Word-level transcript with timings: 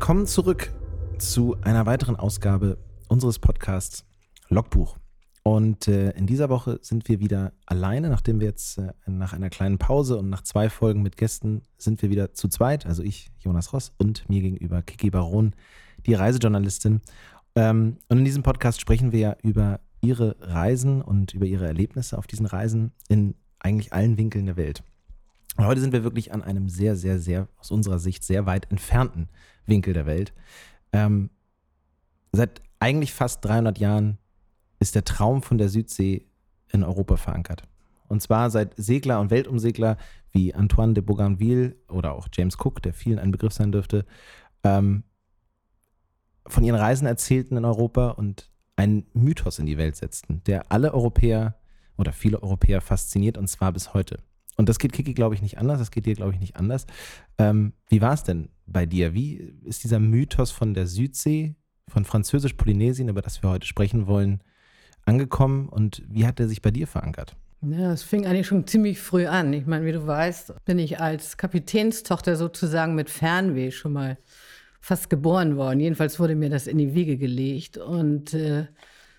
Willkommen 0.00 0.26
zurück 0.26 0.72
zu 1.18 1.58
einer 1.60 1.84
weiteren 1.84 2.16
Ausgabe 2.16 2.78
unseres 3.08 3.38
Podcasts 3.38 4.06
Logbuch. 4.48 4.96
Und 5.42 5.88
äh, 5.88 6.12
in 6.12 6.26
dieser 6.26 6.48
Woche 6.48 6.78
sind 6.80 7.06
wir 7.06 7.20
wieder 7.20 7.52
alleine, 7.66 8.08
nachdem 8.08 8.40
wir 8.40 8.46
jetzt 8.46 8.78
äh, 8.78 8.94
nach 9.06 9.34
einer 9.34 9.50
kleinen 9.50 9.76
Pause 9.76 10.16
und 10.16 10.30
nach 10.30 10.40
zwei 10.40 10.70
Folgen 10.70 11.02
mit 11.02 11.18
Gästen 11.18 11.64
sind 11.76 12.00
wir 12.00 12.08
wieder 12.08 12.32
zu 12.32 12.48
zweit. 12.48 12.86
Also 12.86 13.02
ich, 13.02 13.30
Jonas 13.40 13.74
Ross 13.74 13.92
und 13.98 14.26
mir 14.30 14.40
gegenüber 14.40 14.80
Kiki 14.80 15.10
Baron, 15.10 15.52
die 16.06 16.14
Reisejournalistin. 16.14 17.02
Ähm, 17.54 17.98
und 18.08 18.18
in 18.18 18.24
diesem 18.24 18.42
Podcast 18.42 18.80
sprechen 18.80 19.12
wir 19.12 19.20
ja 19.20 19.36
über 19.42 19.80
ihre 20.00 20.34
Reisen 20.40 21.02
und 21.02 21.34
über 21.34 21.44
ihre 21.44 21.66
Erlebnisse 21.66 22.16
auf 22.16 22.26
diesen 22.26 22.46
Reisen 22.46 22.92
in 23.10 23.34
eigentlich 23.58 23.92
allen 23.92 24.16
Winkeln 24.16 24.46
der 24.46 24.56
Welt. 24.56 24.82
Und 25.56 25.66
heute 25.66 25.80
sind 25.80 25.92
wir 25.92 26.04
wirklich 26.04 26.32
an 26.32 26.42
einem 26.42 26.68
sehr, 26.68 26.96
sehr, 26.96 27.18
sehr, 27.18 27.48
aus 27.58 27.70
unserer 27.70 27.98
Sicht 27.98 28.24
sehr 28.24 28.46
weit 28.46 28.70
entfernten 28.70 29.28
Winkel 29.66 29.92
der 29.94 30.06
Welt. 30.06 30.32
Ähm, 30.92 31.30
seit 32.32 32.62
eigentlich 32.78 33.12
fast 33.12 33.44
300 33.44 33.78
Jahren 33.78 34.18
ist 34.78 34.94
der 34.94 35.04
Traum 35.04 35.42
von 35.42 35.58
der 35.58 35.68
Südsee 35.68 36.26
in 36.72 36.82
Europa 36.82 37.16
verankert. 37.16 37.64
Und 38.08 38.22
zwar 38.22 38.50
seit 38.50 38.74
Segler 38.76 39.20
und 39.20 39.30
Weltumsegler 39.30 39.96
wie 40.32 40.54
Antoine 40.54 40.94
de 40.94 41.02
Bougainville 41.02 41.76
oder 41.88 42.12
auch 42.14 42.28
James 42.32 42.56
Cook, 42.58 42.82
der 42.82 42.92
vielen 42.92 43.18
ein 43.18 43.30
Begriff 43.30 43.52
sein 43.52 43.72
dürfte, 43.72 44.04
ähm, 44.64 45.04
von 46.46 46.64
ihren 46.64 46.78
Reisen 46.78 47.06
erzählten 47.06 47.56
in 47.56 47.64
Europa 47.64 48.10
und 48.10 48.50
einen 48.76 49.06
Mythos 49.12 49.58
in 49.58 49.66
die 49.66 49.78
Welt 49.78 49.96
setzten, 49.96 50.42
der 50.44 50.72
alle 50.72 50.94
Europäer 50.94 51.56
oder 51.98 52.12
viele 52.12 52.42
Europäer 52.42 52.80
fasziniert 52.80 53.36
und 53.36 53.46
zwar 53.48 53.72
bis 53.72 53.92
heute. 53.92 54.18
Und 54.60 54.68
das 54.68 54.78
geht 54.78 54.92
Kiki, 54.92 55.14
glaube 55.14 55.34
ich, 55.34 55.40
nicht 55.40 55.56
anders. 55.56 55.78
Das 55.78 55.90
geht 55.90 56.04
dir, 56.04 56.14
glaube 56.14 56.34
ich, 56.34 56.38
nicht 56.38 56.56
anders. 56.56 56.84
Ähm, 57.38 57.72
wie 57.88 58.02
war 58.02 58.12
es 58.12 58.24
denn 58.24 58.50
bei 58.66 58.84
dir? 58.84 59.14
Wie 59.14 59.54
ist 59.64 59.84
dieser 59.84 59.98
Mythos 59.98 60.50
von 60.50 60.74
der 60.74 60.86
Südsee, 60.86 61.54
von 61.88 62.04
Französisch-Polynesien, 62.04 63.08
über 63.08 63.22
das 63.22 63.42
wir 63.42 63.48
heute 63.48 63.66
sprechen 63.66 64.06
wollen, 64.06 64.42
angekommen 65.06 65.70
und 65.70 66.02
wie 66.10 66.26
hat 66.26 66.38
er 66.40 66.46
sich 66.46 66.60
bei 66.60 66.70
dir 66.70 66.86
verankert? 66.86 67.36
Ja, 67.62 67.90
es 67.90 68.02
fing 68.02 68.26
eigentlich 68.26 68.48
schon 68.48 68.66
ziemlich 68.66 69.00
früh 69.00 69.26
an. 69.26 69.54
Ich 69.54 69.64
meine, 69.64 69.86
wie 69.86 69.92
du 69.92 70.06
weißt, 70.06 70.52
bin 70.66 70.78
ich 70.78 71.00
als 71.00 71.38
Kapitänstochter 71.38 72.36
sozusagen 72.36 72.94
mit 72.94 73.08
Fernweh 73.08 73.70
schon 73.70 73.94
mal 73.94 74.18
fast 74.78 75.08
geboren 75.08 75.56
worden. 75.56 75.80
Jedenfalls 75.80 76.20
wurde 76.20 76.34
mir 76.34 76.50
das 76.50 76.66
in 76.66 76.76
die 76.76 76.92
Wiege 76.92 77.16
gelegt. 77.16 77.78
Und 77.78 78.34
äh, 78.34 78.66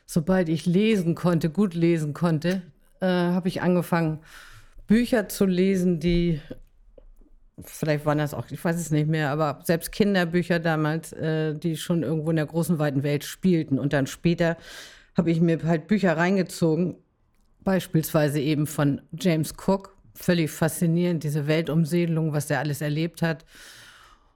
sobald 0.06 0.50
ich 0.50 0.68
lesen 0.68 1.16
konnte, 1.16 1.50
gut 1.50 1.74
lesen 1.74 2.14
konnte, 2.14 2.62
äh, 3.00 3.08
habe 3.08 3.48
ich 3.48 3.64
angefangen, 3.64 4.20
Bücher 4.92 5.30
zu 5.30 5.46
lesen, 5.46 6.02
die 6.02 6.42
vielleicht 7.64 8.06
waren 8.06 8.18
das 8.18 8.34
auch, 8.34 8.52
ich 8.52 8.62
weiß 8.62 8.76
es 8.76 8.92
nicht 8.92 9.08
mehr, 9.08 9.30
aber 9.30 9.62
selbst 9.64 9.94
Kinderbücher 9.94 10.60
damals, 10.60 11.14
äh, 11.14 11.56
die 11.56 11.78
schon 11.78 12.04
irgendwo 12.04 12.32
in 12.32 12.36
der 12.36 12.46
großen, 12.46 12.78
weiten 12.78 13.02
Welt 13.02 13.24
spielten. 13.24 13.80
Und 13.80 13.94
dann 13.94 14.06
später 14.06 14.58
habe 15.16 15.32
ich 15.32 15.40
mir 15.40 15.64
halt 15.64 15.88
Bücher 15.88 16.18
reingezogen, 16.18 16.98
beispielsweise 17.64 18.42
eben 18.42 18.68
von 18.68 19.00
James 19.18 19.54
Cook. 19.66 19.96
Völlig 20.14 20.52
faszinierend, 20.52 21.24
diese 21.24 21.48
Weltumsegelung, 21.48 22.34
was 22.34 22.48
der 22.48 22.60
alles 22.60 22.82
erlebt 22.82 23.22
hat. 23.22 23.46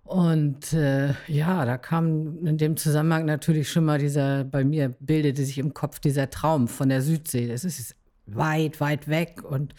Und 0.06 0.72
äh, 0.72 1.16
ja, 1.28 1.66
da 1.66 1.78
kam 1.78 2.48
in 2.48 2.58
dem 2.58 2.78
Zusammenhang 2.78 3.26
natürlich 3.26 3.70
schon 3.70 3.84
mal 3.84 4.00
dieser, 4.00 4.46
bei 4.46 4.64
mir 4.64 4.96
bildete 5.02 5.44
sich 5.44 5.58
im 5.58 5.74
Kopf 5.74 6.00
dieser 6.00 6.30
Traum 6.30 6.70
von 6.70 6.88
der 6.88 7.02
Südsee. 7.02 7.50
Das 7.50 7.66
ist 7.66 7.98
weit, 8.26 8.80
weit 8.80 9.10
weg 9.10 9.44
und 9.44 9.76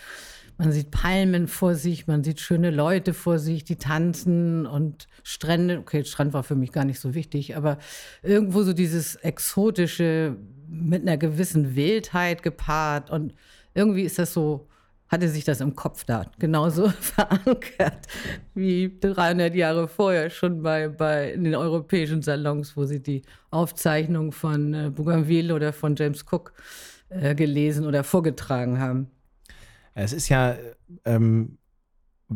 man 0.59 0.73
sieht 0.73 0.91
Palmen 0.91 1.49
vor 1.49 1.75
sich, 1.75 2.07
man 2.07 2.25
sieht 2.25 2.41
schöne 2.41 2.71
Leute 2.71 3.13
vor 3.13 3.39
sich, 3.39 3.65
die 3.65 3.77
tanzen 3.77 4.67
und 4.67 5.07
Strände. 5.23 5.79
Okay, 5.79 6.05
Strand 6.05 6.33
war 6.33 6.43
für 6.43 6.55
mich 6.55 6.73
gar 6.73 6.85
nicht 6.85 7.01
so 7.01 7.15
wichtig, 7.15 7.57
aber 7.57 7.79
irgendwo 8.23 8.63
so 8.63 8.73
dieses 8.73 9.17
exotische 9.17 10.37
mit 10.69 11.03
einer 11.03 11.19
gewissen 11.19 11.77
Wildheit 11.77 12.43
gepaart 12.43 13.11
und 13.11 13.35
irgendwie 13.75 14.03
ist 14.03 14.19
das 14.19 14.33
so, 14.33 14.69
hatte 15.09 15.29
sich 15.29 15.45
das 15.45 15.61
im 15.61 15.77
Kopf 15.77 16.05
da 16.05 16.25
genauso 16.39 16.89
verankert 17.01 18.07
wie 18.55 18.97
300 19.01 19.55
Jahre 19.55 19.87
vorher 19.87 20.31
schon 20.31 20.63
bei, 20.63 20.89
bei 20.89 21.33
in 21.33 21.45
den 21.45 21.55
europäischen 21.55 22.23
Salons, 22.23 22.77
wo 22.77 22.85
sie 22.85 23.03
die 23.03 23.23
Aufzeichnung 23.51 24.33
von 24.33 24.75
äh, 24.75 24.91
Bougainville 24.91 25.55
oder 25.55 25.73
von 25.73 25.95
James 25.95 26.25
Cook 26.31 26.53
äh, 27.11 27.35
gelesen 27.35 27.87
oder 27.87 28.03
vorgetragen 28.03 28.81
haben. 28.81 29.11
Es 29.97 30.13
ist 30.13 30.29
ja, 30.29 30.57
ähm, 31.05 31.59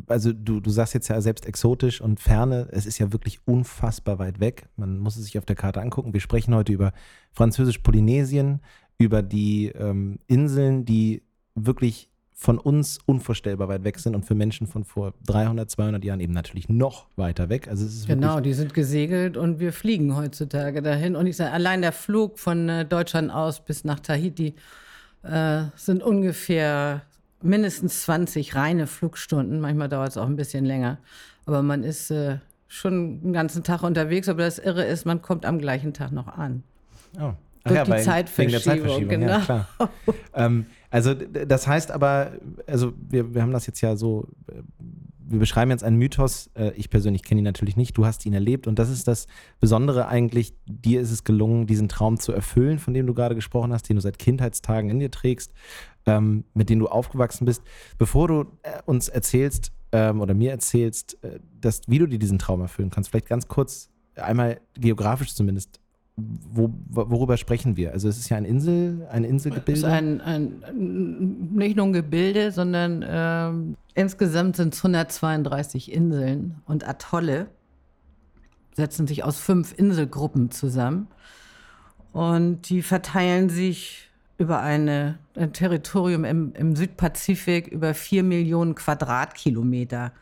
also 0.06 0.32
du, 0.32 0.60
du 0.60 0.70
sagst 0.70 0.94
jetzt 0.94 1.08
ja 1.08 1.20
selbst 1.20 1.46
exotisch 1.46 2.00
und 2.00 2.20
ferne, 2.20 2.68
es 2.70 2.86
ist 2.86 2.98
ja 2.98 3.12
wirklich 3.12 3.40
unfassbar 3.46 4.18
weit 4.18 4.40
weg. 4.40 4.68
Man 4.76 4.98
muss 4.98 5.16
es 5.16 5.24
sich 5.24 5.38
auf 5.38 5.44
der 5.44 5.56
Karte 5.56 5.80
angucken. 5.80 6.12
Wir 6.12 6.20
sprechen 6.20 6.54
heute 6.54 6.72
über 6.72 6.92
Französisch-Polynesien, 7.32 8.60
über 8.98 9.22
die 9.22 9.66
ähm, 9.68 10.20
Inseln, 10.26 10.84
die 10.84 11.22
wirklich 11.54 12.10
von 12.32 12.58
uns 12.58 12.98
unvorstellbar 13.04 13.68
weit 13.68 13.84
weg 13.84 13.98
sind 13.98 14.14
und 14.14 14.24
für 14.24 14.34
Menschen 14.34 14.66
von 14.66 14.84
vor 14.84 15.12
300, 15.26 15.70
200 15.70 16.02
Jahren 16.02 16.20
eben 16.20 16.32
natürlich 16.32 16.70
noch 16.70 17.08
weiter 17.16 17.50
weg. 17.50 17.68
Also 17.68 17.84
es 17.84 17.94
ist 17.94 18.06
genau, 18.06 18.40
die 18.40 18.54
sind 18.54 18.72
gesegelt 18.72 19.36
und 19.36 19.60
wir 19.60 19.74
fliegen 19.74 20.16
heutzutage 20.16 20.80
dahin. 20.80 21.16
Und 21.16 21.26
ich 21.26 21.36
sage, 21.36 21.52
allein 21.52 21.82
der 21.82 21.92
Flug 21.92 22.38
von 22.38 22.70
äh, 22.70 22.86
Deutschland 22.86 23.30
aus 23.30 23.62
bis 23.62 23.84
nach 23.84 24.00
Tahiti 24.00 24.54
äh, 25.22 25.64
sind 25.76 26.02
ungefähr 26.02 27.02
mindestens 27.42 28.02
20 28.02 28.54
reine 28.54 28.86
Flugstunden. 28.86 29.60
Manchmal 29.60 29.88
dauert 29.88 30.10
es 30.10 30.16
auch 30.16 30.26
ein 30.26 30.36
bisschen 30.36 30.64
länger. 30.64 30.98
Aber 31.46 31.62
man 31.62 31.82
ist 31.82 32.10
äh, 32.10 32.38
schon 32.68 33.22
den 33.22 33.32
ganzen 33.32 33.64
Tag 33.64 33.82
unterwegs. 33.82 34.28
Aber 34.28 34.42
das 34.42 34.58
Irre 34.58 34.84
ist, 34.84 35.06
man 35.06 35.22
kommt 35.22 35.46
am 35.46 35.58
gleichen 35.58 35.92
Tag 35.92 36.12
noch 36.12 36.28
an. 36.28 36.62
Oh. 37.18 37.32
Ach 37.62 37.68
Durch 37.68 37.76
ja, 37.76 37.84
die 37.84 37.90
bei, 37.90 38.02
Zeitverschiebung, 38.02 38.62
Zeitverschiebung, 38.62 39.08
genau. 39.08 39.26
ja, 39.32 39.40
klar. 39.40 39.68
ähm, 40.34 40.66
also 40.88 41.12
das 41.12 41.66
heißt 41.66 41.90
aber, 41.90 42.32
also 42.66 42.94
wir, 43.08 43.34
wir 43.34 43.42
haben 43.42 43.52
das 43.52 43.66
jetzt 43.66 43.82
ja 43.82 43.96
so, 43.96 44.28
wir 45.30 45.38
beschreiben 45.38 45.70
jetzt 45.70 45.84
einen 45.84 45.96
Mythos. 45.96 46.50
Äh, 46.54 46.72
ich 46.72 46.90
persönlich 46.90 47.22
kenne 47.22 47.40
ihn 47.40 47.44
natürlich 47.44 47.76
nicht. 47.76 47.96
Du 47.96 48.04
hast 48.04 48.26
ihn 48.26 48.32
erlebt 48.32 48.66
und 48.66 48.78
das 48.78 48.90
ist 48.90 49.06
das 49.06 49.26
Besondere 49.60 50.08
eigentlich. 50.08 50.54
Dir 50.66 51.00
ist 51.00 51.12
es 51.12 51.22
gelungen, 51.22 51.66
diesen 51.66 51.88
Traum 51.88 52.18
zu 52.18 52.32
erfüllen, 52.32 52.78
von 52.78 52.94
dem 52.94 53.06
du 53.06 53.14
gerade 53.14 53.34
gesprochen 53.34 53.72
hast, 53.72 53.88
den 53.88 53.96
du 53.96 54.02
seit 54.02 54.18
Kindheitstagen 54.18 54.90
in 54.90 54.98
dir 54.98 55.10
trägst 55.10 55.52
ähm, 56.06 56.44
mit 56.54 56.70
denen 56.70 56.80
du 56.80 56.88
aufgewachsen 56.88 57.44
bist. 57.44 57.62
Bevor 57.98 58.28
du 58.28 58.40
äh, 58.62 58.80
uns 58.86 59.08
erzählst 59.08 59.72
ähm, 59.92 60.20
oder 60.20 60.34
mir 60.34 60.50
erzählst, 60.50 61.22
äh, 61.22 61.40
dass, 61.60 61.82
wie 61.86 61.98
du 61.98 62.06
dir 62.06 62.18
diesen 62.18 62.38
Traum 62.38 62.60
erfüllen 62.60 62.90
kannst, 62.90 63.10
vielleicht 63.10 63.28
ganz 63.28 63.48
kurz, 63.48 63.90
einmal 64.16 64.60
geografisch 64.74 65.34
zumindest, 65.34 65.80
wo, 66.16 66.70
worüber 66.88 67.36
sprechen 67.36 67.76
wir? 67.76 67.92
Also 67.92 68.08
es 68.08 68.18
ist 68.18 68.28
ja 68.28 68.36
ein 68.36 68.44
Insel, 68.44 69.06
ein 69.10 69.24
Inselgebilde. 69.24 69.72
Es 69.72 69.78
ist 69.78 69.84
ein, 69.84 70.20
ein, 70.20 70.62
nicht 71.54 71.76
nur 71.76 71.86
ein 71.86 71.92
Gebilde, 71.92 72.52
sondern 72.52 73.04
ähm, 73.08 73.76
insgesamt 73.94 74.56
sind 74.56 74.74
es 74.74 74.80
132 74.80 75.92
Inseln 75.92 76.60
und 76.66 76.86
Atolle 76.86 77.46
setzen 78.74 79.06
sich 79.06 79.24
aus 79.24 79.38
fünf 79.38 79.76
Inselgruppen 79.76 80.50
zusammen 80.50 81.08
und 82.12 82.68
die 82.68 82.82
verteilen 82.82 83.48
sich 83.48 84.09
über 84.40 84.60
eine, 84.60 85.18
ein 85.36 85.52
Territorium 85.52 86.24
im, 86.24 86.54
im 86.54 86.74
Südpazifik 86.74 87.68
über 87.68 87.92
vier 87.92 88.22
Millionen 88.22 88.74
Quadratkilometer. 88.74 90.12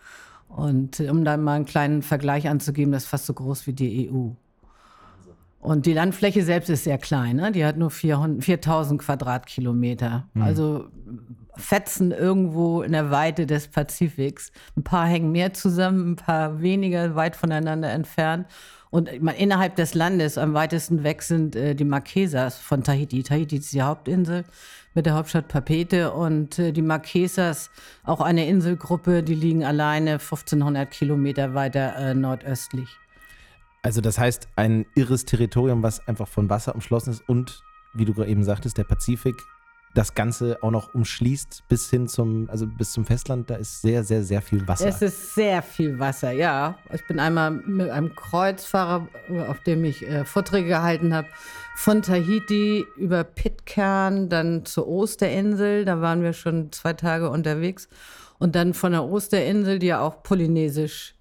Und 0.48 0.98
um 0.98 1.24
da 1.24 1.36
mal 1.36 1.54
einen 1.54 1.66
kleinen 1.66 2.02
Vergleich 2.02 2.48
anzugeben, 2.48 2.90
das 2.90 3.04
ist 3.04 3.08
fast 3.08 3.26
so 3.26 3.34
groß 3.34 3.68
wie 3.68 3.74
die 3.74 4.10
EU. 4.10 4.30
Und 5.60 5.86
die 5.86 5.92
Landfläche 5.92 6.42
selbst 6.42 6.68
ist 6.68 6.84
sehr 6.84 6.98
klein, 6.98 7.36
ne? 7.36 7.52
die 7.52 7.64
hat 7.64 7.76
nur 7.76 7.90
400, 7.90 8.44
4000 8.44 9.00
Quadratkilometer. 9.00 10.26
Mhm. 10.34 10.42
Also 10.42 10.86
Fetzen 11.56 12.10
irgendwo 12.10 12.82
in 12.82 12.92
der 12.92 13.10
Weite 13.12 13.46
des 13.46 13.68
Pazifiks. 13.68 14.50
Ein 14.76 14.82
paar 14.82 15.06
hängen 15.06 15.30
mehr 15.30 15.52
zusammen, 15.52 16.12
ein 16.12 16.16
paar 16.16 16.60
weniger 16.60 17.14
weit 17.14 17.36
voneinander 17.36 17.90
entfernt. 17.90 18.46
Und 18.90 19.08
innerhalb 19.08 19.76
des 19.76 19.94
Landes 19.94 20.38
am 20.38 20.54
weitesten 20.54 21.02
weg 21.02 21.22
sind 21.22 21.54
äh, 21.56 21.74
die 21.74 21.84
Marquesas 21.84 22.58
von 22.58 22.82
Tahiti. 22.82 23.22
Tahiti 23.22 23.56
ist 23.56 23.72
die 23.72 23.82
Hauptinsel 23.82 24.44
mit 24.94 25.06
der 25.06 25.14
Hauptstadt 25.14 25.48
Papete 25.48 26.12
und 26.12 26.58
äh, 26.58 26.72
die 26.72 26.82
Marquesas, 26.82 27.70
auch 28.04 28.20
eine 28.20 28.46
Inselgruppe, 28.48 29.22
die 29.22 29.34
liegen 29.34 29.64
alleine 29.64 30.12
1500 30.12 30.90
Kilometer 30.90 31.54
weiter 31.54 31.96
äh, 31.96 32.14
nordöstlich. 32.14 32.88
Also 33.82 34.00
das 34.00 34.18
heißt, 34.18 34.48
ein 34.56 34.86
irres 34.94 35.24
Territorium, 35.24 35.82
was 35.82 36.06
einfach 36.08 36.28
von 36.28 36.50
Wasser 36.50 36.74
umschlossen 36.74 37.10
ist 37.10 37.28
und, 37.28 37.62
wie 37.94 38.04
du 38.04 38.22
eben 38.24 38.42
sagtest, 38.42 38.78
der 38.78 38.84
Pazifik 38.84 39.36
das 39.94 40.14
Ganze 40.14 40.58
auch 40.62 40.70
noch 40.70 40.94
umschließt 40.94 41.64
bis 41.68 41.90
hin 41.90 42.08
zum, 42.08 42.48
also 42.50 42.66
bis 42.66 42.92
zum 42.92 43.04
Festland, 43.04 43.50
da 43.50 43.56
ist 43.56 43.82
sehr, 43.82 44.04
sehr, 44.04 44.22
sehr 44.22 44.42
viel 44.42 44.66
Wasser. 44.68 44.86
Es 44.86 45.02
ist 45.02 45.34
sehr 45.34 45.62
viel 45.62 45.98
Wasser, 45.98 46.30
ja. 46.30 46.78
Ich 46.92 47.06
bin 47.06 47.18
einmal 47.18 47.50
mit 47.50 47.90
einem 47.90 48.14
Kreuzfahrer, 48.14 49.08
auf 49.48 49.60
dem 49.60 49.84
ich 49.84 50.06
äh, 50.06 50.24
Vorträge 50.24 50.68
gehalten 50.68 51.14
habe, 51.14 51.28
von 51.76 52.02
Tahiti 52.02 52.84
über 52.96 53.24
Pitcairn, 53.24 54.28
dann 54.28 54.64
zur 54.64 54.88
Osterinsel, 54.88 55.84
da 55.84 56.00
waren 56.00 56.22
wir 56.22 56.32
schon 56.32 56.72
zwei 56.72 56.92
Tage 56.92 57.30
unterwegs. 57.30 57.88
Und 58.38 58.54
dann 58.54 58.74
von 58.74 58.92
der 58.92 59.04
Osterinsel, 59.04 59.78
die 59.78 59.86
ja 59.86 60.00
auch 60.00 60.22
polynesisch 60.22 61.14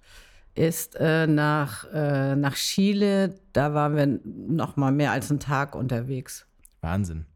ist, 0.54 0.96
äh, 0.96 1.26
nach, 1.26 1.84
äh, 1.92 2.36
nach 2.36 2.54
Chile, 2.54 3.34
da 3.52 3.74
waren 3.74 3.96
wir 3.96 4.20
noch 4.24 4.76
mal 4.76 4.92
mehr 4.92 5.12
als 5.12 5.30
einen 5.30 5.40
Tag 5.40 5.74
unterwegs. 5.74 6.46
Wahnsinn. 6.80 7.26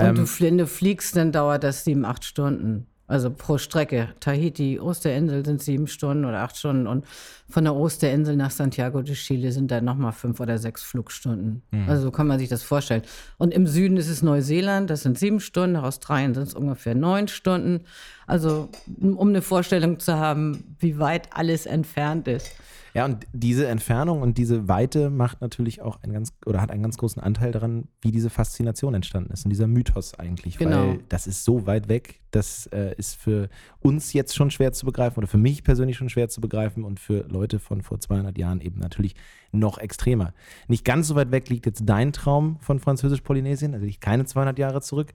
Und 0.00 0.06
ähm, 0.06 0.14
du, 0.16 0.26
wenn 0.40 0.58
du 0.58 0.66
fliegst, 0.66 1.16
dann 1.16 1.32
dauert 1.32 1.64
das 1.64 1.84
sieben, 1.84 2.04
acht 2.04 2.24
Stunden. 2.24 2.86
Also 3.10 3.28
pro 3.28 3.58
Strecke. 3.58 4.10
Tahiti, 4.20 4.78
Osterinsel 4.78 5.44
sind 5.44 5.60
sieben 5.60 5.88
Stunden 5.88 6.24
oder 6.24 6.42
acht 6.42 6.56
Stunden. 6.56 6.86
Und 6.86 7.04
von 7.48 7.64
der 7.64 7.74
Osterinsel 7.74 8.36
nach 8.36 8.52
Santiago 8.52 9.02
de 9.02 9.16
Chile 9.16 9.50
sind 9.50 9.72
dann 9.72 9.84
nochmal 9.84 10.12
fünf 10.12 10.38
oder 10.38 10.58
sechs 10.58 10.84
Flugstunden. 10.84 11.62
Mhm. 11.72 11.88
Also 11.88 12.02
so 12.02 12.10
kann 12.12 12.28
man 12.28 12.38
sich 12.38 12.48
das 12.48 12.62
vorstellen. 12.62 13.02
Und 13.36 13.52
im 13.52 13.66
Süden 13.66 13.96
ist 13.96 14.08
es 14.08 14.22
Neuseeland, 14.22 14.90
das 14.90 15.02
sind 15.02 15.18
sieben 15.18 15.40
Stunden. 15.40 15.72
Nach 15.72 15.82
Australien 15.82 16.34
sind 16.34 16.44
es 16.44 16.54
ungefähr 16.54 16.94
neun 16.94 17.26
Stunden. 17.26 17.80
Also 18.28 18.68
um 19.00 19.28
eine 19.28 19.42
Vorstellung 19.42 19.98
zu 19.98 20.14
haben, 20.14 20.76
wie 20.78 21.00
weit 21.00 21.30
alles 21.32 21.66
entfernt 21.66 22.28
ist. 22.28 22.52
Ja, 22.94 23.04
und 23.04 23.26
diese 23.32 23.68
Entfernung 23.68 24.22
und 24.22 24.38
diese 24.38 24.68
Weite 24.68 25.10
macht 25.10 25.40
natürlich 25.40 25.80
auch 25.80 26.02
einen 26.02 26.12
ganz 26.12 26.32
oder 26.44 26.60
hat 26.60 26.70
einen 26.70 26.82
ganz 26.82 26.96
großen 26.96 27.22
Anteil 27.22 27.52
daran, 27.52 27.88
wie 28.00 28.10
diese 28.10 28.30
Faszination 28.30 28.94
entstanden 28.94 29.32
ist 29.32 29.44
und 29.44 29.50
dieser 29.50 29.66
Mythos 29.66 30.18
eigentlich. 30.18 30.58
Genau. 30.58 30.88
Weil 30.88 30.98
das 31.08 31.26
ist 31.26 31.44
so 31.44 31.66
weit 31.66 31.88
weg, 31.88 32.20
das 32.30 32.66
äh, 32.66 32.94
ist 32.96 33.16
für 33.16 33.48
uns 33.80 34.12
jetzt 34.12 34.34
schon 34.34 34.50
schwer 34.50 34.72
zu 34.72 34.86
begreifen 34.86 35.18
oder 35.18 35.28
für 35.28 35.38
mich 35.38 35.62
persönlich 35.62 35.96
schon 35.96 36.08
schwer 36.08 36.28
zu 36.28 36.40
begreifen 36.40 36.84
und 36.84 36.98
für 36.98 37.26
Leute 37.28 37.58
von 37.58 37.82
vor 37.82 38.00
200 38.00 38.36
Jahren 38.38 38.60
eben 38.60 38.80
natürlich 38.80 39.14
noch 39.52 39.78
extremer. 39.78 40.32
Nicht 40.68 40.84
ganz 40.84 41.08
so 41.08 41.14
weit 41.14 41.30
weg 41.30 41.48
liegt 41.48 41.66
jetzt 41.66 41.82
dein 41.86 42.12
Traum 42.12 42.58
von 42.60 42.78
Französisch-Polynesien, 42.78 43.74
also 43.74 43.86
liegt 43.86 44.00
keine 44.00 44.24
200 44.24 44.58
Jahre 44.58 44.80
zurück. 44.80 45.12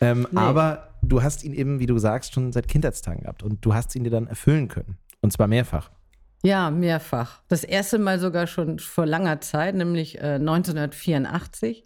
Ähm, 0.00 0.26
nee. 0.30 0.38
Aber 0.38 0.94
du 1.02 1.22
hast 1.22 1.44
ihn 1.44 1.52
eben, 1.52 1.80
wie 1.80 1.86
du 1.86 1.98
sagst, 1.98 2.34
schon 2.34 2.52
seit 2.52 2.68
Kindheitstagen 2.68 3.22
gehabt 3.22 3.42
und 3.42 3.64
du 3.64 3.74
hast 3.74 3.94
ihn 3.96 4.04
dir 4.04 4.10
dann 4.10 4.26
erfüllen 4.26 4.68
können. 4.68 4.96
Und 5.20 5.32
zwar 5.32 5.46
mehrfach. 5.46 5.90
Ja, 6.46 6.70
mehrfach. 6.70 7.40
Das 7.48 7.64
erste 7.64 7.98
Mal 7.98 8.20
sogar 8.20 8.46
schon 8.46 8.78
vor 8.78 9.04
langer 9.04 9.40
Zeit, 9.40 9.74
nämlich 9.74 10.18
äh, 10.18 10.34
1984. 10.34 11.84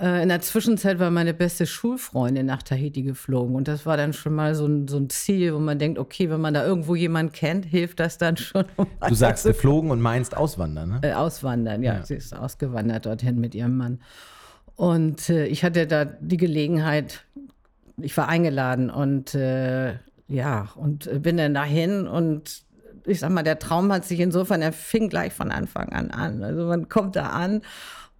Äh, 0.00 0.22
in 0.24 0.28
der 0.28 0.40
Zwischenzeit 0.40 0.98
war 0.98 1.12
meine 1.12 1.32
beste 1.32 1.64
Schulfreundin 1.64 2.44
nach 2.44 2.64
Tahiti 2.64 3.02
geflogen. 3.02 3.54
Und 3.54 3.68
das 3.68 3.86
war 3.86 3.96
dann 3.96 4.14
schon 4.14 4.34
mal 4.34 4.56
so 4.56 4.66
ein, 4.66 4.88
so 4.88 4.96
ein 4.96 5.08
Ziel, 5.10 5.54
wo 5.54 5.60
man 5.60 5.78
denkt, 5.78 6.00
okay, 6.00 6.28
wenn 6.28 6.40
man 6.40 6.54
da 6.54 6.66
irgendwo 6.66 6.96
jemanden 6.96 7.30
kennt, 7.30 7.66
hilft 7.66 8.00
das 8.00 8.18
dann 8.18 8.36
schon. 8.36 8.64
Um 8.76 8.88
du 9.06 9.14
sagst 9.14 9.46
geflogen 9.46 9.92
und 9.92 10.00
meinst 10.00 10.36
auswandern, 10.36 10.88
ne? 10.88 11.00
Äh, 11.02 11.12
auswandern, 11.12 11.84
ja. 11.84 11.98
ja. 11.98 12.04
Sie 12.04 12.16
ist 12.16 12.34
ausgewandert 12.34 13.06
dorthin 13.06 13.38
mit 13.38 13.54
ihrem 13.54 13.76
Mann. 13.76 14.00
Und 14.74 15.30
äh, 15.30 15.46
ich 15.46 15.62
hatte 15.62 15.86
da 15.86 16.04
die 16.04 16.36
Gelegenheit, 16.36 17.24
ich 17.96 18.16
war 18.16 18.28
eingeladen 18.28 18.90
und 18.90 19.36
äh, 19.36 19.94
ja, 20.26 20.68
und 20.74 21.22
bin 21.22 21.36
dann 21.36 21.54
dahin 21.54 22.08
und 22.08 22.66
ich 23.08 23.20
sag 23.20 23.30
mal, 23.30 23.42
der 23.42 23.58
Traum 23.58 23.92
hat 23.92 24.04
sich 24.04 24.20
insofern, 24.20 24.62
er 24.62 24.72
fing 24.72 25.08
gleich 25.08 25.32
von 25.32 25.50
Anfang 25.50 25.88
an 25.90 26.10
an. 26.10 26.42
Also 26.42 26.66
man 26.66 26.88
kommt 26.88 27.16
da 27.16 27.30
an 27.30 27.62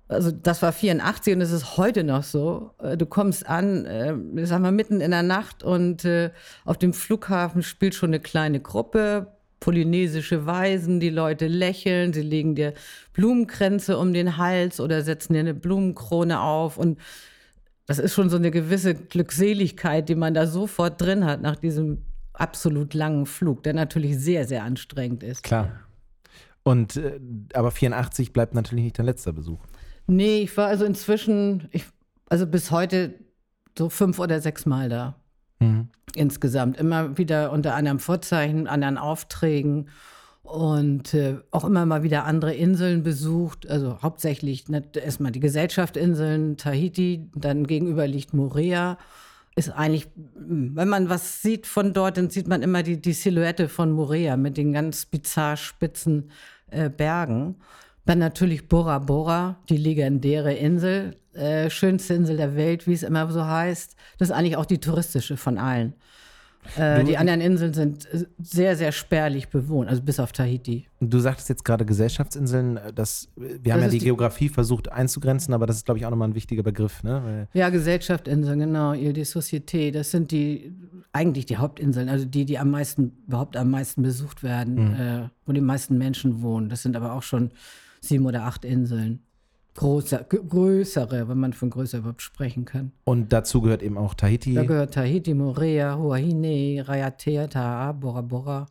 also 0.08 0.30
das 0.30 0.62
war 0.62 0.72
84 0.72 1.34
und 1.34 1.42
es 1.42 1.52
ist 1.52 1.76
heute 1.76 2.02
noch 2.02 2.22
so. 2.22 2.70
Äh, 2.82 2.96
du 2.96 3.06
kommst 3.06 3.48
an, 3.48 3.84
äh, 3.84 4.14
ich 4.36 4.48
sag 4.48 4.60
mal, 4.60 4.72
mitten 4.72 5.00
in 5.00 5.10
der 5.10 5.22
Nacht 5.22 5.62
und 5.62 6.04
äh, 6.04 6.30
auf 6.64 6.78
dem 6.78 6.92
Flughafen 6.92 7.62
spielt 7.62 7.94
schon 7.94 8.10
eine 8.10 8.20
kleine 8.20 8.60
Gruppe, 8.60 9.34
polynesische 9.60 10.46
Weisen, 10.46 11.00
die 11.00 11.10
Leute 11.10 11.46
lächeln, 11.46 12.12
sie 12.12 12.22
legen 12.22 12.54
dir 12.54 12.74
Blumenkränze 13.12 13.98
um 13.98 14.12
den 14.12 14.36
Hals 14.38 14.80
oder 14.80 15.02
setzen 15.02 15.34
dir 15.34 15.40
eine 15.40 15.54
Blumenkrone 15.54 16.40
auf 16.40 16.78
und 16.78 16.98
das 17.86 17.98
ist 17.98 18.14
schon 18.14 18.28
so 18.28 18.36
eine 18.36 18.50
gewisse 18.50 18.94
Glückseligkeit, 18.94 20.08
die 20.08 20.14
man 20.14 20.34
da 20.34 20.46
sofort 20.46 21.00
drin 21.00 21.24
hat 21.24 21.40
nach 21.42 21.56
diesem 21.56 22.02
absolut 22.38 22.94
langen 22.94 23.26
Flug, 23.26 23.62
der 23.62 23.74
natürlich 23.74 24.18
sehr, 24.18 24.46
sehr 24.46 24.64
anstrengend 24.64 25.22
ist. 25.22 25.42
Klar. 25.42 25.80
Und 26.62 26.96
äh, 26.96 27.18
aber 27.54 27.70
84 27.70 28.32
bleibt 28.32 28.54
natürlich 28.54 28.84
nicht 28.84 28.98
dein 28.98 29.06
letzter 29.06 29.32
Besuch. 29.32 29.60
Nee, 30.06 30.42
ich 30.42 30.56
war 30.56 30.66
also 30.68 30.84
inzwischen, 30.84 31.68
ich, 31.70 31.84
also 32.28 32.46
bis 32.46 32.70
heute 32.70 33.14
so 33.76 33.88
fünf 33.88 34.18
oder 34.18 34.40
sechs 34.40 34.66
Mal 34.66 34.88
da. 34.88 35.14
Mhm. 35.60 35.88
Insgesamt. 36.14 36.78
Immer 36.78 37.18
wieder 37.18 37.52
unter 37.52 37.74
anderem 37.74 37.98
Vorzeichen, 37.98 38.66
anderen 38.66 38.98
Aufträgen 38.98 39.88
und 40.42 41.12
äh, 41.14 41.36
auch 41.50 41.64
immer 41.64 41.84
mal 41.84 42.02
wieder 42.02 42.24
andere 42.24 42.54
Inseln 42.54 43.02
besucht. 43.02 43.68
Also 43.68 44.00
hauptsächlich 44.02 44.68
ne, 44.68 44.82
erstmal 44.94 45.32
die 45.32 45.40
Gesellschaftsinseln, 45.40 46.56
Tahiti, 46.56 47.30
dann 47.34 47.66
gegenüber 47.66 48.06
liegt 48.06 48.32
Morea 48.32 48.98
ist 49.58 49.70
eigentlich, 49.70 50.08
wenn 50.34 50.88
man 50.88 51.08
was 51.08 51.42
sieht 51.42 51.66
von 51.66 51.92
dort, 51.92 52.16
dann 52.16 52.30
sieht 52.30 52.46
man 52.46 52.62
immer 52.62 52.82
die, 52.82 53.00
die 53.00 53.12
Silhouette 53.12 53.68
von 53.68 53.90
Morea 53.90 54.36
mit 54.36 54.56
den 54.56 54.72
ganz 54.72 55.04
bizarr 55.04 55.56
spitzen 55.56 56.30
äh, 56.70 56.88
Bergen. 56.88 57.56
Dann 58.06 58.20
natürlich 58.20 58.68
Bora 58.68 59.00
Bora, 59.00 59.58
die 59.68 59.76
legendäre 59.76 60.54
Insel, 60.54 61.16
äh, 61.34 61.68
schönste 61.70 62.14
Insel 62.14 62.36
der 62.36 62.56
Welt, 62.56 62.86
wie 62.86 62.92
es 62.92 63.02
immer 63.02 63.30
so 63.30 63.44
heißt. 63.44 63.96
Das 64.18 64.28
ist 64.28 64.34
eigentlich 64.34 64.56
auch 64.56 64.64
die 64.64 64.78
touristische 64.78 65.36
von 65.36 65.58
allen. 65.58 65.94
Äh, 66.76 67.04
die 67.04 67.16
anderen 67.16 67.40
Inseln 67.40 67.72
sind 67.72 68.06
äh, 68.12 68.24
sehr, 68.38 68.76
sehr 68.76 68.92
spärlich 68.92 69.48
bewohnt, 69.48 69.88
also 69.88 70.02
bis 70.02 70.20
auf 70.20 70.32
Tahiti. 70.32 70.86
Du 71.00 71.18
sagtest 71.18 71.48
jetzt 71.48 71.64
gerade 71.64 71.84
Gesellschaftsinseln, 71.84 72.76
äh, 72.76 72.92
das, 72.92 73.28
wir 73.36 73.58
das 73.58 73.72
haben 73.72 73.80
ja 73.82 73.88
die, 73.88 73.98
die, 73.98 74.04
Geografie 74.04 74.48
versucht 74.48 74.90
einzugrenzen, 74.90 75.54
aber 75.54 75.66
das 75.66 75.76
ist, 75.76 75.84
glaube 75.84 75.98
ich, 75.98 76.06
auch 76.06 76.10
nochmal 76.10 76.28
ein 76.28 76.34
wichtiger 76.34 76.62
Begriff. 76.62 77.02
Ne? 77.02 77.48
Ja, 77.54 77.70
Gesellschaftsinseln, 77.70 78.58
genau, 78.58 78.92
Ile 78.92 79.12
de 79.12 79.24
Société, 79.24 79.92
das 79.92 80.10
sind 80.10 80.30
die, 80.30 80.72
eigentlich 81.12 81.46
die 81.46 81.56
Hauptinseln, 81.56 82.08
also 82.08 82.24
die, 82.24 82.44
die 82.44 82.58
am 82.58 82.70
meisten, 82.70 83.12
überhaupt 83.26 83.56
am 83.56 83.70
meisten 83.70 84.02
besucht 84.02 84.42
werden, 84.42 84.90
mhm. 84.90 84.94
äh, 84.94 85.28
wo 85.46 85.52
die 85.52 85.60
meisten 85.60 85.96
Menschen 85.96 86.42
wohnen. 86.42 86.68
Das 86.68 86.82
sind 86.82 86.96
aber 86.96 87.14
auch 87.14 87.22
schon 87.22 87.50
sieben 88.00 88.26
oder 88.26 88.44
acht 88.44 88.64
Inseln 88.64 89.20
großer, 89.78 90.24
größere, 90.24 91.28
wenn 91.28 91.38
man 91.38 91.52
von 91.52 91.70
größer 91.70 91.98
überhaupt 91.98 92.22
sprechen 92.22 92.64
kann. 92.64 92.90
Und 93.04 93.32
dazu 93.32 93.60
gehört 93.60 93.82
eben 93.82 93.96
auch 93.96 94.14
Tahiti. 94.14 94.54
Da 94.54 94.64
gehört 94.64 94.94
Tahiti, 94.94 95.34
Morea, 95.34 95.96
Huahine, 95.96 96.86
Rayatea, 96.86 97.44
Ta'a, 97.44 97.92
Bora 97.92 98.22
Bora. 98.22 98.66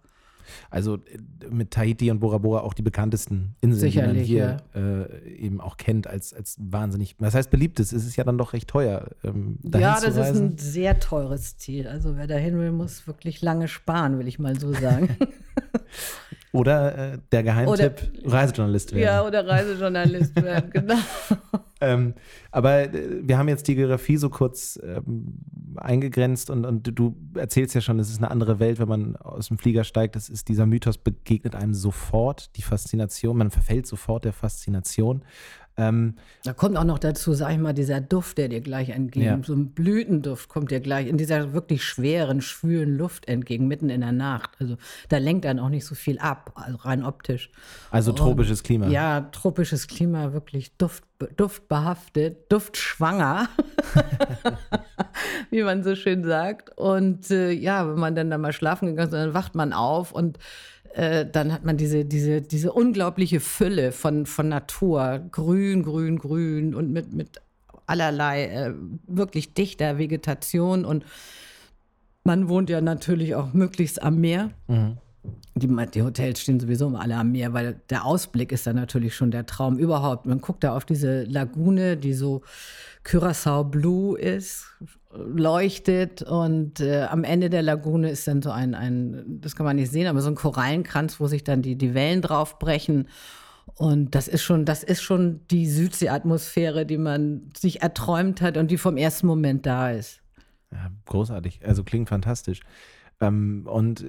Also 0.69 0.95
äh, 0.95 1.47
mit 1.49 1.71
Tahiti 1.71 2.11
und 2.11 2.19
Bora 2.19 2.39
Bora 2.39 2.61
auch 2.61 2.73
die 2.73 2.81
bekanntesten 2.81 3.55
Inseln, 3.61 3.79
Sicherlich, 3.79 4.11
die 4.11 4.17
man 4.17 4.25
hier 4.25 4.57
ja. 4.75 5.01
äh, 5.03 5.29
eben 5.29 5.61
auch 5.61 5.77
kennt 5.77 6.07
als, 6.07 6.33
als 6.33 6.57
wahnsinnig. 6.59 7.15
Das 7.19 7.35
heißt, 7.35 7.49
beliebt 7.49 7.79
ist, 7.79 7.93
es 7.93 8.05
ist 8.05 8.17
ja 8.17 8.25
dann 8.25 8.37
doch 8.37 8.51
recht 8.51 8.67
teuer. 8.67 9.07
Ähm, 9.23 9.59
ja, 9.63 10.01
das 10.01 10.17
ist 10.17 10.41
ein 10.41 10.57
sehr 10.57 10.99
teures 10.99 11.57
Ziel. 11.57 11.87
Also 11.87 12.17
wer 12.17 12.27
dahin 12.27 12.57
will, 12.57 12.73
muss 12.73 13.07
wirklich 13.07 13.41
lange 13.41 13.69
sparen, 13.69 14.19
will 14.19 14.27
ich 14.27 14.39
mal 14.39 14.59
so 14.59 14.73
sagen. 14.73 15.15
Oder 16.53 17.13
äh, 17.13 17.17
der 17.31 17.43
Geheimtipp, 17.43 18.11
oder, 18.23 18.33
Reisejournalist 18.33 18.93
werden. 18.93 19.03
Ja, 19.03 19.25
oder 19.25 19.45
Reisejournalist 19.45 20.35
werden, 20.41 20.69
genau. 20.71 20.95
ähm, 21.81 22.13
aber 22.51 22.83
äh, 22.83 23.19
wir 23.21 23.37
haben 23.37 23.49
jetzt 23.49 23.67
die 23.67 23.75
Geografie 23.75 24.17
so 24.17 24.29
kurz 24.29 24.79
ähm, 24.81 25.39
eingegrenzt 25.75 26.49
und, 26.49 26.65
und 26.65 26.97
du 26.97 27.15
erzählst 27.35 27.75
ja 27.75 27.81
schon, 27.81 27.99
es 27.99 28.09
ist 28.09 28.17
eine 28.17 28.31
andere 28.31 28.59
Welt, 28.59 28.79
wenn 28.79 28.87
man 28.87 29.15
aus 29.17 29.49
dem 29.49 29.57
Flieger 29.57 29.83
steigt. 29.83 30.15
Das 30.15 30.29
ist 30.29 30.47
dieser 30.47 30.65
Mythos 30.65 30.97
begegnet 30.97 31.55
einem 31.55 31.73
sofort, 31.73 32.55
die 32.55 32.61
Faszination, 32.61 33.37
man 33.37 33.51
verfällt 33.51 33.85
sofort 33.85 34.25
der 34.25 34.33
Faszination. 34.33 35.23
Ähm, 35.79 36.15
da 36.43 36.53
kommt 36.53 36.75
auch 36.75 36.83
noch 36.83 36.97
dazu, 36.97 37.33
sag 37.33 37.51
ich 37.51 37.59
mal, 37.59 37.73
dieser 37.73 38.01
Duft, 38.01 38.39
der 38.39 38.49
dir 38.49 38.61
gleich 38.61 38.89
entgegen, 38.89 39.25
ja. 39.25 39.39
so 39.43 39.53
ein 39.53 39.73
Blütenduft 39.73 40.49
kommt 40.49 40.71
dir 40.71 40.79
gleich 40.79 41.07
in 41.07 41.17
dieser 41.17 41.53
wirklich 41.53 41.83
schweren, 41.83 42.41
schwülen 42.41 42.97
Luft 42.97 43.27
entgegen, 43.27 43.67
mitten 43.67 43.89
in 43.89 44.01
der 44.01 44.11
Nacht. 44.11 44.49
Also 44.59 44.77
da 45.09 45.19
lenkt 45.19 45.45
dann 45.45 45.59
auch 45.59 45.69
nicht 45.69 45.85
so 45.85 45.93
viel 45.93 46.17
ab, 46.17 46.51
also 46.55 46.77
rein 46.77 47.03
optisch. 47.03 47.51
Also 47.91 48.11
tropisches 48.11 48.63
Klima. 48.63 48.87
Ja, 48.87 49.21
tropisches 49.31 49.87
Klima, 49.87 50.33
wirklich 50.33 50.75
Duft, 50.77 51.03
duftbehaftet, 51.35 52.51
duftschwanger, 52.51 53.47
wie 55.51 55.61
man 55.61 55.83
so 55.83 55.95
schön 55.95 56.23
sagt. 56.23 56.75
Und 56.75 57.29
äh, 57.29 57.51
ja, 57.51 57.87
wenn 57.87 57.99
man 57.99 58.15
dann 58.15 58.31
da 58.31 58.39
mal 58.39 58.53
schlafen 58.53 58.87
gegangen 58.87 59.09
ist, 59.09 59.13
dann 59.13 59.33
wacht 59.35 59.53
man 59.53 59.73
auf 59.73 60.11
und 60.11 60.39
äh, 60.93 61.25
dann 61.29 61.53
hat 61.53 61.65
man 61.65 61.77
diese, 61.77 62.05
diese, 62.05 62.41
diese 62.41 62.71
unglaubliche 62.71 63.39
Fülle 63.39 63.91
von, 63.91 64.25
von 64.25 64.49
Natur, 64.49 65.19
grün, 65.31 65.83
grün, 65.83 66.17
grün 66.17 66.75
und 66.75 66.91
mit, 66.91 67.13
mit 67.13 67.41
allerlei 67.85 68.45
äh, 68.45 68.73
wirklich 69.07 69.53
dichter 69.53 69.97
Vegetation. 69.97 70.85
Und 70.85 71.05
man 72.23 72.49
wohnt 72.49 72.69
ja 72.69 72.81
natürlich 72.81 73.35
auch 73.35 73.53
möglichst 73.53 74.01
am 74.01 74.19
Meer. 74.19 74.51
Mhm. 74.67 74.97
die, 75.55 75.67
die, 75.93 76.01
Hotels 76.03 76.41
stehen 76.41 76.59
sowieso 76.59 76.87
immer 76.87 77.01
alle 77.01 77.15
am 77.15 77.31
Meer, 77.31 77.53
weil 77.53 77.81
der 77.89 78.05
Ausblick 78.05 78.51
ist 78.51 78.67
dann 78.67 78.75
natürlich 78.75 79.15
schon 79.15 79.31
der 79.31 79.45
Traum 79.45 79.77
überhaupt. 79.77 80.25
Man 80.25 80.41
guckt 80.41 80.63
da 80.63 80.75
auf 80.75 80.85
diese 80.85 81.23
Lagune, 81.23 81.97
die 81.97 82.13
so 82.13 82.41
Curaçao 83.03 83.63
Blue 83.63 84.19
ist, 84.19 84.65
leuchtet 85.25 86.21
und 86.21 86.79
äh, 86.79 87.03
am 87.03 87.23
Ende 87.23 87.49
der 87.49 87.61
Lagune 87.61 88.09
ist 88.09 88.27
dann 88.27 88.41
so 88.41 88.51
ein, 88.51 88.75
ein, 88.75 89.39
das 89.41 89.55
kann 89.55 89.65
man 89.65 89.75
nicht 89.75 89.91
sehen, 89.91 90.07
aber 90.07 90.21
so 90.21 90.29
ein 90.29 90.35
Korallenkranz, 90.35 91.19
wo 91.19 91.27
sich 91.27 91.43
dann 91.43 91.61
die, 91.61 91.75
die 91.75 91.93
Wellen 91.93 92.21
draufbrechen. 92.21 93.07
Und 93.75 94.15
das 94.15 94.27
ist 94.27 94.43
schon, 94.43 94.65
das 94.65 94.83
ist 94.83 95.01
schon 95.01 95.41
die 95.51 95.67
Südsee-Atmosphäre, 95.67 96.85
die 96.85 96.97
man 96.97 97.49
sich 97.55 97.81
erträumt 97.81 98.41
hat 98.41 98.57
und 98.57 98.71
die 98.71 98.77
vom 98.77 98.97
ersten 98.97 99.27
Moment 99.27 99.65
da 99.65 99.91
ist. 99.91 100.21
Ja, 100.71 100.89
großartig. 101.05 101.61
Also 101.65 101.83
klingt 101.83 102.09
fantastisch. 102.09 102.61
Ähm, 103.19 103.63
und 103.65 104.05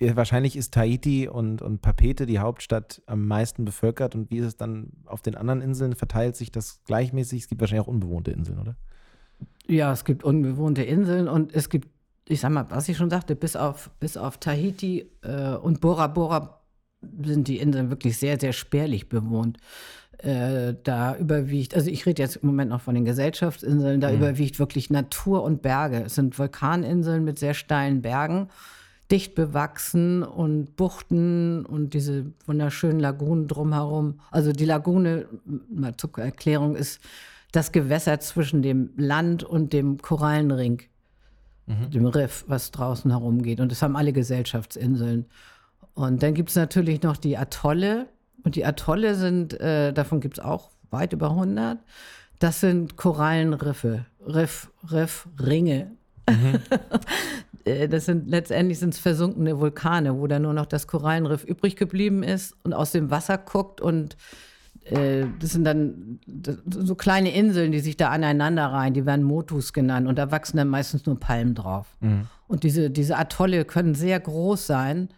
wahrscheinlich 0.00 0.56
ist 0.56 0.74
Tahiti 0.74 1.28
und, 1.28 1.62
und 1.62 1.80
Papete, 1.82 2.26
die 2.26 2.38
Hauptstadt, 2.38 3.02
am 3.06 3.26
meisten 3.26 3.64
bevölkert. 3.64 4.14
Und 4.14 4.30
wie 4.30 4.38
ist 4.38 4.46
es 4.46 4.56
dann 4.56 4.90
auf 5.06 5.22
den 5.22 5.34
anderen 5.34 5.60
Inseln? 5.60 5.94
Verteilt 5.94 6.36
sich 6.36 6.52
das 6.52 6.82
gleichmäßig? 6.84 7.42
Es 7.42 7.48
gibt 7.48 7.60
wahrscheinlich 7.60 7.86
auch 7.86 7.92
unbewohnte 7.92 8.30
Inseln, 8.30 8.58
oder? 8.58 8.76
Ja, 9.66 9.92
es 9.92 10.04
gibt 10.04 10.24
unbewohnte 10.24 10.82
Inseln 10.82 11.28
und 11.28 11.54
es 11.54 11.68
gibt, 11.68 11.88
ich 12.26 12.40
sag 12.40 12.50
mal, 12.50 12.66
was 12.70 12.88
ich 12.88 12.96
schon 12.96 13.10
sagte, 13.10 13.36
bis 13.36 13.56
auf, 13.56 13.90
bis 14.00 14.16
auf 14.16 14.38
Tahiti 14.38 15.10
äh, 15.22 15.54
und 15.54 15.80
Bora 15.80 16.08
Bora 16.08 16.60
sind 17.22 17.48
die 17.48 17.58
Inseln 17.58 17.90
wirklich 17.90 18.18
sehr, 18.18 18.38
sehr 18.38 18.52
spärlich 18.52 19.08
bewohnt. 19.08 19.58
Äh, 20.18 20.74
da 20.82 21.16
überwiegt, 21.16 21.74
also 21.74 21.88
ich 21.88 22.04
rede 22.04 22.20
jetzt 22.20 22.36
im 22.36 22.48
Moment 22.48 22.70
noch 22.70 22.82
von 22.82 22.94
den 22.94 23.06
Gesellschaftsinseln, 23.06 24.00
da 24.00 24.10
mhm. 24.10 24.16
überwiegt 24.16 24.58
wirklich 24.58 24.90
Natur 24.90 25.42
und 25.42 25.62
Berge. 25.62 26.02
Es 26.04 26.16
sind 26.16 26.38
Vulkaninseln 26.38 27.24
mit 27.24 27.38
sehr 27.38 27.54
steilen 27.54 28.02
Bergen, 28.02 28.48
dicht 29.10 29.34
bewachsen 29.34 30.22
und 30.22 30.76
Buchten 30.76 31.64
und 31.64 31.94
diese 31.94 32.26
wunderschönen 32.44 33.00
Lagunen 33.00 33.48
drumherum. 33.48 34.20
Also 34.30 34.52
die 34.52 34.66
Lagune, 34.66 35.26
mal 35.70 35.96
zur 35.96 36.10
Erklärung, 36.18 36.76
ist 36.76 37.00
das 37.52 37.72
Gewässer 37.72 38.20
zwischen 38.20 38.62
dem 38.62 38.90
Land 38.96 39.42
und 39.42 39.72
dem 39.72 39.98
Korallenring, 39.98 40.82
mhm. 41.66 41.90
dem 41.90 42.06
Riff, 42.06 42.44
was 42.46 42.70
draußen 42.70 43.10
herumgeht. 43.10 43.60
Und 43.60 43.72
das 43.72 43.82
haben 43.82 43.96
alle 43.96 44.12
Gesellschaftsinseln. 44.12 45.26
Und 45.94 46.22
dann 46.22 46.34
gibt 46.34 46.50
es 46.50 46.56
natürlich 46.56 47.02
noch 47.02 47.16
die 47.16 47.36
Atolle 47.36 48.06
und 48.44 48.56
die 48.56 48.64
Atolle 48.64 49.14
sind, 49.14 49.58
äh, 49.60 49.92
davon 49.92 50.20
gibt 50.20 50.38
es 50.38 50.44
auch 50.44 50.70
weit 50.90 51.12
über 51.12 51.30
100. 51.30 51.78
Das 52.38 52.60
sind 52.60 52.96
Korallenriffe, 52.96 54.06
Riff, 54.26 54.70
Riff, 54.90 55.28
Ringe. 55.38 55.90
Mhm. 56.28 56.60
Äh, 57.66 57.88
das 57.88 58.06
sind 58.06 58.26
letztendlich 58.26 58.78
sind 58.78 58.94
es 58.94 58.98
versunkene 58.98 59.60
Vulkane, 59.60 60.18
wo 60.18 60.26
dann 60.26 60.40
nur 60.40 60.54
noch 60.54 60.64
das 60.64 60.86
Korallenriff 60.86 61.44
übrig 61.44 61.76
geblieben 61.76 62.22
ist 62.22 62.56
und 62.62 62.72
aus 62.72 62.92
dem 62.92 63.10
Wasser 63.10 63.36
guckt 63.36 63.82
und 63.82 64.16
das 64.90 65.50
sind 65.50 65.64
dann 65.64 66.18
so 66.68 66.94
kleine 66.94 67.32
Inseln, 67.32 67.72
die 67.72 67.80
sich 67.80 67.96
da 67.96 68.10
aneinander 68.10 68.66
reihen, 68.66 68.94
die 68.94 69.06
werden 69.06 69.24
Motus 69.24 69.72
genannt 69.72 70.08
und 70.08 70.18
da 70.18 70.30
wachsen 70.30 70.56
dann 70.56 70.68
meistens 70.68 71.06
nur 71.06 71.18
Palmen 71.18 71.54
drauf. 71.54 71.96
Mhm. 72.00 72.26
Und 72.48 72.64
diese, 72.64 72.90
diese 72.90 73.16
Atolle 73.16 73.64
können 73.64 73.94
sehr 73.94 74.18
groß 74.18 74.66
sein 74.66 75.10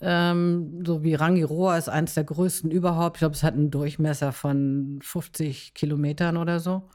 ähm, 0.00 0.84
so 0.86 1.02
wie 1.02 1.14
Rangiroa 1.14 1.76
ist 1.76 1.88
eines 1.88 2.14
der 2.14 2.24
größten 2.24 2.70
überhaupt. 2.70 3.16
Ich 3.16 3.20
glaube, 3.20 3.34
es 3.34 3.42
hat 3.42 3.54
einen 3.54 3.70
Durchmesser 3.70 4.32
von 4.32 5.00
50 5.02 5.74
Kilometern 5.74 6.36
oder 6.36 6.60
so. 6.60 6.88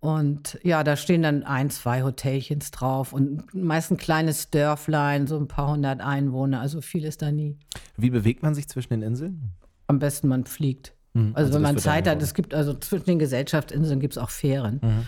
Und 0.00 0.58
ja, 0.62 0.82
da 0.82 0.96
stehen 0.96 1.22
dann 1.22 1.42
ein, 1.42 1.68
zwei 1.68 2.02
Hotelchens 2.02 2.70
drauf 2.70 3.12
und 3.12 3.54
meist 3.54 3.90
ein 3.90 3.98
kleines 3.98 4.50
Dörflein, 4.50 5.26
so 5.26 5.36
ein 5.36 5.46
paar 5.46 5.70
hundert 5.70 6.00
Einwohner. 6.00 6.60
Also 6.60 6.80
viel 6.80 7.04
ist 7.04 7.20
da 7.20 7.30
nie. 7.30 7.58
Wie 7.96 8.10
bewegt 8.10 8.42
man 8.42 8.54
sich 8.54 8.66
zwischen 8.66 8.90
den 8.90 9.02
Inseln? 9.02 9.52
Am 9.88 9.98
besten 9.98 10.28
man 10.28 10.44
fliegt. 10.44 10.94
Mhm, 11.12 11.32
also, 11.34 11.46
also, 11.46 11.54
wenn 11.54 11.62
man 11.62 11.78
Zeit 11.78 12.08
hat, 12.08 12.22
es 12.22 12.34
gibt 12.34 12.54
also 12.54 12.74
zwischen 12.74 13.06
den 13.06 13.18
Gesellschaftsinseln 13.18 14.00
gibt 14.00 14.14
es 14.14 14.18
auch 14.18 14.30
Fähren. 14.30 14.80
Mhm. 14.82 15.06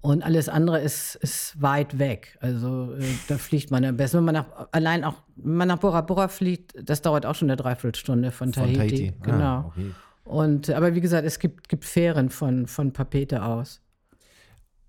Und 0.00 0.24
alles 0.24 0.48
andere 0.48 0.80
ist, 0.80 1.14
ist 1.16 1.62
weit 1.62 2.00
weg. 2.00 2.36
Also 2.40 2.92
äh, 2.94 3.04
da 3.28 3.38
fliegt 3.38 3.70
man 3.70 3.84
am 3.84 3.96
besten. 3.96 4.16
Wenn 4.18 4.24
man 4.24 4.34
nach, 4.34 4.46
allein 4.72 5.04
auch, 5.04 5.14
wenn 5.36 5.54
man 5.54 5.68
nach 5.68 5.78
Bora 5.78 6.00
Bora 6.00 6.26
fliegt, 6.26 6.74
das 6.82 7.02
dauert 7.02 7.24
auch 7.24 7.36
schon 7.36 7.48
eine 7.48 7.56
Dreiviertelstunde 7.56 8.32
von 8.32 8.50
Tahiti. 8.50 8.74
Von 8.74 8.88
Tahiti. 8.88 9.12
Ah, 9.20 9.24
genau. 9.24 9.44
Ah, 9.44 9.64
okay. 9.68 9.90
Und, 10.24 10.70
aber 10.70 10.94
wie 10.96 11.00
gesagt, 11.00 11.24
es 11.24 11.38
gibt, 11.38 11.68
gibt 11.68 11.84
Fähren 11.84 12.30
von, 12.30 12.66
von 12.66 12.92
Papete 12.92 13.44
aus. 13.44 13.80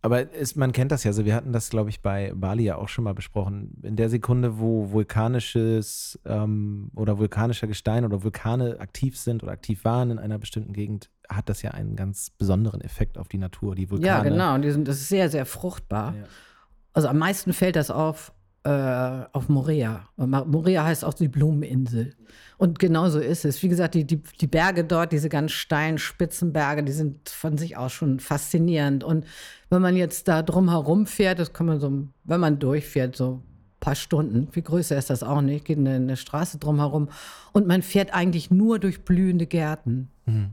Aber 0.04 0.34
es, 0.36 0.58
man 0.58 0.74
kennt 0.74 0.92
das 0.92 1.06
ja, 1.06 1.12
also 1.12 1.24
wir 1.24 1.34
hatten 1.34 1.54
das, 1.54 1.70
glaube 1.70 1.90
ich, 1.90 2.02
bei 2.02 2.34
Bali 2.36 2.64
ja 2.64 2.76
auch 2.76 2.90
schon 2.90 3.06
mal 3.06 3.14
besprochen. 3.14 3.82
In 3.84 3.96
der 3.96 4.10
Sekunde, 4.10 4.60
wo 4.60 4.92
vulkanisches 4.92 6.20
ähm, 6.26 6.92
oder 6.94 7.20
vulkanischer 7.20 7.68
Gestein 7.68 8.04
oder 8.04 8.22
Vulkane 8.22 8.82
aktiv 8.82 9.18
sind 9.18 9.44
oder 9.44 9.54
aktiv 9.54 9.86
waren 9.86 10.12
in 10.12 10.20
einer 10.20 10.38
bestimmten 10.40 10.74
Gegend, 10.74 11.10
hat 11.30 11.48
das 11.48 11.62
ja 11.62 11.72
einen 11.72 11.96
ganz 11.96 12.30
besonderen 12.32 12.82
Effekt 12.82 13.18
auf 13.18 13.30
die 13.30 13.38
Natur, 13.38 13.76
die 13.76 13.90
Vulkane. 13.90 14.08
Ja, 14.08 14.24
genau. 14.24 14.56
Und 14.56 14.64
die 14.64 14.72
sind, 14.72 14.90
das 14.90 14.98
ist 14.98 15.08
sehr, 15.08 15.30
sehr 15.30 15.46
fruchtbar. 15.46 16.14
Ja. 16.16 16.24
Also 16.92 17.08
am 17.08 17.18
meisten 17.18 17.54
fällt 17.54 17.78
das 17.78 17.90
auf 17.90 18.34
äh, 18.64 19.26
auf 19.32 19.50
Morea. 19.50 20.08
Morea 20.16 20.86
heißt 20.86 21.04
auch 21.04 21.14
die 21.14 21.28
Blumeninsel. 21.28 22.14
Und 22.58 22.80
genau 22.80 23.10
so 23.10 23.20
ist 23.20 23.44
es. 23.44 23.62
Wie 23.62 23.68
gesagt, 23.68 23.94
die, 23.94 24.06
die, 24.06 24.22
die 24.40 24.48
Berge 24.48 24.86
dort, 24.86 25.12
diese 25.12 25.28
ganz 25.28 25.52
steilen 25.52 25.98
Spitzenberge, 25.98 26.84
die 26.84 26.94
sind 26.94 27.30
von 27.30 27.58
sich 27.58 27.76
aus 27.76 27.92
schon 27.92 28.20
faszinierend. 28.20 29.04
Und 29.04 29.26
wenn 29.70 29.82
man 29.82 29.98
jetzt 29.98 30.28
da 30.28 30.42
drumherum 30.42 31.06
fährt, 31.06 31.40
das 31.40 31.52
kann 31.52 31.66
man 31.66 31.80
so, 31.80 32.08
wenn 32.24 32.40
man 32.40 32.60
durchfährt, 32.60 33.16
so 33.16 33.42
ein 33.42 33.80
paar 33.82 33.96
Stunden, 33.96 34.48
viel 34.52 34.64
größer 34.64 34.98
ist 34.98 35.10
das 35.10 35.24
auch 35.24 35.42
nicht, 35.42 35.66
geht 35.66 35.78
eine, 35.78 35.96
eine 35.96 36.16
Straße 36.16 36.58
drumherum 36.58 37.10
und 37.52 37.68
man 37.68 37.82
fährt 37.82 38.14
eigentlich 38.14 38.50
nur 38.50 38.80
durch 38.80 39.04
blühende 39.04 39.46
Gärten. 39.46 40.10
Mhm. 40.26 40.52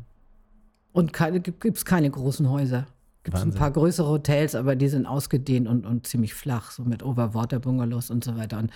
Und 0.93 1.12
gibt 1.12 1.76
es 1.76 1.85
keine 1.85 2.11
großen 2.11 2.50
Häuser. 2.50 2.88
Gibt 3.23 3.37
es 3.37 3.43
ein 3.43 3.53
paar 3.53 3.71
größere 3.71 4.09
Hotels, 4.09 4.55
aber 4.55 4.77
die 4.77 4.89
sind 4.89 5.07
ausgedehnt 5.07 5.69
und, 5.69 5.85
und 5.85 6.07
ziemlich 6.07 6.33
flach, 6.33 6.71
so 6.71 6.85
mit 6.85 7.03
Overwater-Bungalows 7.03 8.11
und 8.11 8.25
so 8.25 8.37
weiter. 8.37 8.59
Und 8.59 8.71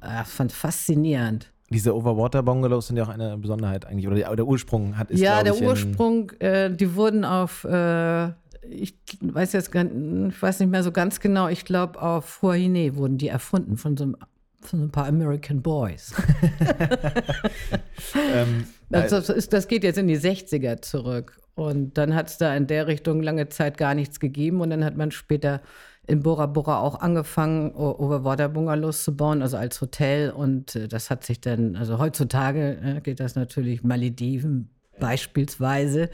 äh, 0.00 0.24
fand 0.24 0.50
faszinierend. 0.50 1.52
Diese 1.68 1.94
Overwater-Bungalows 1.94 2.86
sind 2.86 2.96
ja 2.96 3.04
auch 3.04 3.08
eine 3.08 3.36
Besonderheit 3.36 3.86
eigentlich, 3.86 4.06
oder 4.06 4.34
der 4.34 4.46
Ursprung 4.46 4.96
hat 4.96 5.10
ist, 5.10 5.20
Ja, 5.20 5.42
der 5.42 5.54
ich, 5.54 5.62
Ursprung, 5.62 6.30
äh, 6.38 6.70
die 6.74 6.94
wurden 6.94 7.24
auf, 7.24 7.64
äh, 7.64 8.28
ich 8.68 8.94
weiß 9.20 9.52
jetzt 9.52 9.74
ich 9.74 10.42
weiß 10.42 10.60
nicht 10.60 10.70
mehr 10.70 10.82
so 10.82 10.92
ganz 10.92 11.20
genau, 11.20 11.48
ich 11.48 11.64
glaube 11.64 12.00
auf 12.00 12.40
Huahine 12.42 12.96
wurden 12.96 13.18
die 13.18 13.28
erfunden 13.28 13.76
von 13.76 13.96
so 13.96 14.04
einem 14.04 14.16
von 14.60 14.84
ein 14.84 14.90
paar 14.90 15.06
American 15.06 15.60
Boys. 15.60 16.12
ähm, 18.34 18.66
das, 18.90 19.28
ist, 19.28 19.52
das, 19.52 19.66
geht 19.66 19.82
jetzt 19.82 19.98
in 19.98 20.06
die 20.06 20.18
60er 20.18 20.80
zurück. 20.80 21.41
Und 21.54 21.98
dann 21.98 22.14
hat 22.14 22.28
es 22.28 22.38
da 22.38 22.54
in 22.56 22.66
der 22.66 22.86
Richtung 22.86 23.22
lange 23.22 23.48
Zeit 23.48 23.76
gar 23.76 23.94
nichts 23.94 24.20
gegeben. 24.20 24.60
Und 24.60 24.70
dann 24.70 24.84
hat 24.84 24.96
man 24.96 25.10
später 25.10 25.60
in 26.06 26.20
Bora 26.20 26.46
Bora 26.46 26.80
auch 26.80 27.00
angefangen, 27.00 27.74
Overwater 27.74 28.48
Bungalows 28.48 29.04
zu 29.04 29.16
bauen, 29.16 29.42
also 29.42 29.56
als 29.56 29.80
Hotel. 29.80 30.30
Und 30.30 30.74
äh, 30.74 30.88
das 30.88 31.10
hat 31.10 31.24
sich 31.24 31.40
dann, 31.40 31.76
also 31.76 31.98
heutzutage 31.98 32.78
äh, 32.82 33.00
geht 33.00 33.20
das 33.20 33.34
natürlich 33.34 33.82
Malediven 33.82 34.70
beispielsweise, 34.98 36.10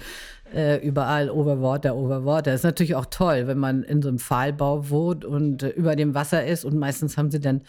äh, 0.55 0.77
überall 0.87 1.31
Overwater, 1.31 1.97
Overwater. 1.97 2.55
Ist 2.55 2.65
natürlich 2.65 2.95
auch 2.95 3.07
toll, 3.07 3.47
wenn 3.47 3.59
man 3.59 3.83
in 3.83 4.03
so 4.03 4.09
einem 4.09 4.19
Pfahlbau 4.19 4.91
wohnt 4.91 5.25
und 5.25 5.63
äh, 5.63 5.71
über 5.71 5.97
dem 5.97 6.15
Wasser 6.15 6.45
ist. 6.45 6.65
Und 6.65 6.77
meistens 6.79 7.17
haben 7.17 7.31
sie 7.31 7.41
dann, 7.41 7.63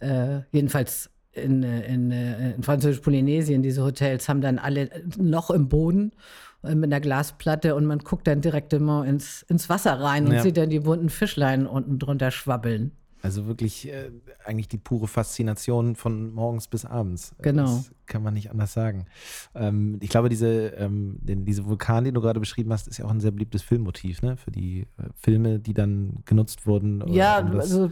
äh, 0.00 0.40
jedenfalls 0.52 1.10
in, 1.32 1.62
in, 1.62 2.10
in 2.10 2.62
Französisch-Polynesien, 2.62 3.62
diese 3.62 3.84
Hotels 3.84 4.28
haben 4.28 4.40
dann 4.40 4.58
alle 4.58 4.90
ein 4.92 5.28
Loch 5.28 5.50
im 5.50 5.68
Boden 5.68 6.10
äh, 6.10 6.49
mit 6.62 6.84
einer 6.84 7.00
Glasplatte 7.00 7.74
und 7.74 7.86
man 7.86 8.00
guckt 8.00 8.26
dann 8.26 8.40
direkt 8.40 8.72
immer 8.72 9.06
ins, 9.06 9.42
ins 9.48 9.68
Wasser 9.68 10.00
rein 10.00 10.26
und 10.26 10.34
ja. 10.34 10.42
sieht 10.42 10.56
dann 10.56 10.70
die 10.70 10.80
bunten 10.80 11.08
Fischlein 11.08 11.66
unten 11.66 11.98
drunter 11.98 12.30
schwabbeln. 12.30 12.92
Also 13.22 13.46
wirklich 13.46 13.88
äh, 13.88 14.10
eigentlich 14.44 14.68
die 14.68 14.78
pure 14.78 15.06
Faszination 15.06 15.94
von 15.94 16.32
morgens 16.32 16.68
bis 16.68 16.84
abends. 16.84 17.34
Genau. 17.42 17.64
Das 17.64 17.92
kann 18.06 18.22
man 18.22 18.34
nicht 18.34 18.50
anders 18.50 18.72
sagen. 18.72 19.06
Ähm, 19.54 19.98
ich 20.00 20.08
glaube, 20.08 20.28
diese, 20.28 20.68
ähm, 20.68 21.18
den, 21.20 21.44
diese 21.44 21.66
Vulkan, 21.66 22.04
den 22.04 22.14
du 22.14 22.20
gerade 22.20 22.40
beschrieben 22.40 22.72
hast, 22.72 22.88
ist 22.88 22.98
ja 22.98 23.04
auch 23.04 23.10
ein 23.10 23.20
sehr 23.20 23.30
beliebtes 23.30 23.62
Filmmotiv, 23.62 24.22
ne? 24.22 24.36
Für 24.36 24.50
die 24.50 24.86
äh, 24.98 25.04
Filme, 25.14 25.58
die 25.58 25.74
dann 25.74 26.22
genutzt 26.24 26.66
wurden. 26.66 27.06
Ja, 27.08 27.40
um 27.40 27.60
also 27.60 27.90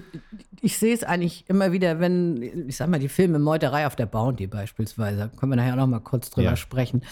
ich 0.60 0.78
sehe 0.78 0.94
es 0.94 1.04
eigentlich 1.04 1.44
immer 1.48 1.72
wieder, 1.72 2.00
wenn, 2.00 2.68
ich 2.68 2.76
sag 2.76 2.88
mal, 2.88 2.98
die 2.98 3.08
Filme 3.08 3.38
Meuterei 3.38 3.86
auf 3.86 3.96
der 3.96 4.06
Bounty 4.06 4.46
beispielsweise, 4.46 5.30
können 5.36 5.52
wir 5.52 5.56
nachher 5.56 5.76
noch 5.76 5.86
mal 5.86 6.00
kurz 6.00 6.30
drüber 6.30 6.50
ja. 6.50 6.56
sprechen. 6.56 7.02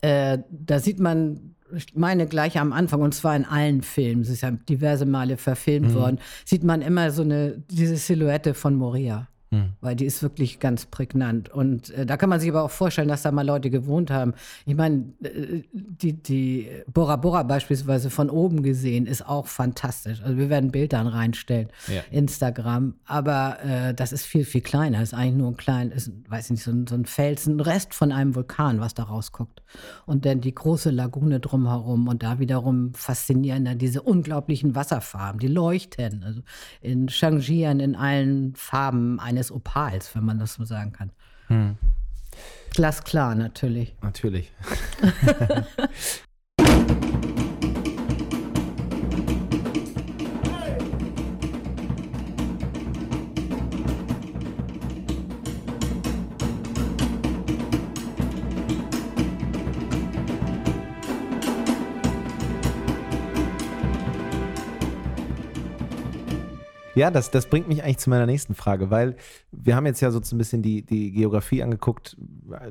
Äh, 0.00 0.38
da 0.50 0.78
sieht 0.78 1.00
man, 1.00 1.54
ich 1.76 1.94
meine 1.94 2.26
gleich 2.26 2.58
am 2.58 2.72
Anfang, 2.72 3.00
und 3.00 3.14
zwar 3.14 3.36
in 3.36 3.44
allen 3.44 3.82
Filmen, 3.82 4.22
es 4.22 4.28
ist 4.28 4.42
ja 4.42 4.50
diverse 4.50 5.06
Male 5.06 5.36
verfilmt 5.36 5.90
mhm. 5.90 5.94
worden, 5.94 6.18
sieht 6.44 6.64
man 6.64 6.82
immer 6.82 7.10
so 7.10 7.22
eine, 7.22 7.62
diese 7.70 7.96
Silhouette 7.96 8.54
von 8.54 8.76
Moria. 8.76 9.28
Hm. 9.54 9.72
Weil 9.80 9.94
die 9.94 10.04
ist 10.04 10.22
wirklich 10.22 10.58
ganz 10.58 10.86
prägnant. 10.86 11.48
Und 11.48 11.90
äh, 11.90 12.04
da 12.06 12.16
kann 12.16 12.28
man 12.28 12.40
sich 12.40 12.50
aber 12.50 12.62
auch 12.62 12.70
vorstellen, 12.70 13.08
dass 13.08 13.22
da 13.22 13.30
mal 13.30 13.46
Leute 13.46 13.70
gewohnt 13.70 14.10
haben. 14.10 14.34
Ich 14.66 14.74
meine, 14.74 15.12
äh, 15.22 15.62
die, 15.72 16.14
die 16.14 16.68
Bora 16.92 17.16
Bora 17.16 17.44
beispielsweise 17.44 18.10
von 18.10 18.30
oben 18.30 18.62
gesehen 18.62 19.06
ist 19.06 19.26
auch 19.26 19.46
fantastisch. 19.46 20.20
Also 20.22 20.36
wir 20.36 20.50
werden 20.50 20.72
Bilder 20.72 21.00
reinstellen, 21.00 21.68
ja. 21.86 22.02
Instagram. 22.10 22.94
Aber 23.06 23.58
äh, 23.64 23.94
das 23.94 24.12
ist 24.12 24.24
viel, 24.24 24.44
viel 24.44 24.62
kleiner. 24.62 25.02
Ist 25.02 25.14
eigentlich 25.14 25.36
nur 25.36 25.52
ein 25.52 25.56
klein, 25.56 25.90
ist, 25.90 26.10
weiß 26.28 26.50
nicht, 26.50 26.64
so 26.64 26.72
ein, 26.72 26.86
so 26.86 26.94
ein 26.94 27.04
Felsen, 27.04 27.56
ein 27.56 27.60
Rest 27.60 27.94
von 27.94 28.10
einem 28.10 28.34
Vulkan, 28.34 28.80
was 28.80 28.94
da 28.94 29.04
rausguckt. 29.04 29.62
Und 30.06 30.26
dann 30.26 30.40
die 30.40 30.54
große 30.54 30.90
Lagune 30.90 31.40
drumherum 31.40 32.08
und 32.08 32.22
da 32.22 32.38
wiederum 32.38 32.94
faszinieren 32.94 33.64
dann 33.64 33.78
diese 33.78 34.02
unglaublichen 34.02 34.74
Wasserfarben, 34.74 35.38
die 35.38 35.48
leuchten. 35.48 36.24
Also 36.24 36.40
in 36.80 37.08
Changieren 37.08 37.80
in 37.80 37.94
allen 37.94 38.54
Farben 38.56 39.20
eines 39.20 39.43
Opals, 39.50 40.14
wenn 40.14 40.24
man 40.24 40.38
das 40.38 40.54
so 40.54 40.64
sagen 40.64 40.92
kann. 40.92 41.10
Hm. 41.48 41.76
Glasklar 42.70 43.34
natürlich. 43.34 43.94
Natürlich. 44.02 44.52
Ja, 66.94 67.10
das, 67.10 67.30
das 67.30 67.46
bringt 67.46 67.68
mich 67.68 67.82
eigentlich 67.82 67.98
zu 67.98 68.10
meiner 68.10 68.26
nächsten 68.26 68.54
Frage, 68.54 68.90
weil 68.90 69.16
wir 69.52 69.76
haben 69.76 69.86
jetzt 69.86 70.00
ja 70.00 70.10
so 70.10 70.20
ein 70.20 70.38
bisschen 70.38 70.62
die, 70.62 70.82
die 70.82 71.12
Geografie 71.12 71.62
angeguckt. 71.62 72.16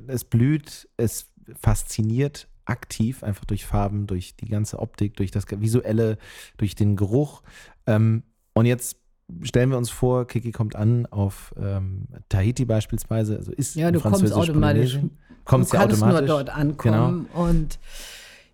Es 0.08 0.24
blüht, 0.24 0.88
es 0.98 1.32
fasziniert 1.56 2.48
aktiv, 2.66 3.24
einfach 3.24 3.46
durch 3.46 3.66
Farben, 3.66 4.08
durch 4.08 4.36
die 4.36 4.48
ganze 4.48 4.80
Optik, 4.80 5.18
durch 5.18 5.32
das 5.32 5.46
Visuelle, 5.50 6.18
durch 6.58 6.76
den 6.76 6.96
Geruch. 6.96 7.42
Ähm, 7.88 8.24
und 8.54 8.66
jetzt 8.66 8.98
stellen 9.42 9.70
wir 9.70 9.78
uns 9.78 9.90
vor, 9.90 10.28
Kiki 10.28 10.52
kommt 10.52 10.76
an 10.76 11.06
auf 11.08 11.54
ähm, 11.58 12.08
Tahiti 12.30 12.66
beispielsweise. 12.66 13.38
Also 13.38 13.52
ist 13.52 13.76
ja, 13.76 13.92
du 13.92 14.00
kommst 14.00 14.32
automatisch. 14.32 15.00
Kommst 15.46 15.74
du 15.74 15.78
kannst 15.78 16.02
ja 16.02 16.08
automatisch. 16.08 16.30
nur 16.30 16.38
dort 16.38 16.50
ankommen 16.50 17.28
genau. 17.34 17.46
und 17.46 17.80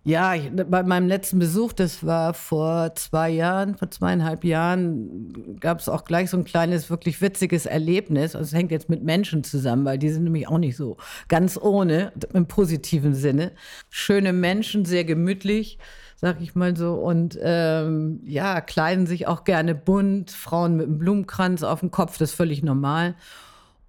ja, 0.02 0.34
ich, 0.34 0.50
bei 0.50 0.82
meinem 0.82 1.08
letzten 1.08 1.38
Besuch, 1.38 1.74
das 1.74 2.06
war 2.06 2.32
vor 2.32 2.94
zwei 2.94 3.28
Jahren, 3.28 3.74
vor 3.74 3.90
zweieinhalb 3.90 4.44
Jahren, 4.44 5.58
gab 5.60 5.80
es 5.80 5.90
auch 5.90 6.04
gleich 6.04 6.30
so 6.30 6.38
ein 6.38 6.44
kleines, 6.44 6.88
wirklich 6.88 7.20
witziges 7.20 7.66
Erlebnis. 7.66 8.34
Also 8.34 8.46
es 8.46 8.54
hängt 8.54 8.70
jetzt 8.70 8.88
mit 8.88 9.02
Menschen 9.02 9.44
zusammen, 9.44 9.84
weil 9.84 9.98
die 9.98 10.08
sind 10.08 10.24
nämlich 10.24 10.48
auch 10.48 10.56
nicht 10.56 10.76
so 10.76 10.96
ganz 11.28 11.58
ohne, 11.60 12.12
im 12.32 12.46
positiven 12.46 13.14
Sinne. 13.14 13.52
Schöne 13.90 14.32
Menschen, 14.32 14.86
sehr 14.86 15.04
gemütlich, 15.04 15.78
sag 16.16 16.40
ich 16.40 16.54
mal 16.54 16.74
so. 16.74 16.94
Und 16.94 17.38
ähm, 17.42 18.20
ja, 18.24 18.62
kleiden 18.62 19.06
sich 19.06 19.26
auch 19.26 19.44
gerne 19.44 19.74
bunt, 19.74 20.30
Frauen 20.30 20.76
mit 20.76 20.86
einem 20.86 20.98
Blumenkranz 20.98 21.62
auf 21.62 21.80
dem 21.80 21.90
Kopf, 21.90 22.16
das 22.16 22.30
ist 22.30 22.36
völlig 22.36 22.62
normal. 22.62 23.16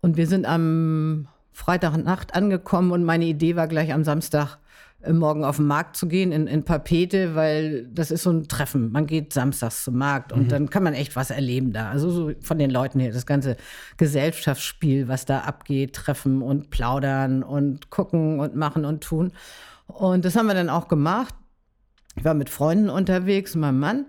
Und 0.02 0.18
wir 0.18 0.28
sind 0.28 0.46
am 0.46 1.30
Freitagnacht 1.54 2.36
angekommen 2.36 2.92
und 2.92 3.06
meine 3.06 3.26
Idee 3.26 3.56
war 3.56 3.70
gleich 3.70 3.94
am 3.94 4.04
Samstag, 4.04 4.58
morgen 5.10 5.44
auf 5.44 5.58
den 5.58 5.68
Markt 5.68 5.96
zu 5.96 6.08
gehen 6.08 6.32
in, 6.32 6.48
in 6.48 6.64
Papete, 6.64 7.36
weil 7.36 7.88
das 7.88 8.12
ist 8.12 8.24
so 8.24 8.32
ein 8.32 8.48
Treffen. 8.48 8.92
Man 8.92 9.08
geht 9.08 9.34
samstags 9.34 9.84
zum 9.84 9.98
Markt 9.98 10.32
und 10.32 10.44
mhm. 10.44 10.50
dann 10.50 10.70
kann 10.70 10.84
man 10.84 10.94
echt 10.94 11.16
was 11.16 11.32
erleben 11.32 11.74
da. 11.74 11.90
Also 11.90 12.10
so 12.12 12.32
von 12.42 12.60
den 12.60 12.70
Leuten 12.70 13.00
her, 13.00 13.12
das 13.12 13.26
ganze 13.26 13.58
Gesellschaftsspiel, 13.98 15.08
was 15.08 15.26
da 15.26 15.40
abgeht, 15.40 15.94
treffen 15.94 16.42
und 16.42 16.70
plaudern 16.70 17.44
und 17.44 17.90
gucken 17.90 18.40
und 18.40 18.56
machen 18.56 18.86
und 18.86 19.04
tun. 19.04 19.32
Und 19.88 20.26
das 20.26 20.36
haben 20.36 20.48
wir 20.48 20.54
dann 20.54 20.70
auch 20.70 20.88
gemacht. 20.88 21.34
Ich 22.16 22.24
war 22.24 22.34
mit 22.34 22.50
Freunden 22.50 22.90
unterwegs, 22.90 23.56
meinem 23.56 23.80
Mann. 23.80 24.06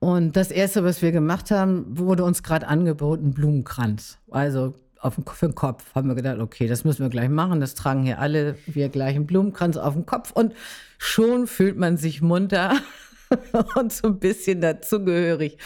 Und 0.00 0.36
das 0.36 0.50
Erste, 0.50 0.82
was 0.82 1.02
wir 1.02 1.12
gemacht 1.12 1.50
haben, 1.50 1.98
wurde 1.98 2.24
uns 2.24 2.42
gerade 2.42 2.66
angeboten, 2.66 3.32
Blumenkranz. 3.32 4.18
Also 4.30 4.74
auf 5.00 5.14
den, 5.14 5.24
für 5.24 5.46
den 5.46 5.54
Kopf. 5.54 5.94
Haben 5.94 6.08
wir 6.08 6.14
gedacht, 6.14 6.38
okay, 6.38 6.66
das 6.66 6.84
müssen 6.84 7.02
wir 7.02 7.10
gleich 7.10 7.28
machen. 7.28 7.60
Das 7.60 7.74
tragen 7.74 8.02
hier 8.02 8.18
alle 8.18 8.56
wir 8.66 8.88
gleich 8.88 9.16
einen 9.16 9.26
Blumenkranz 9.26 9.76
auf 9.76 9.94
den 9.94 10.06
Kopf. 10.06 10.30
Und 10.32 10.54
schon 10.98 11.46
fühlt 11.46 11.76
man 11.76 11.96
sich 11.96 12.20
munter 12.22 12.74
und 13.76 13.92
so 13.92 14.08
ein 14.08 14.18
bisschen 14.18 14.60
dazugehörig. 14.60 15.58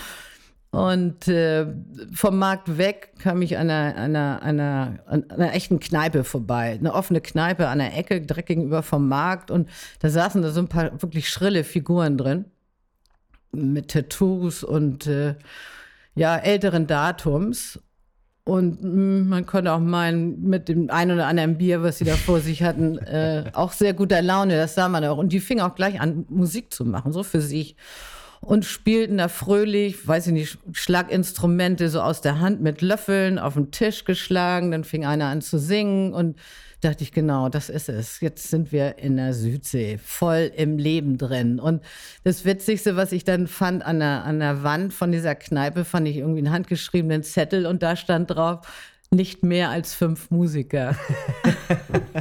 Und 0.75 1.29
äh, 1.29 1.67
vom 2.13 2.37
Markt 2.37 2.79
weg 2.79 3.13
kam 3.21 3.43
ich 3.43 3.59
an 3.59 3.71
einer, 3.71 3.97
einer, 3.97 4.43
einer, 4.43 4.99
einer 5.29 5.55
echten 5.55 5.79
Kneipe 5.79 6.25
vorbei. 6.25 6.77
Eine 6.81 6.95
offene 6.95 7.21
Kneipe 7.21 7.69
an 7.69 7.79
der 7.79 7.97
Ecke, 7.97 8.21
direkt 8.21 8.49
gegenüber 8.49 8.83
vom 8.83 9.09
Markt. 9.09 9.53
Und 9.53 9.71
da 10.01 10.11
saßen 10.11 10.43
da 10.43 10.51
so 10.51 10.59
ein 10.59 10.69
paar 10.69 11.01
wirklich 11.01 11.29
schrille 11.29 11.63
Figuren 11.63 12.19
drin. 12.19 12.47
Mit 13.53 13.93
Tattoos 13.93 14.65
und 14.65 15.07
äh, 15.07 15.37
ja, 16.17 16.37
älteren 16.37 16.89
Datums. 16.89 17.79
Und 18.45 18.83
mh, 18.83 18.91
hm, 18.91 19.29
man 19.29 19.47
konnte 19.47 19.73
auch 19.73 19.81
meinen, 19.81 20.43
mit 20.43 20.69
dem 20.69 20.91
ein 20.91 21.11
oder 21.11 21.27
anderen 21.27 21.57
Bier, 21.57 21.83
was 21.83 21.99
sie 21.99 22.05
da 22.05 22.15
vor 22.15 22.41
sich 22.41 22.63
hatten, 22.63 22.99
äh, 22.99 23.51
auch 23.55 23.73
sehr 23.73 23.95
guter 23.95 24.21
Laune, 24.21 24.57
das 24.57 24.75
sah 24.75 24.89
man 24.89 25.05
auch. 25.05 25.17
Und 25.17 25.33
die 25.33 25.41
fingen 25.41 25.63
auch 25.63 25.75
gleich 25.75 26.01
an, 26.01 26.27
Musik 26.29 26.73
zu 26.73 26.85
machen, 26.85 27.13
so 27.13 27.23
für 27.23 27.41
sich. 27.41 27.77
Und 28.43 28.67
spielten 28.67 29.17
da 29.17 29.29
fröhlich, 29.29 30.07
weiß 30.07 30.27
ich 30.27 30.33
nicht, 30.35 30.59
Schlaginstrumente 30.73 31.89
so 31.89 32.03
aus 32.03 32.21
der 32.21 32.41
Hand 32.41 32.61
mit 32.61 32.83
Löffeln 32.83 33.39
auf 33.39 33.55
den 33.55 33.71
Tisch 33.71 34.05
geschlagen. 34.05 34.71
Dann 34.71 34.85
fing 34.85 35.07
einer 35.07 35.29
an 35.29 35.41
zu 35.41 35.59
singen 35.59 36.13
und 36.13 36.37
dachte 36.85 37.03
ich, 37.03 37.13
genau, 37.13 37.49
das 37.49 37.69
ist 37.69 37.89
es. 37.89 38.21
Jetzt 38.21 38.51
sind 38.51 38.73
wir 38.73 38.99
in 38.99 39.17
der 39.17 39.33
Südsee, 39.33 39.99
voll 39.99 40.51
im 40.57 40.79
Leben 40.79 41.19
drin. 41.19 41.59
Und 41.59 41.83
das 42.25 42.45
Witzigste, 42.45 42.97
was 42.97 43.13
ich 43.13 43.25
dann 43.25 43.47
fand 43.47 43.85
an 43.85 44.01
der, 44.01 44.25
an 44.25 44.39
der 44.39 44.63
Wand 44.63 44.93
von 44.93 45.13
dieser 45.13 45.35
Kneipe, 45.35 45.85
fand 45.85 46.09
ich 46.09 46.19
irgendwie 46.19 46.39
einen 46.39 46.53
handgeschriebenen 46.53 47.23
Zettel 47.23 47.67
und 47.67 47.83
da 47.83 47.97
stand 47.97 48.31
drauf, 48.31 48.67
nicht 49.11 49.43
mehr 49.43 49.71
als 49.71 49.95
fünf 49.95 50.31
Musiker. 50.31 50.97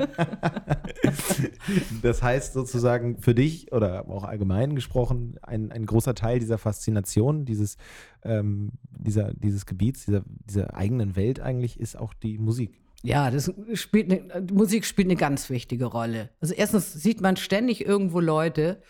das 2.01 2.21
heißt 2.21 2.53
sozusagen 2.53 3.17
für 3.17 3.33
dich 3.33 3.71
oder 3.71 4.07
auch 4.09 4.23
allgemein 4.23 4.75
gesprochen, 4.75 5.37
ein, 5.41 5.71
ein 5.71 5.85
großer 5.85 6.15
Teil 6.15 6.39
dieser 6.39 6.57
Faszination, 6.57 7.45
dieses, 7.45 7.77
ähm, 8.23 8.71
dieser, 8.91 9.33
dieses 9.33 9.65
Gebiets, 9.65 10.05
dieser, 10.05 10.23
dieser 10.25 10.75
eigenen 10.75 11.15
Welt 11.15 11.39
eigentlich, 11.39 11.79
ist 11.79 11.97
auch 11.97 12.13
die 12.13 12.37
Musik. 12.37 12.82
Ja, 13.03 13.29
das 13.29 13.51
spielt 13.73 14.11
eine, 14.11 14.45
Musik 14.51 14.85
spielt 14.85 15.07
eine 15.07 15.17
ganz 15.17 15.49
wichtige 15.49 15.85
Rolle. 15.85 16.29
Also 16.39 16.53
erstens 16.53 16.93
sieht 16.93 17.19
man 17.19 17.35
ständig 17.35 17.85
irgendwo 17.85 18.21
Leute, 18.21 18.81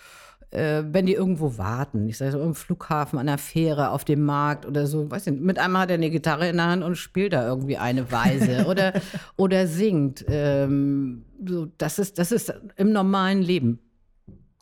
äh, 0.51 0.83
wenn 0.85 1.07
die 1.07 1.13
irgendwo 1.13 1.57
warten. 1.57 2.07
Ich 2.07 2.19
sage 2.19 2.33
so 2.33 2.41
im 2.41 2.53
Flughafen, 2.53 3.17
an 3.17 3.25
der 3.25 3.39
Fähre, 3.39 3.89
auf 3.89 4.05
dem 4.05 4.23
Markt 4.23 4.67
oder 4.67 4.85
so. 4.85 5.09
Weiß 5.09 5.25
nicht, 5.25 5.41
mit 5.41 5.57
einmal 5.57 5.83
hat 5.83 5.89
er 5.89 5.95
eine 5.95 6.11
Gitarre 6.11 6.47
in 6.47 6.57
der 6.57 6.67
Hand 6.67 6.83
und 6.83 6.95
spielt 6.95 7.33
da 7.33 7.47
irgendwie 7.47 7.77
eine 7.77 8.11
Weise 8.11 8.65
oder, 8.67 8.93
oder 9.35 9.65
singt. 9.65 10.23
Ähm, 10.27 11.25
so, 11.43 11.67
das, 11.79 11.97
ist, 11.97 12.19
das 12.19 12.31
ist 12.31 12.53
im 12.75 12.91
normalen 12.91 13.41
Leben. 13.41 13.79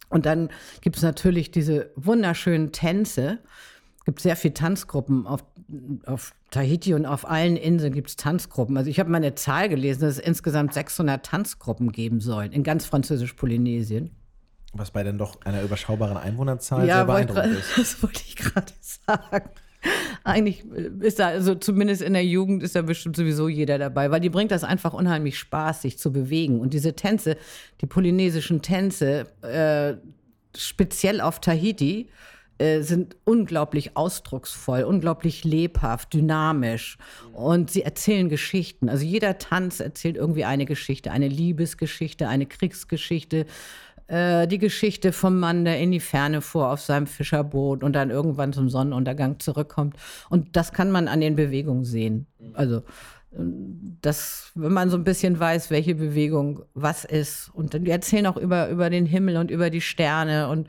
Und 0.08 0.26
dann 0.26 0.50
gibt 0.80 0.96
es 0.96 1.04
natürlich 1.04 1.52
diese 1.52 1.92
wunderschönen 1.96 2.72
Tänze. 2.72 3.40
Es 4.00 4.06
gibt 4.06 4.22
sehr 4.22 4.38
viele 4.38 4.54
Tanzgruppen 4.54 5.28
auf, 5.28 5.44
auf 6.06 6.34
Tahiti 6.50 6.94
und 6.94 7.06
auf 7.06 7.30
allen 7.30 7.56
Inseln 7.56 7.94
gibt 7.94 8.10
es 8.10 8.16
Tanzgruppen. 8.16 8.78
Also 8.78 8.90
ich 8.90 9.00
habe 9.00 9.10
mal 9.10 9.18
eine 9.18 9.36
Zahl 9.36 9.70
gelesen, 9.70 10.02
dass 10.02 10.14
es 10.14 10.20
insgesamt 10.20 10.74
600 10.74 11.26
Tanzgruppen 11.26 11.92
geben 11.92 12.20
sollen 12.20 12.52
in 12.52 12.64
ganz 12.64 12.86
Französisch-Polynesien. 12.86 14.12
Was 14.74 14.92
bei 14.92 15.04
dann 15.04 15.18
doch 15.18 15.42
einer 15.42 15.62
überschaubaren 15.62 16.18
Einwohnerzahl 16.18 16.88
ja, 16.88 16.98
sehr 16.98 17.06
beeindruckend 17.06 17.58
ist. 17.58 17.72
Das 17.78 18.04
wollte 18.04 18.22
ich 18.26 18.36
gerade 18.36 18.72
sagen. 18.82 19.50
Eigentlich 20.24 20.64
ist 21.00 21.20
da, 21.20 21.30
also 21.30 21.56
zumindest 21.56 22.02
in 22.04 22.14
der 22.14 22.24
Jugend 22.24 22.62
ist 22.62 22.76
da 22.76 22.84
bestimmt 22.84 23.16
sowieso 23.16 23.48
jeder 23.48 23.80
dabei, 23.80 24.12
weil 24.12 24.20
die 24.20 24.30
bringt 24.30 24.52
das 24.52 24.64
einfach 24.64 24.94
unheimlich 24.94 25.40
Spaß, 25.40 25.82
sich 25.82 25.98
zu 25.98 26.12
bewegen. 26.12 26.60
Und 26.60 26.74
diese 26.74 26.94
Tänze, 26.94 27.36
die 27.82 27.88
polynesischen 27.88 28.62
Tänze, 28.62 29.26
äh, 29.42 29.96
speziell 30.56 31.20
auf 31.20 31.40
Tahiti, 31.40 32.10
äh, 32.62 32.82
sind 32.82 33.16
unglaublich 33.26 33.98
ausdrucksvoll, 33.98 34.84
unglaublich 34.84 35.44
lebhaft, 35.44 36.14
dynamisch 36.14 36.98
und 37.34 37.72
sie 37.72 37.82
erzählen 37.82 38.30
Geschichten. 38.30 38.88
Also 38.88 39.04
jeder 39.04 39.40
Tanz 39.40 39.80
erzählt 39.80 40.16
irgendwie 40.16 40.46
eine 40.46 40.66
Geschichte, 40.66 41.12
eine 41.12 41.28
Liebesgeschichte, 41.28 42.28
eine 42.28 42.46
Kriegsgeschichte, 42.46 43.48
äh, 44.06 44.48
die 44.48 44.60
Geschichte 44.60 45.12
vom 45.12 45.40
Mann, 45.40 45.66
der 45.66 45.80
in 45.80 45.92
die 45.92 46.00
Ferne 46.00 46.42
fuhr 46.42 46.72
auf 46.72 46.82
seinem 46.82 47.08
Fischerboot 47.08 47.84
und 47.84 47.94
dann 47.94 48.12
irgendwann 48.12 48.54
zum 48.54 48.70
Sonnenuntergang 48.70 49.40
zurückkommt. 49.40 49.96
Und 50.30 50.56
das 50.56 50.72
kann 50.72 50.92
man 50.92 51.08
an 51.08 51.20
den 51.20 51.36
Bewegungen 51.36 51.84
sehen. 51.84 52.28
Also 52.54 52.84
das, 54.02 54.52
wenn 54.56 54.74
man 54.74 54.90
so 54.90 54.98
ein 54.98 55.04
bisschen 55.04 55.40
weiß, 55.40 55.72
welche 55.72 55.96
Bewegung 55.96 56.64
was 56.74 57.06
ist. 57.06 57.50
Und 57.54 57.74
die 57.74 57.90
erzählen 57.90 58.28
auch 58.28 58.38
über, 58.38 58.70
über 58.70 58.90
den 58.90 59.06
Himmel 59.06 59.38
und 59.38 59.52
über 59.52 59.70
die 59.70 59.82
Sterne 59.82 60.50
und 60.50 60.68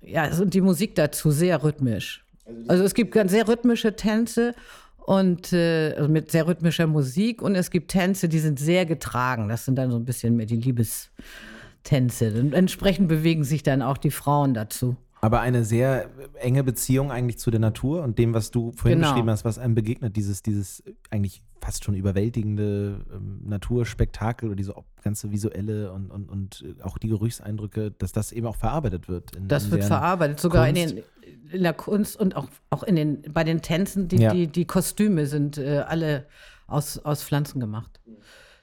ja, 0.00 0.30
und 0.38 0.54
die 0.54 0.60
Musik 0.60 0.94
dazu 0.94 1.30
sehr 1.30 1.62
rhythmisch. 1.62 2.24
Also 2.68 2.84
es 2.84 2.94
gibt 2.94 3.12
ganz 3.12 3.32
sehr 3.32 3.48
rhythmische 3.48 3.96
Tänze 3.96 4.54
und 4.98 5.52
äh, 5.52 5.94
also 5.96 6.08
mit 6.08 6.30
sehr 6.30 6.46
rhythmischer 6.46 6.86
Musik. 6.86 7.42
Und 7.42 7.54
es 7.54 7.70
gibt 7.70 7.90
Tänze, 7.90 8.28
die 8.28 8.38
sind 8.38 8.58
sehr 8.58 8.86
getragen. 8.86 9.48
Das 9.48 9.64
sind 9.64 9.76
dann 9.76 9.90
so 9.90 9.96
ein 9.96 10.04
bisschen 10.04 10.36
mehr 10.36 10.46
die 10.46 10.56
Liebestänze. 10.56 12.32
Und 12.38 12.54
entsprechend 12.54 13.08
bewegen 13.08 13.44
sich 13.44 13.62
dann 13.62 13.82
auch 13.82 13.98
die 13.98 14.10
Frauen 14.10 14.54
dazu. 14.54 14.96
Aber 15.20 15.40
eine 15.40 15.64
sehr 15.64 16.10
enge 16.34 16.62
Beziehung 16.62 17.10
eigentlich 17.10 17.38
zu 17.38 17.50
der 17.50 17.60
Natur 17.60 18.02
und 18.02 18.18
dem, 18.18 18.34
was 18.34 18.50
du 18.50 18.72
vorhin 18.72 18.98
genau. 18.98 19.12
beschrieben 19.12 19.30
hast, 19.30 19.44
was 19.44 19.58
einem 19.58 19.74
begegnet, 19.74 20.14
dieses, 20.16 20.42
dieses 20.42 20.82
eigentlich 21.10 21.42
fast 21.60 21.84
schon 21.84 21.94
überwältigende 21.94 23.00
ähm, 23.12 23.40
Naturspektakel 23.44 24.48
oder 24.48 24.56
diese 24.56 24.74
ganze 25.02 25.32
visuelle 25.32 25.92
und, 25.92 26.10
und, 26.10 26.28
und 26.28 26.64
auch 26.82 26.98
die 26.98 27.08
Gerüchseindrücke, 27.08 27.92
dass 27.92 28.12
das 28.12 28.30
eben 28.30 28.46
auch 28.46 28.56
verarbeitet 28.56 29.08
wird. 29.08 29.34
In, 29.34 29.48
das 29.48 29.64
in 29.64 29.70
wird 29.72 29.84
verarbeitet, 29.84 30.38
sogar 30.38 30.68
in, 30.68 30.74
den, 30.74 31.02
in 31.50 31.62
der 31.62 31.72
Kunst 31.72 32.20
und 32.20 32.36
auch, 32.36 32.48
auch 32.70 32.82
in 32.82 32.94
den, 32.94 33.22
bei 33.32 33.42
den 33.42 33.62
Tänzen. 33.62 34.08
Die, 34.08 34.18
ja. 34.18 34.32
die, 34.32 34.46
die 34.46 34.64
Kostüme 34.66 35.26
sind 35.26 35.58
äh, 35.58 35.78
alle 35.86 36.26
aus, 36.66 36.98
aus 36.98 37.22
Pflanzen 37.22 37.58
gemacht. 37.58 38.00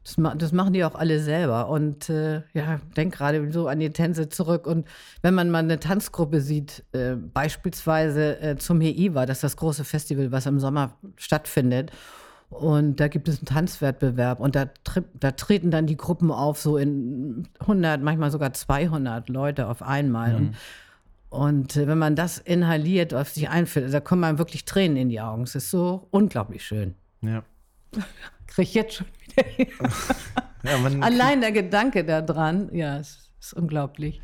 Das, 0.04 0.18
das, 0.38 0.52
machen 0.52 0.74
die 0.74 0.84
auch 0.84 0.96
alle 0.96 1.20
selber. 1.20 1.70
Und 1.70 2.10
äh, 2.10 2.42
ja, 2.54 2.82
denk 2.98 3.16
gerade 3.16 3.52
so 3.52 3.68
an 3.68 3.80
die 3.80 3.90
Tänze 3.90 4.28
zurück. 4.28 4.68
Und 4.68 4.86
wenn 5.22 5.34
man 5.34 5.50
mal 5.50 5.60
eine 5.60 5.80
Tanzgruppe 5.80 6.42
sieht, 6.42 6.84
äh, 6.92 7.16
beispielsweise 7.16 8.40
äh, 8.42 8.56
zum 8.58 8.82
HEIWA, 8.82 9.26
das 9.26 9.38
ist 9.38 9.44
das 9.44 9.58
große 9.58 9.86
Festival, 9.86 10.32
was 10.32 10.46
im 10.46 10.60
Sommer 10.60 10.98
stattfindet. 11.16 11.92
Und 12.54 13.00
da 13.00 13.08
gibt 13.08 13.28
es 13.28 13.40
einen 13.40 13.46
Tanzwettbewerb 13.46 14.40
und 14.40 14.56
da, 14.56 14.70
da 15.20 15.32
treten 15.32 15.72
dann 15.72 15.88
die 15.88 15.98
Gruppen 15.98 16.32
auf, 16.32 16.60
so 16.60 16.78
in 16.78 17.48
100, 17.60 18.02
manchmal 18.02 18.30
sogar 18.30 18.54
200 18.54 19.28
Leute 19.30 19.68
auf 19.68 19.82
einmal. 19.82 20.34
Mhm. 20.34 20.36
Und, 20.36 20.56
und, 21.30 21.78
äh, 21.78 21.88
wenn 21.88 21.98
man 21.98 22.16
das 22.16 22.38
inhaliert, 22.38 23.14
auf 23.14 23.30
sich 23.30 23.50
einfühlt, 23.50 23.92
da 23.92 24.00
kommen 24.00 24.24
einem 24.24 24.38
wirklich 24.38 24.66
Tränen 24.66 24.98
in 24.98 25.10
die 25.10 25.20
Augen. 25.20 25.44
Es 25.44 25.56
ist 25.56 25.72
so 25.72 26.08
unglaublich 26.12 26.64
schön. 26.64 26.94
Ja. 27.22 27.44
Kriege 28.48 28.62
ich 28.62 28.74
jetzt 28.76 28.94
schon. 28.96 29.08
ja, 30.64 30.78
Allein 31.02 31.42
der 31.42 31.52
Gedanke 31.52 32.04
daran, 32.04 32.70
ja, 32.74 32.98
es 32.98 33.30
ist 33.40 33.54
unglaublich. 33.54 34.22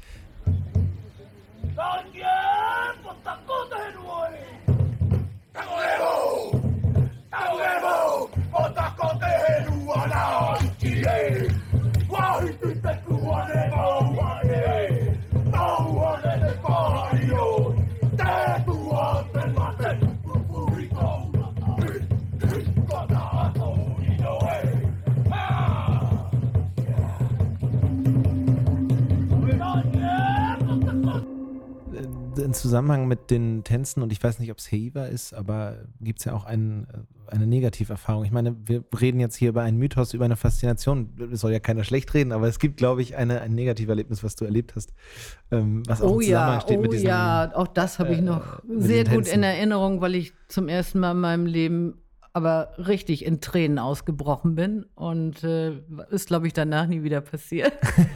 im 11.29 11.48
Zusammenhang 32.61 33.07
mit 33.07 33.31
den 33.31 33.63
Tänzen, 33.63 34.03
und 34.03 34.11
ich 34.11 34.23
weiß 34.23 34.39
nicht, 34.39 34.51
ob 34.51 34.57
es 34.57 34.71
Heiva 34.71 35.05
ist, 35.05 35.33
aber 35.33 35.77
gibt 36.01 36.19
es 36.19 36.25
ja 36.25 36.33
auch 36.33 36.45
ein, 36.45 36.87
äh, 36.93 37.31
eine 37.31 37.47
Negativerfahrung. 37.47 38.25
Ich 38.25 38.31
meine, 38.31 38.55
wir 38.65 38.83
reden 38.99 39.19
jetzt 39.19 39.35
hier 39.35 39.49
über 39.49 39.61
einen 39.61 39.77
Mythos, 39.77 40.13
über 40.13 40.25
eine 40.25 40.35
Faszination. 40.35 41.09
Es 41.31 41.41
soll 41.41 41.51
ja 41.51 41.59
keiner 41.59 41.83
schlecht 41.83 42.13
reden, 42.13 42.31
aber 42.31 42.47
es 42.47 42.59
gibt, 42.59 42.77
glaube 42.77 43.01
ich, 43.01 43.15
eine, 43.15 43.41
ein 43.41 43.53
Negativerlebnis, 43.53 44.23
was 44.23 44.35
du 44.35 44.45
erlebt 44.45 44.75
hast, 44.75 44.93
ähm, 45.51 45.83
was 45.87 46.01
auch 46.01 46.11
oh 46.11 46.19
im 46.19 46.25
Zusammenhang 46.25 46.53
ja, 46.55 46.61
steht 46.61 46.77
oh 46.77 46.81
mit 46.81 46.93
diesem. 46.93 47.07
Ja, 47.07 47.51
auch 47.55 47.67
das 47.67 47.99
habe 47.99 48.13
ich 48.13 48.21
noch 48.21 48.59
äh, 48.59 48.79
sehr 48.79 49.03
gut 49.05 49.27
in 49.27 49.43
Erinnerung, 49.43 50.01
weil 50.01 50.15
ich 50.15 50.33
zum 50.47 50.67
ersten 50.67 50.99
Mal 50.99 51.11
in 51.11 51.19
meinem 51.19 51.45
Leben 51.45 51.95
aber 52.39 52.71
richtig 52.77 53.25
in 53.25 53.41
Tränen 53.41 53.79
ausgebrochen 53.79 54.55
bin 54.55 54.85
und 54.95 55.43
äh, 55.43 55.73
ist, 56.09 56.27
glaube 56.27 56.47
ich, 56.47 56.53
danach 56.53 56.87
nie 56.87 57.03
wieder 57.03 57.19
passiert. 57.19 57.73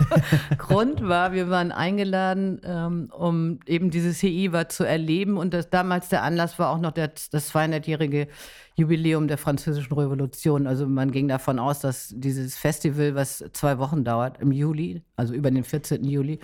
Grund 0.57 1.05
war, 1.05 1.33
wir 1.33 1.49
waren 1.49 1.73
eingeladen, 1.73 2.61
ähm, 2.63 3.11
um 3.11 3.59
eben 3.67 3.91
dieses 3.91 4.21
HIVA 4.21 4.69
zu 4.69 4.85
erleben 4.85 5.35
und 5.35 5.53
das, 5.53 5.69
damals 5.69 6.07
der 6.07 6.23
Anlass 6.23 6.57
war 6.57 6.69
auch 6.69 6.79
noch 6.79 6.91
der, 6.91 7.09
das 7.09 7.53
200-jährige 7.53 8.29
Jubiläum 8.75 9.27
der 9.27 9.37
Französischen 9.37 9.93
Revolution. 9.93 10.67
Also 10.67 10.87
man 10.87 11.11
ging 11.11 11.27
davon 11.27 11.59
aus, 11.59 11.81
dass 11.81 12.13
dieses 12.15 12.55
Festival, 12.57 13.15
was 13.15 13.43
zwei 13.51 13.77
Wochen 13.77 14.05
dauert, 14.05 14.39
im 14.39 14.53
Juli, 14.53 15.03
also 15.17 15.33
über 15.33 15.51
den 15.51 15.65
14. 15.65 16.05
Juli, 16.05 16.39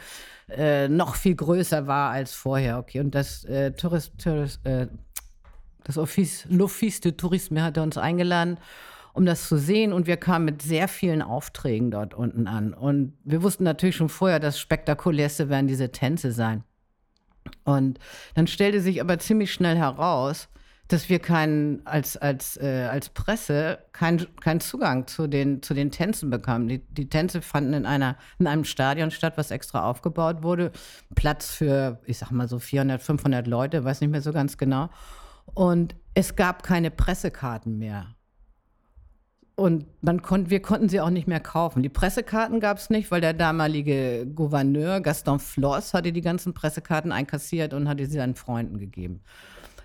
äh, 0.50 0.90
noch 0.90 1.16
viel 1.16 1.36
größer 1.36 1.88
war 1.88 2.12
als 2.12 2.34
vorher. 2.34 2.78
Okay, 2.78 3.00
und 3.00 3.16
das 3.16 3.46
äh, 3.46 3.72
Tourist, 3.72 4.20
Tourist 4.20 4.66
äh, 4.66 4.88
das 5.90 5.98
Office, 5.98 6.46
L'Office 6.52 7.02
de 7.02 7.14
Tourisme 7.14 7.64
hatte 7.64 7.82
uns 7.82 7.98
eingeladen, 7.98 8.60
um 9.14 9.26
das 9.26 9.48
zu 9.48 9.58
sehen. 9.58 9.92
Und 9.92 10.06
wir 10.06 10.18
kamen 10.18 10.46
mit 10.46 10.62
sehr 10.62 10.88
vielen 10.88 11.24
Aufträgen 11.24 11.90
dort 11.90 12.14
unten 12.14 12.46
an. 12.46 12.76
Und 12.76 13.18
wir 13.24 13.42
wussten 13.42 13.64
natürlich 13.64 13.96
schon 13.96 14.08
vorher, 14.08 14.40
das 14.40 14.60
Spektakulärste 14.60 15.50
werden 15.50 15.66
diese 15.66 15.92
Tänze 15.92 16.32
sein. 16.32 16.64
Und 17.64 17.98
dann 18.36 18.46
stellte 18.46 18.82
sich 18.82 19.02
aber 19.02 19.18
ziemlich 19.18 19.52
schnell 19.52 19.78
heraus, 19.78 20.48
dass 20.90 21.10
wir 21.10 21.18
keinen, 21.18 21.84
als, 21.88 22.18
als, 22.18 22.58
äh, 22.58 22.88
als 22.92 23.10
Presse 23.10 23.80
keinen 23.92 24.28
kein 24.42 24.60
Zugang 24.60 25.08
zu 25.08 25.26
den, 25.26 25.64
zu 25.64 25.74
den 25.74 25.90
Tänzen 25.90 26.30
bekamen. 26.30 26.68
Die, 26.68 26.86
die 26.86 27.10
Tänze 27.10 27.42
fanden 27.42 27.74
in, 27.74 27.88
einer, 27.88 28.16
in 28.38 28.46
einem 28.46 28.64
Stadion 28.64 29.10
statt, 29.10 29.34
was 29.38 29.50
extra 29.50 29.90
aufgebaut 29.90 30.44
wurde. 30.44 30.72
Platz 31.16 31.52
für, 31.52 32.00
ich 32.06 32.20
sag 32.20 32.30
mal 32.30 32.48
so 32.48 32.60
400, 32.60 33.02
500 33.02 33.48
Leute, 33.48 33.84
weiß 33.84 34.02
nicht 34.02 34.12
mehr 34.12 34.22
so 34.22 34.34
ganz 34.34 34.60
genau. 34.60 34.90
Und 35.54 35.96
es 36.14 36.36
gab 36.36 36.64
keine 36.64 36.92
Pressekarten 36.92 37.78
mehr. 37.78 38.16
Und 39.56 39.86
man 40.02 40.22
kon 40.22 40.50
wir 40.50 40.62
konnten 40.62 40.88
sie 40.88 41.02
auch 41.02 41.10
nicht 41.10 41.28
mehr 41.28 41.42
kaufen. 41.42 41.84
Die 41.84 41.90
Pressekarten 41.90 42.62
gab 42.62 42.78
es 42.78 42.90
nicht, 42.90 43.12
weil 43.12 43.20
der 43.20 43.34
damalige 43.34 44.26
Gouverneur 44.26 45.02
Gaston 45.02 45.40
Floss 45.40 45.94
hatte 45.94 46.14
die 46.14 46.22
ganzen 46.22 46.54
Pressekarten 46.54 47.12
einkassiert 47.12 47.74
und 47.74 47.90
hatte 47.90 48.06
sie 48.06 48.18
seinen 48.18 48.36
Freunden 48.36 48.78
gegeben. 48.80 49.22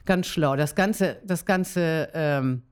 Ganz 0.04 0.28
schlau. 0.28 0.54
Das 0.54 0.76
ganze, 0.76 1.16
das 1.24 1.44
ganze 1.44 2.08
ähm, 2.14 2.62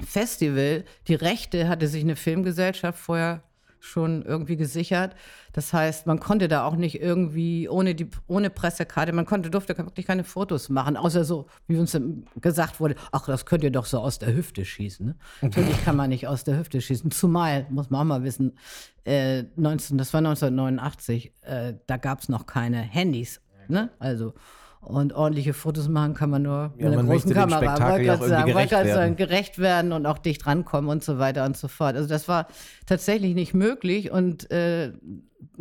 Festival, 0.00 0.84
die 1.08 1.14
Rechte 1.14 1.68
hatte 1.68 1.88
sich 1.88 2.02
eine 2.02 2.16
Filmgesellschaft 2.16 2.98
vorher 2.98 3.42
schon 3.86 4.22
irgendwie 4.22 4.56
gesichert. 4.56 5.14
Das 5.52 5.72
heißt, 5.72 6.06
man 6.06 6.20
konnte 6.20 6.48
da 6.48 6.66
auch 6.66 6.76
nicht 6.76 7.00
irgendwie 7.00 7.68
ohne, 7.68 7.94
die, 7.94 8.08
ohne 8.26 8.50
Pressekarte, 8.50 9.12
man 9.12 9.24
konnte, 9.24 9.50
durfte 9.50 9.76
wirklich 9.78 10.06
keine 10.06 10.24
Fotos 10.24 10.68
machen, 10.68 10.96
außer 10.96 11.24
so, 11.24 11.46
wie 11.66 11.78
uns 11.78 11.98
gesagt 12.40 12.80
wurde, 12.80 12.96
ach, 13.12 13.26
das 13.26 13.46
könnt 13.46 13.64
ihr 13.64 13.70
doch 13.70 13.86
so 13.86 13.98
aus 14.00 14.18
der 14.18 14.34
Hüfte 14.34 14.64
schießen. 14.64 15.06
Ne? 15.06 15.14
Natürlich 15.40 15.84
kann 15.84 15.96
man 15.96 16.10
nicht 16.10 16.26
aus 16.26 16.44
der 16.44 16.58
Hüfte 16.58 16.80
schießen. 16.80 17.10
Zumal, 17.10 17.66
muss 17.70 17.90
man 17.90 18.00
auch 18.00 18.04
mal 18.04 18.24
wissen, 18.24 18.58
äh, 19.04 19.44
19, 19.56 19.98
das 19.98 20.12
war 20.12 20.18
1989, 20.18 21.32
äh, 21.42 21.74
da 21.86 21.96
gab 21.96 22.20
es 22.20 22.28
noch 22.28 22.46
keine 22.46 22.78
Handys. 22.78 23.40
Ne? 23.68 23.90
Also 23.98 24.34
und 24.80 25.12
ordentliche 25.12 25.52
Fotos 25.52 25.88
machen 25.88 26.14
kann 26.14 26.30
man 26.30 26.42
nur 26.42 26.72
mit 26.76 26.84
ja, 26.84 26.92
einer 26.92 27.02
großen 27.02 27.32
Kamera. 27.32 27.80
Wollte 27.90 28.04
gerade 28.04 28.28
sagen, 28.28 28.52
gerecht, 28.52 28.70
sagen, 28.70 29.16
gerecht 29.16 29.58
werden 29.58 29.92
und 29.92 30.06
auch 30.06 30.18
dicht 30.18 30.46
rankommen 30.46 30.88
und 30.88 31.02
so 31.02 31.18
weiter 31.18 31.44
und 31.44 31.56
so 31.56 31.68
fort. 31.68 31.96
Also 31.96 32.08
das 32.08 32.28
war 32.28 32.46
tatsächlich 32.86 33.34
nicht 33.34 33.52
möglich 33.52 34.10
und 34.12 34.50
äh, 34.50 34.92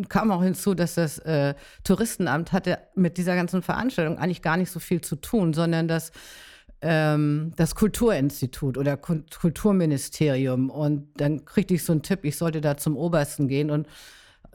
kam 0.10 0.32
auch 0.32 0.44
hinzu, 0.44 0.76
dass 0.76 0.96
das 0.96 1.20
äh, 1.20 1.56
Touristenamt 1.84 2.52
hatte 2.52 2.78
mit 2.96 3.18
dieser 3.18 3.36
ganzen 3.36 3.62
Veranstaltung 3.62 4.18
eigentlich 4.18 4.42
gar 4.42 4.58
nicht 4.58 4.72
so 4.72 4.80
viel 4.80 5.02
zu 5.02 5.16
tun, 5.16 5.54
sondern 5.54 5.88
das 5.88 6.12
ähm, 6.82 7.52
das 7.56 7.74
Kulturinstitut 7.74 8.78
oder 8.78 8.96
Kulturministerium. 8.98 10.70
Und 10.70 11.08
dann 11.20 11.46
kriegte 11.46 11.74
ich 11.74 11.84
so 11.84 11.94
einen 11.94 12.04
Tipp, 12.04 12.20
ich 12.24 12.38
sollte 12.38 12.62
da 12.62 12.78
zum 12.78 12.96
Obersten 12.96 13.48
gehen 13.48 13.72
und 13.72 13.88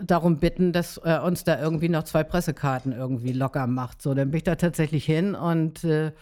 darum 0.02 0.38
bitten, 0.38 0.72
dass 0.72 0.96
er 0.98 1.24
uns 1.24 1.44
da 1.44 1.60
irgendwie 1.60 1.88
noch 1.88 2.04
zwei 2.04 2.24
Pressekarten 2.24 2.92
irgendwie 2.92 3.32
locker 3.32 3.66
macht. 3.66 4.02
So, 4.02 4.14
dann 4.14 4.30
bin 4.30 4.38
ich 4.38 4.44
da 4.44 4.56
tatsächlich 4.56 5.04
hin 5.04 5.34
und 5.34 5.84
äh, 5.84 6.12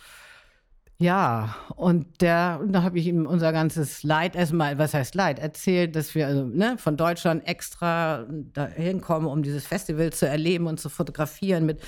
ja, 1.00 1.54
und 1.76 2.20
der, 2.22 2.60
da 2.66 2.82
habe 2.82 2.98
ich 2.98 3.06
ihm 3.06 3.24
unser 3.24 3.52
ganzes 3.52 4.02
Leid 4.02 4.34
erstmal, 4.34 4.78
was 4.78 4.94
heißt 4.94 5.14
Leid, 5.14 5.38
erzählt, 5.38 5.94
dass 5.94 6.16
wir 6.16 6.26
also, 6.26 6.44
ne, 6.44 6.76
von 6.76 6.96
Deutschland 6.96 7.46
extra 7.46 8.26
dahin 8.52 9.00
kommen, 9.00 9.26
um 9.26 9.44
dieses 9.44 9.64
Festival 9.64 10.12
zu 10.12 10.26
erleben 10.26 10.66
und 10.66 10.80
zu 10.80 10.88
fotografieren 10.88 11.66
mit 11.66 11.80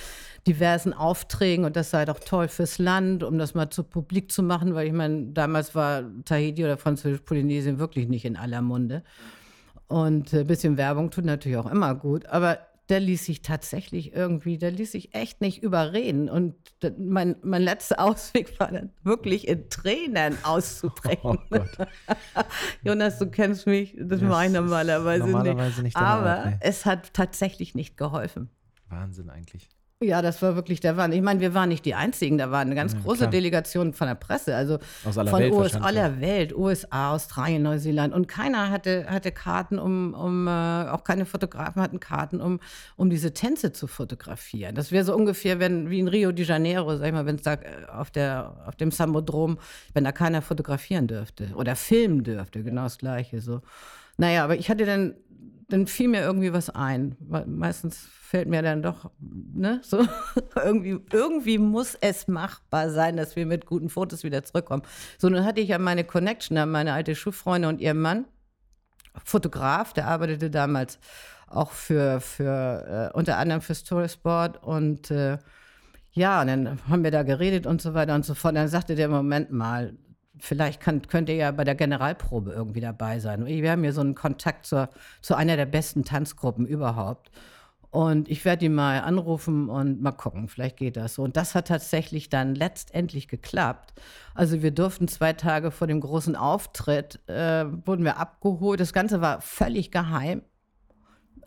diversen 0.47 0.93
Aufträgen 0.93 1.65
und 1.65 1.75
das 1.75 1.91
sei 1.91 2.05
doch 2.05 2.21
toll 2.21 2.47
fürs 2.47 2.79
Land, 2.79 3.25
um 3.25 3.37
das 3.37 3.55
mal 3.55 3.69
zu 3.69 3.83
publik 3.83 4.31
zu 4.31 4.45
machen, 4.45 4.75
weil 4.77 4.87
ich 4.87 4.93
meine, 4.93 5.33
damals 5.33 5.75
war 5.75 6.05
Tahiti 6.25 6.63
oder 6.63 6.79
Französisch-Polynesien 6.79 7.81
wirklich 7.81 8.09
nicht 8.09 8.25
in 8.25 8.37
aller 8.37 8.63
Munde. 8.63 9.03
Und 9.91 10.33
ein 10.33 10.47
bisschen 10.47 10.77
Werbung 10.77 11.11
tut 11.11 11.25
natürlich 11.25 11.59
auch 11.59 11.69
immer 11.69 11.97
gut, 11.97 12.25
aber 12.27 12.61
der 12.91 13.01
ließ 13.01 13.25
sich 13.25 13.43
tatsächlich 13.43 14.13
irgendwie, 14.15 14.57
der 14.57 14.71
ließ 14.71 14.93
sich 14.93 15.17
echt 15.17 15.41
nicht 15.41 15.65
überreden. 15.65 16.29
Und 16.29 16.55
mein, 16.97 17.35
mein 17.43 17.63
letzter 17.63 17.99
Ausweg 18.05 18.61
war 18.61 18.71
dann 18.71 18.91
wirklich 19.03 19.49
in 19.49 19.69
Tränen 19.69 20.39
auszubrechen. 20.45 21.41
Oh 21.51 21.59
Jonas, 22.85 23.19
du 23.19 23.29
kennst 23.29 23.67
mich, 23.67 23.97
das 23.99 24.21
yes, 24.21 24.31
mache 24.31 24.47
ich 24.47 24.53
normalerweise, 24.53 25.25
normalerweise 25.25 25.83
nicht. 25.83 25.83
nicht 25.83 25.97
aber 25.97 26.47
nee. 26.47 26.57
es 26.61 26.87
hat 26.87 27.13
tatsächlich 27.13 27.75
nicht 27.75 27.97
geholfen. 27.97 28.49
Wahnsinn 28.89 29.29
eigentlich. 29.29 29.69
Ja, 30.03 30.23
das 30.23 30.41
war 30.41 30.57
wirklich 30.57 30.81
der 30.81 30.97
Wahnsinn. 30.97 31.19
Ich 31.19 31.25
meine, 31.25 31.41
wir 31.41 31.53
waren 31.53 31.69
nicht 31.69 31.85
die 31.85 31.95
Einzigen, 31.95 32.39
da 32.39 32.51
war 32.51 32.61
eine 32.61 32.75
ganz 32.75 32.95
ja, 32.95 33.01
große 33.01 33.19
klar. 33.19 33.31
Delegation 33.31 33.93
von 33.93 34.07
der 34.07 34.15
Presse, 34.15 34.57
also 34.57 34.79
Aus 35.05 35.19
aller 35.19 35.31
von 35.31 35.41
Welt 35.41 35.53
US, 35.53 35.75
aller 35.75 36.23
Welt, 36.23 36.57
USA, 36.57 37.13
Australien, 37.13 37.63
Neuseeland. 37.65 38.15
Und 38.15 38.27
keiner 38.27 38.71
hatte, 38.71 39.05
hatte 39.11 39.31
Karten, 39.31 39.79
um, 39.79 40.15
um 40.15 40.49
äh, 40.49 40.51
auch 40.89 41.05
keine 41.05 41.27
Fotografen 41.27 41.83
hatten 41.83 42.01
Karten, 42.01 42.41
um, 42.41 42.61
um 42.97 43.11
diese 43.11 43.35
Tänze 43.35 43.73
zu 43.73 43.87
fotografieren. 43.87 44.75
Das 44.75 44.91
wäre 44.91 45.05
so 45.05 45.15
ungefähr, 45.15 45.61
wenn, 45.61 45.91
wie 45.91 45.99
in 45.99 46.09
Rio 46.09 46.33
de 46.33 46.47
Janeiro, 46.47 46.97
sag 46.97 47.09
ich 47.09 47.13
mal, 47.13 47.27
wenn 47.27 47.37
es 47.37 47.43
da 47.43 47.55
äh, 47.57 47.85
auf, 47.93 48.11
der, 48.11 48.55
auf 48.67 48.77
dem 48.77 48.93
Sambodrom, 48.93 49.59
wenn 49.93 50.05
da 50.05 50.13
keiner 50.13 50.41
fotografieren 50.41 51.09
dürfte 51.09 51.51
oder 51.57 51.77
filmen 51.77 52.25
dürfte, 52.25 52.63
genau 52.63 52.85
das 52.85 52.97
Gleiche. 52.97 53.43
So. 53.43 53.61
Naja, 54.17 54.45
aber 54.45 54.57
ich 54.57 54.71
hatte 54.71 54.87
dann 54.87 55.15
dann 55.73 55.87
fiel 55.87 56.09
mir 56.09 56.21
irgendwie 56.21 56.53
was 56.53 56.71
ein. 56.71 57.17
Meistens 57.47 57.99
fällt 57.99 58.49
mir 58.49 58.63
dann 58.63 58.83
doch, 58.83 59.11
ne, 59.19 59.81
so, 59.83 60.07
irgendwie, 60.57 61.01
irgendwie 61.13 61.59
muss 61.59 61.97
es 62.01 62.29
machbar 62.29 62.91
sein, 62.91 63.17
dass 63.17 63.37
wir 63.37 63.47
mit 63.47 63.67
guten 63.67 63.89
Fotos 63.89 64.23
wieder 64.23 64.45
zurückkommen. 64.45 64.83
So, 65.19 65.29
nun 65.29 65.45
hatte 65.45 65.61
ich 65.61 65.69
ja 65.69 65.79
meine 65.79 66.05
Connection, 66.05 66.71
meine 66.71 66.93
alte 66.93 67.15
Schulfreundin 67.15 67.69
und 67.69 67.81
ihr 67.81 67.95
Mann, 67.95 68.27
Fotograf, 69.25 69.93
der 69.93 70.07
arbeitete 70.07 70.51
damals 70.51 70.99
auch 71.49 71.73
für, 71.73 72.21
für 72.21 73.11
äh, 73.13 73.17
unter 73.17 73.39
anderem 73.39 73.61
fürs 73.61 73.83
Tourist 73.83 74.23
Board 74.23 74.63
und 74.63 75.11
äh, 75.11 75.39
ja, 76.13 76.41
und 76.41 76.47
dann 76.49 76.79
haben 76.89 77.05
wir 77.05 77.11
da 77.11 77.23
geredet 77.23 77.67
und 77.67 77.81
so 77.81 77.95
weiter 77.95 78.15
und 78.15 78.25
so 78.25 78.35
fort. 78.35 78.57
Dann 78.57 78.69
sagte 78.69 78.95
der, 78.97 79.09
Moment 79.09 79.53
mal, 79.53 79.97
vielleicht 80.41 80.81
kann, 80.81 81.03
könnt 81.03 81.29
ihr 81.29 81.37
ja 81.37 81.51
bei 81.51 81.65
der 81.65 81.75
Generalprobe 81.75 82.53
irgendwie 82.53 82.81
dabei 82.81 83.19
sein. 83.21 83.47
Wir 83.47 83.71
haben 83.71 83.83
hier 83.83 83.93
so 83.93 84.01
einen 84.01 84.15
Kontakt 84.15 84.67
zur, 84.67 84.89
zu 85.21 85.35
einer 85.35 85.57
der 85.57 85.67
besten 85.67 86.05
Tanzgruppen 86.05 86.67
überhaupt. 86.67 87.31
Und 87.91 88.29
ich 88.29 88.45
werde 88.45 88.67
ihn 88.67 88.75
mal 88.75 89.01
anrufen 89.01 89.69
und 89.69 90.01
mal 90.01 90.13
gucken, 90.13 90.49
vielleicht 90.49 90.77
geht 90.77 90.97
das 90.97 91.15
so. 91.15 91.25
Und 91.25 91.37
das 91.37 91.57
hat 91.57 91.67
tatsächlich 91.69 92.29
dann 92.29 92.55
letztendlich 92.55 93.27
geklappt. 93.27 93.95
Also 94.33 94.63
wir 94.63 94.71
durften 94.71 95.09
zwei 95.09 95.33
Tage 95.33 95.73
vor 95.73 95.89
dem 95.89 96.01
großen 96.01 96.37
Auftritt, 96.37 97.19
äh, 97.29 97.65
wurden 97.85 98.05
wir 98.05 98.19
abgeholt. 98.19 98.79
Das 98.79 98.93
Ganze 98.93 99.21
war 99.21 99.41
völlig 99.41 99.91
geheim 99.91 100.43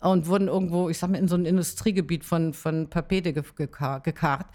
und 0.02 0.26
wurden 0.26 0.48
irgendwo, 0.48 0.90
ich 0.90 0.98
sag 0.98 1.10
mal, 1.10 1.18
in 1.18 1.28
so 1.28 1.36
ein 1.36 1.46
Industriegebiet 1.46 2.26
von, 2.26 2.52
von 2.52 2.90
Papete 2.90 3.32
gekarrt 3.32 4.46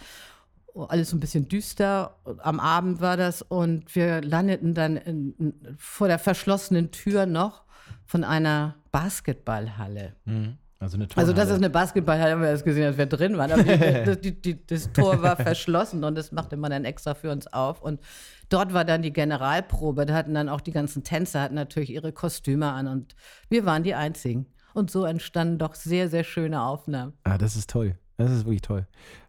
alles 0.85 1.09
so 1.09 1.17
ein 1.17 1.19
bisschen 1.19 1.47
düster. 1.47 2.15
Am 2.39 2.59
Abend 2.59 3.01
war 3.01 3.17
das 3.17 3.41
und 3.41 3.95
wir 3.95 4.21
landeten 4.21 4.73
dann 4.73 4.97
in, 4.97 5.53
vor 5.77 6.07
der 6.07 6.19
verschlossenen 6.19 6.91
Tür 6.91 7.25
noch 7.25 7.63
von 8.05 8.23
einer 8.23 8.75
Basketballhalle. 8.91 10.15
Mhm. 10.25 10.57
Also, 10.81 10.95
eine 10.95 11.07
also 11.13 11.33
das 11.33 11.49
ist 11.49 11.57
eine 11.57 11.69
Basketballhalle, 11.69 12.31
haben 12.31 12.41
wir 12.41 12.51
das 12.51 12.63
gesehen, 12.63 12.85
als 12.85 12.97
wir 12.97 13.05
drin 13.05 13.37
waren. 13.37 13.51
Aber 13.51 13.63
die, 14.15 14.31
die, 14.31 14.41
die, 14.41 14.65
das 14.65 14.93
Tor 14.93 15.21
war 15.21 15.35
verschlossen 15.35 16.05
und 16.05 16.15
das 16.15 16.31
machte 16.31 16.55
man 16.55 16.71
dann 16.71 16.85
extra 16.85 17.15
für 17.15 17.31
uns 17.31 17.47
auf. 17.47 17.81
Und 17.81 17.99
dort 18.47 18.73
war 18.73 18.85
dann 18.85 19.01
die 19.01 19.11
Generalprobe. 19.11 20.05
Da 20.05 20.13
hatten 20.13 20.33
dann 20.33 20.47
auch 20.47 20.61
die 20.61 20.71
ganzen 20.71 21.03
Tänzer 21.03 21.41
hatten 21.41 21.55
natürlich 21.55 21.89
ihre 21.89 22.13
Kostüme 22.13 22.71
an 22.71 22.87
und 22.87 23.15
wir 23.49 23.65
waren 23.65 23.83
die 23.83 23.93
Einzigen. 23.93 24.45
Und 24.73 24.89
so 24.89 25.03
entstanden 25.03 25.57
doch 25.57 25.75
sehr, 25.75 26.07
sehr 26.07 26.23
schöne 26.23 26.61
Aufnahmen. 26.61 27.13
Ah, 27.23 27.37
das 27.37 27.57
ist 27.57 27.69
toll. 27.69 27.97
Das 28.15 28.31
ist 28.31 28.45
wirklich 28.45 28.61
toll. 28.61 28.87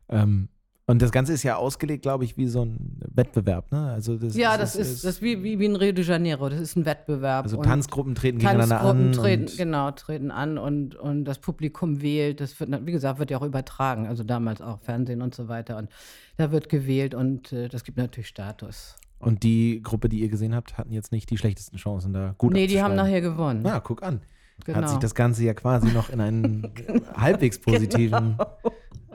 Ähm, 0.09 0.49
und 0.91 1.01
das 1.01 1.13
Ganze 1.13 1.33
ist 1.33 1.45
ja 1.45 1.55
ausgelegt, 1.55 2.03
glaube 2.03 2.25
ich, 2.25 2.37
wie 2.37 2.49
so 2.49 2.65
ein 2.65 2.99
Wettbewerb, 3.15 3.71
ne? 3.71 3.93
Also 3.93 4.17
das, 4.17 4.35
ja, 4.35 4.59
das, 4.59 4.73
das 4.73 4.81
ist, 4.81 4.93
ist, 4.93 5.05
das 5.05 5.15
ist 5.15 5.23
wie, 5.23 5.41
wie, 5.45 5.61
wie 5.61 5.67
in 5.67 5.77
Rio 5.77 5.93
de 5.93 6.05
Janeiro. 6.05 6.49
Das 6.49 6.61
ist 6.61 6.75
ein 6.75 6.85
Wettbewerb. 6.85 7.45
Also 7.45 7.63
Tanzgruppen 7.63 8.17
treten 8.17 8.39
gegeneinander 8.39 8.81
an. 8.81 9.13
Treten, 9.13 9.57
genau, 9.57 9.93
treten 9.93 10.33
an 10.33 10.59
und, 10.59 10.97
und 10.97 11.27
das 11.27 11.39
Publikum 11.39 12.03
wählt. 12.03 12.41
Das 12.41 12.59
wird, 12.59 12.71
wie 12.85 12.91
gesagt, 12.91 13.21
wird 13.21 13.31
ja 13.31 13.39
auch 13.39 13.45
übertragen. 13.45 14.09
Also 14.09 14.25
damals 14.25 14.61
auch 14.61 14.81
Fernsehen 14.81 15.23
und 15.23 15.33
so 15.33 15.47
weiter. 15.47 15.77
Und 15.77 15.91
da 16.39 16.51
wird 16.51 16.69
gewählt 16.69 17.15
und 17.15 17.53
äh, 17.53 17.69
das 17.69 17.85
gibt 17.85 17.97
natürlich 17.97 18.27
Status. 18.27 18.97
Und 19.21 19.45
die 19.45 19.83
Gruppe, 19.85 20.09
die 20.09 20.19
ihr 20.19 20.29
gesehen 20.29 20.57
habt, 20.57 20.77
hatten 20.77 20.93
jetzt 20.93 21.13
nicht 21.13 21.31
die 21.31 21.39
schlechtesten 21.39 21.77
Chancen, 21.77 22.13
da 22.13 22.35
gut 22.37 22.53
Nee, 22.53 22.67
die 22.67 22.83
haben 22.83 22.97
nachher 22.97 23.21
gewonnen. 23.21 23.65
Ja, 23.65 23.79
guck 23.79 24.03
an. 24.03 24.23
Genau. 24.65 24.79
Hat 24.79 24.89
sich 24.89 24.99
das 24.99 25.15
Ganze 25.15 25.45
ja 25.45 25.55
quasi 25.55 25.89
noch 25.93 26.11
in 26.11 26.21
einen 26.21 26.63
genau. 26.75 27.03
halbwegs 27.15 27.59
positiven 27.59 28.37
genau 28.37 28.57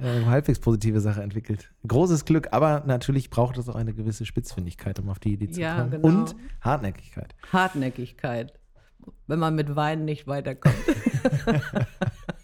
äh, 0.02 0.26
halbwegs 0.26 0.60
positive 0.60 1.00
Sache 1.00 1.22
entwickelt. 1.22 1.72
Großes 1.88 2.26
Glück, 2.26 2.50
aber 2.52 2.84
natürlich 2.86 3.30
braucht 3.30 3.58
es 3.58 3.70
auch 3.70 3.76
eine 3.76 3.94
gewisse 3.94 4.26
Spitzfindigkeit, 4.26 5.00
um 5.00 5.10
auf 5.10 5.20
die 5.20 5.34
Idee 5.34 5.50
zu 5.50 5.62
ja, 5.62 5.78
kommen. 5.78 5.92
Genau. 5.92 6.08
Und 6.08 6.36
Hartnäckigkeit. 6.62 7.36
Hartnäckigkeit. 7.52 8.54
Wenn 9.28 9.40
man 9.40 9.56
mit 9.56 9.76
Wein 9.76 10.06
nicht 10.06 10.28
weiterkommt. 10.28 10.76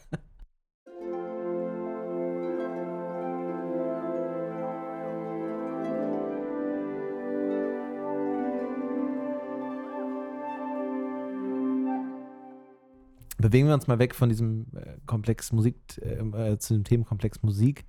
Bewegen 13.42 13.68
wir 13.68 13.74
uns 13.74 13.88
mal 13.88 14.00
weg 14.00 14.16
von 14.16 14.30
diesem 14.30 14.68
äh, 14.76 14.98
Komplex 15.06 15.52
Musik 15.52 15.98
äh, 15.98 16.58
zu 16.58 16.74
dem 16.74 16.84
Themenkomplex 16.84 17.44
Musik. 17.44 17.86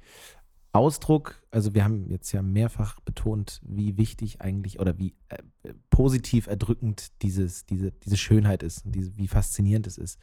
Ausdruck, 0.74 1.42
also 1.50 1.74
wir 1.74 1.84
haben 1.84 2.08
jetzt 2.10 2.32
ja 2.32 2.40
mehrfach 2.40 2.98
betont, 3.00 3.60
wie 3.62 3.98
wichtig 3.98 4.40
eigentlich 4.40 4.80
oder 4.80 4.98
wie 4.98 5.14
äh, 5.28 5.74
positiv 5.90 6.46
erdrückend 6.46 7.22
dieses, 7.22 7.66
diese, 7.66 7.92
diese 7.92 8.16
Schönheit 8.16 8.62
ist 8.62 8.86
und 8.86 8.94
diese, 8.94 9.16
wie 9.18 9.28
faszinierend 9.28 9.86
es 9.86 9.98
ist. 9.98 10.18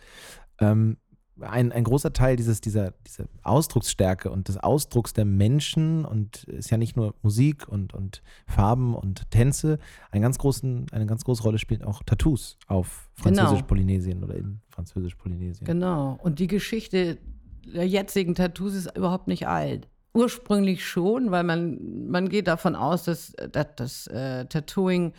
Ähm, 0.60 0.98
ein, 1.41 1.71
ein 1.71 1.84
großer 1.84 2.13
Teil 2.13 2.36
dieses, 2.36 2.62
dieser, 2.62 2.93
dieser 3.06 3.25
Ausdrucksstärke 3.43 4.30
und 4.30 4.47
des 4.47 4.58
Ausdrucks 4.58 5.13
der 5.13 5.25
Menschen 5.25 6.06
und 6.06 6.43
ist 6.45 6.69
ja 6.69 6.78
nicht 6.78 6.95
nur 6.95 7.15
Musik 7.21 7.67
und, 7.67 7.93
und 7.93 8.21
Farben 8.47 8.95
und 8.95 9.30
Tänze, 9.32 9.80
einen 10.12 10.21
ganz 10.21 10.38
großen, 10.38 10.88
eine 10.91 11.06
ganz 11.06 11.23
große 11.23 11.43
Rolle 11.43 11.58
spielen 11.58 11.84
auch 11.84 12.04
Tattoos 12.04 12.58
auf. 12.67 13.10
Französisch-Polynesien 13.15 14.21
genau. 14.21 14.28
oder 14.32 14.38
in 14.38 14.62
Französisch-Polynesien. 14.69 15.65
Genau. 15.65 16.17
Und 16.21 16.39
die 16.39 16.47
Geschichte 16.47 17.17
der 17.65 17.88
jetzigen 17.88 18.36
Tattoos 18.36 18.73
ist 18.73 18.97
überhaupt 18.97 19.28
nicht 19.28 19.47
alt. 19.47 19.88
Ursprünglich 20.13 20.86
schon, 20.86 21.32
weil 21.32 21.43
man, 21.43 22.08
man 22.10 22.30
geht 22.30 22.47
davon 22.47 22.75
aus, 22.75 23.04
dass, 23.04 23.34
dass 23.52 23.67
das 23.75 24.08
äh, 24.08 24.45
Tattooing 24.45 25.13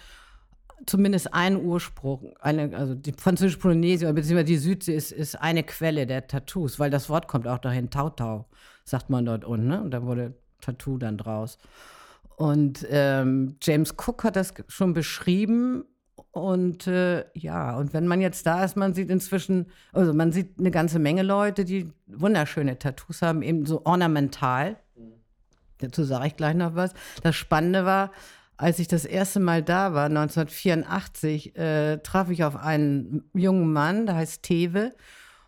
zumindest 0.87 1.33
ein 1.35 1.57
Ursprung, 1.57 2.35
eine, 2.41 2.77
also 2.77 2.95
die 2.95 3.13
französische 3.13 3.59
Polynesie 3.59 4.07
beziehungsweise 4.13 4.45
die 4.45 4.57
Südsee 4.57 4.95
ist, 4.95 5.13
ist 5.13 5.35
eine 5.37 5.63
Quelle 5.63 6.07
der 6.07 6.27
Tattoos, 6.27 6.79
weil 6.79 6.91
das 6.91 7.09
Wort 7.09 7.29
kommt 7.29 7.47
auch 7.47 7.59
dahin, 7.59 7.91
Tautau, 7.91 8.47
sagt 8.85 9.11
man 9.11 9.25
dort 9.25 9.45
unten, 9.45 9.69
ne? 9.69 9.83
Und 9.83 9.91
da 9.91 10.03
wurde 10.03 10.35
Tattoo 10.61 10.99
dann 10.99 11.19
draus. 11.19 11.59
Und 12.37 12.87
ähm, 12.91 13.57
James 13.63 13.95
Cook 13.99 14.25
hat 14.25 14.37
das 14.37 14.55
schon 14.69 14.95
beschrieben. 14.95 15.85
Und 16.33 16.87
äh, 16.87 17.25
ja, 17.35 17.77
und 17.77 17.93
wenn 17.93 18.07
man 18.07 18.21
jetzt 18.21 18.47
da 18.47 18.65
ist, 18.65 18.77
man 18.77 18.95
sieht 18.95 19.11
inzwischen, 19.11 19.67
also 19.93 20.15
man 20.15 20.33
sieht 20.33 20.59
eine 20.59 20.71
ganze 20.71 20.99
Menge 20.99 21.23
Leute, 21.23 21.65
die 21.65 21.93
wunderschöne 22.07 22.79
Tattoos 22.79 23.21
haben, 23.23 23.43
eben 23.43 23.67
so 23.67 23.85
ornamental. 23.85 24.77
Dazu 25.79 26.05
sage 26.05 26.29
ich 26.29 26.37
gleich 26.37 26.55
noch 26.55 26.75
was. 26.75 26.93
Das 27.23 27.37
Spannende 27.37 27.85
war, 27.85 28.13
als 28.61 28.79
ich 28.79 28.89
das 28.89 29.07
erste 29.07 29.41
Mal 29.41 29.63
da 29.63 29.95
war, 29.95 30.05
1984, 30.05 31.57
äh, 31.57 31.97
traf 32.03 32.29
ich 32.29 32.45
auf 32.45 32.57
einen 32.57 33.25
jungen 33.33 33.73
Mann, 33.73 34.05
der 34.05 34.17
heißt 34.17 34.43
Tewe. 34.43 34.93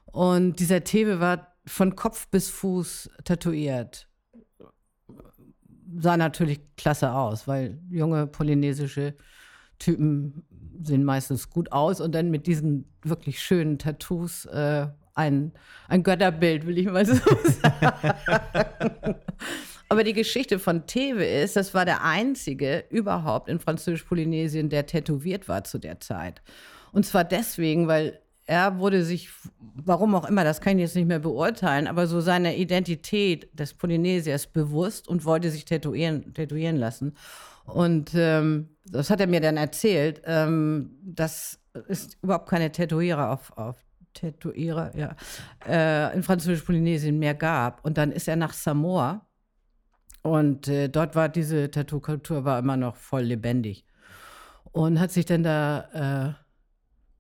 Und 0.06 0.58
dieser 0.60 0.82
Tewe 0.82 1.20
war 1.20 1.54
von 1.66 1.94
Kopf 1.94 2.28
bis 2.28 2.48
Fuß 2.48 3.10
tätowiert. 3.24 4.08
Sah 5.98 6.16
natürlich 6.16 6.60
klasse 6.76 7.12
aus, 7.12 7.46
weil 7.46 7.78
junge 7.90 8.26
polynesische 8.26 9.14
Typen 9.78 10.46
sehen 10.82 11.04
meistens 11.04 11.50
gut 11.50 11.70
aus 11.70 12.00
und 12.00 12.14
dann 12.14 12.30
mit 12.30 12.46
diesen 12.46 12.90
wirklich 13.02 13.42
schönen 13.42 13.78
Tattoos 13.78 14.46
äh, 14.46 14.86
ein, 15.14 15.52
ein 15.86 16.02
Götterbild, 16.02 16.66
will 16.66 16.78
ich 16.78 16.86
mal 16.86 17.04
so 17.04 17.14
sagen. 17.62 19.16
Aber 19.92 20.04
die 20.04 20.14
Geschichte 20.14 20.58
von 20.58 20.86
Tewe 20.86 21.22
ist, 21.22 21.54
das 21.54 21.74
war 21.74 21.84
der 21.84 22.02
einzige 22.02 22.82
überhaupt 22.88 23.50
in 23.50 23.58
Französisch-Polynesien, 23.58 24.70
der 24.70 24.86
tätowiert 24.86 25.48
war 25.48 25.64
zu 25.64 25.76
der 25.76 26.00
Zeit. 26.00 26.40
Und 26.92 27.04
zwar 27.04 27.24
deswegen, 27.24 27.88
weil 27.88 28.18
er 28.46 28.78
wurde 28.78 29.04
sich, 29.04 29.28
warum 29.74 30.14
auch 30.14 30.26
immer, 30.26 30.44
das 30.44 30.62
kann 30.62 30.78
ich 30.78 30.84
jetzt 30.84 30.96
nicht 30.96 31.08
mehr 31.08 31.18
beurteilen, 31.18 31.86
aber 31.86 32.06
so 32.06 32.22
seiner 32.22 32.54
Identität 32.54 33.50
des 33.52 33.74
Polynesiers 33.74 34.46
bewusst 34.46 35.08
und 35.08 35.26
wollte 35.26 35.50
sich 35.50 35.66
tätowieren, 35.66 36.32
tätowieren 36.32 36.76
lassen. 36.76 37.14
Und 37.66 38.12
ähm, 38.14 38.70
das 38.86 39.10
hat 39.10 39.20
er 39.20 39.26
mir 39.26 39.42
dann 39.42 39.58
erzählt, 39.58 40.22
ähm, 40.24 40.96
dass 41.02 41.60
es 41.86 42.16
überhaupt 42.22 42.48
keine 42.48 42.72
Tätowierer 42.72 43.30
auf, 43.30 43.54
auf 43.58 43.76
Tätowierer, 44.14 44.96
ja, 44.96 45.16
äh, 45.68 46.14
in 46.16 46.22
Französisch-Polynesien 46.22 47.18
mehr 47.18 47.34
gab. 47.34 47.84
Und 47.84 47.98
dann 47.98 48.10
ist 48.10 48.26
er 48.26 48.36
nach 48.36 48.54
Samoa 48.54 49.26
und 50.22 50.68
äh, 50.68 50.88
dort 50.88 51.16
war 51.16 51.28
diese 51.28 51.70
Tattoo-Kultur 51.70 52.44
war 52.44 52.58
immer 52.58 52.76
noch 52.76 52.96
voll 52.96 53.22
lebendig. 53.22 53.84
Und 54.70 55.00
hat 55.00 55.10
sich 55.10 55.26
dann 55.26 55.42
da 55.42 56.36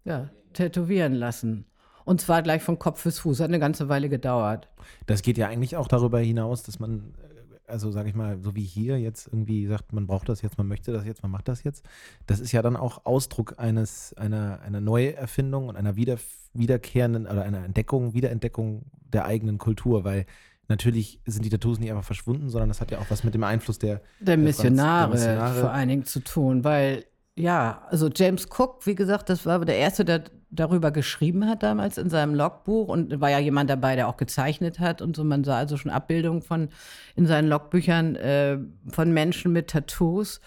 äh, 0.04 0.08
ja, 0.08 0.30
tätowieren 0.52 1.14
lassen. 1.14 1.66
Und 2.04 2.20
zwar 2.20 2.42
gleich 2.42 2.62
von 2.62 2.78
Kopf 2.78 3.04
bis 3.04 3.18
Fuß. 3.18 3.40
Hat 3.40 3.48
eine 3.48 3.58
ganze 3.58 3.88
Weile 3.88 4.08
gedauert. 4.08 4.68
Das 5.06 5.22
geht 5.22 5.38
ja 5.38 5.48
eigentlich 5.48 5.76
auch 5.76 5.88
darüber 5.88 6.20
hinaus, 6.20 6.62
dass 6.62 6.78
man, 6.78 7.14
äh, 7.18 7.70
also 7.70 7.90
sage 7.90 8.08
ich 8.08 8.14
mal, 8.14 8.38
so 8.40 8.54
wie 8.54 8.64
hier 8.64 8.98
jetzt 9.00 9.26
irgendwie 9.26 9.66
sagt, 9.66 9.92
man 9.92 10.06
braucht 10.06 10.28
das 10.28 10.40
jetzt, 10.42 10.56
man 10.56 10.68
möchte 10.68 10.92
das 10.92 11.04
jetzt, 11.04 11.22
man 11.22 11.30
macht 11.32 11.48
das 11.48 11.64
jetzt. 11.64 11.84
Das 12.26 12.40
ist 12.40 12.52
ja 12.52 12.62
dann 12.62 12.76
auch 12.76 13.04
Ausdruck 13.04 13.58
eines, 13.58 14.14
einer, 14.14 14.60
einer 14.62 14.80
Neuerfindung 14.80 15.68
und 15.68 15.76
einer 15.76 15.96
wieder, 15.96 16.18
wiederkehrenden 16.54 17.26
oder 17.26 17.42
einer 17.42 17.64
Entdeckung, 17.64 18.14
Wiederentdeckung 18.14 18.84
der 19.12 19.24
eigenen 19.24 19.58
Kultur, 19.58 20.04
weil 20.04 20.26
natürlich 20.72 21.20
sind 21.26 21.44
die 21.44 21.50
Tattoos 21.50 21.78
nicht 21.78 21.90
einfach 21.90 22.04
verschwunden, 22.04 22.48
sondern 22.48 22.68
das 22.68 22.80
hat 22.80 22.90
ja 22.90 22.98
auch 22.98 23.10
was 23.10 23.22
mit 23.24 23.34
dem 23.34 23.44
Einfluss 23.44 23.78
der, 23.78 24.00
der, 24.20 24.36
Missionare, 24.36 25.10
der 25.12 25.20
Missionare 25.20 25.60
vor 25.60 25.70
allen 25.70 25.88
Dingen 25.88 26.04
zu 26.04 26.20
tun, 26.20 26.64
weil 26.64 27.04
ja, 27.34 27.82
also 27.88 28.10
James 28.14 28.46
Cook, 28.46 28.86
wie 28.86 28.94
gesagt, 28.94 29.30
das 29.30 29.46
war 29.46 29.64
der 29.64 29.76
Erste, 29.76 30.04
der 30.04 30.24
darüber 30.50 30.90
geschrieben 30.90 31.48
hat 31.48 31.62
damals 31.62 31.96
in 31.96 32.10
seinem 32.10 32.34
Logbuch 32.34 32.88
und 32.88 33.20
war 33.20 33.30
ja 33.30 33.38
jemand 33.38 33.70
dabei, 33.70 33.96
der 33.96 34.08
auch 34.08 34.18
gezeichnet 34.18 34.78
hat 34.80 35.00
und 35.00 35.16
so. 35.16 35.24
Man 35.24 35.44
sah 35.44 35.56
also 35.56 35.78
schon 35.78 35.90
Abbildungen 35.90 36.42
von 36.42 36.68
in 37.16 37.26
seinen 37.26 37.48
Logbüchern 37.48 38.16
äh, 38.16 38.58
von 38.88 39.12
Menschen 39.12 39.52
mit 39.52 39.68
Tattoos. 39.68 40.40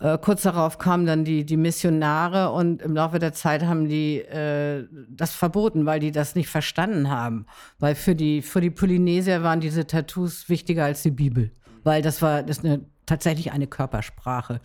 Äh, 0.00 0.18
kurz 0.18 0.42
darauf 0.42 0.78
kamen 0.78 1.06
dann 1.06 1.24
die, 1.24 1.44
die 1.44 1.58
Missionare 1.58 2.50
und 2.50 2.80
im 2.80 2.94
Laufe 2.94 3.18
der 3.18 3.34
Zeit 3.34 3.64
haben 3.64 3.88
die 3.88 4.18
äh, 4.18 4.86
das 5.08 5.32
verboten, 5.32 5.84
weil 5.84 6.00
die 6.00 6.10
das 6.10 6.34
nicht 6.34 6.48
verstanden 6.48 7.10
haben. 7.10 7.46
Weil 7.78 7.94
für 7.94 8.14
die, 8.14 8.40
für 8.40 8.62
die 8.62 8.70
Polynesier 8.70 9.42
waren 9.42 9.60
diese 9.60 9.86
Tattoos 9.86 10.48
wichtiger 10.48 10.84
als 10.84 11.02
die 11.02 11.10
Bibel. 11.10 11.52
Weil 11.84 12.00
das 12.00 12.22
war 12.22 12.42
das 12.42 12.64
eine, 12.64 12.80
tatsächlich 13.04 13.52
eine 13.52 13.66
Körpersprache. 13.66 14.60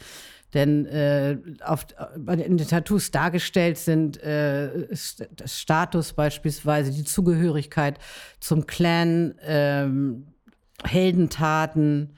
Denn 0.54 0.86
äh, 0.86 1.38
auf, 1.66 1.86
in 2.28 2.56
den 2.56 2.68
Tattoos 2.68 3.12
dargestellt 3.12 3.78
sind 3.78 4.22
äh, 4.24 4.88
das 4.88 5.60
Status 5.60 6.14
beispielsweise, 6.14 6.92
die 6.92 7.04
Zugehörigkeit 7.04 8.00
zum 8.40 8.66
Clan, 8.66 9.36
ähm, 9.42 10.28
Heldentaten 10.84 12.16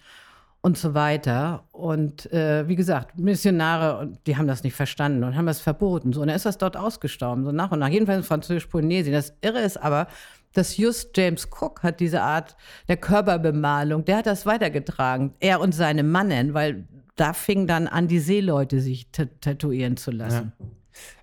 und 0.67 0.77
so 0.77 0.93
weiter. 0.93 1.63
Und 1.71 2.32
äh, 2.34 2.67
wie 2.67 2.75
gesagt, 2.75 3.17
Missionare, 3.17 4.12
die 4.27 4.36
haben 4.36 4.47
das 4.47 4.63
nicht 4.63 4.75
verstanden 4.75 5.23
und 5.23 5.36
haben 5.36 5.45
das 5.45 5.62
verboten. 5.62 6.12
So, 6.12 6.21
und 6.21 6.27
dann 6.27 6.36
ist 6.36 6.45
das 6.45 6.58
dort 6.58 6.75
ausgestorben, 6.75 7.45
so 7.45 7.53
nach 7.53 7.71
und 7.71 7.80
nach. 7.80 7.88
Jedenfalls 7.88 8.19
in 8.19 8.23
Französisch-Polynesien. 8.23 9.13
Das 9.13 9.34
Irre 9.41 9.62
ist 9.62 9.77
aber, 9.77 10.08
dass 10.53 10.75
just 10.75 11.15
James 11.15 11.47
Cook 11.49 11.84
hat 11.84 12.01
diese 12.01 12.21
Art 12.21 12.58
der 12.89 12.97
Körperbemalung, 12.97 14.03
der 14.03 14.17
hat 14.17 14.25
das 14.25 14.45
weitergetragen. 14.45 15.34
Er 15.39 15.62
und 15.62 15.73
seine 15.73 16.03
Mannen, 16.03 16.53
weil 16.53 16.86
da 17.15 17.32
fing 17.32 17.65
dann 17.65 17.88
an, 17.88 18.08
die 18.10 18.19
Seeleute 18.19 18.82
sich 18.82 19.10
tätowieren 19.12 19.95
zu 19.95 20.12
lassen. 20.12 20.51
Ja. 20.60 20.65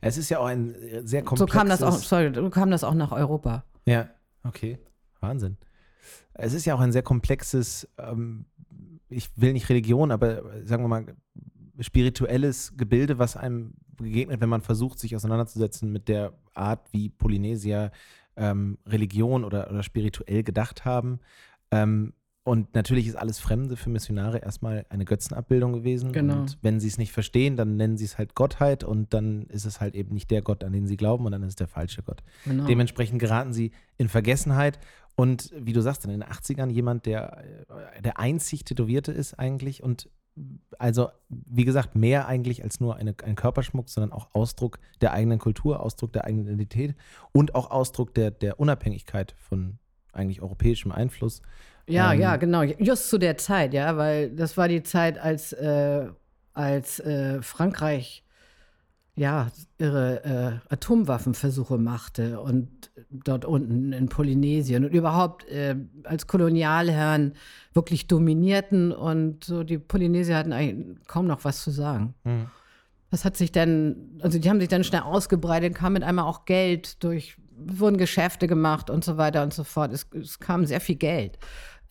Es 0.01 0.17
ist 0.17 0.31
ja 0.31 0.39
auch 0.39 0.47
ein 0.47 0.75
sehr 1.05 1.23
komplexes... 1.23 1.53
So 1.53 1.59
kam 1.59 1.69
das 1.69 1.83
auch, 1.83 1.93
sorry, 1.93 2.33
so 2.35 2.49
kam 2.49 2.71
das 2.71 2.83
auch 2.83 2.95
nach 2.95 3.13
Europa. 3.13 3.65
Ja, 3.85 4.09
okay. 4.43 4.79
Wahnsinn. 5.21 5.59
Es 6.33 6.53
ist 6.53 6.65
ja 6.65 6.75
auch 6.75 6.81
ein 6.81 6.93
sehr 6.93 7.03
komplexes, 7.03 7.89
ähm, 7.99 8.47
ich 9.15 9.31
will 9.37 9.53
nicht 9.53 9.69
Religion, 9.69 10.11
aber 10.11 10.43
sagen 10.65 10.85
wir 10.85 10.89
mal, 10.89 11.07
spirituelles 11.81 12.77
Gebilde, 12.77 13.19
was 13.19 13.37
einem 13.37 13.75
begegnet, 13.97 14.41
wenn 14.41 14.49
man 14.49 14.61
versucht, 14.61 14.99
sich 14.99 15.15
auseinanderzusetzen 15.15 15.91
mit 15.93 16.09
der 16.09 16.33
Art, 16.55 16.93
wie 16.93 17.09
Polynesier 17.09 17.91
ähm, 18.37 18.79
Religion 18.87 19.45
oder, 19.45 19.71
oder 19.71 19.83
spirituell 19.83 20.43
gedacht 20.43 20.85
haben. 20.85 21.21
Ähm, 21.71 22.13
und 22.47 22.75
natürlich 22.75 23.07
ist 23.07 23.17
alles 23.17 23.39
Fremde 23.39 23.75
für 23.75 23.89
Missionare 23.89 24.39
erstmal 24.39 24.85
eine 24.91 25.07
Götzenabbildung 25.07 25.73
gewesen. 25.73 26.13
Genau. 26.13 26.41
Und 26.41 26.59
wenn 26.61 26.79
sie 26.79 26.89
es 26.89 26.99
nicht 26.99 27.11
verstehen, 27.11 27.57
dann 27.57 27.77
nennen 27.77 27.97
sie 27.97 28.05
es 28.05 28.19
halt 28.19 28.35
Gottheit 28.35 28.85
und 28.85 29.15
dann 29.15 29.47
ist 29.47 29.65
es 29.65 29.81
halt 29.81 29.95
eben 29.95 30.13
nicht 30.13 30.31
der 30.31 30.43
Gott, 30.43 30.63
an 30.63 30.75
den 30.75 30.87
sie 30.87 30.99
glauben 30.99 31.25
und 31.25 31.33
dann 31.33 31.43
ist 31.43 31.49
es 31.49 31.57
der 31.57 31.69
falsche 31.69 32.03
Gott. 32.03 32.23
Genau. 32.45 32.67
Dementsprechend 32.67 33.19
geraten 33.19 33.55
sie 33.55 33.73
in 33.97 34.11
Vergessenheit. 34.11 34.79
Und 35.17 35.53
wie 35.57 35.73
du 35.73 35.81
sagst, 35.81 36.05
in 36.05 36.11
den 36.11 36.25
80ern 36.25 36.71
jemand, 36.71 37.07
der 37.07 37.45
der 38.03 38.19
einzig 38.19 38.65
Tätowierte 38.65 39.13
ist 39.13 39.35
eigentlich 39.39 39.83
und 39.83 40.09
also, 40.79 41.11
wie 41.29 41.65
gesagt, 41.65 41.95
mehr 41.95 42.27
eigentlich 42.27 42.65
als 42.65 42.81
nur 42.81 42.97
eine, 42.97 43.15
ein 43.23 43.37
Körperschmuck, 43.37 43.89
sondern 43.89 44.13
auch 44.13 44.35
Ausdruck 44.35 44.79
der 45.01 45.13
eigenen 45.13 45.39
Kultur, 45.39 45.81
Ausdruck 45.81 46.13
der 46.13 46.25
eigenen 46.25 46.47
Identität 46.47 46.97
und 47.33 47.55
auch 47.55 47.71
Ausdruck 47.71 48.15
der, 48.15 48.33
der 48.33 48.59
Unabhängigkeit 48.59 49.35
von 49.39 49.79
eigentlich 50.13 50.43
europäischem 50.43 50.93
Einfluss. 50.93 51.43
Ja, 51.87 52.13
ähm, 52.13 52.21
ja, 52.21 52.37
genau. 52.37 52.63
Just 52.63 53.11
zu 53.11 53.19
der 53.19 53.37
Zeit, 53.37 53.75
ja, 53.75 53.97
weil 53.97 54.31
das 54.31 54.57
war 54.57 54.69
die 54.69 54.83
Zeit, 54.83 55.19
als, 55.19 55.53
äh, 55.53 56.09
als 56.53 56.99
äh, 57.01 57.41
Frankreich 57.43 58.24
ja 59.17 59.49
ihre 59.79 60.25
äh, 60.69 60.73
Atomwaffenversuche 60.73 61.79
machte 61.79 62.41
und 62.41 62.91
dort 63.11 63.45
unten 63.45 63.93
in 63.93 64.09
Polynesien 64.09 64.85
und 64.85 64.93
überhaupt 64.93 65.49
äh, 65.49 65.77
als 66.05 66.27
Kolonialherren 66.27 67.35
wirklich 67.73 68.09
dominierten 68.09 68.93
und 68.93 69.45
so 69.45 69.63
die 69.63 69.79
Polynesier 69.79 70.37
hatten 70.37 70.53
eigentlich 70.53 70.99
kaum 71.07 71.27
noch 71.27 71.45
was 71.45 71.63
zu 71.63 71.71
sagen. 71.71 72.15
Mhm. 72.25 72.47
Das 73.11 73.25
hat 73.25 73.37
sich 73.37 73.53
dann, 73.53 74.19
also 74.23 74.41
die 74.41 74.51
haben 74.51 74.59
sich 74.59 74.69
dann 74.69 74.83
schnell 74.83 75.03
ausgebreitet, 75.03 75.77
kam 75.77 75.93
mit 75.93 76.03
einmal 76.03 76.25
auch 76.25 76.47
Geld 76.47 77.03
durch, 77.05 77.37
wurden 77.57 77.97
Geschäfte 77.97 78.49
gemacht 78.49 78.91
und 78.91 79.05
so 79.05 79.17
weiter 79.17 79.45
und 79.45 79.55
so 79.55 79.63
fort. 79.63 79.93
Es, 79.93 80.09
es 80.13 80.41
kam 80.41 80.67
sehr 80.67 80.81
viel 80.81 80.97
Geld. 80.97 81.39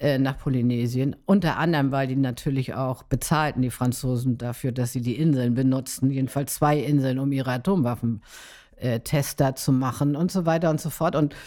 Äh, 0.04 0.20
nach 0.20 0.38
Polynesien. 0.38 1.16
Unter 1.26 1.56
anderem, 1.56 1.94
weil 1.94 2.08
die 2.08 2.18
natürlich 2.18 2.74
auch 2.74 3.04
bezahlten, 3.04 3.62
die 3.62 3.70
Franzosen, 3.70 4.38
dafür, 4.38 4.74
dass 4.74 4.92
sie 4.92 5.00
die 5.00 5.16
Inseln 5.16 5.54
benutzten, 5.54 6.12
jedenfalls 6.12 6.56
zwei 6.56 6.78
Inseln, 6.78 7.20
um 7.20 7.32
ihre 7.32 7.52
Atomwaffentests 7.52 9.38
da 9.38 9.56
zu 9.56 9.72
machen 9.72 10.18
und 10.18 10.30
so 10.30 10.46
weiter 10.46 10.70
und 10.72 10.82
so 10.82 10.90
fort. 10.90 11.16
Und 11.16 11.38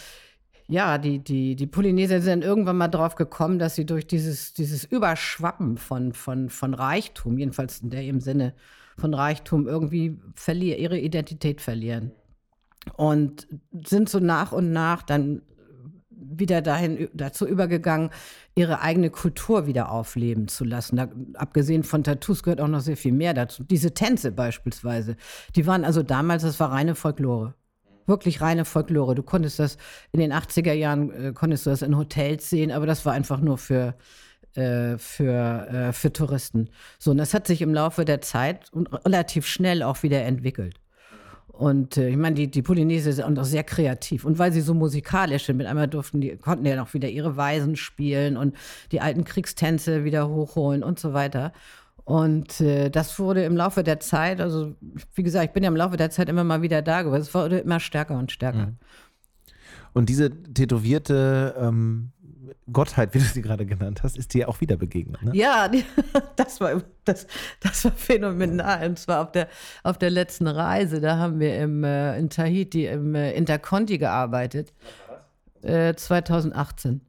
ja, 0.68 0.96
die, 0.96 1.18
die, 1.18 1.54
die 1.54 1.66
Polynesier 1.66 2.22
sind 2.22 2.42
irgendwann 2.42 2.78
mal 2.78 2.88
drauf 2.88 3.14
gekommen, 3.14 3.58
dass 3.58 3.74
sie 3.74 3.84
durch 3.84 4.06
dieses, 4.06 4.54
dieses 4.54 4.84
Überschwappen 4.84 5.76
von, 5.76 6.14
von, 6.14 6.48
von 6.48 6.72
Reichtum, 6.72 7.36
jedenfalls 7.36 7.80
in 7.80 7.90
dem 7.90 8.22
Sinne 8.22 8.54
von 8.96 9.12
Reichtum, 9.12 9.68
irgendwie 9.68 10.18
verlieren, 10.34 10.80
ihre 10.80 10.98
Identität 10.98 11.60
verlieren. 11.60 12.10
Und 12.96 13.48
sind 13.86 14.08
so 14.08 14.18
nach 14.18 14.52
und 14.52 14.72
nach 14.72 15.02
dann 15.02 15.42
wieder 16.30 16.62
dahin 16.62 17.08
dazu 17.14 17.46
übergegangen, 17.46 18.10
ihre 18.54 18.80
eigene 18.80 19.10
Kultur 19.10 19.66
wieder 19.66 19.90
aufleben 19.90 20.48
zu 20.48 20.64
lassen. 20.64 20.96
Da, 20.96 21.08
abgesehen 21.34 21.82
von 21.84 22.04
Tattoos 22.04 22.42
gehört 22.42 22.60
auch 22.60 22.68
noch 22.68 22.80
sehr 22.80 22.96
viel 22.96 23.12
mehr 23.12 23.34
dazu. 23.34 23.64
Diese 23.64 23.94
Tänze 23.94 24.32
beispielsweise, 24.32 25.16
die 25.54 25.66
waren 25.66 25.84
also 25.84 26.02
damals, 26.02 26.42
das 26.42 26.58
war 26.60 26.72
reine 26.72 26.94
Folklore. 26.94 27.54
Wirklich 28.06 28.40
reine 28.40 28.64
Folklore. 28.64 29.14
Du 29.14 29.22
konntest 29.22 29.58
das 29.58 29.78
in 30.12 30.20
den 30.20 30.32
80er 30.32 30.72
Jahren, 30.72 31.10
äh, 31.10 31.32
konntest 31.32 31.66
du 31.66 31.70
das 31.70 31.82
in 31.82 31.96
Hotels 31.96 32.48
sehen, 32.48 32.70
aber 32.70 32.86
das 32.86 33.04
war 33.04 33.12
einfach 33.12 33.40
nur 33.40 33.58
für, 33.58 33.94
äh, 34.54 34.96
für, 34.96 35.68
äh, 35.68 35.92
für 35.92 36.12
Touristen. 36.12 36.70
So, 36.98 37.10
und 37.10 37.18
das 37.18 37.34
hat 37.34 37.46
sich 37.46 37.62
im 37.62 37.74
Laufe 37.74 38.04
der 38.04 38.20
Zeit 38.20 38.72
und 38.72 38.86
relativ 39.04 39.46
schnell 39.46 39.82
auch 39.82 40.02
wieder 40.02 40.22
entwickelt. 40.22 40.78
Und 41.56 41.96
äh, 41.96 42.10
ich 42.10 42.16
meine, 42.16 42.34
die, 42.34 42.50
die 42.50 42.62
Polynesier 42.62 43.12
sind 43.12 43.38
auch 43.38 43.44
sehr 43.44 43.64
kreativ. 43.64 44.24
Und 44.24 44.38
weil 44.38 44.52
sie 44.52 44.60
so 44.60 44.74
musikalisch 44.74 45.46
sind, 45.46 45.56
mit 45.56 45.66
einmal 45.66 45.88
durften 45.88 46.20
die, 46.20 46.36
konnten 46.36 46.66
ja 46.66 46.76
noch 46.76 46.92
wieder 46.92 47.08
ihre 47.08 47.36
Weisen 47.36 47.76
spielen 47.76 48.36
und 48.36 48.54
die 48.92 49.00
alten 49.00 49.24
Kriegstänze 49.24 50.04
wieder 50.04 50.28
hochholen 50.28 50.82
und 50.82 50.98
so 50.98 51.14
weiter. 51.14 51.52
Und 52.04 52.60
äh, 52.60 52.90
das 52.90 53.18
wurde 53.18 53.44
im 53.44 53.56
Laufe 53.56 53.82
der 53.82 54.00
Zeit, 54.00 54.40
also 54.40 54.74
wie 55.14 55.22
gesagt, 55.22 55.46
ich 55.46 55.52
bin 55.52 55.64
ja 55.64 55.68
im 55.68 55.76
Laufe 55.76 55.96
der 55.96 56.10
Zeit 56.10 56.28
immer 56.28 56.44
mal 56.44 56.62
wieder 56.62 56.82
da 56.82 57.02
gewesen, 57.02 57.22
es 57.22 57.34
wurde 57.34 57.58
immer 57.58 57.80
stärker 57.80 58.16
und 58.16 58.30
stärker. 58.30 58.66
Mhm. 58.66 58.76
Und 59.92 60.08
diese 60.10 60.30
tätowierte 60.30 61.54
ähm, 61.58 62.12
Gottheit, 62.72 63.14
wie 63.14 63.18
du 63.18 63.24
sie 63.24 63.42
gerade 63.42 63.66
genannt 63.66 64.02
hast, 64.02 64.16
ist 64.16 64.34
dir 64.34 64.48
auch 64.48 64.60
wieder 64.60 64.76
begegnet. 64.76 65.22
Ne? 65.22 65.30
Ja, 65.34 65.70
das 66.36 66.60
war, 66.60 66.82
das, 67.04 67.26
das 67.60 67.84
war 67.84 67.92
phänomenal. 67.92 68.88
Und 68.88 68.98
zwar 68.98 69.22
auf 69.22 69.32
der, 69.32 69.48
auf 69.82 69.98
der 69.98 70.10
letzten 70.10 70.46
Reise, 70.46 71.00
da 71.00 71.18
haben 71.18 71.40
wir 71.40 71.58
im, 71.58 71.84
äh, 71.84 72.18
in 72.18 72.30
Tahiti 72.30 72.86
im 72.86 73.14
äh, 73.14 73.32
Interconti 73.32 73.98
gearbeitet. 73.98 74.72
Äh, 75.62 75.94
2018 75.94 77.00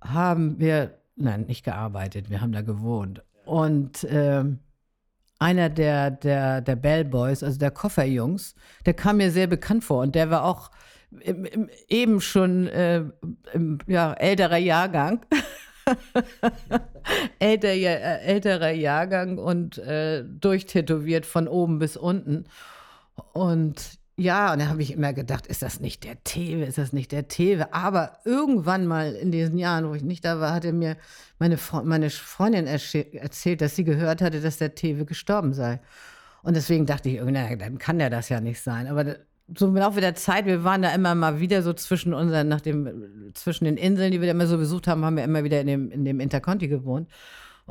haben 0.00 0.58
wir, 0.58 0.98
nein, 1.16 1.42
nicht 1.42 1.64
gearbeitet, 1.64 2.30
wir 2.30 2.40
haben 2.40 2.52
da 2.52 2.62
gewohnt. 2.62 3.22
Und 3.44 4.06
ähm, 4.08 4.60
einer 5.38 5.70
der, 5.70 6.10
der, 6.10 6.60
der 6.60 6.76
Bellboys, 6.76 7.42
also 7.42 7.58
der 7.58 7.70
Kofferjungs, 7.70 8.54
der 8.86 8.94
kam 8.94 9.16
mir 9.16 9.30
sehr 9.30 9.46
bekannt 9.46 9.84
vor 9.84 10.02
und 10.02 10.14
der 10.14 10.30
war 10.30 10.44
auch 10.44 10.70
eben 11.88 12.20
schon 12.20 12.66
äh, 12.68 13.04
im, 13.52 13.78
ja, 13.86 14.12
älterer 14.14 14.58
Jahrgang. 14.58 15.24
Älter, 17.38 17.68
äh, 17.68 18.20
älterer 18.20 18.70
Jahrgang 18.70 19.38
und 19.38 19.78
äh, 19.78 20.22
durchtätowiert 20.24 21.26
von 21.26 21.48
oben 21.48 21.78
bis 21.78 21.96
unten. 21.96 22.44
Und 23.32 23.98
ja, 24.16 24.52
und 24.52 24.60
da 24.60 24.68
habe 24.68 24.82
ich 24.82 24.92
immer 24.92 25.14
gedacht, 25.14 25.46
ist 25.46 25.62
das 25.62 25.80
nicht 25.80 26.04
der 26.04 26.22
Tewe, 26.24 26.64
ist 26.64 26.76
das 26.76 26.92
nicht 26.92 27.10
der 27.10 27.28
Tewe? 27.28 27.72
Aber 27.72 28.18
irgendwann 28.26 28.86
mal 28.86 29.14
in 29.14 29.32
diesen 29.32 29.56
Jahren, 29.56 29.88
wo 29.88 29.94
ich 29.94 30.02
nicht 30.02 30.26
da 30.26 30.40
war, 30.40 30.52
hatte 30.52 30.74
mir 30.74 30.98
meine, 31.38 31.56
meine 31.84 32.10
Freundin 32.10 32.66
erzählt, 32.66 33.62
dass 33.62 33.76
sie 33.76 33.84
gehört 33.84 34.20
hatte, 34.20 34.42
dass 34.42 34.58
der 34.58 34.74
Tewe 34.74 35.06
gestorben 35.06 35.54
sei. 35.54 35.80
Und 36.42 36.54
deswegen 36.54 36.84
dachte 36.84 37.08
ich, 37.08 37.20
na, 37.24 37.56
dann 37.56 37.78
kann 37.78 37.98
der 37.98 38.10
das 38.10 38.28
ja 38.28 38.40
nicht 38.40 38.60
sein. 38.60 38.88
Aber 38.88 39.16
so 39.56 39.66
im 39.66 39.76
Laufe 39.76 40.00
der 40.00 40.14
Zeit, 40.14 40.46
wir 40.46 40.64
waren 40.64 40.82
da 40.82 40.94
immer 40.94 41.14
mal 41.14 41.40
wieder 41.40 41.62
so 41.62 41.72
zwischen 41.72 42.14
unseren, 42.14 42.48
nach 42.48 42.60
dem, 42.60 43.32
zwischen 43.34 43.64
den 43.64 43.76
Inseln, 43.76 44.12
die 44.12 44.20
wir 44.20 44.26
da 44.26 44.32
immer 44.32 44.46
so 44.46 44.58
besucht 44.58 44.86
haben, 44.86 45.04
haben 45.04 45.16
wir 45.16 45.24
immer 45.24 45.44
wieder 45.44 45.60
in 45.60 45.66
dem, 45.66 45.90
in 45.90 46.04
dem 46.04 46.20
Interconti 46.20 46.68
gewohnt. 46.68 47.08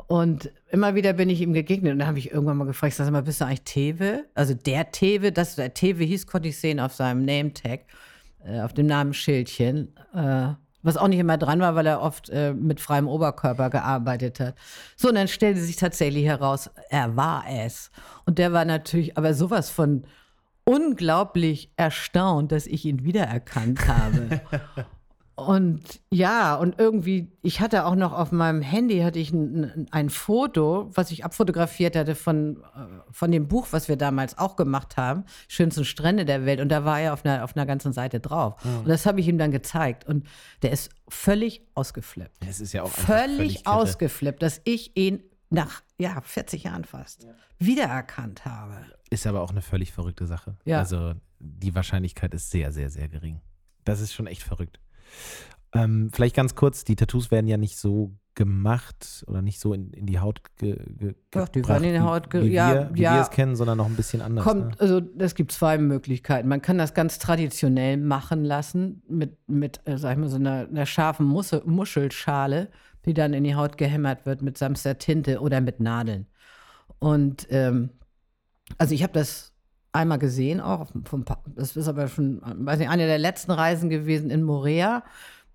Und 0.06 0.50
immer 0.70 0.94
wieder 0.94 1.12
bin 1.12 1.28
ich 1.28 1.40
ihm 1.40 1.52
gegegnet 1.52 1.92
und 1.92 1.98
da 1.98 2.06
habe 2.06 2.18
ich 2.18 2.30
irgendwann 2.30 2.56
mal 2.56 2.64
gefragt, 2.64 2.94
sag 2.94 3.10
mal, 3.10 3.22
bist 3.22 3.40
du 3.40 3.44
eigentlich 3.44 3.62
Tewe? 3.62 4.24
Also 4.34 4.54
der 4.54 4.90
Tewe, 4.92 5.32
das 5.32 5.56
der 5.56 5.74
Tewe 5.74 6.04
hieß, 6.04 6.26
konnte 6.26 6.48
ich 6.48 6.58
sehen 6.58 6.80
auf 6.80 6.94
seinem 6.94 7.24
Name-Tag, 7.24 7.80
äh, 8.44 8.60
auf 8.60 8.72
dem 8.72 8.86
Namensschildchen. 8.86 9.94
Äh, 10.14 10.54
was 10.82 10.96
auch 10.96 11.08
nicht 11.08 11.18
immer 11.18 11.36
dran 11.36 11.60
war, 11.60 11.74
weil 11.74 11.86
er 11.86 12.00
oft 12.00 12.30
äh, 12.30 12.54
mit 12.54 12.80
freiem 12.80 13.06
Oberkörper 13.06 13.68
gearbeitet 13.68 14.40
hat. 14.40 14.54
So, 14.96 15.08
und 15.08 15.14
dann 15.14 15.28
stellte 15.28 15.60
sich 15.60 15.76
tatsächlich 15.76 16.24
heraus, 16.24 16.70
er 16.88 17.16
war 17.16 17.44
es. 17.46 17.90
Und 18.24 18.38
der 18.38 18.52
war 18.52 18.64
natürlich 18.64 19.18
aber 19.18 19.34
sowas 19.34 19.68
von 19.68 20.04
unglaublich 20.64 21.72
erstaunt, 21.76 22.52
dass 22.52 22.66
ich 22.66 22.84
ihn 22.84 23.04
wiedererkannt 23.04 23.86
habe. 23.88 24.40
Und 25.40 26.00
ja, 26.10 26.54
und 26.54 26.78
irgendwie, 26.78 27.32
ich 27.42 27.60
hatte 27.60 27.86
auch 27.86 27.94
noch 27.94 28.12
auf 28.12 28.30
meinem 28.30 28.60
Handy 28.60 29.00
hatte 29.00 29.18
ich 29.18 29.32
ein, 29.32 29.86
ein 29.90 30.10
Foto, 30.10 30.90
was 30.92 31.10
ich 31.10 31.24
abfotografiert 31.24 31.96
hatte 31.96 32.14
von, 32.14 32.58
äh, 32.58 33.10
von 33.10 33.30
dem 33.30 33.48
Buch, 33.48 33.68
was 33.70 33.88
wir 33.88 33.96
damals 33.96 34.36
auch 34.36 34.56
gemacht 34.56 34.96
haben, 34.96 35.24
Schönsten 35.48 35.84
Strände 35.84 36.24
der 36.24 36.44
Welt. 36.44 36.60
Und 36.60 36.68
da 36.68 36.84
war 36.84 37.00
er 37.00 37.14
auf 37.14 37.24
einer, 37.24 37.42
auf 37.42 37.56
einer 37.56 37.64
ganzen 37.64 37.92
Seite 37.92 38.20
drauf. 38.20 38.62
Mhm. 38.64 38.80
Und 38.80 38.88
das 38.88 39.06
habe 39.06 39.20
ich 39.20 39.28
ihm 39.28 39.38
dann 39.38 39.50
gezeigt. 39.50 40.04
Und 40.06 40.26
der 40.62 40.72
ist 40.72 40.90
völlig 41.08 41.62
ausgeflippt. 41.74 42.44
Es 42.46 42.60
ist 42.60 42.74
ja 42.74 42.82
auch 42.82 42.90
völlig, 42.90 43.36
völlig 43.36 43.66
ausgeflippt, 43.66 44.42
dass 44.42 44.60
ich 44.64 44.96
ihn 44.96 45.22
nach 45.48 45.82
ja, 45.98 46.20
40 46.20 46.64
Jahren 46.64 46.84
fast 46.84 47.24
ja. 47.24 47.30
wiedererkannt 47.58 48.44
habe. 48.44 48.76
Ist 49.10 49.26
aber 49.26 49.42
auch 49.42 49.50
eine 49.50 49.62
völlig 49.62 49.92
verrückte 49.92 50.26
Sache. 50.26 50.56
Ja. 50.64 50.78
Also 50.78 51.14
die 51.40 51.74
Wahrscheinlichkeit 51.74 52.32
ist 52.34 52.50
sehr, 52.50 52.72
sehr, 52.72 52.90
sehr 52.90 53.08
gering. 53.08 53.40
Das 53.84 54.00
ist 54.00 54.12
schon 54.12 54.26
echt 54.26 54.42
verrückt. 54.42 54.80
Ähm, 55.72 56.10
vielleicht 56.12 56.36
ganz 56.36 56.54
kurz, 56.54 56.84
die 56.84 56.96
Tattoos 56.96 57.30
werden 57.30 57.46
ja 57.46 57.56
nicht 57.56 57.76
so 57.76 58.12
gemacht 58.34 59.24
oder 59.26 59.42
nicht 59.42 59.60
so 59.60 59.74
in, 59.74 59.92
in 59.92 60.06
die 60.06 60.18
Haut 60.18 60.40
ge, 60.56 60.78
ge 60.96 61.14
Doch, 61.30 61.48
die 61.48 61.66
werden 61.66 61.84
in 61.84 61.94
die 61.94 62.00
Haut 62.00 62.30
ge 62.30 62.44
wie, 62.44 62.52
ja, 62.52 62.72
wir, 62.72 62.90
wie 62.92 63.02
ja. 63.02 63.14
wir 63.14 63.20
es 63.22 63.30
kennen, 63.30 63.56
sondern 63.56 63.78
noch 63.78 63.86
ein 63.86 63.96
bisschen 63.96 64.22
anders. 64.22 64.44
Kommt, 64.44 64.70
ne? 64.70 64.76
also 64.80 65.02
es 65.18 65.34
gibt 65.34 65.52
zwei 65.52 65.78
Möglichkeiten. 65.78 66.48
Man 66.48 66.62
kann 66.62 66.78
das 66.78 66.94
ganz 66.94 67.18
traditionell 67.18 67.96
machen 67.96 68.44
lassen 68.44 69.02
mit, 69.08 69.36
mit 69.48 69.80
äh, 69.84 69.98
sag 69.98 70.12
ich 70.12 70.18
mal, 70.18 70.28
so 70.28 70.36
einer, 70.36 70.68
einer 70.68 70.86
scharfen 70.86 71.26
Musse, 71.26 71.62
Muschelschale, 71.66 72.68
die 73.04 73.14
dann 73.14 73.34
in 73.34 73.44
die 73.44 73.54
Haut 73.54 73.76
gehämmert 73.78 74.26
wird 74.26 74.42
mit 74.42 74.58
sanfter 74.58 74.98
Tinte 74.98 75.40
oder 75.40 75.60
mit 75.60 75.80
Nadeln. 75.80 76.26
Und 76.98 77.46
ähm, 77.50 77.90
also 78.78 78.94
ich 78.94 79.02
habe 79.02 79.12
das 79.12 79.52
einmal 79.92 80.18
gesehen 80.18 80.60
auch. 80.60 80.90
Vom, 81.04 81.24
das 81.54 81.76
ist 81.76 81.88
aber 81.88 82.08
schon, 82.08 82.40
weiß 82.42 82.78
nicht, 82.78 82.90
eine 82.90 83.06
der 83.06 83.18
letzten 83.18 83.50
Reisen 83.50 83.90
gewesen 83.90 84.30
in 84.30 84.42
Morea. 84.42 85.02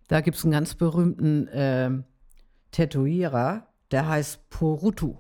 Da 0.07 0.21
gibt 0.21 0.37
es 0.37 0.43
einen 0.43 0.51
ganz 0.51 0.75
berühmten 0.75 1.47
äh, 1.47 1.91
Tätowierer, 2.71 3.67
der 3.91 4.07
heißt 4.07 4.49
Porutu. 4.49 5.17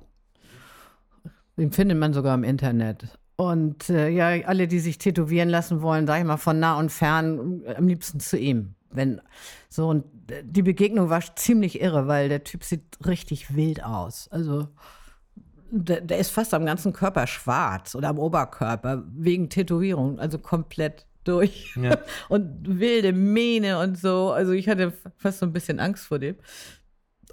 Den 1.57 1.71
findet 1.71 1.97
man 1.97 2.13
sogar 2.13 2.35
im 2.35 2.43
Internet. 2.43 3.17
Und 3.37 3.89
äh, 3.89 4.09
ja, 4.09 4.45
alle, 4.45 4.67
die 4.67 4.79
sich 4.79 4.97
tätowieren 4.97 5.49
lassen 5.49 5.81
wollen, 5.81 6.07
sage 6.07 6.21
ich 6.21 6.27
mal, 6.27 6.37
von 6.37 6.59
nah 6.59 6.77
und 6.77 6.91
fern, 6.91 7.63
am 7.75 7.87
liebsten 7.87 8.19
zu 8.19 8.37
ihm. 8.37 8.75
Wenn 8.91 9.21
so 9.69 9.89
und 9.89 10.05
die 10.43 10.61
Begegnung 10.61 11.09
war 11.09 11.21
ziemlich 11.35 11.81
irre, 11.81 12.07
weil 12.07 12.29
der 12.29 12.43
Typ 12.43 12.63
sieht 12.63 12.83
richtig 13.05 13.55
wild 13.55 13.83
aus. 13.83 14.29
Also 14.29 14.69
der, 15.71 16.01
der, 16.01 16.19
ist 16.19 16.31
fast 16.31 16.53
am 16.53 16.65
ganzen 16.65 16.93
Körper 16.93 17.27
schwarz 17.27 17.95
oder 17.95 18.09
am 18.09 18.19
Oberkörper 18.19 19.03
wegen 19.07 19.49
Tätowierung, 19.49 20.19
also 20.19 20.37
komplett 20.39 21.05
durch. 21.23 21.75
Ja. 21.81 21.97
Und 22.29 22.79
wilde 22.79 23.11
Mähne 23.11 23.79
und 23.79 23.97
so. 23.97 24.31
Also 24.31 24.51
ich 24.51 24.69
hatte 24.69 24.93
fast 25.17 25.39
so 25.39 25.45
ein 25.45 25.53
bisschen 25.53 25.79
Angst 25.79 26.05
vor 26.05 26.19
dem. 26.19 26.35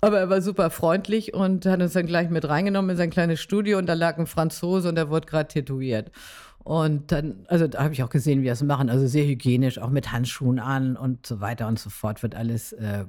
Aber 0.00 0.18
er 0.18 0.30
war 0.30 0.42
super 0.42 0.70
freundlich 0.70 1.32
und 1.32 1.64
hat 1.64 1.80
uns 1.80 1.92
dann 1.92 2.06
gleich 2.06 2.28
mit 2.28 2.48
reingenommen 2.48 2.90
in 2.90 2.96
sein 2.96 3.10
kleines 3.10 3.40
Studio 3.40 3.78
und 3.78 3.86
da 3.86 3.92
lag 3.92 4.18
ein 4.18 4.26
Franzose 4.26 4.88
und 4.88 4.96
der 4.96 5.10
wurde 5.10 5.28
gerade 5.28 5.46
tätowiert. 5.46 6.10
Und 6.64 7.12
dann, 7.12 7.44
also 7.46 7.68
da 7.68 7.84
habe 7.84 7.94
ich 7.94 8.02
auch 8.02 8.10
gesehen, 8.10 8.42
wie 8.42 8.48
er 8.48 8.54
es 8.54 8.62
machen. 8.62 8.90
Also 8.90 9.06
sehr 9.06 9.24
hygienisch, 9.24 9.78
auch 9.78 9.90
mit 9.90 10.10
Handschuhen 10.10 10.58
an 10.58 10.96
und 10.96 11.24
so 11.24 11.40
weiter 11.40 11.68
und 11.68 11.78
so 11.78 11.88
fort 11.88 12.22
wird 12.24 12.34
alles 12.34 12.72
äh, 12.72 13.04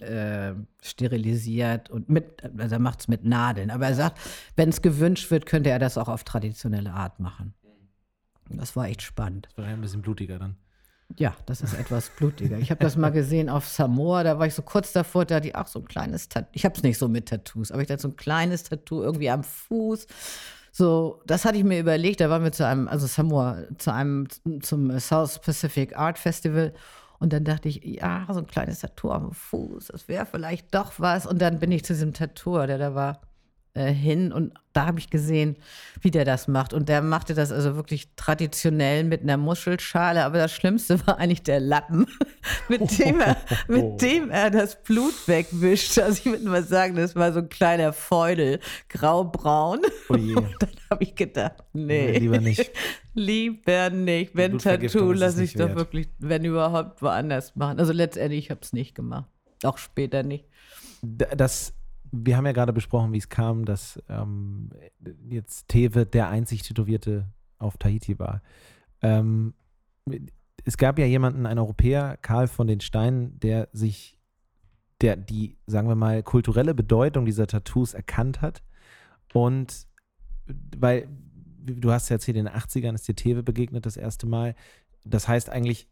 äh, 0.00 0.54
sterilisiert 0.82 1.90
und 1.90 2.08
mit, 2.08 2.42
also 2.58 2.74
er 2.74 2.80
macht 2.80 3.00
es 3.00 3.08
mit 3.08 3.24
Nadeln. 3.24 3.70
Aber 3.70 3.86
er 3.86 3.94
sagt, 3.94 4.18
wenn 4.56 4.68
es 4.68 4.82
gewünscht 4.82 5.30
wird, 5.30 5.46
könnte 5.46 5.70
er 5.70 5.78
das 5.78 5.98
auch 5.98 6.08
auf 6.08 6.24
traditionelle 6.24 6.92
Art 6.92 7.20
machen. 7.20 7.54
Das 8.50 8.76
war 8.76 8.86
echt 8.86 9.02
spannend. 9.02 9.48
Das 9.56 9.64
war 9.64 9.72
ein 9.72 9.80
bisschen 9.80 10.02
blutiger 10.02 10.38
dann. 10.38 10.56
Ja, 11.16 11.36
das 11.46 11.60
ist 11.60 11.74
etwas 11.74 12.10
blutiger. 12.10 12.58
Ich 12.58 12.70
habe 12.70 12.82
das 12.82 12.96
mal 12.96 13.10
gesehen 13.10 13.48
auf 13.48 13.68
Samoa, 13.68 14.24
da 14.24 14.38
war 14.38 14.46
ich 14.46 14.54
so 14.54 14.62
kurz 14.62 14.92
davor, 14.92 15.24
da 15.24 15.36
hatte 15.36 15.48
ich 15.48 15.54
auch 15.54 15.66
so 15.66 15.80
ein 15.80 15.84
kleines 15.84 16.28
Tattoo. 16.28 16.48
Ich 16.52 16.64
habe 16.64 16.74
es 16.74 16.82
nicht 16.82 16.98
so 16.98 17.08
mit 17.08 17.28
Tattoos, 17.28 17.70
aber 17.70 17.82
ich 17.82 17.90
hatte 17.90 18.02
so 18.02 18.08
ein 18.08 18.16
kleines 18.16 18.64
Tattoo 18.64 19.02
irgendwie 19.02 19.30
am 19.30 19.44
Fuß. 19.44 20.06
So, 20.72 21.22
das 21.26 21.44
hatte 21.44 21.56
ich 21.56 21.62
mir 21.62 21.78
überlegt, 21.78 22.20
da 22.20 22.30
waren 22.30 22.42
wir 22.42 22.50
zu 22.50 22.66
einem, 22.66 22.88
also 22.88 23.06
Samoa, 23.06 23.58
zu 23.78 23.92
einem, 23.92 24.26
zum 24.60 24.98
South 24.98 25.40
Pacific 25.40 25.96
Art 25.96 26.18
Festival 26.18 26.74
und 27.24 27.32
dann 27.32 27.44
dachte 27.44 27.70
ich, 27.70 27.82
ja, 27.82 28.26
so 28.30 28.38
ein 28.38 28.46
kleines 28.46 28.80
Tattoo 28.80 29.10
am 29.10 29.32
Fuß, 29.32 29.86
das 29.86 30.08
wäre 30.08 30.26
vielleicht 30.26 30.74
doch 30.74 30.92
was. 30.98 31.26
Und 31.26 31.40
dann 31.40 31.58
bin 31.58 31.72
ich 31.72 31.82
zu 31.82 31.94
diesem 31.94 32.12
Tattoo, 32.12 32.66
der 32.66 32.76
da 32.76 32.94
war, 32.94 33.22
äh, 33.74 33.92
hin 33.92 34.32
und 34.32 34.54
da 34.72 34.86
habe 34.86 34.98
ich 34.98 35.10
gesehen, 35.10 35.56
wie 36.00 36.10
der 36.10 36.24
das 36.24 36.48
macht. 36.48 36.72
Und 36.72 36.88
der 36.88 37.02
machte 37.02 37.34
das 37.34 37.52
also 37.52 37.76
wirklich 37.76 38.08
traditionell 38.16 39.04
mit 39.04 39.22
einer 39.22 39.36
Muschelschale. 39.36 40.24
Aber 40.24 40.38
das 40.38 40.52
Schlimmste 40.52 41.04
war 41.06 41.18
eigentlich 41.18 41.42
der 41.42 41.60
Lappen, 41.60 42.06
mit, 42.68 42.98
dem 42.98 43.20
er, 43.20 43.36
mit 43.68 44.00
dem 44.02 44.30
er 44.30 44.50
das 44.50 44.82
Blut 44.82 45.14
wegwischt. 45.26 45.98
Also 46.04 46.18
ich 46.18 46.26
würde 46.26 46.44
mal 46.44 46.62
sagen, 46.62 46.96
das 46.96 47.16
war 47.16 47.32
so 47.32 47.38
ein 47.40 47.48
kleiner 47.48 47.92
Feudel, 47.92 48.60
graubraun. 48.88 49.80
Oh 50.08 50.16
je. 50.16 50.34
Und 50.36 50.54
dann 50.58 50.70
habe 50.90 51.02
ich 51.02 51.14
gedacht, 51.14 51.64
nee, 51.72 52.12
nee, 52.12 52.18
lieber 52.18 52.38
nicht. 52.38 52.70
Lieber 53.14 53.90
nicht. 53.90 54.36
Wenn 54.36 54.58
Tattoo, 54.58 55.12
lasse 55.12 55.42
ich 55.42 55.54
doch 55.54 55.74
wirklich, 55.74 56.08
wenn 56.18 56.44
überhaupt, 56.44 57.00
woanders 57.00 57.56
machen. 57.56 57.78
Also 57.78 57.92
letztendlich, 57.92 58.44
ich 58.44 58.50
habe 58.50 58.60
es 58.62 58.72
nicht 58.72 58.94
gemacht. 58.94 59.28
Auch 59.62 59.78
später 59.78 60.22
nicht. 60.22 60.46
Das 61.02 61.73
wir 62.16 62.36
haben 62.36 62.46
ja 62.46 62.52
gerade 62.52 62.72
besprochen, 62.72 63.12
wie 63.12 63.18
es 63.18 63.28
kam, 63.28 63.64
dass 63.64 64.02
ähm, 64.08 64.70
jetzt 65.28 65.68
Tewe 65.68 66.06
der 66.06 66.28
einzig 66.28 66.62
Tätowierte 66.62 67.26
auf 67.58 67.76
Tahiti 67.76 68.18
war. 68.18 68.42
Ähm, 69.02 69.54
es 70.64 70.76
gab 70.76 70.98
ja 70.98 71.06
jemanden, 71.06 71.46
einen 71.46 71.58
Europäer, 71.58 72.16
Karl 72.22 72.46
von 72.46 72.66
den 72.66 72.80
Steinen, 72.80 73.38
der 73.40 73.68
sich, 73.72 74.18
der 75.00 75.16
die, 75.16 75.56
sagen 75.66 75.88
wir 75.88 75.94
mal, 75.94 76.22
kulturelle 76.22 76.74
Bedeutung 76.74 77.26
dieser 77.26 77.46
Tattoos 77.46 77.94
erkannt 77.94 78.42
hat. 78.42 78.62
Und 79.32 79.86
weil, 80.76 81.08
du 81.58 81.90
hast 81.90 82.08
ja 82.08 82.16
erzählt, 82.16 82.36
in 82.36 82.46
den 82.46 82.54
80ern 82.54 82.94
ist 82.94 83.08
dir 83.08 83.16
Tewe 83.16 83.42
begegnet 83.42 83.86
das 83.86 83.96
erste 83.96 84.26
Mal. 84.26 84.54
Das 85.04 85.26
heißt 85.26 85.50
eigentlich, 85.50 85.88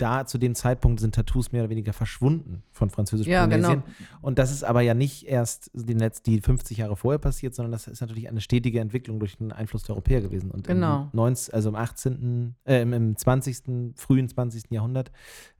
da 0.00 0.26
zu 0.26 0.38
dem 0.38 0.54
Zeitpunkt 0.54 1.00
sind 1.00 1.14
Tattoos 1.14 1.52
mehr 1.52 1.62
oder 1.62 1.70
weniger 1.70 1.92
verschwunden 1.92 2.62
von 2.72 2.90
französisch-Polynesien. 2.90 3.62
Ja, 3.62 3.74
genau. 3.74 3.82
Und 4.20 4.38
das 4.38 4.50
ist 4.50 4.64
aber 4.64 4.80
ja 4.80 4.94
nicht 4.94 5.26
erst 5.26 5.70
die, 5.74 5.94
die 6.26 6.40
50 6.40 6.78
Jahre 6.78 6.96
vorher 6.96 7.18
passiert, 7.18 7.54
sondern 7.54 7.72
das 7.72 7.86
ist 7.86 8.00
natürlich 8.00 8.28
eine 8.28 8.40
stetige 8.40 8.80
Entwicklung 8.80 9.20
durch 9.20 9.36
den 9.36 9.52
Einfluss 9.52 9.82
der 9.84 9.94
Europäer 9.94 10.20
gewesen. 10.20 10.50
Und 10.50 10.66
genau. 10.66 11.08
im 11.12 11.16
19, 11.16 11.54
also 11.54 11.68
im 11.68 11.74
18., 11.74 12.54
äh, 12.64 12.82
im 12.82 13.16
20., 13.16 13.94
frühen 13.96 14.28
20. 14.28 14.70
Jahrhundert, 14.70 15.10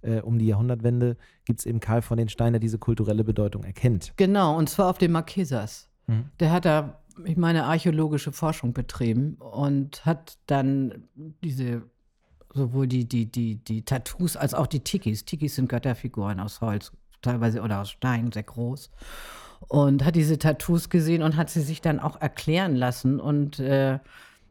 äh, 0.02 0.20
um 0.20 0.38
die 0.38 0.46
Jahrhundertwende, 0.46 1.16
gibt 1.44 1.60
es 1.60 1.66
eben 1.66 1.80
Karl 1.80 2.02
von 2.02 2.16
den 2.16 2.28
Stein, 2.28 2.52
der 2.52 2.60
diese 2.60 2.78
kulturelle 2.78 3.24
Bedeutung 3.24 3.64
erkennt. 3.64 4.12
Genau, 4.16 4.56
und 4.56 4.68
zwar 4.68 4.88
auf 4.88 4.98
den 4.98 5.12
Marquesas. 5.12 5.88
Mhm. 6.06 6.24
Der 6.38 6.52
hat 6.52 6.64
da 6.64 7.00
ich 7.24 7.36
meine, 7.36 7.64
archäologische 7.64 8.32
Forschung 8.32 8.72
betrieben 8.72 9.34
und 9.34 10.04
hat 10.04 10.38
dann 10.46 11.04
diese 11.42 11.82
sowohl 12.52 12.86
die, 12.86 13.08
die, 13.08 13.26
die, 13.26 13.56
die 13.56 13.82
Tattoos 13.82 14.36
als 14.36 14.54
auch 14.54 14.66
die 14.66 14.80
Tikis. 14.80 15.24
Tikis 15.24 15.56
sind 15.56 15.68
Götterfiguren 15.68 16.40
aus 16.40 16.60
Holz, 16.60 16.92
teilweise 17.22 17.62
oder 17.62 17.80
aus 17.80 17.90
Stein, 17.90 18.32
sehr 18.32 18.42
groß. 18.42 18.90
Und 19.68 20.04
hat 20.04 20.16
diese 20.16 20.38
Tattoos 20.38 20.88
gesehen 20.88 21.22
und 21.22 21.36
hat 21.36 21.50
sie 21.50 21.60
sich 21.60 21.80
dann 21.80 22.00
auch 22.00 22.20
erklären 22.20 22.74
lassen 22.74 23.20
und 23.20 23.58
äh, 23.60 23.98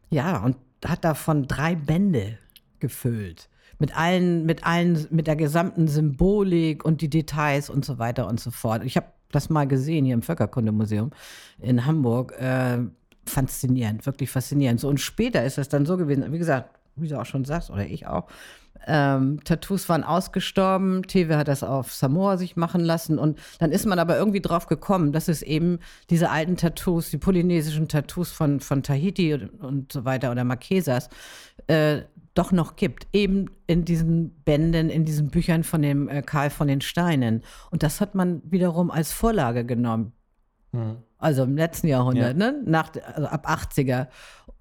ja, 0.10 0.38
und 0.44 0.56
hat 0.86 1.04
davon 1.04 1.48
drei 1.48 1.76
Bände 1.76 2.38
gefüllt. 2.80 3.50
Mit 3.80 3.98
allen, 3.98 4.46
mit 4.46 4.66
allen, 4.66 5.08
mit 5.10 5.28
der 5.28 5.36
gesamten 5.36 5.88
Symbolik 5.88 6.86
und 6.86 7.02
die 7.02 7.10
Details 7.10 7.70
und 7.70 7.86
so 7.86 7.98
weiter 7.98 8.28
und 8.28 8.40
so 8.40 8.52
fort. 8.52 8.84
Ich 8.84 8.98
habe 8.98 9.08
das 9.32 9.50
mal 9.50 9.68
gesehen 9.68 10.06
hier 10.06 10.14
im 10.14 10.22
Völkerkundemuseum 10.22 11.12
in 11.60 11.86
Hamburg. 11.86 12.34
Äh, 12.40 12.80
faszinierend, 13.26 14.06
wirklich 14.06 14.30
faszinierend. 14.30 14.80
So, 14.80 14.90
und 14.90 15.00
später 15.00 15.44
ist 15.44 15.58
das 15.58 15.70
dann 15.70 15.86
so 15.86 15.98
gewesen, 15.98 16.32
wie 16.32 16.38
gesagt, 16.40 16.79
wie 17.02 17.08
du 17.08 17.20
auch 17.20 17.26
schon 17.26 17.46
sagst, 17.46 17.70
oder 17.70 17.86
ich 17.86 18.08
auch, 18.08 18.28
ähm, 18.88 19.44
Tattoos 19.44 19.90
waren 19.90 20.04
ausgestorben. 20.04 21.04
Tewe 21.04 21.38
hat 21.38 21.48
das 21.48 21.64
auf 21.64 21.94
Samoa 21.94 22.38
sich 22.38 22.56
machen 22.56 22.82
lassen. 22.82 23.20
Und 23.20 23.40
dann 23.60 23.72
ist 23.72 23.86
man 23.86 24.00
aber 24.00 24.18
irgendwie 24.18 24.42
drauf 24.42 24.68
gekommen, 24.68 25.12
dass 25.12 25.28
es 25.28 25.42
eben 25.42 25.80
diese 26.10 26.30
alten 26.30 26.58
Tattoos, 26.58 27.10
die 27.10 27.18
polynesischen 27.18 27.88
Tattoos 27.88 28.32
von, 28.32 28.60
von 28.60 28.84
Tahiti 28.84 29.34
und, 29.34 29.50
und 29.62 29.92
so 29.92 30.06
weiter 30.06 30.32
oder 30.32 30.44
Marquesas, 30.44 31.10
äh, 31.68 32.02
doch 32.36 32.52
noch 32.52 32.76
gibt, 32.76 33.08
eben 33.12 33.48
in 33.68 33.86
diesen 33.86 34.32
Bänden, 34.44 34.90
in 34.90 35.04
diesen 35.04 35.30
Büchern 35.30 35.64
von 35.64 35.82
dem 35.82 36.08
äh, 36.08 36.22
Karl 36.22 36.50
von 36.50 36.68
den 36.68 36.82
Steinen. 36.82 37.44
Und 37.72 37.84
das 37.84 38.00
hat 38.00 38.16
man 38.16 38.42
wiederum 38.46 38.92
als 38.92 39.12
Vorlage 39.12 39.66
genommen. 39.66 40.14
Mhm. 40.72 40.98
Also 41.18 41.44
im 41.44 41.58
letzten 41.58 41.88
Jahrhundert, 41.88 42.40
ja. 42.40 42.52
ne? 42.52 42.62
Nach, 42.66 42.92
also 43.14 43.28
ab 43.28 43.46
80er. 43.50 44.08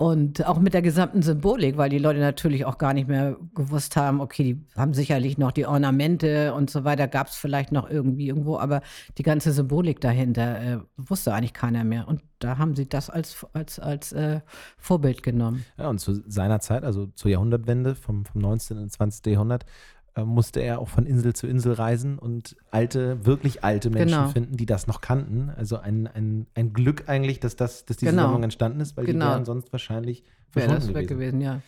Und 0.00 0.46
auch 0.46 0.60
mit 0.60 0.74
der 0.74 0.82
gesamten 0.82 1.22
Symbolik, 1.22 1.76
weil 1.76 1.90
die 1.90 1.98
Leute 1.98 2.20
natürlich 2.20 2.64
auch 2.64 2.78
gar 2.78 2.94
nicht 2.94 3.08
mehr 3.08 3.36
gewusst 3.56 3.96
haben, 3.96 4.20
okay, 4.20 4.44
die 4.44 4.64
haben 4.76 4.94
sicherlich 4.94 5.38
noch 5.38 5.50
die 5.50 5.66
Ornamente 5.66 6.54
und 6.54 6.70
so 6.70 6.84
weiter, 6.84 7.08
gab 7.08 7.26
es 7.26 7.34
vielleicht 7.34 7.72
noch 7.72 7.90
irgendwie 7.90 8.28
irgendwo, 8.28 8.58
aber 8.58 8.80
die 9.18 9.24
ganze 9.24 9.50
Symbolik 9.50 10.00
dahinter 10.00 10.60
äh, 10.60 10.78
wusste 10.96 11.34
eigentlich 11.34 11.52
keiner 11.52 11.82
mehr. 11.82 12.06
Und 12.06 12.22
da 12.38 12.58
haben 12.58 12.76
sie 12.76 12.88
das 12.88 13.10
als, 13.10 13.44
als, 13.52 13.80
als 13.80 14.12
äh, 14.12 14.40
Vorbild 14.76 15.24
genommen. 15.24 15.64
Ja, 15.76 15.88
und 15.88 15.98
zu 15.98 16.22
seiner 16.30 16.60
Zeit, 16.60 16.84
also 16.84 17.06
zur 17.06 17.32
Jahrhundertwende 17.32 17.96
vom, 17.96 18.24
vom 18.24 18.40
19. 18.40 18.78
und 18.78 18.92
20. 18.92 19.26
Jahrhundert, 19.26 19.66
musste 20.24 20.60
er 20.60 20.80
auch 20.80 20.88
von 20.88 21.06
Insel 21.06 21.34
zu 21.34 21.46
Insel 21.46 21.72
reisen 21.72 22.18
und 22.18 22.56
alte, 22.70 23.24
wirklich 23.24 23.64
alte 23.64 23.90
Menschen 23.90 24.18
genau. 24.18 24.28
finden, 24.28 24.56
die 24.56 24.66
das 24.66 24.86
noch 24.86 25.00
kannten. 25.00 25.50
Also 25.56 25.78
ein, 25.78 26.06
ein, 26.06 26.46
ein 26.54 26.72
Glück 26.72 27.04
eigentlich, 27.08 27.40
dass, 27.40 27.56
das, 27.56 27.84
dass 27.84 27.96
diese 27.96 28.12
genau. 28.12 28.22
Sammlung 28.24 28.42
entstanden 28.42 28.80
ist, 28.80 28.96
weil 28.96 29.06
genau. 29.06 29.26
die 29.26 29.30
wären 29.32 29.44
sonst 29.44 29.72
wahrscheinlich 29.72 30.24
verschwunden 30.50 30.82
Wäre 30.82 30.86
das 30.86 30.94
weg 30.94 31.08
gewesen. 31.08 31.40
gewesen, 31.40 31.40
ja. 31.40 31.60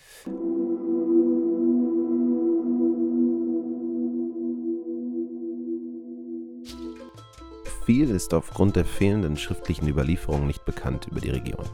Viel 7.87 8.11
ist 8.11 8.33
aufgrund 8.35 8.77
der 8.77 8.85
fehlenden 8.85 9.37
schriftlichen 9.37 9.89
Überlieferung 9.89 10.47
nicht 10.47 10.65
bekannt 10.65 11.09
über 11.11 11.21
die 11.21 11.31
Region. 11.31 11.65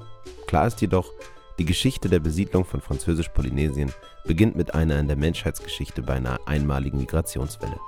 Klar 0.46 0.68
ist 0.68 0.80
jedoch, 0.80 1.12
die 1.58 1.64
Geschichte 1.64 2.08
der 2.08 2.20
Besiedlung 2.20 2.64
von 2.64 2.80
Französisch-Polynesien 2.80 3.92
beginnt 4.24 4.56
mit 4.56 4.74
einer 4.74 4.98
in 4.98 5.08
der 5.08 5.16
Menschheitsgeschichte 5.16 6.02
beinahe 6.02 6.38
einmaligen 6.46 6.98
Migrationswelle. 6.98 7.78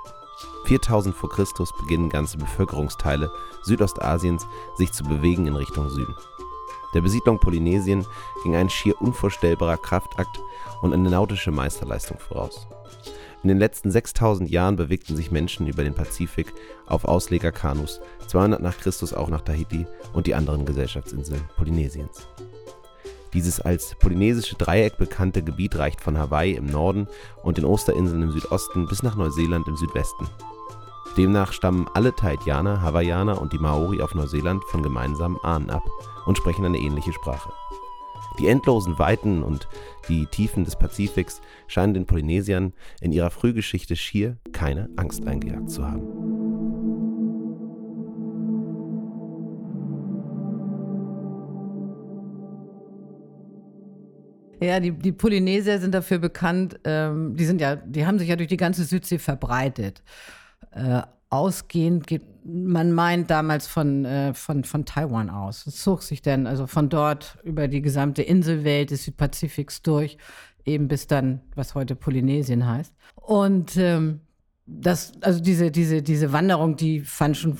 4000 0.65 1.15
vor 1.15 1.29
Christus 1.29 1.71
beginnen 1.81 2.09
ganze 2.09 2.37
Bevölkerungsteile 2.37 3.31
Südostasiens 3.63 4.47
sich 4.77 4.91
zu 4.91 5.03
bewegen 5.03 5.47
in 5.47 5.55
Richtung 5.55 5.89
Süden. 5.89 6.15
Der 6.93 7.01
Besiedlung 7.01 7.39
Polynesien 7.39 8.05
ging 8.43 8.55
ein 8.55 8.69
schier 8.69 8.99
unvorstellbarer 8.99 9.77
Kraftakt 9.77 10.39
und 10.81 10.93
eine 10.93 11.09
nautische 11.09 11.51
Meisterleistung 11.51 12.17
voraus. 12.17 12.67
In 13.43 13.49
den 13.49 13.59
letzten 13.59 13.91
6000 13.91 14.49
Jahren 14.49 14.75
bewegten 14.75 15.15
sich 15.15 15.31
Menschen 15.31 15.67
über 15.67 15.83
den 15.83 15.93
Pazifik 15.93 16.53
auf 16.87 17.05
Auslegerkanus, 17.05 18.01
200 18.27 18.61
nach 18.61 18.77
Christus 18.77 19.13
auch 19.13 19.29
nach 19.29 19.41
Tahiti 19.41 19.85
und 20.13 20.27
die 20.27 20.35
anderen 20.35 20.65
Gesellschaftsinseln 20.65 21.41
Polynesiens. 21.55 22.27
Dieses 23.33 23.59
als 23.59 23.95
polynesische 23.95 24.55
Dreieck 24.55 24.97
bekannte 24.97 25.43
Gebiet 25.43 25.77
reicht 25.77 26.01
von 26.01 26.17
Hawaii 26.17 26.55
im 26.55 26.65
Norden 26.65 27.07
und 27.43 27.57
den 27.57 27.65
Osterinseln 27.65 28.23
im 28.23 28.31
Südosten 28.31 28.87
bis 28.87 29.03
nach 29.03 29.15
Neuseeland 29.15 29.67
im 29.67 29.75
Südwesten. 29.75 30.27
Demnach 31.17 31.53
stammen 31.53 31.87
alle 31.93 32.15
Tahitianer, 32.15 32.81
Hawaiianer 32.81 33.41
und 33.41 33.53
die 33.53 33.57
Maori 33.57 34.01
auf 34.01 34.15
Neuseeland 34.15 34.63
von 34.65 34.81
gemeinsamen 34.81 35.37
Ahnen 35.43 35.69
ab 35.69 35.83
und 36.25 36.37
sprechen 36.37 36.65
eine 36.65 36.77
ähnliche 36.77 37.13
Sprache. 37.13 37.51
Die 38.39 38.47
endlosen 38.47 38.97
Weiten 38.99 39.43
und 39.43 39.67
die 40.07 40.25
Tiefen 40.27 40.63
des 40.63 40.77
Pazifiks 40.77 41.41
scheinen 41.67 41.93
den 41.93 42.05
Polynesiern 42.05 42.73
in 43.01 43.11
ihrer 43.11 43.31
Frühgeschichte 43.31 43.95
schier 43.95 44.37
keine 44.53 44.89
Angst 44.95 45.27
eingejagt 45.27 45.69
zu 45.69 45.85
haben. 45.85 46.38
Ja, 54.61 54.79
die, 54.79 54.91
die 54.91 55.11
Polynesier 55.11 55.79
sind 55.79 55.93
dafür 55.93 56.19
bekannt, 56.19 56.79
ähm, 56.83 57.35
die 57.35 57.45
sind 57.45 57.61
ja, 57.61 57.75
die 57.75 58.05
haben 58.05 58.19
sich 58.19 58.29
ja 58.29 58.35
durch 58.35 58.49
die 58.49 58.57
ganze 58.57 58.83
Südsee 58.83 59.19
verbreitet. 59.19 60.03
Äh, 60.71 61.01
ausgehend 61.29 62.07
man 62.43 62.91
meint 62.91 63.29
damals 63.29 63.67
von, 63.67 64.05
äh, 64.05 64.33
von, 64.33 64.63
von 64.63 64.85
Taiwan 64.85 65.29
aus. 65.29 65.67
Es 65.67 65.81
zog 65.81 66.01
sich 66.01 66.21
dann 66.21 66.47
also 66.47 66.67
von 66.67 66.89
dort 66.89 67.37
über 67.43 67.67
die 67.67 67.81
gesamte 67.81 68.23
Inselwelt 68.23 68.91
des 68.91 69.03
Südpazifiks 69.05 69.81
durch, 69.81 70.17
eben 70.65 70.87
bis 70.87 71.07
dann, 71.07 71.41
was 71.55 71.75
heute 71.75 71.95
Polynesien 71.95 72.67
heißt. 72.67 72.93
Und 73.15 73.77
ähm, 73.77 74.21
das, 74.65 75.13
also 75.21 75.41
diese, 75.41 75.71
diese, 75.71 76.01
diese 76.01 76.31
Wanderung, 76.31 76.75
die 76.75 77.01
fand 77.01 77.37
schon 77.37 77.57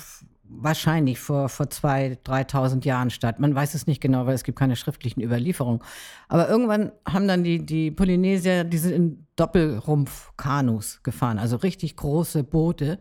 wahrscheinlich 0.49 1.19
vor, 1.19 1.47
vor 1.49 1.67
2.000, 1.67 2.23
3.000 2.23 2.85
Jahren 2.85 3.09
statt. 3.09 3.39
Man 3.39 3.53
weiß 3.53 3.75
es 3.75 3.87
nicht 3.87 4.01
genau, 4.01 4.25
weil 4.25 4.35
es 4.35 4.43
gibt 4.43 4.57
keine 4.57 4.75
schriftlichen 4.75 5.21
Überlieferungen. 5.21 5.81
Aber 6.27 6.49
irgendwann 6.49 6.91
haben 7.07 7.27
dann 7.27 7.43
die, 7.43 7.65
die 7.65 7.91
Polynesier, 7.91 8.63
die 8.63 8.77
sind 8.77 8.93
in 8.93 9.27
Doppelrumpf-Kanus 9.35 11.01
gefahren, 11.03 11.39
also 11.39 11.55
richtig 11.57 11.95
große 11.95 12.43
Boote 12.43 12.99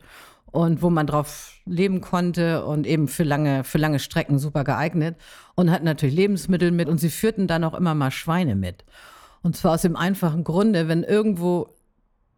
und 0.50 0.82
wo 0.82 0.90
man 0.90 1.06
drauf 1.06 1.54
leben 1.64 2.00
konnte 2.00 2.64
und 2.64 2.86
eben 2.86 3.08
für 3.08 3.24
lange, 3.24 3.64
für 3.64 3.78
lange 3.78 3.98
Strecken 3.98 4.38
super 4.38 4.64
geeignet 4.64 5.16
und 5.54 5.70
hatten 5.70 5.84
natürlich 5.84 6.14
Lebensmittel 6.14 6.70
mit 6.70 6.88
und 6.88 6.98
sie 6.98 7.10
führten 7.10 7.46
dann 7.46 7.64
auch 7.64 7.74
immer 7.74 7.94
mal 7.94 8.10
Schweine 8.10 8.54
mit. 8.54 8.84
Und 9.42 9.56
zwar 9.56 9.74
aus 9.74 9.82
dem 9.82 9.96
einfachen 9.96 10.44
Grunde, 10.44 10.88
wenn 10.88 11.02
irgendwo 11.02 11.77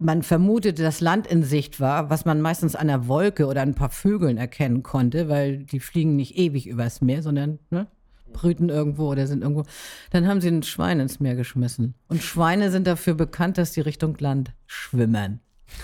man 0.00 0.22
vermutete, 0.22 0.82
dass 0.82 1.00
Land 1.00 1.26
in 1.26 1.42
Sicht 1.42 1.78
war, 1.78 2.10
was 2.10 2.24
man 2.24 2.40
meistens 2.40 2.74
an 2.74 2.88
der 2.88 3.06
Wolke 3.06 3.46
oder 3.46 3.60
ein 3.60 3.74
paar 3.74 3.90
Vögeln 3.90 4.38
erkennen 4.38 4.82
konnte, 4.82 5.28
weil 5.28 5.58
die 5.58 5.78
fliegen 5.78 6.16
nicht 6.16 6.36
ewig 6.36 6.66
übers 6.66 7.02
Meer, 7.02 7.22
sondern 7.22 7.58
ne, 7.70 7.86
brüten 8.32 8.70
irgendwo 8.70 9.10
oder 9.10 9.26
sind 9.26 9.42
irgendwo. 9.42 9.64
Dann 10.10 10.26
haben 10.26 10.40
sie 10.40 10.48
ein 10.48 10.62
Schwein 10.62 11.00
ins 11.00 11.20
Meer 11.20 11.36
geschmissen. 11.36 11.94
Und 12.08 12.22
Schweine 12.22 12.70
sind 12.70 12.86
dafür 12.86 13.14
bekannt, 13.14 13.58
dass 13.58 13.72
die 13.72 13.82
Richtung 13.82 14.16
Land 14.18 14.52
schwimmen. 14.66 15.40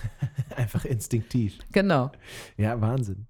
Einfach 0.56 0.84
instinktiv. 0.84 1.58
Genau. 1.72 2.10
Ja, 2.56 2.80
Wahnsinn. 2.80 3.26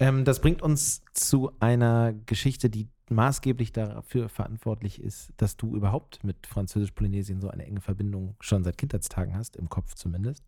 Ähm, 0.00 0.24
das 0.24 0.40
bringt 0.40 0.62
uns 0.62 1.02
zu 1.12 1.52
einer 1.60 2.12
Geschichte, 2.26 2.70
die 2.70 2.88
maßgeblich 3.10 3.72
dafür 3.72 4.28
verantwortlich 4.28 5.00
ist, 5.00 5.32
dass 5.36 5.56
du 5.56 5.76
überhaupt 5.76 6.24
mit 6.24 6.46
Französisch-Polynesien 6.46 7.40
so 7.40 7.48
eine 7.48 7.66
enge 7.66 7.80
Verbindung 7.80 8.36
schon 8.40 8.64
seit 8.64 8.78
Kindheitstagen 8.78 9.36
hast, 9.36 9.56
im 9.56 9.68
Kopf 9.68 9.94
zumindest. 9.94 10.44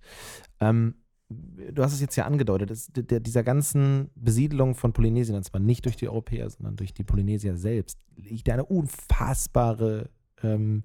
Ähm, 0.61 0.95
du 1.29 1.83
hast 1.83 1.93
es 1.93 2.01
jetzt 2.01 2.17
ja 2.17 2.25
angedeutet, 2.25 2.71
dass 2.71 2.89
der, 2.93 3.21
dieser 3.21 3.43
ganzen 3.43 4.11
Besiedlung 4.15 4.75
von 4.75 4.93
Polynesien, 4.93 5.37
und 5.37 5.45
zwar 5.45 5.61
nicht 5.61 5.85
durch 5.85 5.97
die 5.97 6.09
Europäer, 6.09 6.49
sondern 6.51 6.77
durch 6.77 6.95
die 6.95 7.05
Polynesier 7.05 7.57
selbst, 7.57 7.99
liegt 8.17 8.49
eine 8.49 8.65
unfassbare 8.65 10.11
ähm, 10.43 10.85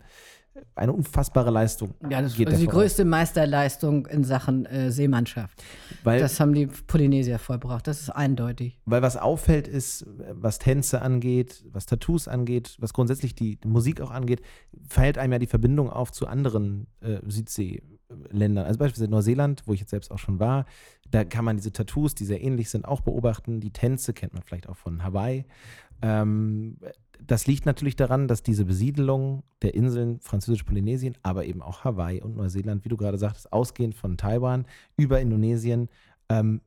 eine 0.75 0.93
unfassbare 0.93 1.51
Leistung. 1.51 1.95
Ja, 2.09 2.21
das 2.21 2.37
ist 2.37 2.45
also 2.45 2.59
die 2.59 2.67
größte 2.67 3.05
Meisterleistung 3.05 4.05
in 4.07 4.23
Sachen 4.23 4.65
äh, 4.65 4.91
Seemannschaft. 4.91 5.63
Weil, 6.03 6.19
das 6.19 6.39
haben 6.39 6.53
die 6.53 6.67
Polynesier 6.67 7.39
vollbracht, 7.39 7.87
das 7.87 8.01
ist 8.01 8.09
eindeutig. 8.09 8.79
Weil 8.85 9.01
was 9.01 9.17
auffällt 9.17 9.67
ist, 9.67 10.05
was 10.31 10.59
Tänze 10.59 11.01
angeht, 11.01 11.65
was 11.71 11.85
Tattoos 11.85 12.27
angeht, 12.27 12.75
was 12.79 12.93
grundsätzlich 12.93 13.35
die, 13.35 13.57
die 13.57 13.67
Musik 13.67 14.01
auch 14.01 14.11
angeht, 14.11 14.41
fällt 14.87 15.17
einem 15.17 15.33
ja 15.33 15.39
die 15.39 15.47
Verbindung 15.47 15.89
auf 15.89 16.11
zu 16.11 16.27
anderen 16.27 16.87
äh, 17.01 17.19
Südseeländern. 17.25 18.65
Also 18.65 18.79
beispielsweise 18.79 19.11
Neuseeland, 19.11 19.63
wo 19.65 19.73
ich 19.73 19.79
jetzt 19.79 19.91
selbst 19.91 20.11
auch 20.11 20.19
schon 20.19 20.39
war, 20.39 20.65
da 21.09 21.23
kann 21.23 21.45
man 21.45 21.57
diese 21.57 21.71
Tattoos, 21.71 22.15
die 22.15 22.25
sehr 22.25 22.41
ähnlich 22.41 22.69
sind, 22.69 22.85
auch 22.85 23.01
beobachten. 23.01 23.59
Die 23.59 23.71
Tänze 23.71 24.13
kennt 24.13 24.33
man 24.33 24.43
vielleicht 24.43 24.69
auch 24.69 24.77
von 24.77 25.03
Hawaii. 25.03 25.45
Ähm, 26.01 26.77
das 27.25 27.47
liegt 27.47 27.65
natürlich 27.65 27.95
daran, 27.95 28.27
dass 28.27 28.43
diese 28.43 28.65
Besiedelung 28.65 29.43
der 29.61 29.73
Inseln 29.73 30.19
Französisch-Polynesien, 30.19 31.17
aber 31.23 31.45
eben 31.45 31.61
auch 31.61 31.83
Hawaii 31.83 32.21
und 32.21 32.35
Neuseeland, 32.35 32.85
wie 32.85 32.89
du 32.89 32.97
gerade 32.97 33.17
sagtest, 33.17 33.51
ausgehend 33.51 33.95
von 33.95 34.17
Taiwan 34.17 34.65
über 34.95 35.19
Indonesien, 35.19 35.89
ähm, 36.29 36.61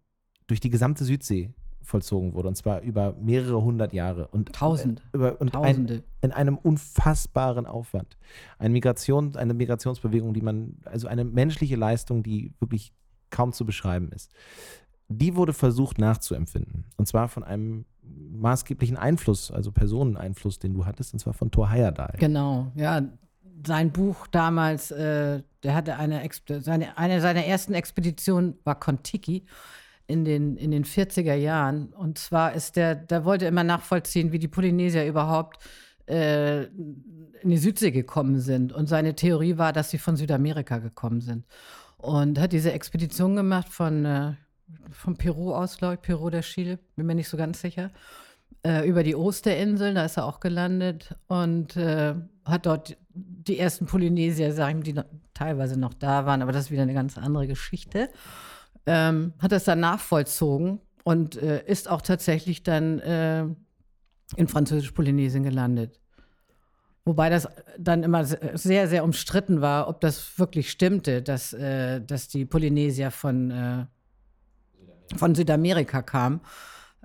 durch 0.47 0.61
die 0.61 0.71
gesamte 0.71 1.05
Südsee 1.05 1.51
vollzogen 1.83 2.35
wurde. 2.35 2.49
Und 2.49 2.57
zwar 2.57 2.81
über 2.83 3.15
mehrere 3.21 3.63
hundert 3.63 3.93
Jahre. 3.93 4.29
Und, 4.29 4.53
Tausend. 4.53 5.01
Äh, 5.13 5.17
über, 5.17 5.41
und 5.41 5.53
Tausende. 5.53 5.95
Ein, 5.95 6.03
in 6.23 6.33
einem 6.33 6.57
unfassbaren 6.57 7.67
Aufwand. 7.67 8.17
Eine 8.59 8.71
Migration, 8.71 9.37
eine 9.37 9.55
Migrationsbewegung, 9.55 10.35
die 10.35 10.43
man, 10.43 10.79
also 10.85 11.09
eine 11.09 11.25
menschliche 11.25 11.77
Leistung, 11.77 12.23
die 12.23 12.53
wirklich 12.61 12.93
kaum 13.31 13.53
zu 13.53 13.65
beschreiben 13.65 14.11
ist. 14.13 14.33
Die 15.13 15.35
wurde 15.35 15.53
versucht 15.53 15.99
nachzuempfinden. 15.99 16.85
Und 16.97 17.07
zwar 17.07 17.29
von 17.29 17.43
einem 17.43 17.85
maßgeblichen 18.03 18.97
Einfluss, 18.97 19.51
also 19.51 19.73
Personeneinfluss, 19.73 20.61
den 20.61 20.73
du 20.73 20.87
hattest, 20.87 21.13
und 21.13 21.19
zwar 21.19 21.35
von 21.35 21.51
Thor 21.51 21.71
Heyerdahl. 21.71 22.15
Genau, 22.19 22.71
ja. 22.77 23.03
Sein 23.67 23.91
Buch 23.91 24.27
damals, 24.29 24.91
äh, 24.91 25.43
der 25.65 25.75
hatte 25.75 25.97
eine, 25.97 26.23
seine, 26.61 26.97
eine 26.97 27.21
seiner 27.21 27.45
ersten 27.45 27.75
Expeditionen 27.75 28.57
war 28.65 28.79
Kontiki 28.79 29.45
in 30.07 30.25
den, 30.25 30.57
in 30.57 30.71
den 30.71 30.85
40er 30.85 31.35
Jahren. 31.35 31.93
Und 31.93 32.17
zwar 32.17 32.55
ist 32.55 32.77
der, 32.77 32.95
der 32.95 33.25
wollte 33.25 33.47
immer 33.47 33.65
nachvollziehen, 33.65 34.33
wie 34.33 34.39
die 34.39 34.49
Polynesier 34.49 35.07
überhaupt 35.07 35.59
äh, 36.07 36.65
in 36.65 37.51
die 37.51 37.59
Südsee 37.59 37.91
gekommen 37.91 38.39
sind. 38.41 38.73
Und 38.73 38.89
seine 38.89 39.15
Theorie 39.15 39.59
war, 39.59 39.73
dass 39.73 39.91
sie 39.91 39.99
von 39.99 40.17
Südamerika 40.17 40.79
gekommen 40.79 41.21
sind. 41.21 41.45
Und 41.99 42.39
hat 42.39 42.53
diese 42.53 42.73
Expedition 42.73 43.37
gemacht 43.37 43.69
von, 43.69 44.05
äh, 44.07 44.33
von 44.91 45.17
Peru 45.17 45.55
aus, 45.55 45.79
glaube 45.79 45.95
ich, 45.95 46.01
Peru 46.03 46.27
oder 46.27 46.41
Chile, 46.41 46.79
bin 46.97 47.07
mir 47.07 47.15
nicht 47.15 47.29
so 47.29 47.37
ganz 47.37 47.61
sicher, 47.61 47.91
äh, 48.63 48.89
über 48.89 49.03
die 49.03 49.15
Osterinseln, 49.15 49.95
da 49.95 50.05
ist 50.05 50.17
er 50.17 50.27
auch 50.27 50.41
gelandet 50.41 51.15
und 51.29 51.77
äh, 51.77 52.15
hat 52.45 52.67
dort 52.67 52.97
die 53.15 53.59
ersten 53.59 53.87
Polynesier, 53.87 54.53
sag 54.53 54.77
ich, 54.77 54.83
die 54.85 54.93
noch, 54.93 55.05
teilweise 55.35 55.79
noch 55.79 55.95
da 55.95 56.27
waren, 56.27 56.43
aber 56.43 56.53
das 56.53 56.67
ist 56.67 56.71
wieder 56.71 56.83
eine 56.83 56.95
ganz 56.95 57.17
andere 57.17 57.47
Geschichte, 57.47 58.11
ähm, 58.87 59.33
hat 59.39 59.53
das 59.53 59.65
dann 59.65 59.81
nachvollzogen 59.81 60.81
und 61.05 61.37
äh, 61.37 61.65
ist 61.67 61.89
auch 61.89 62.03
tatsächlich 62.03 62.63
dann 62.63 62.99
äh, 63.01 63.47
in 64.37 64.49
Französisch-Polynesien 64.49 65.43
gelandet. 65.43 66.01
Wobei 67.05 67.31
das 67.31 67.49
dann 67.79 68.03
immer 68.03 68.25
sehr, 68.25 68.87
sehr 68.87 69.05
umstritten 69.05 69.63
war, 69.63 69.89
ob 69.89 70.01
das 70.01 70.39
wirklich 70.39 70.71
stimmte, 70.71 71.23
dass, 71.23 71.53
äh, 71.53 72.01
dass 72.01 72.29
die 72.29 72.45
Polynesier 72.45 73.11
von, 73.11 73.51
äh, 73.51 73.87
von 75.17 75.35
Südamerika 75.35 76.03
kamen. 76.03 76.41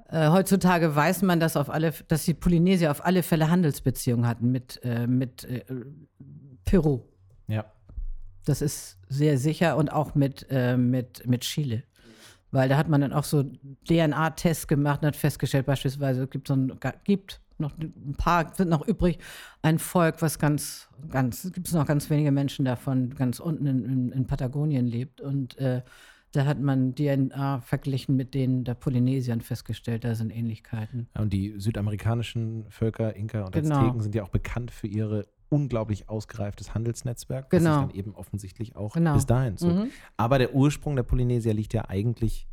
Äh, 0.10 0.30
heutzutage 0.30 0.96
weiß 0.96 1.24
man, 1.24 1.40
dass, 1.40 1.58
auf 1.58 1.70
alle, 1.70 1.94
dass 2.08 2.26
die 2.26 2.34
Polynesier 2.34 2.92
auf 2.92 3.06
alle 3.06 3.24
Fälle 3.24 3.50
Handelsbeziehungen 3.50 4.28
hatten 4.28 4.52
mit, 4.52 4.80
äh, 4.84 5.08
mit 5.08 5.44
äh, 5.46 5.64
Peru. 6.64 7.02
Ja. 7.48 7.66
Das 8.46 8.62
ist 8.62 9.00
sehr 9.10 9.38
sicher 9.38 9.78
und 9.78 9.92
auch 9.92 10.14
mit, 10.14 10.46
äh, 10.50 10.78
mit, 10.78 11.26
mit 11.26 11.42
Chile. 11.42 11.84
Weil 12.52 12.70
da 12.70 12.78
hat 12.78 12.88
man 12.88 13.02
dann 13.02 13.14
auch 13.14 13.24
so 13.24 13.44
DNA-Tests 13.90 14.68
gemacht 14.68 15.02
und 15.02 15.08
hat 15.08 15.16
festgestellt, 15.16 15.66
beispielsweise 15.66 16.24
es 16.24 16.30
gibt 16.30 16.48
so 16.48 16.56
ein, 16.56 16.80
gibt 17.04 17.42
noch 17.58 17.78
ein 17.78 18.16
paar 18.18 18.54
sind 18.54 18.70
noch 18.70 18.86
übrig, 18.88 19.18
ein 19.62 19.80
Volk, 19.80 20.22
was 20.22 20.40
ganz, 20.40 20.90
ganz, 21.10 21.52
gibt 21.54 21.68
es 21.68 21.74
noch 21.74 21.86
ganz 21.86 22.10
wenige 22.10 22.32
Menschen 22.32 22.66
davon, 22.66 23.16
ganz 23.16 23.40
unten 23.40 23.66
in, 23.66 23.86
in, 23.86 24.12
in 24.12 24.28
Patagonien 24.28 24.86
lebt. 24.86 25.22
Und 25.22 25.58
äh, 25.58 25.82
da 26.36 26.46
hat 26.46 26.60
man 26.60 26.96
DNA 26.96 27.62
verglichen 27.62 28.16
mit 28.16 28.34
denen 28.34 28.64
der 28.64 28.74
Polynesiern 28.76 29.42
festgestellt, 29.42 30.04
da 30.04 30.16
sind 30.16 30.30
Ähnlichkeiten. 30.32 31.08
Ja, 31.16 31.22
und 31.22 31.32
die 31.34 31.54
südamerikanischen 31.58 32.66
Völker, 32.70 33.16
Inka 33.16 33.46
und 33.46 33.52
Genau. 33.54 33.76
Azteken, 33.78 34.02
sind 34.02 34.16
ja 34.16 34.24
auch 34.24 34.30
bekannt 34.30 34.72
für 34.72 34.88
ihre 34.88 35.28
unglaublich 35.50 36.10
ausgereiftes 36.10 36.74
Handelsnetzwerk. 36.74 37.50
Genau. 37.50 37.64
Das 37.64 37.76
ist 37.84 37.88
dann 37.92 37.96
eben 38.00 38.16
offensichtlich 38.16 38.76
auch 38.76 38.94
Genau. 38.94 39.14
bis 39.14 39.26
dahin 39.26 39.58
so. 39.58 39.68
Mhm. 39.70 39.90
Aber 40.18 40.38
der 40.40 40.54
Ursprung 40.56 40.96
der 40.96 41.04
Polynesier 41.04 41.54
liegt 41.54 41.74
ja 41.74 41.88
eigentlich 41.88 42.48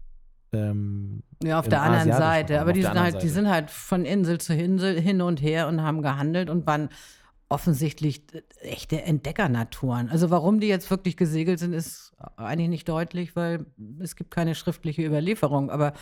ähm, 0.54 1.22
Ja, 1.42 1.58
auf 1.58 1.66
der 1.68 1.80
anderen 1.80 2.10
asiatischen 2.10 2.18
Seite. 2.22 2.52
Raum, 2.54 2.60
Aber 2.62 2.72
die 2.74 2.82
sind, 2.82 3.00
halt, 3.00 3.14
die 3.14 3.20
Seite. 3.20 3.28
sind 3.32 3.48
halt 3.48 3.70
von 3.70 4.04
Insel 4.04 4.38
zu 4.38 4.54
Insel 4.54 5.00
hin 5.00 5.22
und 5.22 5.40
her 5.40 5.66
und 5.66 5.80
haben 5.82 6.02
gehandelt 6.02 6.50
und 6.50 6.66
waren 6.66 6.90
offensichtlich 7.52 8.22
echte 8.60 9.02
Entdeckernaturen. 9.02 10.08
Also 10.08 10.30
warum 10.30 10.58
die 10.58 10.68
jetzt 10.68 10.90
wirklich 10.90 11.16
gesegelt 11.16 11.58
sind, 11.58 11.74
ist 11.74 12.14
eigentlich 12.36 12.70
nicht 12.70 12.88
deutlich, 12.88 13.36
weil 13.36 13.66
es 14.00 14.16
gibt 14.16 14.30
keine 14.30 14.54
schriftliche 14.54 15.04
Überlieferung. 15.04 15.70
Aber 15.70 15.92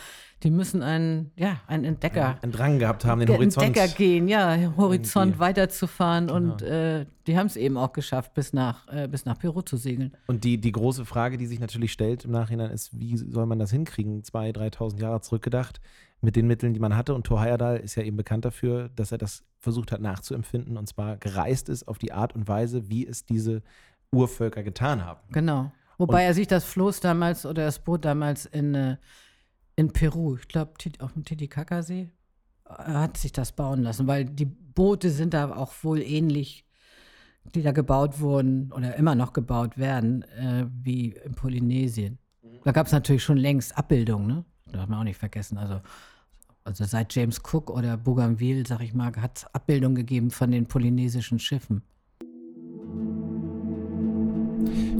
die 0.43 0.49
müssen 0.49 0.81
einen, 0.81 1.31
ja, 1.35 1.59
einen 1.67 1.83
Entdecker, 1.83 2.37
einen 2.41 2.53
Drang 2.53 2.79
gehabt 2.79 3.03
haben, 3.03 3.19
den 3.19 3.29
Horizont. 3.29 3.65
Entdecker 3.65 3.93
gehen, 3.93 4.27
ja, 4.29 4.73
Horizont 4.77 5.31
Irgendwie. 5.31 5.39
weiterzufahren. 5.39 6.27
Genau. 6.27 6.53
Und 6.53 6.61
äh, 6.61 7.05
die 7.27 7.37
haben 7.37 7.47
es 7.47 7.57
eben 7.57 7.77
auch 7.77 7.91
geschafft, 7.91 8.33
bis 8.33 8.53
nach, 8.53 8.87
äh, 8.87 9.07
bis 9.09 9.25
nach 9.25 9.37
Peru 9.37 9.61
zu 9.61 9.75
segeln. 9.75 10.13
Und 10.27 10.45
die, 10.45 10.57
die 10.57 10.71
große 10.71 11.05
Frage, 11.05 11.37
die 11.37 11.47
sich 11.47 11.59
natürlich 11.59 11.91
stellt 11.91 12.23
im 12.23 12.31
Nachhinein, 12.31 12.71
ist, 12.71 12.97
wie 12.97 13.17
soll 13.17 13.45
man 13.45 13.59
das 13.59 13.71
hinkriegen? 13.71 14.23
2.000, 14.23 14.73
3.000 14.73 15.01
Jahre 15.01 15.21
zurückgedacht 15.21 15.81
mit 16.21 16.35
den 16.35 16.47
Mitteln, 16.47 16.73
die 16.73 16.79
man 16.79 16.95
hatte. 16.95 17.13
Und 17.13 17.25
Thor 17.25 17.41
Heyerdahl 17.41 17.77
ist 17.77 17.95
ja 17.95 18.03
eben 18.03 18.17
bekannt 18.17 18.45
dafür, 18.45 18.89
dass 18.95 19.11
er 19.11 19.17
das 19.17 19.43
versucht 19.59 19.91
hat 19.91 20.01
nachzuempfinden 20.01 20.77
und 20.77 20.87
zwar 20.87 21.17
gereist 21.17 21.69
ist 21.69 21.87
auf 21.87 21.97
die 21.97 22.13
Art 22.13 22.33
und 22.33 22.47
Weise, 22.47 22.89
wie 22.89 23.05
es 23.05 23.25
diese 23.25 23.61
Urvölker 24.11 24.63
getan 24.63 25.05
haben. 25.05 25.19
Genau. 25.31 25.71
Wobei 25.97 26.23
er 26.23 26.33
sich 26.33 26.47
das 26.47 26.65
Floß 26.65 26.99
damals 26.99 27.45
oder 27.45 27.65
das 27.65 27.79
Boot 27.79 28.05
damals 28.05 28.45
in, 28.47 28.73
äh, 28.73 28.97
in 29.75 29.93
Peru, 29.93 30.35
ich 30.35 30.47
glaube 30.47 30.73
auf 30.99 31.13
dem 31.13 31.23
Titicacasee, 31.23 32.09
er 32.65 33.01
hat 33.01 33.17
sich 33.17 33.31
das 33.31 33.51
bauen 33.51 33.83
lassen, 33.83 34.07
weil 34.07 34.25
die 34.25 34.45
Boote 34.45 35.09
sind 35.11 35.33
da 35.33 35.55
auch 35.55 35.73
wohl 35.83 36.01
ähnlich, 36.01 36.65
die 37.55 37.61
da 37.61 37.71
gebaut 37.71 38.19
wurden 38.19 38.71
oder 38.71 38.95
immer 38.95 39.15
noch 39.15 39.33
gebaut 39.33 39.77
werden, 39.77 40.23
äh, 40.23 40.65
wie 40.81 41.09
in 41.11 41.33
Polynesien. 41.33 42.17
Da 42.63 42.71
gab 42.71 42.87
es 42.87 42.93
natürlich 42.93 43.23
schon 43.23 43.37
längst 43.37 43.77
Abbildungen, 43.77 44.27
ne? 44.27 44.45
Darf 44.71 44.87
man 44.87 44.99
auch 44.99 45.03
nicht 45.03 45.17
vergessen. 45.17 45.57
Also, 45.57 45.81
also 46.63 46.85
seit 46.85 47.13
James 47.13 47.39
Cook 47.39 47.69
oder 47.69 47.97
Bougainville, 47.97 48.63
sag 48.67 48.81
ich 48.81 48.93
mal, 48.93 49.11
hat 49.15 49.37
es 49.37 49.45
Abbildungen 49.53 49.95
gegeben 49.95 50.31
von 50.31 50.51
den 50.51 50.65
polynesischen 50.65 51.39
Schiffen. 51.39 51.83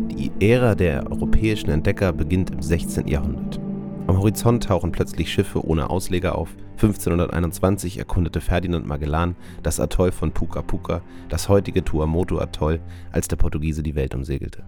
Die 0.09 0.31
Ära 0.39 0.75
der 0.75 1.09
europäischen 1.11 1.69
Entdecker 1.69 2.13
beginnt 2.13 2.51
im 2.51 2.61
16. 2.61 3.07
Jahrhundert. 3.07 3.59
Am 4.07 4.17
Horizont 4.17 4.63
tauchen 4.63 4.91
plötzlich 4.91 5.31
Schiffe 5.31 5.65
ohne 5.65 5.89
Ausleger 5.89 6.35
auf. 6.35 6.49
1521 6.73 7.99
erkundete 7.99 8.41
Ferdinand 8.41 8.87
Magellan 8.87 9.35
das 9.61 9.79
Atoll 9.79 10.11
von 10.11 10.31
Puka 10.31 10.63
Puka, 10.63 11.01
das 11.29 11.47
heutige 11.47 11.83
Tuamotu-Atoll, 11.83 12.81
als 13.11 13.27
der 13.27 13.35
Portugiese 13.37 13.83
die 13.83 13.95
Welt 13.95 14.15
umsegelte. 14.15 14.63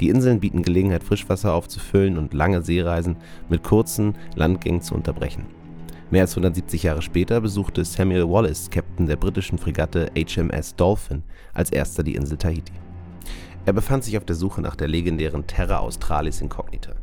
Die 0.00 0.08
Inseln 0.08 0.40
bieten 0.40 0.62
Gelegenheit, 0.62 1.02
Frischwasser 1.02 1.52
aufzufüllen 1.52 2.16
und 2.16 2.32
lange 2.32 2.62
Seereisen 2.62 3.16
mit 3.48 3.64
kurzen 3.64 4.14
Landgängen 4.36 4.80
zu 4.80 4.94
unterbrechen. 4.94 5.44
Mehr 6.10 6.22
als 6.22 6.32
170 6.32 6.84
Jahre 6.84 7.02
später 7.02 7.40
besuchte 7.40 7.84
Samuel 7.84 8.28
Wallace, 8.28 8.70
Captain 8.70 9.06
der 9.06 9.16
britischen 9.16 9.58
Fregatte 9.58 10.08
HMS 10.16 10.76
Dolphin, 10.76 11.24
als 11.52 11.70
erster 11.70 12.04
die 12.04 12.14
Insel 12.14 12.38
Tahiti. 12.38 12.72
Er 13.64 13.72
befand 13.72 14.04
sich 14.04 14.16
auf 14.16 14.24
der 14.24 14.36
Suche 14.36 14.60
nach 14.60 14.76
der 14.76 14.86
legendären 14.86 15.48
Terra 15.48 15.78
Australis 15.78 16.40
Incognita. 16.40 16.94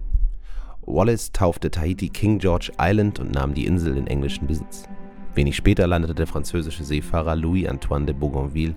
Wallace 0.85 1.33
taufte 1.33 1.69
Tahiti 1.69 2.07
King 2.07 2.39
George 2.39 2.71
Island 2.79 3.19
und 3.19 3.33
nahm 3.33 3.53
die 3.53 3.65
Insel 3.65 3.97
in 3.97 4.07
englischen 4.07 4.47
Besitz. 4.47 4.87
Wenig 5.35 5.57
später 5.57 5.85
landete 5.85 6.15
der 6.15 6.27
französische 6.27 6.85
Seefahrer 6.85 7.35
Louis-Antoine 7.35 8.05
de 8.05 8.15
Bougainville 8.15 8.75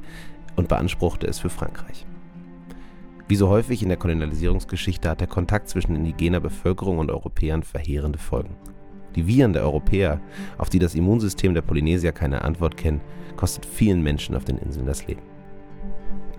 und 0.56 0.66
beanspruchte 0.66 1.28
es 1.28 1.38
für 1.38 1.50
Frankreich. 1.50 2.04
Wie 3.28 3.36
so 3.36 3.48
häufig 3.48 3.82
in 3.82 3.88
der 3.88 3.98
Kolonialisierungsgeschichte 3.98 5.08
hat 5.08 5.20
der 5.20 5.28
Kontakt 5.28 5.68
zwischen 5.68 5.94
indigener 5.94 6.40
Bevölkerung 6.40 6.98
und 6.98 7.10
Europäern 7.12 7.62
verheerende 7.62 8.18
Folgen. 8.18 8.56
Die 9.16 9.26
Viren 9.26 9.54
der 9.54 9.62
Europäer, 9.62 10.20
auf 10.58 10.68
die 10.68 10.78
das 10.78 10.94
Immunsystem 10.94 11.54
der 11.54 11.62
Polynesier 11.62 12.12
keine 12.12 12.42
Antwort 12.42 12.76
kennt, 12.76 13.02
kostet 13.36 13.66
vielen 13.66 14.02
Menschen 14.02 14.36
auf 14.36 14.44
den 14.44 14.58
Inseln 14.58 14.86
das 14.86 15.06
Leben. 15.06 15.22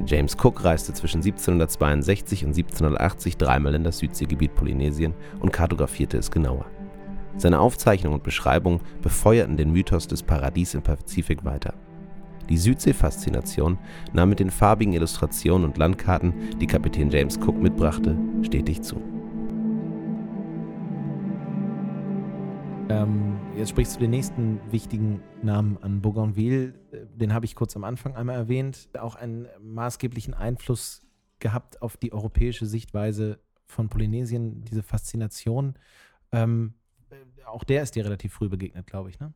James 0.06 0.38
Cook 0.42 0.64
reiste 0.64 0.94
zwischen 0.94 1.18
1762 1.18 2.46
und 2.46 2.50
1780 2.50 3.38
dreimal 3.38 3.74
in 3.74 3.84
das 3.84 3.98
Südseegebiet 3.98 4.54
Polynesien 4.54 5.14
und 5.40 5.52
kartografierte 5.52 6.18
es 6.18 6.30
genauer. 6.30 6.66
Seine 7.36 7.60
Aufzeichnungen 7.60 8.18
und 8.20 8.24
Beschreibungen 8.24 8.82
befeuerten 9.02 9.58
den 9.58 9.72
Mythos 9.72 10.08
des 10.08 10.22
Paradies 10.22 10.76
im 10.76 10.84
Pazifik 10.84 11.46
weiter. 11.46 11.74
Die 12.50 12.58
Südsee-Faszination 12.58 13.78
nahm 14.14 14.30
mit 14.30 14.40
den 14.40 14.52
farbigen 14.52 14.94
Illustrationen 14.94 15.66
und 15.66 15.78
Landkarten, 15.78 16.34
die 16.62 16.68
Kapitän 16.68 17.10
James 17.10 17.38
Cook 17.38 17.60
mitbrachte, 17.60 18.18
stetig 18.44 18.82
zu. 18.84 19.02
Ähm, 22.90 23.38
jetzt 23.58 23.72
sprichst 23.72 23.98
du 23.98 24.00
den 24.00 24.12
nächsten 24.12 24.62
wichtigen 24.72 25.22
Namen 25.42 25.78
an 25.82 26.02
Bougainville. 26.02 26.74
Äh, 26.92 27.06
Den 27.16 27.34
habe 27.34 27.46
ich 27.46 27.54
kurz 27.56 27.76
am 27.76 27.84
Anfang 27.84 28.16
einmal 28.16 28.36
erwähnt. 28.36 28.88
Auch 28.98 29.16
einen 29.16 29.48
maßgeblichen 29.60 30.34
Einfluss 30.34 31.02
gehabt 31.40 31.82
auf 31.82 31.98
die 31.98 32.14
europäische 32.14 32.66
Sichtweise 32.66 33.40
von 33.66 33.90
Polynesien, 33.90 34.64
diese 34.64 34.84
Faszination. 34.84 35.78
Ähm, 36.32 36.76
äh, 37.10 37.44
auch 37.44 37.66
der 37.66 37.84
ist 37.84 37.96
dir 37.96 38.06
relativ 38.06 38.34
früh 38.34 38.48
begegnet, 38.48 38.88
glaube 38.88 39.10
ich, 39.10 39.20
ne? 39.20 39.34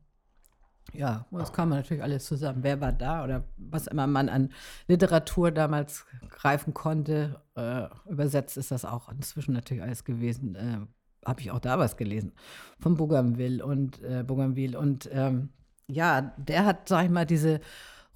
Ja, 0.93 1.25
das 1.31 1.53
kam 1.53 1.69
natürlich 1.69 2.03
alles 2.03 2.25
zusammen. 2.25 2.63
Wer 2.63 2.81
war 2.81 2.91
da 2.91 3.23
oder 3.23 3.45
was 3.57 3.87
immer 3.87 4.07
man 4.07 4.29
an 4.29 4.49
Literatur 4.87 5.51
damals 5.51 6.05
greifen 6.29 6.73
konnte. 6.73 7.41
Äh, 7.55 7.87
übersetzt 8.09 8.57
ist 8.57 8.71
das 8.71 8.85
auch 8.85 9.09
inzwischen 9.09 9.53
natürlich 9.53 9.83
alles 9.83 10.03
gewesen. 10.03 10.55
Äh, 10.55 10.79
Habe 11.25 11.41
ich 11.41 11.51
auch 11.51 11.59
da 11.59 11.77
was 11.77 11.97
gelesen 11.97 12.31
von 12.79 12.95
Bougainville 12.95 13.63
und 13.63 14.01
äh, 14.01 14.23
Bougainville. 14.23 14.77
Und 14.77 15.09
ähm, 15.13 15.49
ja, 15.87 16.33
der 16.37 16.65
hat, 16.65 16.89
sag 16.89 17.05
ich 17.05 17.11
mal, 17.11 17.25
diese 17.25 17.61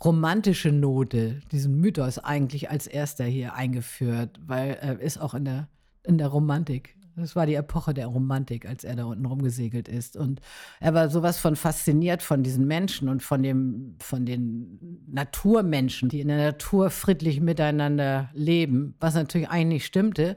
romantische 0.03 0.71
Note, 0.71 1.41
diesen 1.51 1.79
Mythos 1.79 2.19
eigentlich 2.19 2.69
als 2.69 2.87
erster 2.87 3.25
hier 3.25 3.53
eingeführt, 3.53 4.39
weil 4.45 4.77
er 4.81 4.99
ist 4.99 5.19
auch 5.19 5.33
in 5.33 5.45
der, 5.45 5.69
in 6.03 6.17
der 6.17 6.27
Romantik. 6.27 6.95
Das 7.17 7.33
war 7.33 7.45
die 7.45 7.55
Epoche 7.55 7.93
der 7.93 8.07
Romantik, 8.07 8.65
als 8.65 8.83
er 8.83 8.97
da 8.97 9.05
unten 9.05 9.25
rumgesegelt 9.25 9.87
ist. 9.87 10.17
Und 10.17 10.41
er 10.81 10.93
war 10.93 11.09
sowas 11.09 11.37
von 11.37 11.55
fasziniert 11.55 12.21
von 12.21 12.43
diesen 12.43 12.67
Menschen 12.67 13.07
und 13.07 13.23
von, 13.23 13.41
dem, 13.41 13.95
von 14.01 14.25
den 14.25 15.05
Naturmenschen, 15.07 16.09
die 16.09 16.19
in 16.19 16.27
der 16.27 16.37
Natur 16.37 16.89
friedlich 16.89 17.39
miteinander 17.39 18.29
leben, 18.33 18.95
was 18.99 19.13
natürlich 19.13 19.49
eigentlich 19.49 19.75
nicht 19.75 19.85
stimmte, 19.85 20.35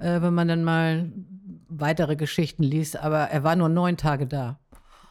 äh, 0.00 0.20
wenn 0.22 0.34
man 0.34 0.48
dann 0.48 0.64
mal 0.64 1.12
weitere 1.68 2.16
Geschichten 2.16 2.62
liest. 2.64 2.96
Aber 2.98 3.18
er 3.18 3.44
war 3.44 3.54
nur 3.56 3.68
neun 3.68 3.96
Tage 3.96 4.26
da. 4.26 4.58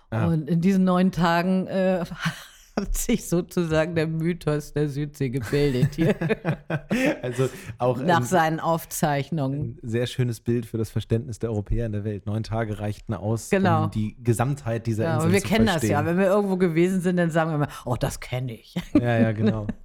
Ah. 0.10 0.26
Und 0.28 0.50
in 0.50 0.60
diesen 0.62 0.84
neun 0.84 1.12
Tagen 1.12 1.68
äh, 1.68 2.04
hat 2.80 2.96
sich 2.98 3.28
sozusagen 3.28 3.94
der 3.96 4.08
Mythos 4.08 4.74
der 4.74 4.88
Südsee 4.90 5.30
gebildet 5.30 5.96
hier, 5.96 6.16
also 7.22 7.50
auch 7.78 7.98
nach 8.02 8.18
ein, 8.20 8.24
seinen 8.24 8.60
Aufzeichnungen. 8.60 9.78
ein 9.84 9.90
sehr 9.90 10.08
schönes 10.08 10.40
Bild 10.40 10.66
für 10.66 10.78
das 10.78 10.90
Verständnis 10.90 11.40
der 11.40 11.50
Europäer 11.52 11.86
in 11.88 11.92
der 11.92 12.04
Welt. 12.06 12.26
Neun 12.26 12.44
Tage 12.44 12.80
reichten 12.80 13.14
aus, 13.14 13.50
Genau. 13.50 13.84
um 13.86 13.92
die 13.92 14.16
Gesamtheit 14.24 14.88
dieser 14.88 15.04
Ja, 15.04 15.14
Insel 15.16 15.26
aber 15.26 15.34
wir 15.34 15.42
zu 15.42 15.48
kennen 15.48 15.66
das 15.66 15.74
verstehen. 15.76 15.92
ja. 15.92 16.06
Wenn 16.06 16.18
wir 16.18 16.28
irgendwo 16.28 16.56
gewesen 16.58 17.02
sind, 17.02 17.18
dann 17.18 17.32
sagen 17.32 17.52
wir 17.52 17.56
immer, 17.56 17.68
oh, 17.86 17.96
das 18.00 18.20
kenne 18.22 18.54
ich. 18.54 18.76
Ja, 18.94 19.20
ja, 19.20 19.32
genau. 19.34 19.68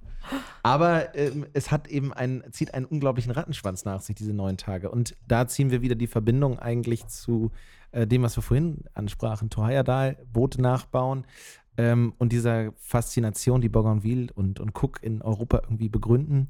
Aber 0.63 1.15
ähm, 1.15 1.45
es 1.53 1.71
hat 1.71 1.87
eben 1.87 2.13
einen, 2.13 2.43
zieht 2.51 2.73
einen 2.73 2.85
unglaublichen 2.85 3.31
Rattenschwanz 3.31 3.85
nach 3.85 4.01
sich, 4.01 4.15
diese 4.15 4.33
neun 4.33 4.57
Tage. 4.57 4.89
Und 4.89 5.15
da 5.27 5.47
ziehen 5.47 5.71
wir 5.71 5.81
wieder 5.81 5.95
die 5.95 6.07
Verbindung 6.07 6.59
eigentlich 6.59 7.07
zu 7.07 7.51
äh, 7.91 8.07
dem, 8.07 8.23
was 8.23 8.37
wir 8.37 8.43
vorhin 8.43 8.83
ansprachen. 8.93 9.49
Torheyerdahl, 9.49 10.17
Boote 10.31 10.61
nachbauen 10.61 11.25
ähm, 11.77 12.13
und 12.17 12.31
dieser 12.31 12.71
Faszination, 12.77 13.61
die 13.61 13.69
Bougainville 13.69 14.27
und, 14.33 14.59
und 14.59 14.71
Cook 14.75 14.99
in 15.01 15.21
Europa 15.21 15.61
irgendwie 15.63 15.89
begründen. 15.89 16.49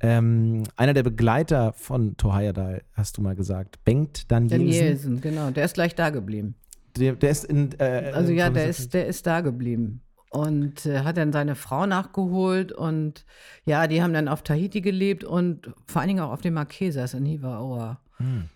Ähm, 0.00 0.64
einer 0.76 0.92
der 0.92 1.04
Begleiter 1.04 1.72
von 1.72 2.16
Torheyerdahl, 2.16 2.82
hast 2.92 3.16
du 3.16 3.22
mal 3.22 3.36
gesagt, 3.36 3.82
Bengt 3.84 4.30
Danielsen. 4.30 4.58
Danielsen, 4.60 5.20
genau, 5.20 5.50
der 5.50 5.64
ist 5.64 5.74
gleich 5.74 5.94
da 5.94 6.10
geblieben. 6.10 6.56
Der, 6.96 7.14
der 7.14 7.30
ist 7.30 7.44
in. 7.44 7.70
Äh, 7.78 8.12
also 8.14 8.32
ja, 8.32 8.50
der 8.50 8.68
ist, 8.68 8.94
der 8.94 9.06
ist 9.06 9.26
da 9.26 9.40
geblieben 9.40 10.00
und 10.34 10.84
äh, 10.84 11.00
hat 11.00 11.16
dann 11.16 11.32
seine 11.32 11.54
Frau 11.54 11.86
nachgeholt 11.86 12.72
und 12.72 13.24
ja, 13.64 13.86
die 13.86 14.02
haben 14.02 14.12
dann 14.12 14.26
auf 14.26 14.42
Tahiti 14.42 14.80
gelebt 14.80 15.22
und 15.22 15.72
vor 15.86 16.00
allen 16.00 16.08
Dingen 16.08 16.20
auch 16.20 16.32
auf 16.32 16.40
den 16.40 16.54
Marquesas 16.54 17.14
in 17.14 17.24
Hivaoa. 17.24 18.00
Hm. 18.16 18.48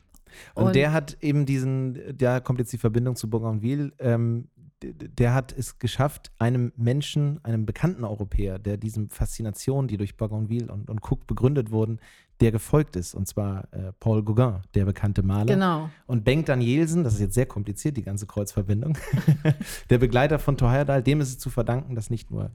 Und, 0.54 0.64
und, 0.64 0.74
der 0.74 0.92
hat 0.92 1.16
eben 1.20 1.46
diesen, 1.46 2.16
da 2.18 2.40
kommt 2.40 2.58
jetzt 2.58 2.72
die 2.72 2.78
Verbindung 2.78 3.14
zu 3.14 3.30
Bougainville, 3.30 3.92
ähm, 4.00 4.48
der 4.82 5.34
hat 5.34 5.52
es 5.56 5.78
geschafft, 5.78 6.32
einem 6.38 6.72
Menschen, 6.76 7.38
einem 7.44 7.64
bekannten 7.64 8.04
Europäer, 8.04 8.58
der 8.58 8.76
diesen 8.76 9.08
Faszinationen, 9.08 9.86
die 9.86 9.96
durch 9.98 10.16
Bougainville 10.16 10.72
und, 10.72 10.90
und 10.90 11.00
Cook 11.00 11.28
begründet 11.28 11.70
wurden, 11.70 12.00
der 12.40 12.52
gefolgt 12.52 12.96
ist. 12.96 13.14
Und 13.14 13.26
zwar 13.26 13.64
äh, 13.72 13.92
Paul 13.98 14.22
Gauguin, 14.22 14.60
der 14.74 14.84
bekannte 14.84 15.22
Maler. 15.22 15.54
Genau. 15.54 15.90
Und 16.06 16.24
Bengt 16.24 16.48
Danielsen, 16.48 17.04
das 17.04 17.14
ist 17.14 17.20
jetzt 17.20 17.34
sehr 17.34 17.46
kompliziert, 17.46 17.96
die 17.96 18.02
ganze 18.02 18.26
Kreuzverbindung, 18.26 18.96
der 19.90 19.98
Begleiter 19.98 20.38
von 20.38 20.56
Thor 20.56 20.70
Heyerdahl, 20.70 21.02
dem 21.02 21.20
ist 21.20 21.28
es 21.28 21.38
zu 21.38 21.50
verdanken, 21.50 21.94
dass 21.94 22.10
nicht 22.10 22.30
nur, 22.30 22.50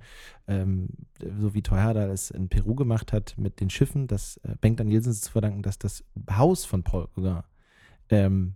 ähm, 0.48 0.90
so 1.40 1.54
wie 1.54 1.62
Thor 1.62 1.78
Heyerdahl 1.78 2.10
es 2.10 2.32
in 2.32 2.50
Peru 2.50 2.76
gemacht 2.76 3.12
hat 3.12 3.36
mit 3.38 3.60
den 3.60 3.70
Schiffen, 3.70 4.08
dass 4.08 4.38
äh, 4.38 4.56
Bengt 4.62 4.80
Danielsen 4.80 5.12
ist 5.12 5.18
es 5.18 5.24
zu 5.24 5.32
verdanken, 5.32 5.62
dass 5.64 5.80
das 5.80 6.04
Haus 6.32 6.66
von 6.66 6.84
Paul 6.84 7.08
Gauguin 7.16 7.44
ähm, 8.10 8.56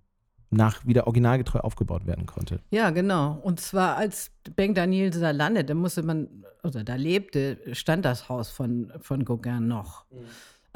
nach 0.49 0.85
wieder 0.85 1.07
originalgetreu 1.07 1.59
aufgebaut 1.59 2.05
werden 2.07 2.25
konnte. 2.25 2.61
Ja, 2.71 2.89
genau. 2.91 3.37
Und 3.43 3.59
zwar 3.59 3.97
als 3.97 4.31
Bengt 4.55 4.77
Danielsen 4.77 5.21
da 5.21 5.31
landete, 5.31 5.75
musste 5.75 6.03
man, 6.03 6.45
oder 6.63 6.85
da 6.85 6.95
lebte, 6.95 7.57
stand 7.73 8.05
das 8.05 8.29
Haus 8.29 8.49
von, 8.49 8.93
von 9.01 9.25
Gauguin 9.25 9.67
noch. 9.67 10.05
Mhm. 10.09 10.17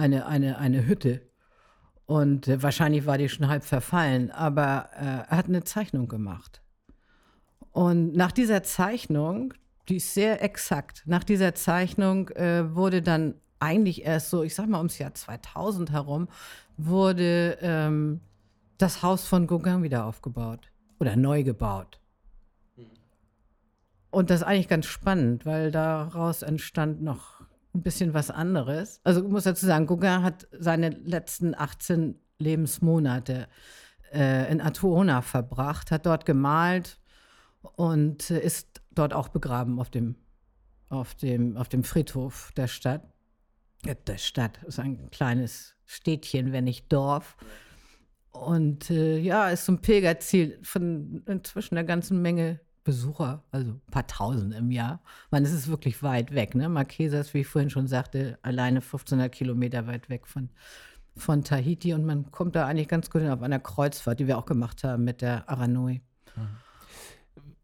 Eine, 0.02 0.26
eine, 0.26 0.58
eine 0.58 0.88
Hütte. 0.88 1.22
Und 2.08 2.48
äh, 2.48 2.64
wahrscheinlich 2.64 3.06
war 3.06 3.20
die 3.20 3.30
schon 3.30 3.48
halb 3.48 3.64
verfallen, 3.64 4.32
aber 4.32 4.90
äh, 4.96 5.30
er 5.30 5.38
hat 5.38 5.46
eine 5.46 5.64
Zeichnung 5.64 6.08
gemacht. 6.08 6.64
Und 7.72 8.16
nach 8.16 8.32
dieser 8.32 8.64
Zeichnung, 8.64 9.54
die 9.90 9.98
ist 9.98 10.16
sehr 10.16 10.44
exakt, 10.44 11.04
nach 11.06 11.24
dieser 11.24 11.54
Zeichnung 11.54 12.30
äh, 12.30 12.74
wurde 12.76 13.04
dann 13.04 13.36
eigentlich 13.60 14.04
erst 14.04 14.32
so, 14.32 14.42
ich 14.42 14.56
sag 14.56 14.68
mal 14.68 14.80
ums 14.80 14.98
Jahr 14.98 15.14
2000 15.14 15.92
herum, 15.92 16.30
wurde 16.78 17.60
ähm, 17.62 18.22
das 18.80 19.04
Haus 19.04 19.28
von 19.28 19.46
Gauguin 19.46 19.84
wieder 19.84 20.06
aufgebaut 20.06 20.72
oder 21.00 21.16
neu 21.16 21.44
gebaut. 21.44 22.00
Und 24.10 24.32
das 24.32 24.42
ist 24.42 24.48
eigentlich 24.48 24.68
ganz 24.68 24.88
spannend, 24.88 25.46
weil 25.46 25.70
daraus 25.70 26.42
entstand 26.42 27.04
noch 27.04 27.41
ein 27.74 27.84
bisschen 27.84 28.14
was 28.14 28.30
anderes. 28.30 29.00
Also 29.04 29.24
ich 29.24 29.30
muss 29.30 29.44
dazu 29.44 29.66
sagen, 29.66 29.88
Gauguin 29.88 30.24
hat 30.24 30.48
seine 30.52 30.90
letzten 30.90 31.56
18 31.56 32.20
Lebensmonate 32.38 33.48
äh, 34.14 34.52
in 34.52 34.62
Atuona 34.62 35.22
verbracht, 35.22 35.92
hat 35.92 36.06
dort 36.06 36.26
gemalt 36.26 37.00
und 37.62 38.30
äh, 38.30 38.40
ist 38.40 38.82
dort 38.92 39.14
auch 39.14 39.30
begraben 39.30 39.80
auf 39.80 39.90
dem, 39.90 40.16
auf 40.90 41.16
dem, 41.16 41.58
auf 41.58 41.70
dem 41.70 41.84
Friedhof 41.84 42.52
der 42.58 42.68
Stadt. 42.68 43.04
Ja, 43.86 43.94
der 43.94 44.18
Stadt 44.18 44.62
ist 44.64 44.80
ein 44.80 45.10
kleines 45.10 45.76
Städtchen, 45.86 46.52
wenn 46.52 46.66
nicht 46.66 46.92
Dorf. 46.92 47.36
Und 48.32 48.90
äh, 48.90 49.18
ja, 49.18 49.50
ist 49.50 49.66
so 49.66 49.74
ein 49.74 49.82
Pilgerziel 49.82 50.60
von 50.62 51.24
inzwischen 51.26 51.78
einer 51.78 51.88
ganzen 51.88 52.22
Menge 52.22 52.60
Besucher, 52.84 53.44
also 53.52 53.72
ein 53.72 53.82
paar 53.92 54.08
tausend 54.08 54.54
im 54.54 54.72
Jahr. 54.72 55.02
Man, 55.30 55.44
es 55.44 55.52
ist 55.52 55.68
wirklich 55.68 56.02
weit 56.02 56.34
weg. 56.34 56.56
Ne? 56.56 56.68
Marquesas, 56.70 57.34
wie 57.34 57.42
ich 57.42 57.48
vorhin 57.48 57.70
schon 57.70 57.88
sagte, 57.88 58.40
alleine 58.42 58.80
1500 58.80 59.32
Kilometer 59.32 59.88
weit 59.88 60.10
weg 60.10 60.28
von, 60.28 60.50
von 61.16 61.44
Tahiti. 61.44 61.94
Und 61.94 62.06
man 62.06 62.32
kommt 62.32 62.56
da 62.56 62.66
eigentlich 62.66 62.88
ganz 62.88 63.10
gut 63.10 63.22
hin 63.22 63.32
auf 63.32 63.42
einer 63.42 63.60
Kreuzfahrt, 63.60 64.20
die 64.20 64.28
wir 64.28 64.38
auch 64.38 64.46
gemacht 64.46 64.84
haben 64.84 65.04
mit 65.04 65.22
der 65.22 65.48
Aranui. 65.50 66.02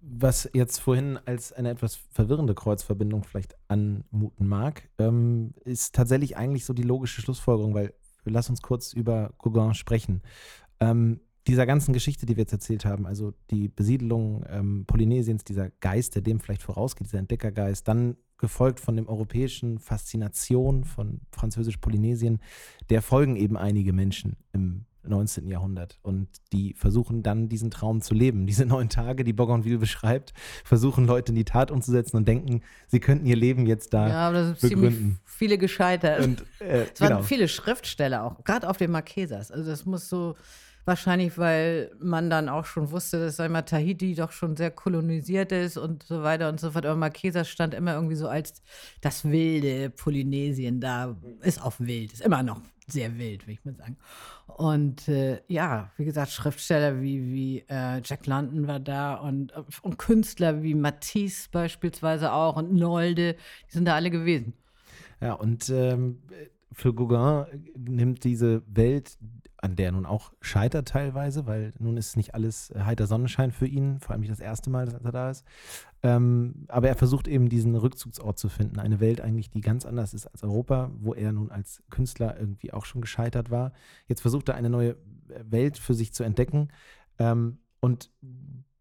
Was 0.02 0.50
jetzt 0.54 0.80
vorhin 0.80 1.20
als 1.26 1.52
eine 1.52 1.72
etwas 1.72 1.96
verwirrende 1.96 2.56
Kreuzverbindung 2.56 3.24
vielleicht 3.24 3.56
anmuten 3.68 4.48
mag, 4.48 4.88
ähm, 5.00 5.54
ist 5.66 5.96
tatsächlich 5.96 6.38
eigentlich 6.38 6.66
so 6.66 6.74
die 6.74 6.84
logische 6.84 7.22
Schlussfolgerung, 7.22 7.74
weil 7.74 7.94
lass 8.24 8.50
uns 8.50 8.62
kurz 8.62 8.94
über 8.94 9.34
Gauguin 9.40 9.74
sprechen. 9.74 10.22
Ähm, 10.80 11.20
dieser 11.48 11.66
ganzen 11.66 11.94
Geschichte, 11.94 12.26
die 12.26 12.36
wir 12.36 12.42
jetzt 12.42 12.54
erzählt 12.54 12.86
haben, 12.86 13.06
also 13.06 13.34
die 13.52 13.70
Besiedelung 13.70 14.46
ähm, 14.50 14.86
Polynesiens, 14.86 15.44
dieser 15.44 15.70
Geist, 15.70 16.16
der 16.16 16.22
dem 16.22 16.40
vielleicht 16.40 16.62
vorausgeht, 16.62 17.08
dieser 17.08 17.20
Entdeckergeist, 17.20 17.88
dann 17.88 18.18
gefolgt 18.38 18.80
von 18.80 18.96
dem 18.96 19.08
europäischen 19.08 19.80
Faszination 19.80 20.84
von 20.84 21.22
französisch-Polynesien, 21.32 22.40
der 22.90 23.02
folgen 23.02 23.36
eben 23.36 23.58
einige 23.58 23.94
Menschen 23.94 24.36
im 24.54 24.86
19. 25.08 25.48
Jahrhundert 25.48 26.00
und 26.02 26.28
die 26.52 26.74
versuchen 26.74 27.24
dann 27.24 27.50
diesen 27.50 27.72
Traum 27.72 28.02
zu 28.02 28.14
leben. 28.14 28.46
Diese 28.46 28.66
neun 28.66 28.90
Tage, 28.90 29.24
die 29.24 29.34
Bougainville 29.34 29.78
beschreibt, 29.78 30.34
versuchen 30.64 31.08
Leute 31.08 31.32
in 31.32 31.36
die 31.36 31.46
Tat 31.46 31.72
umzusetzen 31.72 32.18
und 32.18 32.28
denken, 32.28 32.62
sie 32.88 33.00
könnten 33.00 33.26
ihr 33.26 33.38
Leben 33.38 33.66
jetzt 33.66 33.94
da 33.94 34.10
ja, 34.10 34.28
aber 34.28 34.38
das 34.50 34.62
sind 34.62 34.74
begründen. 34.74 35.20
Viele 35.24 35.58
gescheitert. 35.58 36.24
Und, 36.24 36.42
äh, 36.60 36.88
es 36.94 37.02
waren 37.02 37.10
genau. 37.10 37.24
viele 37.24 37.48
Schriftsteller 37.48 38.24
auch, 38.24 38.44
gerade 38.44 38.70
auf 38.70 38.78
den 38.78 38.92
Marquesas. 38.92 39.52
Also 39.52 39.70
das 39.70 39.86
muss 39.86 40.10
so 40.10 40.36
Wahrscheinlich, 40.88 41.38
weil 41.38 41.92
man 42.00 42.30
dann 42.30 42.48
auch 42.48 42.64
schon 42.64 42.92
wusste, 42.92 43.20
dass 43.20 43.42
einmal 43.42 43.66
Tahiti 43.66 44.16
doch 44.16 44.32
schon 44.32 44.56
sehr 44.56 44.72
kolonisiert 44.72 45.52
ist 45.52 45.76
und 45.76 46.04
so 46.04 46.24
weiter 46.24 46.48
und 46.48 46.62
so 46.62 46.72
fort. 46.72 46.86
Aber 46.86 46.96
Marquesas 46.96 47.50
stand 47.50 47.74
immer 47.74 47.96
irgendwie 47.96 48.16
so 48.16 48.30
als 48.30 48.64
das 49.02 49.26
wilde 49.26 49.90
Polynesien 49.90 50.80
da. 50.80 51.18
Ist 51.42 51.62
auch 51.62 51.74
wild, 51.80 52.14
ist 52.14 52.22
immer 52.22 52.42
noch 52.42 52.62
sehr 52.88 53.18
wild, 53.18 53.44
würde 53.44 53.52
ich 53.52 53.66
mal 53.66 53.76
sagen. 53.76 53.98
Und 54.48 55.10
äh, 55.10 55.42
ja, 55.50 55.92
wie 55.98 56.06
gesagt, 56.06 56.32
Schriftsteller 56.32 57.02
wie, 57.02 57.34
wie 57.34 57.66
äh, 57.68 58.02
Jack 58.02 58.26
London 58.26 58.66
war 58.68 58.80
da 58.80 59.16
und, 59.16 59.52
und 59.82 59.98
Künstler 59.98 60.64
wie 60.64 60.74
Matisse 60.74 61.50
beispielsweise 61.52 62.32
auch 62.32 62.56
und 62.56 62.74
Nolde, 62.74 63.34
die 63.68 63.74
sind 63.74 63.90
da 63.90 63.96
alle 63.96 64.10
gewesen. 64.10 64.54
Ja, 65.20 65.34
und 65.34 65.68
ähm, 65.68 66.20
für 66.72 66.94
Gauguin 66.94 67.46
nimmt 67.76 68.24
diese 68.24 68.62
Welt, 68.68 69.18
an 69.60 69.76
der 69.76 69.88
er 69.88 69.92
nun 69.92 70.06
auch 70.06 70.32
scheitert 70.42 70.88
teilweise, 70.88 71.46
weil 71.48 71.74
nun 71.80 71.98
ist 71.98 72.16
nicht 72.16 72.36
alles 72.36 72.72
äh, 72.72 72.82
heiter 72.82 73.08
Sonnenschein 73.08 73.52
für 73.52 73.68
ihn, 73.68 74.00
vor 74.00 74.12
allem 74.12 74.22
nicht 74.22 74.32
das 74.32 74.40
erste 74.40 74.70
Mal, 74.70 74.86
dass 74.86 75.04
er 75.04 75.12
da 75.12 75.30
ist. 75.30 75.46
Ähm, 76.04 76.66
aber 76.68 76.88
er 76.88 76.96
versucht 76.96 77.28
eben 77.28 77.50
diesen 77.50 77.76
Rückzugsort 77.76 78.38
zu 78.38 78.50
finden, 78.50 78.80
eine 78.80 79.00
Welt 79.00 79.20
eigentlich, 79.20 79.50
die 79.50 79.62
ganz 79.62 79.86
anders 79.86 80.14
ist 80.14 80.28
als 80.28 80.44
Europa, 80.44 80.92
wo 81.00 81.14
er 81.14 81.32
nun 81.32 81.52
als 81.52 81.82
Künstler 81.90 82.40
irgendwie 82.40 82.72
auch 82.72 82.86
schon 82.86 83.02
gescheitert 83.02 83.50
war. 83.50 83.74
Jetzt 84.08 84.22
versucht 84.22 84.50
er 84.50 84.56
eine 84.56 84.70
neue 84.70 84.92
äh, 84.92 85.44
Welt 85.50 85.78
für 85.78 85.94
sich 85.94 86.14
zu 86.14 86.24
entdecken 86.24 86.70
ähm, 87.18 87.58
und 87.80 88.12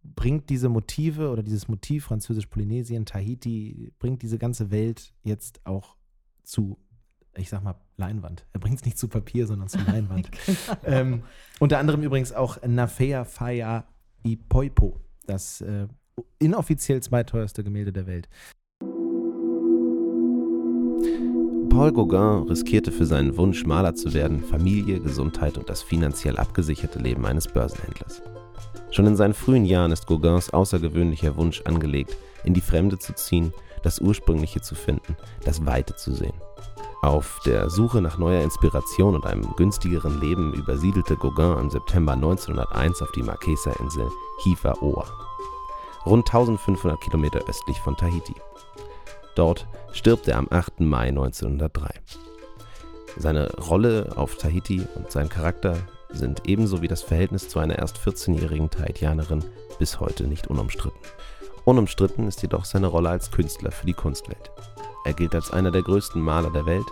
bringt 0.02 0.50
diese 0.50 0.68
Motive 0.68 1.30
oder 1.30 1.42
dieses 1.42 1.68
Motiv 1.68 2.04
Französisch-Polynesien, 2.04 3.06
Tahiti, 3.06 3.92
bringt 3.98 4.22
diese 4.22 4.38
ganze 4.38 4.70
Welt 4.70 5.14
jetzt 5.22 5.66
auch 5.66 5.96
zu 6.42 6.78
ich 7.38 7.48
sag 7.48 7.62
mal, 7.62 7.74
Leinwand. 7.96 8.46
Er 8.52 8.60
bringt 8.60 8.78
es 8.78 8.84
nicht 8.84 8.98
zu 8.98 9.08
Papier, 9.08 9.46
sondern 9.46 9.68
zu 9.68 9.78
Leinwand. 9.78 10.30
genau. 10.46 10.78
ähm, 10.84 11.22
unter 11.58 11.78
anderem 11.78 12.02
übrigens 12.02 12.32
auch 12.32 12.58
Nafea 12.66 13.24
Faya 13.24 13.84
Ipoipo, 14.24 15.00
das 15.26 15.60
äh, 15.60 15.86
inoffiziell 16.38 17.02
zweiteuerste 17.02 17.64
Gemälde 17.64 17.92
der 17.92 18.06
Welt. 18.06 18.28
Paul 21.68 21.92
Gauguin 21.92 22.48
riskierte 22.48 22.90
für 22.90 23.04
seinen 23.04 23.36
Wunsch, 23.36 23.66
Maler 23.66 23.94
zu 23.94 24.14
werden, 24.14 24.42
Familie, 24.42 24.98
Gesundheit 24.98 25.58
und 25.58 25.68
das 25.68 25.82
finanziell 25.82 26.38
abgesicherte 26.38 26.98
Leben 26.98 27.26
eines 27.26 27.48
Börsenhändlers. 27.48 28.22
Schon 28.90 29.06
in 29.06 29.16
seinen 29.16 29.34
frühen 29.34 29.66
Jahren 29.66 29.92
ist 29.92 30.06
Gauguins 30.06 30.50
außergewöhnlicher 30.50 31.36
Wunsch 31.36 31.60
angelegt, 31.62 32.16
in 32.44 32.54
die 32.54 32.62
Fremde 32.62 32.98
zu 32.98 33.14
ziehen, 33.14 33.52
das 33.82 34.00
Ursprüngliche 34.00 34.62
zu 34.62 34.74
finden, 34.74 35.16
das 35.44 35.66
Weite 35.66 35.94
zu 35.96 36.12
sehen. 36.12 36.32
Auf 37.06 37.38
der 37.46 37.70
Suche 37.70 38.02
nach 38.02 38.18
neuer 38.18 38.42
Inspiration 38.42 39.14
und 39.14 39.26
einem 39.26 39.54
günstigeren 39.54 40.20
Leben 40.20 40.52
übersiedelte 40.52 41.16
Gauguin 41.16 41.56
im 41.56 41.70
September 41.70 42.14
1901 42.14 43.00
auf 43.00 43.12
die 43.12 43.22
Marquesa-Insel 43.22 44.10
Hiva-Oa, 44.42 45.06
rund 46.04 46.26
1500 46.26 47.00
Kilometer 47.00 47.42
östlich 47.46 47.78
von 47.78 47.96
Tahiti. 47.96 48.34
Dort 49.36 49.68
stirbt 49.92 50.26
er 50.26 50.38
am 50.38 50.48
8. 50.50 50.80
Mai 50.80 51.10
1903. 51.10 51.90
Seine 53.18 53.52
Rolle 53.52 54.12
auf 54.16 54.36
Tahiti 54.36 54.84
und 54.96 55.12
sein 55.12 55.28
Charakter 55.28 55.76
sind 56.10 56.48
ebenso 56.48 56.82
wie 56.82 56.88
das 56.88 57.04
Verhältnis 57.04 57.48
zu 57.48 57.60
einer 57.60 57.78
erst 57.78 57.98
14-jährigen 57.98 58.68
Tahitianerin 58.68 59.44
bis 59.78 60.00
heute 60.00 60.24
nicht 60.24 60.48
unumstritten. 60.48 60.98
Unumstritten 61.64 62.26
ist 62.26 62.42
jedoch 62.42 62.64
seine 62.64 62.88
Rolle 62.88 63.10
als 63.10 63.30
Künstler 63.30 63.70
für 63.70 63.86
die 63.86 63.94
Kunstwelt. 63.94 64.50
Er 65.06 65.12
gilt 65.12 65.36
als 65.36 65.52
einer 65.52 65.70
der 65.70 65.82
größten 65.82 66.20
Maler 66.20 66.50
der 66.50 66.66
Welt, 66.66 66.86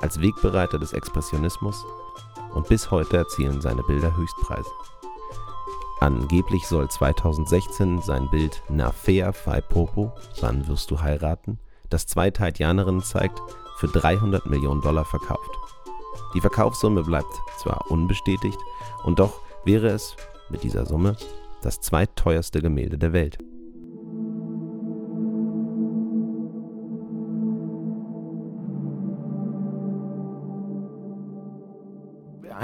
als 0.00 0.20
Wegbereiter 0.20 0.78
des 0.78 0.92
Expressionismus 0.92 1.84
und 2.54 2.68
bis 2.68 2.92
heute 2.92 3.16
erzielen 3.16 3.60
seine 3.60 3.82
Bilder 3.82 4.16
Höchstpreise. 4.16 4.70
Angeblich 5.98 6.64
soll 6.68 6.88
2016 6.88 8.02
sein 8.02 8.30
Bild 8.30 8.62
Nafea 8.68 9.32
Fai 9.32 9.60
Popo, 9.60 10.12
wann 10.42 10.68
wirst 10.68 10.92
du 10.92 11.00
heiraten, 11.00 11.58
das 11.90 12.06
zwei 12.06 12.30
Taitianerinnen 12.30 13.02
zeigt, 13.02 13.42
für 13.78 13.88
300 13.88 14.46
Millionen 14.46 14.80
Dollar 14.80 15.04
verkauft. 15.04 15.50
Die 16.34 16.40
Verkaufssumme 16.40 17.02
bleibt 17.02 17.34
zwar 17.58 17.90
unbestätigt, 17.90 18.58
und 19.02 19.18
doch 19.18 19.40
wäre 19.64 19.88
es 19.88 20.14
mit 20.50 20.62
dieser 20.62 20.86
Summe 20.86 21.16
das 21.62 21.80
zweitteuerste 21.80 22.62
Gemälde 22.62 22.96
der 22.96 23.12
Welt. 23.12 23.38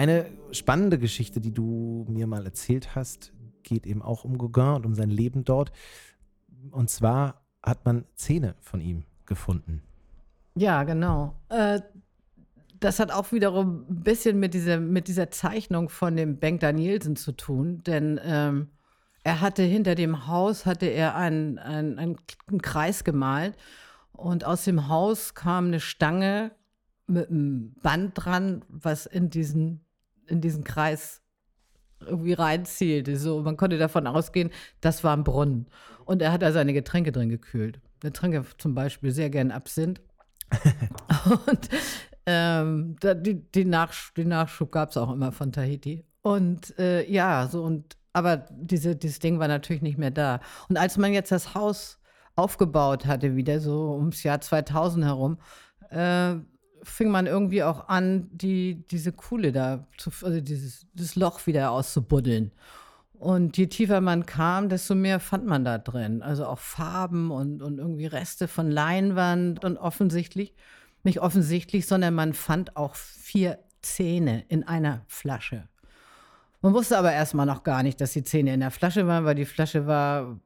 Eine 0.01 0.31
spannende 0.53 0.99
Geschichte, 0.99 1.43
die 1.43 1.53
du 1.53 2.07
mir 2.09 2.27
mal 2.27 2.47
erzählt 2.47 2.95
hast, 2.95 3.35
geht 3.63 3.87
eben 3.87 4.01
auch 4.01 4.25
um 4.25 4.39
Gauguin 4.39 4.77
und 4.77 4.87
um 4.87 4.95
sein 4.95 5.11
Leben 5.11 5.45
dort. 5.45 5.73
Und 6.71 6.89
zwar 6.89 7.43
hat 7.63 7.85
man 7.85 8.07
Zähne 8.15 8.55
von 8.63 8.81
ihm 8.81 9.05
gefunden. 9.27 9.83
Ja, 10.55 10.85
genau. 10.85 11.35
Äh, 11.51 11.83
das 12.81 12.99
hat 12.99 13.13
auch 13.13 13.31
wiederum 13.33 13.85
ein 13.91 14.03
bisschen 14.03 14.41
mit 14.41 14.55
dieser, 14.55 14.81
mit 14.81 15.07
dieser 15.07 15.31
Zeichnung 15.31 15.91
von 15.91 16.17
dem 16.17 16.39
Bengt 16.39 16.63
Danielsen 16.63 17.15
zu 17.15 17.33
tun, 17.33 17.83
denn 17.85 18.19
ähm, 18.25 18.69
er 19.23 19.43
hatte 19.43 19.65
hinter 19.65 19.97
dem 19.97 20.27
Haus 20.27 20.65
hatte 20.65 20.87
er 20.87 21.15
einen, 21.15 21.59
einen, 21.59 21.99
einen 21.99 22.63
Kreis 22.63 23.05
gemalt 23.05 23.55
und 24.13 24.47
aus 24.47 24.65
dem 24.65 24.89
Haus 24.89 25.35
kam 25.35 25.67
eine 25.67 25.81
Stange 25.81 26.53
mit 27.07 27.29
einem 27.29 27.75
Band 27.83 28.13
dran, 28.15 28.65
was 28.71 29.05
in 29.05 29.29
diesen 29.29 29.85
in 30.31 30.41
diesen 30.41 30.65
Kreis 30.65 31.23
irgendwie 32.01 32.33
reinzielte. 32.33 33.17
So, 33.17 33.43
man 33.43 33.57
konnte 33.57 33.79
davon 33.79 34.07
ausgehen, 34.07 34.51
das 34.81 35.05
war 35.05 35.17
ein 35.17 35.25
Brunnen. 35.25 35.67
Und 36.05 36.23
er 36.23 36.33
hat 36.33 36.43
da 36.43 36.53
seine 36.53 36.73
Getränke 36.73 37.13
drin 37.13 37.29
gekühlt. 37.29 37.81
Er 38.03 38.13
trank 38.13 38.43
zum 38.59 38.75
Beispiel 38.75 39.11
sehr 39.11 39.31
gern 39.31 39.51
Absinth. 39.51 40.01
und 41.47 41.69
ähm, 42.27 42.97
da, 43.01 43.15
die, 43.15 43.35
die, 43.53 43.65
Nachsch 43.65 44.13
den 44.15 44.29
Nachschub 44.29 44.73
gab 44.73 44.91
es 44.91 44.97
auch 44.97 45.13
immer 45.13 45.33
von 45.33 45.53
Tahiti. 45.53 46.05
Und 46.23 46.79
äh, 46.79 47.09
ja, 47.11 47.49
so 47.51 47.63
und 47.63 47.97
aber 48.13 48.39
diese, 48.51 48.97
dieses 48.97 49.21
Ding 49.21 49.39
war 49.39 49.49
natürlich 49.49 49.83
nicht 49.83 49.99
mehr 49.99 50.11
da. 50.11 50.41
Und 50.69 50.77
als 50.77 50.97
man 50.97 51.13
jetzt 51.13 51.31
das 51.31 51.55
Haus 51.55 52.01
aufgebaut 52.35 53.07
hatte, 53.07 53.37
wieder 53.37 53.61
so 53.61 53.95
ums 53.95 54.23
Jahr 54.23 54.41
2000 54.41 55.05
herum, 55.05 55.39
äh, 55.91 56.35
fing 56.83 57.11
man 57.11 57.27
irgendwie 57.27 57.63
auch 57.63 57.89
an, 57.89 58.29
die, 58.33 58.85
diese 58.91 59.13
Kuhle 59.13 59.53
da, 59.53 59.87
zu, 59.97 60.11
also 60.23 60.41
dieses 60.41 60.87
das 60.95 61.17
Loch 61.17 61.47
wieder 61.47 61.71
auszubuddeln. 61.71 62.53
Und 63.13 63.59
je 63.59 63.67
tiefer 63.67 64.01
man 64.01 64.25
kam, 64.25 64.71
desto 64.71 64.95
mehr 64.95 65.21
fand 65.21 65.45
man 65.45 65.65
da 65.65 65.77
drin. 65.77 66.23
Also 66.23 66.47
auch 66.47 66.59
Farben 66.59 67.31
und, 67.31 67.61
und 67.61 67.79
irgendwie 67.79 68.07
Reste 68.07 68.49
von 68.49 68.71
Leinwand 68.71 69.63
und 69.63 69.77
offensichtlich, 69.77 70.55
nicht 71.03 71.21
offensichtlich, 71.21 71.87
sondern 71.87 72.15
man 72.15 72.33
fand 72.33 72.77
auch 72.77 72.95
vier 72.95 73.59
Zähne 73.83 74.45
in 74.49 74.65
einer 74.67 75.03
Flasche. 75.07 75.69
Man 76.63 76.75
wusste 76.75 76.99
aber 76.99 77.13
erstmal 77.13 77.47
noch 77.47 77.63
gar 77.63 77.83
nicht, 77.83 78.01
dass 78.01 78.13
die 78.13 78.25
Zähne 78.25 78.53
in 78.53 78.61
der 78.61 78.71
Flasche 78.71 79.07
waren, 79.07 79.25
weil 79.25 79.35
die 79.35 79.47
Flasche 79.47 79.87
war 79.87 80.39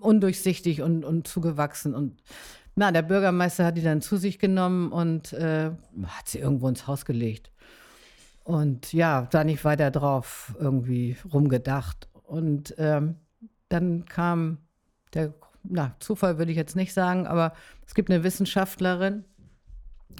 undurchsichtig 0.00 0.80
und, 0.80 1.04
und 1.04 1.28
zugewachsen. 1.28 1.94
Und 1.94 2.22
na, 2.74 2.90
der 2.90 3.02
Bürgermeister 3.02 3.66
hat 3.66 3.76
die 3.76 3.82
dann 3.82 4.00
zu 4.00 4.16
sich 4.16 4.38
genommen 4.38 4.92
und 4.92 5.32
äh, 5.32 5.70
hat 6.04 6.28
sie 6.28 6.38
irgendwo 6.38 6.68
ins 6.68 6.86
Haus 6.86 7.04
gelegt. 7.04 7.50
Und 8.44 8.92
ja, 8.92 9.28
da 9.30 9.44
nicht 9.44 9.64
weiter 9.64 9.90
drauf 9.90 10.54
irgendwie 10.58 11.16
rumgedacht. 11.32 12.08
Und 12.24 12.74
ähm, 12.78 13.16
dann 13.68 14.04
kam 14.06 14.58
der, 15.14 15.34
na, 15.62 15.94
Zufall 16.00 16.38
würde 16.38 16.50
ich 16.50 16.56
jetzt 16.56 16.76
nicht 16.76 16.92
sagen, 16.92 17.26
aber 17.26 17.52
es 17.86 17.94
gibt 17.94 18.10
eine 18.10 18.24
Wissenschaftlerin, 18.24 19.24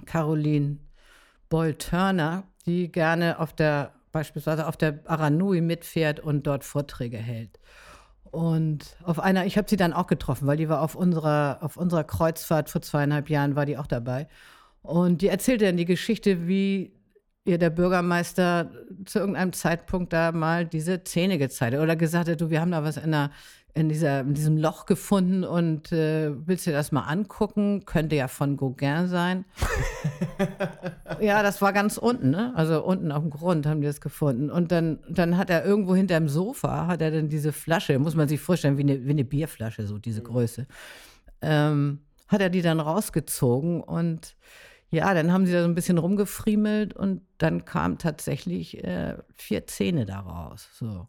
Caroline 0.04 0.78
Boll-Turner, 1.48 2.44
die 2.66 2.92
gerne 2.92 3.38
auf 3.38 3.54
der, 3.54 3.92
beispielsweise 4.12 4.66
auf 4.66 4.76
der 4.76 5.00
Aranui 5.06 5.60
mitfährt 5.60 6.20
und 6.20 6.46
dort 6.46 6.64
Vorträge 6.64 7.18
hält. 7.18 7.58
Und 8.32 8.96
auf 9.04 9.20
einer, 9.20 9.44
ich 9.44 9.58
habe 9.58 9.68
sie 9.68 9.76
dann 9.76 9.92
auch 9.92 10.06
getroffen, 10.06 10.46
weil 10.46 10.56
die 10.56 10.70
war 10.70 10.80
auf 10.80 10.94
unserer, 10.94 11.58
auf 11.60 11.76
unserer 11.76 12.02
Kreuzfahrt 12.02 12.70
vor 12.70 12.80
zweieinhalb 12.80 13.28
Jahren, 13.28 13.56
war 13.56 13.66
die 13.66 13.76
auch 13.76 13.86
dabei. 13.86 14.26
Und 14.80 15.20
die 15.20 15.28
erzählte 15.28 15.66
dann 15.66 15.76
die 15.76 15.84
Geschichte, 15.84 16.48
wie 16.48 16.94
ihr 17.44 17.58
der 17.58 17.68
Bürgermeister 17.68 18.70
zu 19.04 19.18
irgendeinem 19.18 19.52
Zeitpunkt 19.52 20.14
da 20.14 20.32
mal 20.32 20.64
diese 20.64 21.04
Zähne 21.04 21.36
gezeigt 21.36 21.74
hat 21.74 21.82
oder 21.82 21.94
gesagt 21.94 22.30
hat, 22.30 22.40
du, 22.40 22.48
wir 22.48 22.62
haben 22.62 22.70
da 22.70 22.82
was 22.82 22.96
in, 22.96 23.10
der, 23.10 23.30
in, 23.74 23.88
dieser, 23.88 24.20
in 24.20 24.34
diesem 24.34 24.58
Loch 24.58 24.84
gefunden 24.84 25.44
und 25.44 25.92
äh, 25.92 26.30
willst 26.46 26.66
du 26.66 26.70
dir 26.70 26.76
das 26.76 26.92
mal 26.92 27.02
angucken? 27.02 27.84
Könnte 27.86 28.16
ja 28.16 28.28
von 28.28 28.56
Gauguin 28.58 29.08
sein. 29.08 29.46
ja, 31.20 31.42
das 31.42 31.62
war 31.62 31.72
ganz 31.72 31.96
unten, 31.96 32.30
ne? 32.30 32.52
Also 32.54 32.84
unten 32.84 33.10
auf 33.10 33.22
dem 33.22 33.30
Grund 33.30 33.66
haben 33.66 33.80
die 33.80 33.86
das 33.86 34.02
gefunden. 34.02 34.50
Und 34.50 34.72
dann, 34.72 34.98
dann 35.08 35.38
hat 35.38 35.48
er 35.48 35.64
irgendwo 35.64 35.94
hinterm 35.94 36.28
Sofa, 36.28 36.86
hat 36.86 37.00
er 37.00 37.10
dann 37.10 37.30
diese 37.30 37.52
Flasche, 37.52 37.98
muss 37.98 38.14
man 38.14 38.28
sich 38.28 38.40
vorstellen, 38.40 38.76
wie 38.76 38.82
eine, 38.82 39.06
wie 39.06 39.10
eine 39.10 39.24
Bierflasche, 39.24 39.86
so 39.86 39.98
diese 39.98 40.20
mhm. 40.20 40.24
Größe. 40.24 40.66
Ähm, 41.40 42.00
hat 42.28 42.42
er 42.42 42.50
die 42.50 42.62
dann 42.62 42.80
rausgezogen 42.80 43.82
und 43.82 44.36
ja, 44.90 45.14
dann 45.14 45.32
haben 45.32 45.46
sie 45.46 45.52
da 45.52 45.62
so 45.62 45.68
ein 45.68 45.74
bisschen 45.74 45.96
rumgefriemelt 45.96 46.92
und 46.92 47.22
dann 47.38 47.64
kamen 47.64 47.96
tatsächlich 47.96 48.84
äh, 48.84 49.16
vier 49.34 49.66
Zähne 49.66 50.04
daraus. 50.04 50.68
So. 50.74 51.08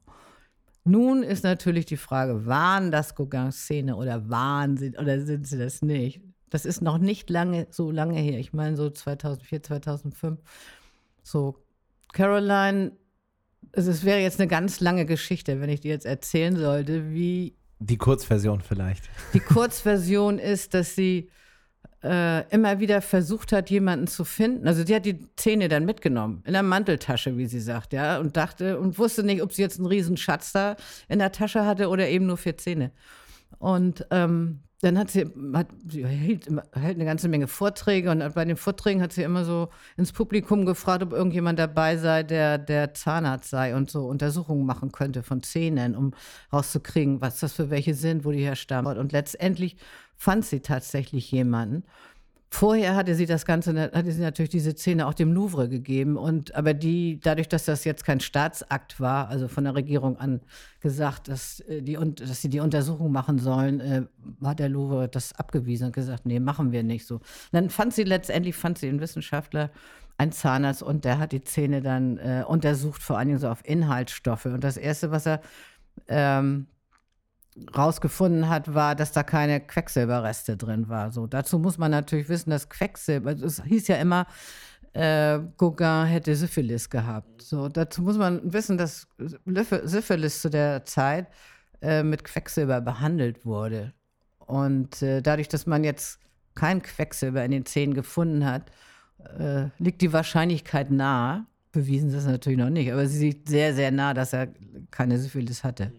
Nun 0.85 1.23
ist 1.23 1.43
natürlich 1.43 1.85
die 1.85 1.97
Frage, 1.97 2.45
waren 2.45 2.91
das 2.91 3.15
Gauguin-Szene 3.15 3.95
oder 3.95 4.29
waren 4.29 4.77
sie 4.77 4.91
oder 4.97 5.21
sind 5.21 5.47
sie 5.47 5.57
das 5.57 5.81
nicht? 5.81 6.21
Das 6.49 6.65
ist 6.65 6.81
noch 6.81 6.97
nicht 6.97 7.29
lange, 7.29 7.67
so 7.71 7.89
lange 7.89 8.19
her. 8.19 8.37
Ich 8.37 8.53
meine 8.53 8.75
so 8.75 8.89
2004, 8.89 9.63
2005. 9.63 10.39
So, 11.23 11.55
Caroline, 12.11 12.91
es 13.71 14.03
wäre 14.03 14.19
jetzt 14.19 14.39
eine 14.39 14.47
ganz 14.47 14.81
lange 14.81 15.05
Geschichte, 15.05 15.61
wenn 15.61 15.69
ich 15.69 15.81
dir 15.81 15.91
jetzt 15.91 16.05
erzählen 16.05 16.55
sollte, 16.55 17.11
wie. 17.11 17.55
Die 17.79 17.97
Kurzversion 17.97 18.61
vielleicht. 18.61 19.09
Die 19.33 19.39
Kurzversion 19.39 20.37
ist, 20.37 20.73
dass 20.73 20.95
sie 20.95 21.29
äh, 22.03 22.47
immer 22.53 22.79
wieder 22.79 23.01
versucht 23.01 23.51
hat, 23.51 23.69
jemanden 23.69 24.07
zu 24.07 24.25
finden. 24.25 24.67
Also 24.67 24.85
sie 24.85 24.95
hat 24.95 25.05
die 25.05 25.19
Zähne 25.35 25.69
dann 25.69 25.85
mitgenommen, 25.85 26.43
in 26.45 26.53
der 26.53 26.63
Manteltasche, 26.63 27.37
wie 27.37 27.47
sie 27.47 27.59
sagt, 27.59 27.93
ja, 27.93 28.19
und 28.19 28.35
dachte 28.35 28.79
und 28.79 28.97
wusste 28.97 29.23
nicht, 29.23 29.41
ob 29.41 29.53
sie 29.53 29.61
jetzt 29.61 29.79
einen 29.79 29.87
riesen 29.87 30.17
Schatz 30.17 30.51
da 30.51 30.75
in 31.07 31.19
der 31.19 31.31
Tasche 31.31 31.65
hatte 31.65 31.89
oder 31.89 32.07
eben 32.07 32.25
nur 32.25 32.37
vier 32.37 32.57
Zähne. 32.57 32.91
Und 33.59 34.05
ähm, 34.11 34.59
dann 34.83 34.99
hat 34.99 35.09
sie, 35.09 35.25
hat, 35.53 35.67
sie 35.87 36.05
hält, 36.05 36.47
hält 36.73 36.95
eine 36.95 37.05
ganze 37.05 37.29
Menge 37.29 37.47
Vorträge 37.47 38.11
und 38.11 38.33
bei 38.33 38.43
den 38.43 38.57
Vorträgen 38.57 39.01
hat 39.01 39.13
sie 39.13 39.23
immer 39.23 39.45
so 39.45 39.69
ins 39.95 40.11
Publikum 40.11 40.65
gefragt, 40.65 41.03
ob 41.03 41.13
irgendjemand 41.13 41.57
dabei 41.57 41.95
sei, 41.95 42.23
der 42.23 42.57
der 42.57 42.93
Zahnarzt 42.93 43.49
sei 43.49 43.75
und 43.75 43.89
so 43.89 44.05
Untersuchungen 44.05 44.65
machen 44.65 44.91
könnte 44.91 45.23
von 45.23 45.41
Zähnen, 45.41 45.95
um 45.95 46.13
rauszukriegen, 46.51 47.21
was 47.21 47.39
das 47.39 47.53
für 47.53 47.69
welche 47.69 47.93
sind, 47.93 48.25
wo 48.25 48.31
die 48.31 48.43
herstammen. 48.43 48.97
Und 48.97 49.13
letztendlich 49.13 49.77
fand 50.17 50.45
sie 50.45 50.59
tatsächlich 50.59 51.31
jemanden. 51.31 51.85
Vorher 52.55 52.95
hatte 52.95 53.15
sie 53.15 53.25
das 53.25 53.47
Ganze, 53.47 53.73
hatte 53.91 54.11
sie 54.11 54.21
natürlich 54.21 54.51
diese 54.51 54.73
Szene 54.73 55.07
auch 55.07 55.15
dem 55.15 55.33
Louvre 55.33 55.67
gegeben. 55.67 56.17
Und 56.17 56.53
aber 56.53 56.75
die, 56.75 57.19
dadurch, 57.19 57.49
dass 57.49 57.65
das 57.65 57.83
jetzt 57.83 58.05
kein 58.05 58.19
Staatsakt 58.19 58.99
war, 58.99 59.27
also 59.29 59.47
von 59.47 59.63
der 59.63 59.73
Regierung 59.73 60.17
an 60.17 60.39
gesagt, 60.79 61.29
dass, 61.29 61.61
äh, 61.61 61.81
die, 61.81 61.97
dass 62.15 62.43
sie 62.43 62.49
die 62.49 62.59
Untersuchung 62.59 63.11
machen 63.11 63.39
sollen, 63.39 63.79
äh, 63.79 64.03
hat 64.43 64.59
der 64.59 64.69
Louvre 64.69 65.09
das 65.09 65.33
abgewiesen 65.33 65.87
und 65.87 65.95
gesagt, 65.95 66.27
nee, 66.27 66.39
machen 66.39 66.71
wir 66.71 66.83
nicht 66.83 67.07
so. 67.07 67.15
Und 67.15 67.23
dann 67.53 67.71
fand 67.71 67.95
sie 67.95 68.03
letztendlich, 68.03 68.55
fand 68.55 68.77
sie 68.77 68.87
einen 68.87 69.01
Wissenschaftler, 69.01 69.71
ein 70.19 70.31
Zahnarzt, 70.31 70.83
und 70.83 71.05
der 71.05 71.17
hat 71.17 71.31
die 71.31 71.43
Zähne 71.43 71.81
dann 71.81 72.19
äh, 72.19 72.43
untersucht, 72.47 73.01
vor 73.01 73.17
allen 73.17 73.29
Dingen 73.29 73.39
so 73.39 73.49
auf 73.49 73.67
Inhaltsstoffe. 73.67 74.45
Und 74.45 74.63
das 74.63 74.77
Erste, 74.77 75.09
was 75.09 75.25
er 75.25 75.41
ähm, 76.07 76.67
rausgefunden 77.75 78.49
hat, 78.49 78.73
war, 78.73 78.95
dass 78.95 79.11
da 79.11 79.23
keine 79.23 79.59
Quecksilberreste 79.59 80.57
drin 80.57 80.89
war. 80.89 81.11
So, 81.11 81.27
dazu 81.27 81.59
muss 81.59 81.77
man 81.77 81.91
natürlich 81.91 82.29
wissen, 82.29 82.49
dass 82.49 82.69
Quecksilber, 82.69 83.31
es 83.31 83.63
hieß 83.63 83.87
ja 83.87 83.97
immer, 83.97 84.25
äh, 84.93 85.39
Gauguin 85.57 86.05
hätte 86.05 86.35
Syphilis 86.35 86.89
gehabt. 86.89 87.41
So, 87.41 87.67
dazu 87.67 88.01
muss 88.01 88.17
man 88.17 88.53
wissen, 88.53 88.77
dass 88.77 89.07
Syphilis 89.85 90.41
zu 90.41 90.49
der 90.49 90.85
Zeit 90.85 91.27
äh, 91.81 92.03
mit 92.03 92.23
Quecksilber 92.23 92.81
behandelt 92.81 93.45
wurde. 93.45 93.93
Und 94.39 95.01
äh, 95.01 95.21
dadurch, 95.21 95.47
dass 95.47 95.65
man 95.65 95.83
jetzt 95.83 96.19
kein 96.55 96.81
Quecksilber 96.81 97.43
in 97.43 97.51
den 97.51 97.65
Zähnen 97.65 97.93
gefunden 97.93 98.45
hat, 98.45 98.71
äh, 99.39 99.65
liegt 99.79 100.01
die 100.01 100.13
Wahrscheinlichkeit 100.13 100.91
nahe, 100.91 101.45
bewiesen 101.71 102.09
ist 102.09 102.15
es 102.15 102.25
natürlich 102.25 102.59
noch 102.59 102.69
nicht, 102.69 102.91
aber 102.91 103.07
sie 103.07 103.29
liegt 103.29 103.49
sehr, 103.49 103.73
sehr 103.73 103.91
nah, 103.91 104.13
dass 104.13 104.33
er 104.33 104.49
keine 104.91 105.17
Syphilis 105.17 105.63
hatte. 105.63 105.91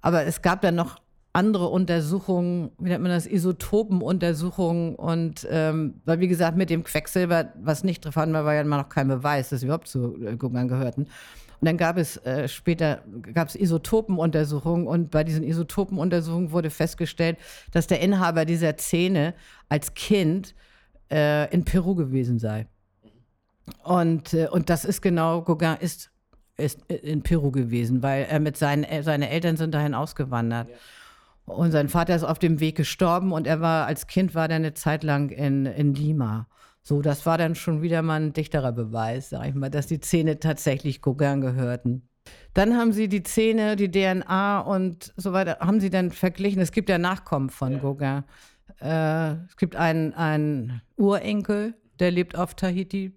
Aber 0.00 0.24
es 0.24 0.42
gab 0.42 0.62
dann 0.62 0.74
noch 0.74 0.98
andere 1.32 1.68
Untersuchungen, 1.68 2.72
wie 2.78 2.88
nennt 2.88 3.02
man 3.02 3.12
das, 3.12 3.26
Isotopenuntersuchungen 3.26 4.96
und 4.96 5.46
ähm, 5.48 6.00
weil 6.04 6.18
wie 6.18 6.28
gesagt 6.28 6.56
mit 6.56 6.70
dem 6.70 6.82
Quecksilber, 6.82 7.52
was 7.62 7.84
nicht 7.84 8.04
vorhanden 8.04 8.34
war, 8.34 8.44
war 8.44 8.54
ja 8.54 8.62
immer 8.62 8.78
noch 8.78 8.88
kein 8.88 9.06
Beweis, 9.06 9.50
dass 9.50 9.60
sie 9.60 9.66
überhaupt 9.66 9.86
zu 9.86 10.16
äh, 10.24 10.36
Guggenheim 10.36 10.68
gehörten. 10.68 11.02
Und 11.02 11.66
dann 11.66 11.76
gab 11.76 11.98
es 11.98 12.16
äh, 12.24 12.48
später 12.48 13.04
gab 13.34 13.48
es 13.48 13.54
Isotopenuntersuchungen 13.54 14.86
und 14.86 15.10
bei 15.10 15.22
diesen 15.22 15.44
Isotopenuntersuchungen 15.44 16.52
wurde 16.52 16.70
festgestellt, 16.70 17.36
dass 17.70 17.86
der 17.86 18.00
Inhaber 18.00 18.44
dieser 18.44 18.76
Zähne 18.76 19.34
als 19.68 19.94
Kind 19.94 20.54
äh, 21.12 21.52
in 21.52 21.64
Peru 21.64 21.94
gewesen 21.94 22.38
sei. 22.38 22.66
Und, 23.84 24.34
äh, 24.34 24.48
und 24.50 24.70
das 24.70 24.84
ist 24.84 25.00
genau, 25.02 25.42
Gauguin 25.42 25.76
ist, 25.80 26.10
ist 26.60 26.90
in 26.90 27.22
Peru 27.22 27.50
gewesen, 27.50 28.02
weil 28.02 28.26
er 28.28 28.40
mit 28.40 28.56
seinen, 28.56 28.86
seine 29.02 29.30
Eltern 29.30 29.56
sind 29.56 29.74
dahin 29.74 29.94
ausgewandert. 29.94 30.68
Ja. 30.68 30.76
Und 31.46 31.72
sein 31.72 31.88
Vater 31.88 32.14
ist 32.14 32.22
auf 32.22 32.38
dem 32.38 32.60
Weg 32.60 32.76
gestorben 32.76 33.32
und 33.32 33.46
er 33.46 33.60
war 33.60 33.86
als 33.86 34.06
Kind 34.06 34.34
war 34.34 34.48
er 34.48 34.56
eine 34.56 34.74
Zeit 34.74 35.02
lang 35.02 35.30
in, 35.30 35.66
in 35.66 35.94
Lima. 35.94 36.46
So, 36.82 37.02
das 37.02 37.26
war 37.26 37.38
dann 37.38 37.54
schon 37.54 37.82
wieder 37.82 38.02
mal 38.02 38.20
ein 38.20 38.32
dichterer 38.32 38.72
Beweis, 38.72 39.30
sag 39.30 39.46
ich 39.48 39.54
mal, 39.54 39.68
dass 39.68 39.86
die 39.86 40.00
Zähne 40.00 40.38
tatsächlich 40.38 41.02
Gauguin 41.02 41.40
gehörten. 41.40 42.08
Dann 42.54 42.76
haben 42.76 42.92
sie 42.92 43.08
die 43.08 43.22
Zähne, 43.22 43.76
die 43.76 43.90
DNA 43.90 44.60
und 44.60 45.12
so 45.16 45.32
weiter, 45.32 45.58
haben 45.60 45.80
sie 45.80 45.90
dann 45.90 46.10
verglichen. 46.10 46.60
Es 46.62 46.72
gibt 46.72 46.88
ja 46.88 46.98
Nachkommen 46.98 47.50
von 47.50 47.72
ja. 47.72 47.78
Gauguin. 47.78 48.24
Äh, 48.80 49.44
es 49.48 49.56
gibt 49.56 49.76
einen, 49.76 50.14
einen 50.14 50.82
Urenkel, 50.96 51.74
der 51.98 52.10
lebt 52.10 52.36
auf 52.36 52.54
Tahiti. 52.54 53.12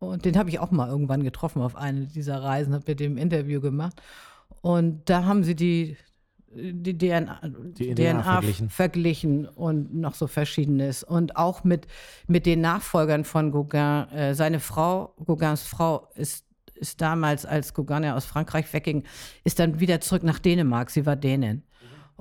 Und 0.00 0.24
den 0.24 0.38
habe 0.38 0.48
ich 0.48 0.58
auch 0.58 0.70
mal 0.70 0.88
irgendwann 0.88 1.22
getroffen 1.22 1.60
auf 1.60 1.76
einer 1.76 2.06
dieser 2.06 2.42
Reisen, 2.42 2.72
habe 2.72 2.84
mit 2.88 3.00
dem 3.00 3.18
Interview 3.18 3.60
gemacht. 3.60 4.00
Und 4.62 5.08
da 5.10 5.24
haben 5.24 5.44
sie 5.44 5.54
die, 5.54 5.96
die 6.52 6.96
DNA, 6.96 7.40
die 7.78 7.94
DNA 7.94 8.22
verglichen. 8.22 8.70
verglichen. 8.70 9.46
und 9.46 9.94
noch 9.94 10.14
so 10.14 10.26
Verschiedenes. 10.26 11.04
Und 11.04 11.36
auch 11.36 11.64
mit, 11.64 11.86
mit 12.26 12.46
den 12.46 12.62
Nachfolgern 12.62 13.24
von 13.24 13.52
Gauguin. 13.52 14.08
Äh, 14.10 14.34
seine 14.34 14.58
Frau, 14.58 15.14
Gauguins 15.24 15.62
Frau, 15.62 16.08
ist, 16.14 16.46
ist 16.74 17.02
damals, 17.02 17.44
als 17.44 17.74
Gauguin 17.74 18.04
ja 18.04 18.16
aus 18.16 18.24
Frankreich 18.24 18.72
wegging, 18.72 19.04
ist 19.44 19.58
dann 19.58 19.80
wieder 19.80 20.00
zurück 20.00 20.22
nach 20.22 20.38
Dänemark. 20.38 20.90
Sie 20.90 21.04
war 21.04 21.16
Dänin. 21.16 21.62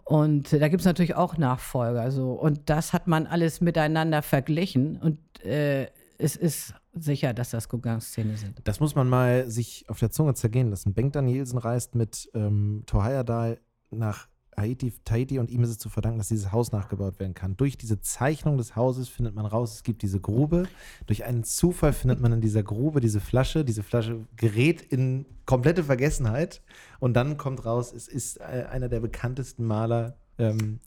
Und 0.03 0.51
da 0.51 0.67
gibt 0.67 0.81
es 0.81 0.85
natürlich 0.85 1.15
auch 1.15 1.37
Nachfolger. 1.37 2.01
Also, 2.01 2.33
und 2.33 2.69
das 2.69 2.91
hat 2.91 3.07
man 3.07 3.25
alles 3.25 3.61
miteinander 3.61 4.21
verglichen. 4.21 4.97
Und 4.97 5.45
äh, 5.45 5.87
es 6.17 6.35
ist 6.35 6.73
sicher, 7.03 7.33
dass 7.33 7.51
das 7.51 7.69
Gauguin-Szene 7.69 8.37
sind. 8.37 8.61
Das 8.63 8.79
muss 8.79 8.95
man 8.95 9.09
mal 9.09 9.49
sich 9.49 9.85
auf 9.89 9.99
der 9.99 10.11
Zunge 10.11 10.33
zergehen 10.33 10.69
lassen. 10.69 10.93
Bengt 10.93 11.15
Danielsen 11.15 11.57
reist 11.57 11.95
mit 11.95 12.29
ähm, 12.33 12.83
Thor 12.85 13.05
Heyerdahl 13.05 13.59
nach 13.91 14.27
Haiti, 14.59 14.93
Tahiti 15.03 15.39
und 15.39 15.49
ihm 15.49 15.63
ist 15.63 15.69
es 15.69 15.77
zu 15.77 15.89
verdanken, 15.89 16.17
dass 16.17 16.27
dieses 16.27 16.51
Haus 16.51 16.71
nachgebaut 16.71 17.19
werden 17.19 17.33
kann. 17.33 17.55
Durch 17.57 17.77
diese 17.77 18.01
Zeichnung 18.01 18.57
des 18.57 18.75
Hauses 18.75 19.09
findet 19.09 19.35
man 19.35 19.45
raus, 19.45 19.75
es 19.75 19.83
gibt 19.83 20.01
diese 20.01 20.19
Grube. 20.19 20.63
Durch 21.05 21.23
einen 21.23 21.43
Zufall 21.43 21.93
findet 21.93 22.19
man 22.19 22.33
in 22.33 22.41
dieser 22.41 22.63
Grube 22.63 22.99
diese 22.99 23.19
Flasche. 23.19 23.63
Diese 23.63 23.83
Flasche 23.83 24.27
gerät 24.35 24.81
in 24.81 25.25
komplette 25.45 25.83
Vergessenheit 25.83 26.61
und 26.99 27.13
dann 27.13 27.37
kommt 27.37 27.65
raus, 27.65 27.93
es 27.93 28.07
ist 28.07 28.39
äh, 28.39 28.65
einer 28.69 28.89
der 28.89 28.99
bekanntesten 28.99 29.65
Maler 29.65 30.17
ähm, 30.37 30.79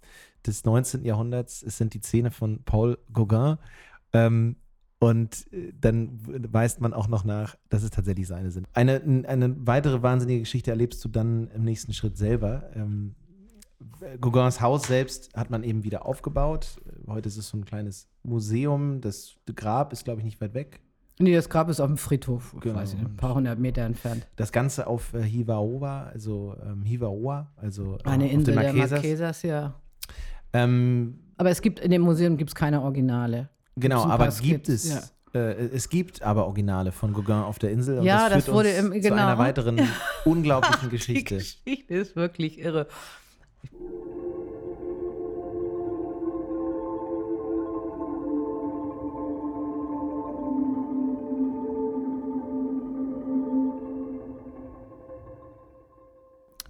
des 0.47 0.65
19. 0.65 1.05
Jahrhunderts. 1.05 1.63
Es 1.63 1.79
sind 1.79 1.95
die 1.95 2.01
Zähne 2.01 2.31
von 2.31 2.63
Paul 2.65 2.99
Gauguin. 3.13 3.59
Ähm, 4.13 4.57
und 5.03 5.53
äh, 5.53 5.73
dann 5.81 6.21
weist 6.53 6.81
man 6.81 6.95
auch 6.95 7.09
noch 7.09 7.25
nach, 7.25 7.57
dass 7.69 7.83
es 7.83 7.91
tatsächlich 7.91 8.29
seine 8.29 8.53
sind. 8.53 8.69
Eine, 8.73 9.03
eine 9.27 9.67
weitere 9.67 10.01
wahnsinnige 10.01 10.41
Geschichte 10.41 10.71
erlebst 10.71 11.05
du 11.05 11.09
dann 11.09 11.49
im 11.49 11.65
nächsten 11.65 11.93
Schritt 11.93 12.17
selber. 12.17 12.71
Ähm, 12.77 13.17
Gauguins 14.21 14.61
Haus 14.61 14.85
selbst 14.85 15.35
hat 15.35 15.51
man 15.51 15.65
eben 15.65 15.83
wieder 15.83 16.07
aufgebaut. 16.07 16.81
Heute 17.09 17.29
ist 17.29 17.37
es 17.37 17.49
so 17.49 17.57
ein 17.57 17.65
kleines 17.65 18.09
Museum. 18.23 19.01
Das 19.01 19.35
Grab 19.57 19.93
ist, 19.93 20.05
glaube 20.05 20.21
ich, 20.21 20.25
nicht 20.25 20.41
weit 20.41 20.55
weg. 20.55 20.81
Nee, 21.19 21.35
das 21.35 21.49
Grab 21.49 21.69
ist 21.69 21.81
auf 21.81 21.89
dem 21.89 21.99
Friedhof, 21.99 22.55
genau. 22.61 22.81
nicht, 22.81 22.97
ein 22.97 23.17
paar 23.17 23.35
hundert 23.35 23.59
Meter 23.59 23.83
entfernt. 23.83 24.29
Das 24.37 24.53
Ganze 24.53 24.87
auf 24.87 25.15
äh, 25.15 25.23
Hivaoa, 25.23 26.05
also 26.13 26.57
ähm, 26.65 26.85
Hivaoa, 26.85 27.53
also 27.57 27.99
äh, 27.99 28.09
eine 28.09 28.31
Insel 28.31 28.55
der 28.55 28.73
Marquesas, 28.73 29.43
ja. 29.43 29.75
Ähm, 30.53 31.19
aber 31.37 31.51
es 31.51 31.61
gibt 31.61 31.81
in 31.81 31.91
dem 31.91 32.03
Museum 32.03 32.37
gibt 32.37 32.51
es 32.51 32.55
keine 32.55 32.83
Originale. 32.83 33.49
Genau, 33.77 34.05
aber 34.05 34.29
gibt 34.29 34.69
es. 34.69 34.89
Ja. 34.89 35.03
Äh, 35.35 35.69
es 35.75 35.89
gibt 35.89 36.23
aber 36.23 36.47
Originale 36.47 36.93
von 36.93 37.13
Gauguin 37.13 37.37
auf 37.37 37.59
der 37.59 37.71
Insel. 37.71 37.99
Und 38.01 38.05
ja, 38.05 38.29
das, 38.29 38.47
das 38.47 38.55
wurde 38.55 38.71
im, 38.71 38.91
genau. 38.91 39.09
zu 39.09 39.15
einer 39.15 39.39
weiteren 39.39 39.81
unglaublichen 40.25 40.91
Geschichte. 40.91 41.39
Die 41.39 41.65
Geschichte 41.65 41.95
ist 41.95 42.17
wirklich 42.17 42.59
irre. 42.59 42.87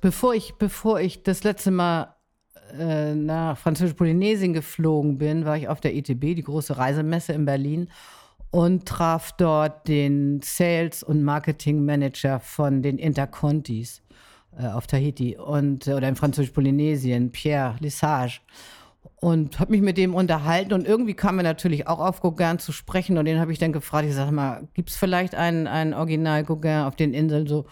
Bevor 0.00 0.34
ich, 0.34 0.54
bevor 0.56 1.00
ich 1.00 1.22
das 1.22 1.44
letzte 1.44 1.70
Mal 1.70 2.16
äh, 2.78 3.14
nach 3.14 3.58
Französisch-Polynesien 3.58 4.52
geflogen 4.52 5.18
bin, 5.18 5.44
war 5.44 5.56
ich 5.56 5.68
auf 5.68 5.80
der 5.80 5.94
ETB, 5.94 6.34
die 6.34 6.42
große 6.42 6.76
Reisemesse 6.76 7.32
in 7.32 7.44
Berlin, 7.44 7.88
und 8.50 8.86
traf 8.86 9.32
dort 9.32 9.88
den 9.88 10.40
Sales- 10.42 11.02
und 11.02 11.22
Marketing-Manager 11.22 12.38
von 12.40 12.82
den 12.82 12.98
Intercontis 12.98 14.02
äh, 14.58 14.66
auf 14.66 14.86
Tahiti 14.86 15.36
und, 15.36 15.86
äh, 15.86 15.94
oder 15.94 16.08
in 16.08 16.16
Französisch-Polynesien, 16.16 17.32
Pierre 17.32 17.76
Lissage. 17.80 18.40
Und 19.16 19.58
habe 19.58 19.70
mich 19.70 19.80
mit 19.80 19.96
dem 19.96 20.14
unterhalten 20.14 20.72
und 20.74 20.86
irgendwie 20.86 21.14
kam 21.14 21.38
er 21.38 21.44
natürlich 21.44 21.86
auch 21.86 22.00
auf 22.00 22.20
Gauguin 22.20 22.58
zu 22.58 22.72
sprechen 22.72 23.18
und 23.18 23.24
den 23.24 23.38
habe 23.38 23.52
ich 23.52 23.58
dann 23.58 23.72
gefragt, 23.72 24.06
ich 24.06 24.14
sage 24.14 24.32
mal, 24.32 24.68
gibt 24.74 24.90
es 24.90 24.96
vielleicht 24.96 25.34
einen, 25.34 25.66
einen 25.66 25.94
Original 25.94 26.44
Gauguin 26.44 26.82
auf 26.82 26.96
den 26.96 27.14
Inseln 27.14 27.46
so? 27.46 27.66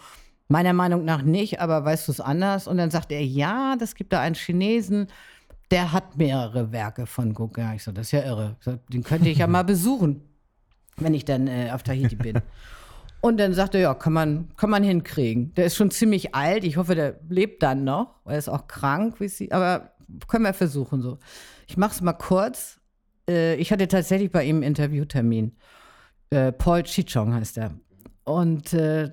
Meiner 0.51 0.73
Meinung 0.73 1.05
nach 1.05 1.21
nicht, 1.21 1.61
aber 1.61 1.85
weißt 1.85 2.09
du 2.09 2.11
es 2.11 2.19
anders? 2.19 2.67
Und 2.67 2.77
dann 2.77 2.91
sagt 2.91 3.11
er, 3.13 3.23
ja, 3.23 3.77
das 3.79 3.95
gibt 3.95 4.11
da 4.11 4.19
einen 4.19 4.35
Chinesen, 4.35 5.07
der 5.71 5.93
hat 5.93 6.17
mehrere 6.17 6.73
Werke 6.73 7.05
von 7.05 7.33
Gauguin. 7.33 7.71
Ich 7.75 7.83
so, 7.83 7.93
das 7.93 8.07
ist 8.07 8.11
ja 8.11 8.23
irre. 8.23 8.57
So, 8.59 8.77
den 8.89 9.03
könnte 9.03 9.29
ich 9.29 9.37
ja 9.37 9.47
mal 9.47 9.63
besuchen, 9.63 10.21
wenn 10.97 11.13
ich 11.13 11.23
dann 11.23 11.47
äh, 11.47 11.71
auf 11.71 11.83
Tahiti 11.83 12.17
bin. 12.17 12.41
Und 13.21 13.39
dann 13.39 13.53
sagt 13.53 13.75
er, 13.75 13.81
ja, 13.81 13.93
kann 13.93 14.11
man, 14.11 14.49
kann 14.57 14.69
man 14.69 14.83
hinkriegen. 14.83 15.53
Der 15.53 15.67
ist 15.67 15.77
schon 15.77 15.89
ziemlich 15.89 16.35
alt. 16.35 16.65
Ich 16.65 16.75
hoffe, 16.75 16.95
der 16.95 17.19
lebt 17.29 17.63
dann 17.63 17.85
noch. 17.85 18.15
Er 18.25 18.37
ist 18.37 18.49
auch 18.49 18.67
krank, 18.67 19.21
wie 19.21 19.29
sie, 19.29 19.53
aber 19.53 19.91
können 20.27 20.43
wir 20.43 20.53
versuchen 20.53 21.01
so. 21.01 21.17
Ich 21.67 21.77
mache 21.77 21.93
es 21.93 22.01
mal 22.01 22.13
kurz. 22.13 22.81
Äh, 23.29 23.55
ich 23.55 23.71
hatte 23.71 23.87
tatsächlich 23.87 24.31
bei 24.31 24.43
ihm 24.43 24.57
einen 24.57 24.63
Interviewtermin. 24.63 25.55
Äh, 26.31 26.51
Paul 26.51 26.83
Chichong 26.83 27.33
heißt 27.33 27.57
er. 27.57 27.71
Und 28.25 28.73
äh, 28.73 29.11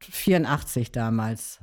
84 0.00 0.92
damals. 0.92 1.60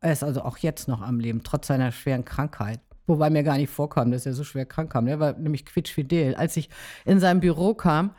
Er 0.00 0.12
ist 0.12 0.22
also 0.22 0.42
auch 0.42 0.58
jetzt 0.58 0.88
noch 0.88 1.02
am 1.02 1.20
Leben, 1.20 1.42
trotz 1.42 1.66
seiner 1.66 1.92
schweren 1.92 2.24
Krankheit. 2.24 2.80
Wobei 3.06 3.30
mir 3.30 3.44
gar 3.44 3.56
nicht 3.56 3.70
vorkam, 3.70 4.10
dass 4.10 4.26
er 4.26 4.34
so 4.34 4.42
schwer 4.42 4.66
krank 4.66 4.92
kam. 4.92 5.06
Er 5.06 5.20
war 5.20 5.32
nämlich 5.34 5.64
quietschfidel. 5.64 6.34
Als 6.34 6.56
ich 6.56 6.68
in 7.04 7.20
sein 7.20 7.40
Büro 7.40 7.74
kam, 7.74 8.14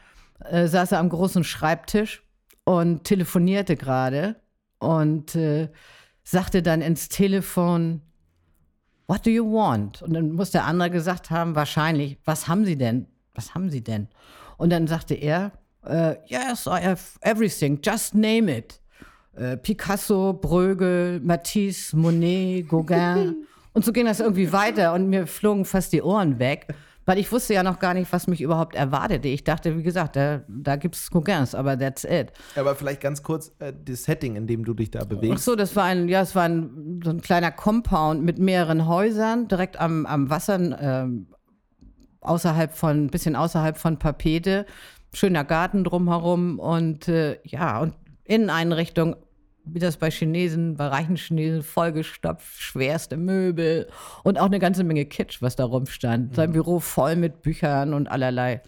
äh, 0.46 0.68
saß 0.68 0.94
er 0.94 1.00
am 1.00 1.10
großen 1.10 1.44
Schreibtisch 1.44 2.24
und 2.64 3.04
telefonierte 3.04 3.76
gerade 3.76 4.38
und 4.80 5.36
äh, 5.36 5.70
sagte 6.24 6.62
dann 6.62 6.82
ins 6.82 7.10
Telefon, 7.10 8.02
What 9.10 9.26
do 9.26 9.30
you 9.30 9.46
want? 9.46 10.02
Und 10.02 10.14
dann 10.14 10.34
muss 10.34 10.52
der 10.52 10.66
andere 10.66 10.90
gesagt 10.90 11.32
haben, 11.32 11.56
wahrscheinlich, 11.56 12.18
was 12.26 12.50
haben 12.50 12.66
Sie 12.66 12.78
denn? 12.78 13.08
Was 13.34 13.56
haben 13.56 13.70
Sie 13.70 13.82
denn? 13.82 14.10
Und 14.58 14.70
dann 14.70 14.86
sagte 14.88 15.14
er, 15.14 15.54
uh, 15.86 16.16
Yes, 16.28 16.66
I 16.66 16.84
have 16.84 17.18
everything, 17.22 17.80
just 17.82 18.14
name 18.14 18.52
it. 18.52 18.82
Äh, 19.38 19.58
Picasso, 19.58 20.34
Bruegel, 20.34 21.20
Matisse, 21.22 21.96
Monet, 21.96 22.68
Gauguin. 22.68 23.48
und 23.74 23.86
so 23.86 23.92
ging 23.92 24.06
das 24.06 24.20
irgendwie 24.20 24.52
weiter 24.52 24.94
und 24.94 25.10
mir 25.10 25.28
flogen 25.28 25.66
fast 25.66 25.94
die 25.94 26.02
Ohren 26.02 26.40
weg. 26.40 26.68
Weil 27.06 27.20
ich 27.20 27.32
wusste 27.32 27.54
ja 27.54 27.64
noch 27.64 27.80
gar 27.80 27.94
nicht, 27.94 28.12
was 28.12 28.28
mich 28.28 28.42
überhaupt 28.42 28.76
erwartete. 28.76 29.30
Ich 29.30 29.46
dachte, 29.46 29.78
wie 29.78 29.84
gesagt, 29.84 30.18
da, 30.18 30.42
da 30.50 30.76
gibt 30.76 30.96
es 30.96 31.10
Gauguins, 31.10 31.56
aber 31.56 31.80
that's 31.80 32.04
it. 32.04 32.34
Aber 32.58 32.76
vielleicht 32.76 33.00
ganz 33.00 33.24
kurz 33.24 33.54
äh, 33.60 33.72
das 33.86 34.04
Setting, 34.04 34.36
in 34.36 34.46
dem 34.46 34.66
du 34.66 34.74
dich 34.74 34.92
da 34.92 35.06
bewegst. 35.06 35.34
Ach 35.34 35.40
so, 35.40 35.56
das 35.56 35.74
war 35.78 35.86
ein, 35.86 36.10
ja, 36.10 36.20
es 36.22 36.36
war 36.36 36.44
ein, 36.44 37.00
so 37.02 37.12
ein 37.12 37.22
kleiner 37.22 37.52
Compound 37.52 38.26
mit 38.26 38.40
mehreren 38.40 38.88
Häusern, 38.88 39.48
direkt 39.48 39.80
am, 39.80 40.06
am 40.06 40.30
Wasser, 40.30 41.06
äh, 41.06 41.08
außerhalb 42.20 42.74
von, 42.74 43.06
ein 43.06 43.10
bisschen 43.10 43.38
außerhalb 43.38 43.78
von 43.78 43.98
Papete. 44.00 44.66
Schöner 45.14 45.46
Garten 45.46 45.86
drumherum 45.86 46.60
und 46.60 47.08
äh, 47.08 47.40
ja, 47.46 47.80
und 47.80 47.94
Inneneinrichtung 48.26 49.16
wie 49.74 49.80
das 49.80 49.98
bei 49.98 50.10
Chinesen, 50.12 50.76
bei 50.76 50.88
reichen 50.88 51.16
Chinesen, 51.16 51.64
vollgestopft, 51.64 52.62
schwerste 52.62 53.18
Möbel 53.18 53.88
und 54.24 54.40
auch 54.40 54.46
eine 54.46 54.60
ganze 54.60 54.84
Menge 54.84 55.06
Kitsch, 55.06 55.42
was 55.42 55.56
da 55.56 55.66
rumstand. 55.66 56.32
Mhm. 56.32 56.36
Sein 56.36 56.52
Büro 56.52 56.80
voll 56.80 57.16
mit 57.16 57.42
Büchern 57.42 57.94
und 57.94 58.08
allerlei 58.10 58.62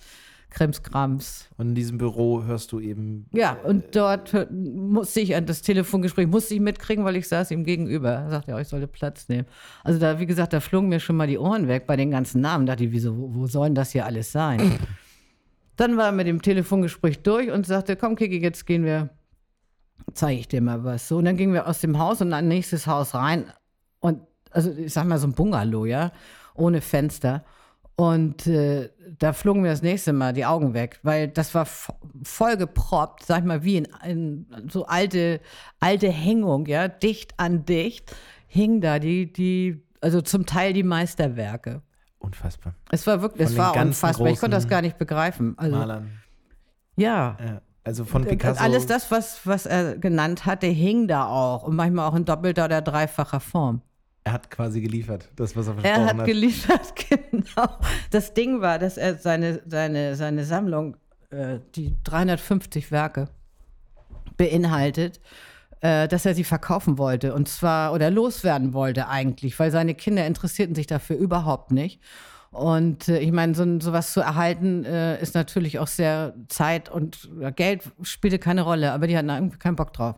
Krimskrams. 0.51 1.47
Und 1.57 1.69
in 1.69 1.75
diesem 1.75 1.97
Büro 1.99 2.43
hörst 2.43 2.71
du 2.71 2.79
eben. 2.79 3.27
Ja, 3.31 3.53
und 3.63 3.95
dort 3.95 4.33
hör- 4.33 4.49
musste 4.51 5.21
ich, 5.21 5.35
das 5.45 5.61
Telefongespräch 5.61 6.27
musste 6.27 6.55
ich 6.55 6.59
mitkriegen, 6.59 7.05
weil 7.05 7.15
ich 7.15 7.27
saß 7.27 7.51
ihm 7.51 7.63
gegenüber. 7.63 8.09
Er 8.09 8.29
sagte, 8.29 8.51
ja, 8.51 8.59
ich 8.59 8.67
sollte 8.67 8.87
Platz 8.87 9.27
nehmen. 9.29 9.45
Also 9.83 9.99
da, 9.99 10.19
wie 10.19 10.25
gesagt, 10.25 10.53
da 10.53 10.59
flogen 10.59 10.89
mir 10.89 10.99
schon 10.99 11.15
mal 11.17 11.27
die 11.27 11.37
Ohren 11.37 11.67
weg 11.67 11.85
bei 11.85 11.95
den 11.95 12.11
ganzen 12.11 12.41
Namen. 12.41 12.65
Da 12.65 12.73
dachte 12.73 12.85
ich, 12.85 12.91
wieso, 12.91 13.15
wo, 13.17 13.35
wo 13.35 13.47
soll 13.47 13.69
das 13.71 13.91
hier 13.91 14.05
alles 14.05 14.31
sein? 14.31 14.59
Dann 15.75 15.95
war 15.95 16.07
er 16.07 16.11
mit 16.11 16.27
dem 16.27 16.41
Telefongespräch 16.41 17.19
durch 17.21 17.51
und 17.51 17.65
sagte, 17.65 17.95
komm 17.95 18.15
Kiki, 18.17 18.41
jetzt 18.41 18.65
gehen 18.65 18.83
wir, 18.83 19.09
zeige 20.13 20.39
ich 20.39 20.47
dir 20.47 20.61
mal 20.61 20.83
was. 20.83 21.07
So, 21.07 21.17
und 21.17 21.25
dann 21.25 21.37
gingen 21.37 21.53
wir 21.53 21.67
aus 21.67 21.79
dem 21.79 21.97
Haus 21.99 22.21
und 22.21 22.27
in 22.27 22.33
ein 22.33 22.47
nächstes 22.47 22.87
Haus 22.87 23.13
rein. 23.15 23.45
Und 23.99 24.21
also 24.51 24.71
ich 24.71 24.93
sag 24.93 25.05
mal 25.05 25.17
so 25.19 25.27
ein 25.27 25.33
Bungalow, 25.33 25.85
ja, 25.85 26.11
ohne 26.55 26.81
Fenster. 26.81 27.43
Und 27.95 28.47
äh, 28.47 28.89
da 29.17 29.33
flogen 29.33 29.61
mir 29.61 29.69
das 29.71 29.81
nächste 29.81 30.13
Mal 30.13 30.31
die 30.31 30.45
Augen 30.45 30.73
weg, 30.73 30.99
weil 31.03 31.27
das 31.27 31.53
war 31.53 31.65
vo- 31.65 31.95
voll 32.23 32.55
geproppt, 32.55 33.25
sag 33.25 33.39
ich 33.39 33.45
mal, 33.45 33.63
wie 33.65 33.75
in, 33.77 33.87
in 34.05 34.69
so 34.69 34.85
alte, 34.85 35.41
alte 35.81 36.09
Hängung, 36.09 36.65
ja, 36.67 36.87
dicht 36.87 37.33
an 37.37 37.65
dicht, 37.65 38.15
hing 38.47 38.79
da 38.79 38.99
die, 38.99 39.31
die, 39.33 39.83
also 39.99 40.21
zum 40.21 40.45
Teil 40.45 40.71
die 40.71 40.83
Meisterwerke. 40.83 41.81
Unfassbar. 42.19 42.73
Es 42.89 43.05
war 43.05 43.21
wirklich, 43.21 43.47
Von 43.47 43.53
es 43.53 43.57
war 43.57 43.75
unfassbar. 43.75 44.27
Ich 44.27 44.39
konnte 44.39 44.55
das 44.55 44.69
gar 44.69 44.81
nicht 44.81 44.97
begreifen. 44.97 45.55
Also, 45.57 45.75
Malern. 45.75 46.09
ja. 46.95 47.37
Ja. 47.39 47.61
Also 47.89 48.05
von 48.05 48.23
Picasso. 48.23 48.61
Alles 48.61 48.85
das, 48.85 49.09
was, 49.09 49.47
was 49.47 49.65
er 49.65 49.97
genannt 49.97 50.45
hatte, 50.45 50.67
hing 50.67 51.07
da 51.07 51.25
auch. 51.25 51.63
Und 51.63 51.75
manchmal 51.75 52.07
auch 52.07 52.13
in 52.13 52.23
doppelter 52.23 52.65
oder 52.65 52.83
dreifacher 52.83 53.39
Form. 53.39 53.81
Er 54.25 54.33
hat 54.33 54.51
quasi 54.51 54.79
geliefert, 54.79 55.27
das, 55.35 55.55
was 55.55 55.65
er 55.65 55.73
Er 55.77 55.81
versprochen 55.81 56.05
hat 56.07 56.17
hat. 56.17 56.25
geliefert, 56.27 56.93
genau. 57.31 57.67
Das 58.11 58.35
Ding 58.35 58.61
war, 58.61 58.77
dass 58.77 58.97
er 58.97 59.17
seine, 59.17 59.63
seine, 59.65 60.15
seine 60.15 60.45
Sammlung, 60.45 60.97
äh, 61.31 61.57
die 61.73 61.95
350 62.03 62.91
Werke 62.91 63.29
beinhaltet, 64.37 65.19
äh, 65.81 66.07
dass 66.07 66.27
er 66.27 66.35
sie 66.35 66.43
verkaufen 66.43 66.99
wollte. 66.99 67.33
Und 67.33 67.47
zwar, 67.49 67.91
oder 67.91 68.11
loswerden 68.11 68.73
wollte 68.73 69.07
eigentlich, 69.07 69.57
weil 69.57 69.71
seine 69.71 69.95
Kinder 69.95 70.27
interessierten 70.27 70.75
sich 70.75 70.85
dafür 70.85 71.17
überhaupt 71.17 71.71
nicht. 71.71 71.99
Und 72.51 73.07
äh, 73.09 73.19
ich 73.19 73.31
meine, 73.31 73.53
so, 73.55 73.63
ein- 73.63 73.79
sowas 73.81 74.13
zu 74.13 74.21
erhalten 74.21 74.83
äh, 74.85 75.21
ist 75.21 75.35
natürlich 75.35 75.79
auch 75.79 75.87
sehr 75.87 76.33
Zeit 76.47 76.89
und 76.89 77.29
Geld 77.55 77.83
spielte 78.01 78.39
keine 78.39 78.61
Rolle, 78.63 78.91
aber 78.91 79.07
die 79.07 79.17
hatten 79.17 79.29
irgendwie 79.29 79.57
keinen 79.57 79.75
Bock 79.75 79.93
drauf. 79.93 80.15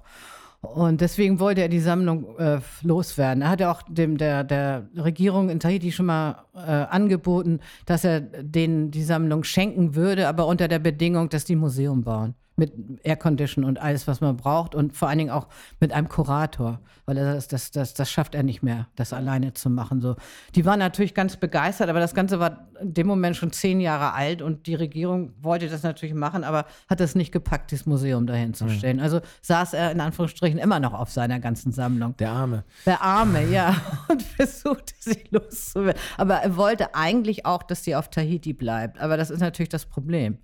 Und 0.61 1.01
deswegen 1.01 1.39
wollte 1.39 1.61
er 1.61 1.69
die 1.69 1.79
Sammlung 1.79 2.37
äh, 2.37 2.59
loswerden. 2.83 3.41
Er 3.41 3.49
hatte 3.49 3.69
auch 3.71 3.81
dem, 3.89 4.17
der, 4.17 4.43
der 4.43 4.87
Regierung 4.95 5.49
in 5.49 5.59
Tahiti 5.59 5.91
schon 5.91 6.05
mal 6.05 6.45
äh, 6.55 6.59
angeboten, 6.59 7.59
dass 7.87 8.03
er 8.03 8.21
denen 8.21 8.91
die 8.91 9.01
Sammlung 9.03 9.43
schenken 9.43 9.95
würde, 9.95 10.27
aber 10.27 10.45
unter 10.45 10.67
der 10.67 10.77
Bedingung, 10.77 11.29
dass 11.29 11.45
die 11.45 11.55
Museum 11.55 12.03
bauen. 12.03 12.35
Mit 12.61 12.73
Aircondition 13.03 13.65
und 13.65 13.81
alles, 13.81 14.07
was 14.07 14.21
man 14.21 14.37
braucht 14.37 14.75
und 14.75 14.95
vor 14.95 15.09
allen 15.09 15.17
Dingen 15.17 15.31
auch 15.31 15.47
mit 15.79 15.91
einem 15.91 16.07
Kurator, 16.07 16.79
weil 17.07 17.17
er 17.17 17.33
das, 17.33 17.47
das, 17.47 17.71
das, 17.71 17.95
das 17.95 18.11
schafft 18.11 18.35
er 18.35 18.43
nicht 18.43 18.61
mehr, 18.61 18.87
das 18.95 19.13
alleine 19.13 19.53
zu 19.53 19.71
machen. 19.71 19.99
So. 19.99 20.15
Die 20.53 20.63
waren 20.63 20.77
natürlich 20.77 21.15
ganz 21.15 21.37
begeistert, 21.37 21.89
aber 21.89 21.99
das 21.99 22.13
Ganze 22.13 22.39
war 22.39 22.67
in 22.79 22.93
dem 22.93 23.07
Moment 23.07 23.35
schon 23.35 23.51
zehn 23.51 23.79
Jahre 23.79 24.13
alt 24.13 24.43
und 24.43 24.67
die 24.67 24.75
Regierung 24.75 25.33
wollte 25.41 25.69
das 25.69 25.81
natürlich 25.81 26.13
machen, 26.13 26.43
aber 26.43 26.65
hat 26.87 27.01
es 27.01 27.15
nicht 27.15 27.31
gepackt, 27.31 27.71
dieses 27.71 27.87
Museum 27.87 28.27
dahin 28.27 28.53
zu 28.53 28.69
stellen. 28.69 28.99
Also 28.99 29.21
saß 29.41 29.73
er 29.73 29.91
in 29.91 29.99
Anführungsstrichen 29.99 30.59
immer 30.59 30.79
noch 30.79 30.93
auf 30.93 31.11
seiner 31.11 31.39
ganzen 31.39 31.71
Sammlung. 31.71 32.15
Der 32.17 32.31
Arme. 32.31 32.63
Der 32.85 33.01
Arme, 33.01 33.43
ja, 33.47 33.75
und 34.07 34.21
versuchte 34.21 34.93
sie 34.99 35.23
loszuwerden. 35.31 35.99
Aber 36.17 36.35
er 36.35 36.55
wollte 36.55 36.93
eigentlich 36.93 37.45
auch, 37.45 37.63
dass 37.63 37.83
sie 37.83 37.95
auf 37.95 38.09
Tahiti 38.09 38.53
bleibt. 38.53 38.99
Aber 38.99 39.17
das 39.17 39.31
ist 39.31 39.39
natürlich 39.39 39.69
das 39.69 39.85
Problem. 39.85 40.37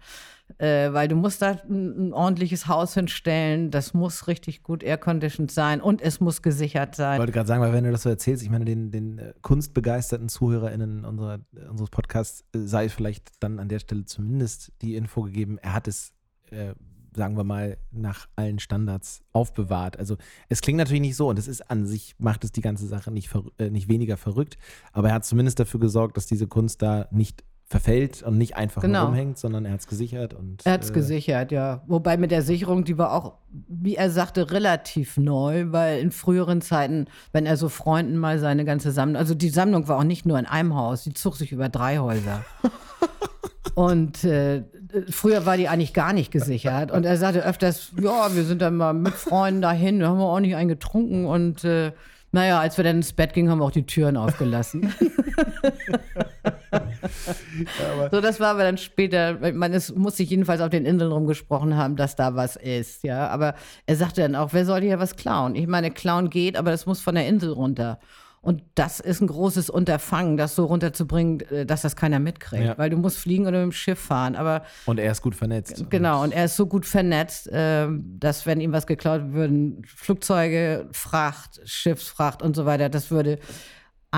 Äh, 0.60 0.94
weil 0.94 1.08
du 1.08 1.16
musst 1.16 1.42
da 1.42 1.60
ein, 1.70 2.08
ein 2.08 2.14
ordentliches 2.14 2.68
Haus 2.68 2.94
hinstellen, 2.94 3.70
das 3.70 3.94
muss 3.94 4.28
richtig 4.28 4.64
gut 4.64 4.82
airconditioned 4.82 5.52
sein 5.52 5.82
und 5.82 6.02
es 6.02 6.20
muss 6.20 6.42
gesichert 6.42 6.92
Ich 6.92 6.98
sein. 6.98 7.20
wollte 7.20 7.34
gerade 7.34 7.48
sagen, 7.48 7.62
weil 7.62 7.74
wenn 7.74 7.84
du 7.84 7.92
das 7.92 8.04
so 8.04 8.10
erzählst, 8.10 8.42
ich 8.44 8.50
meine, 8.50 8.66
den, 8.66 8.90
den 8.90 9.20
äh, 9.20 9.34
kunstbegeisterten 9.42 10.30
ZuhörerInnen 10.30 11.06
unserer, 11.06 11.40
unseres 11.70 11.90
Podcasts 11.90 12.44
äh, 12.56 12.60
sei 12.60 12.90
vielleicht 12.90 13.32
dann 13.42 13.60
an 13.60 13.68
der 13.68 13.80
Stelle 13.80 14.06
zumindest 14.06 14.72
die 14.82 14.96
Info 14.96 15.22
gegeben, 15.24 15.60
er 15.62 15.74
hat 15.74 15.88
es, 15.88 16.14
äh, 16.50 16.74
sagen 17.16 17.36
wir 17.36 17.44
mal, 17.44 17.78
nach 17.92 18.28
allen 18.36 18.60
Standards 18.60 19.22
aufbewahrt. 19.34 20.00
Also 20.00 20.18
es 20.50 20.62
klingt 20.62 20.78
natürlich 20.78 21.02
nicht 21.02 21.18
so 21.18 21.30
und 21.30 21.38
es 21.38 21.48
ist 21.48 21.70
an 21.70 21.86
sich, 21.86 22.16
macht 22.20 22.44
es 22.44 22.52
die 22.52 22.62
ganze 22.62 22.88
Sache 22.88 23.12
nicht, 23.12 23.30
äh, 23.58 23.70
nicht 23.70 23.90
weniger 23.90 24.18
verrückt, 24.18 24.58
aber 24.94 25.10
er 25.10 25.16
hat 25.16 25.26
zumindest 25.26 25.60
dafür 25.60 25.82
gesorgt, 25.82 26.16
dass 26.18 26.26
diese 26.26 26.48
Kunst 26.48 26.82
da 26.82 27.08
nicht 27.12 27.44
verfällt 27.70 28.24
und 28.24 28.38
nicht 28.38 28.56
einfach 28.56 28.82
Genau. 28.82 29.00
nur 29.02 29.08
rumhängt, 29.10 29.38
sondern 29.38 29.66
er 29.66 29.74
hat 29.74 29.82
es 29.82 29.88
gesichert 29.88 30.34
und 30.34 30.66
Er 30.66 30.72
hat 30.74 30.84
es 30.84 30.90
äh, 30.90 30.94
gesichert, 30.94 31.52
ja. 31.52 31.82
Wobei 31.88 32.16
mit 32.16 32.32
der 32.32 32.42
Sicherung, 32.42 32.86
die 32.86 32.98
war 32.98 33.12
auch, 33.12 33.34
wie 33.68 33.96
er 33.96 34.10
sagte, 34.10 34.52
relativ 34.52 35.18
neu, 35.18 35.66
weil 35.68 36.00
in 36.00 36.12
früheren 36.12 36.62
Zeiten, 36.62 37.06
wenn 37.34 37.46
er 37.46 37.58
so 37.58 37.68
Freunden 37.68 38.18
mal 38.18 38.40
seine 38.40 38.64
ganze 38.64 38.92
Sammlung, 38.92 39.18
also 39.18 39.36
die 39.36 39.50
Sammlung 39.50 39.88
war 39.90 39.98
auch 40.00 40.06
nicht 40.06 40.26
nur 40.26 40.40
in 40.40 40.46
einem 40.46 40.76
Haus, 40.76 41.04
die 41.04 41.14
zog 41.14 41.36
sich 41.36 41.52
über 41.52 41.68
drei 41.68 41.98
Häuser. 42.00 42.46
Und 43.76 44.24
äh, 44.24 44.64
früher 45.10 45.46
war 45.46 45.58
die 45.58 45.68
eigentlich 45.68 45.94
gar 45.94 46.14
nicht 46.14 46.32
gesichert. 46.32 46.90
Und 46.90 47.06
er 47.06 47.18
sagte 47.18 47.44
öfters, 47.46 47.92
ja, 48.02 48.34
wir 48.34 48.44
sind 48.44 48.62
dann 48.62 48.76
mal 48.78 48.94
mit 48.94 49.14
Freunden 49.14 49.62
dahin, 49.62 50.00
da 50.00 50.08
haben 50.08 50.18
wir 50.18 50.26
auch 50.26 50.40
nicht 50.40 50.56
einen 50.56 50.70
getrunken. 50.70 51.26
Und 51.28 51.64
äh, 51.64 51.92
naja, 52.32 52.60
als 52.60 52.78
wir 52.78 52.84
dann 52.84 52.98
ins 52.98 53.14
Bett 53.14 53.34
gingen, 53.34 53.52
haben 53.52 53.60
wir 53.60 53.66
auch 53.66 53.72
die 53.72 53.86
Türen 53.86 54.18
aufgelassen. 54.18 54.94
so, 58.12 58.22
das 58.22 58.40
war 58.40 58.52
aber 58.52 58.64
dann 58.64 58.78
später, 58.78 59.38
meine, 59.54 59.76
es 59.76 59.94
muss 59.94 60.18
sich 60.18 60.30
jedenfalls 60.30 60.62
auf 60.62 60.70
den 60.70 60.86
Inseln 60.86 61.12
rumgesprochen 61.12 61.76
haben, 61.76 61.96
dass 61.96 62.16
da 62.16 62.36
was 62.36 62.56
ist, 62.56 63.04
ja. 63.04 63.28
Aber 63.28 63.56
er 63.86 63.96
sagte 63.96 64.22
dann 64.22 64.36
auch, 64.36 64.54
wer 64.54 64.66
soll 64.66 64.82
hier 64.82 65.00
was 65.00 65.16
klauen? 65.16 65.56
Ich 65.56 65.68
meine, 65.68 65.92
klauen 65.92 66.30
geht, 66.30 66.58
aber 66.58 66.72
das 66.72 66.86
muss 66.86 67.02
von 67.02 67.16
der 67.16 67.28
Insel 67.28 67.52
runter. 67.52 68.00
Und 68.48 68.64
das 68.76 69.02
ist 69.02 69.20
ein 69.20 69.28
großes 69.28 69.70
Unterfangen, 69.70 70.38
das 70.38 70.56
so 70.56 70.66
runterzubringen, 70.66 71.42
äh, 71.50 71.66
dass 71.66 71.82
das 71.82 71.98
keiner 71.98 72.20
mitkriegt. 72.20 72.64
Ja. 72.64 72.78
Weil 72.78 72.90
du 72.90 72.96
musst 72.96 73.18
fliegen 73.18 73.46
oder 73.46 73.58
mit 73.58 73.66
dem 73.66 73.72
Schiff 73.74 74.00
fahren. 74.00 74.36
Aber 74.38 74.64
und 74.86 75.00
er 75.00 75.12
ist 75.12 75.22
gut 75.22 75.36
vernetzt. 75.36 75.86
Genau, 75.90 76.24
und 76.24 76.32
er 76.32 76.46
ist 76.46 76.56
so 76.56 76.66
gut 76.66 76.86
vernetzt, 76.86 77.50
ähm, 77.52 78.16
dass 78.20 78.46
wenn 78.46 78.62
ihm 78.62 78.72
was 78.72 78.88
geklaut 78.88 79.34
würden, 79.34 79.84
Flugzeuge, 79.86 80.88
Fracht, 80.94 81.60
Schiffsfracht 81.66 82.42
und 82.42 82.56
so 82.56 82.66
weiter, 82.66 82.88
das 82.88 83.12
würde 83.12 83.40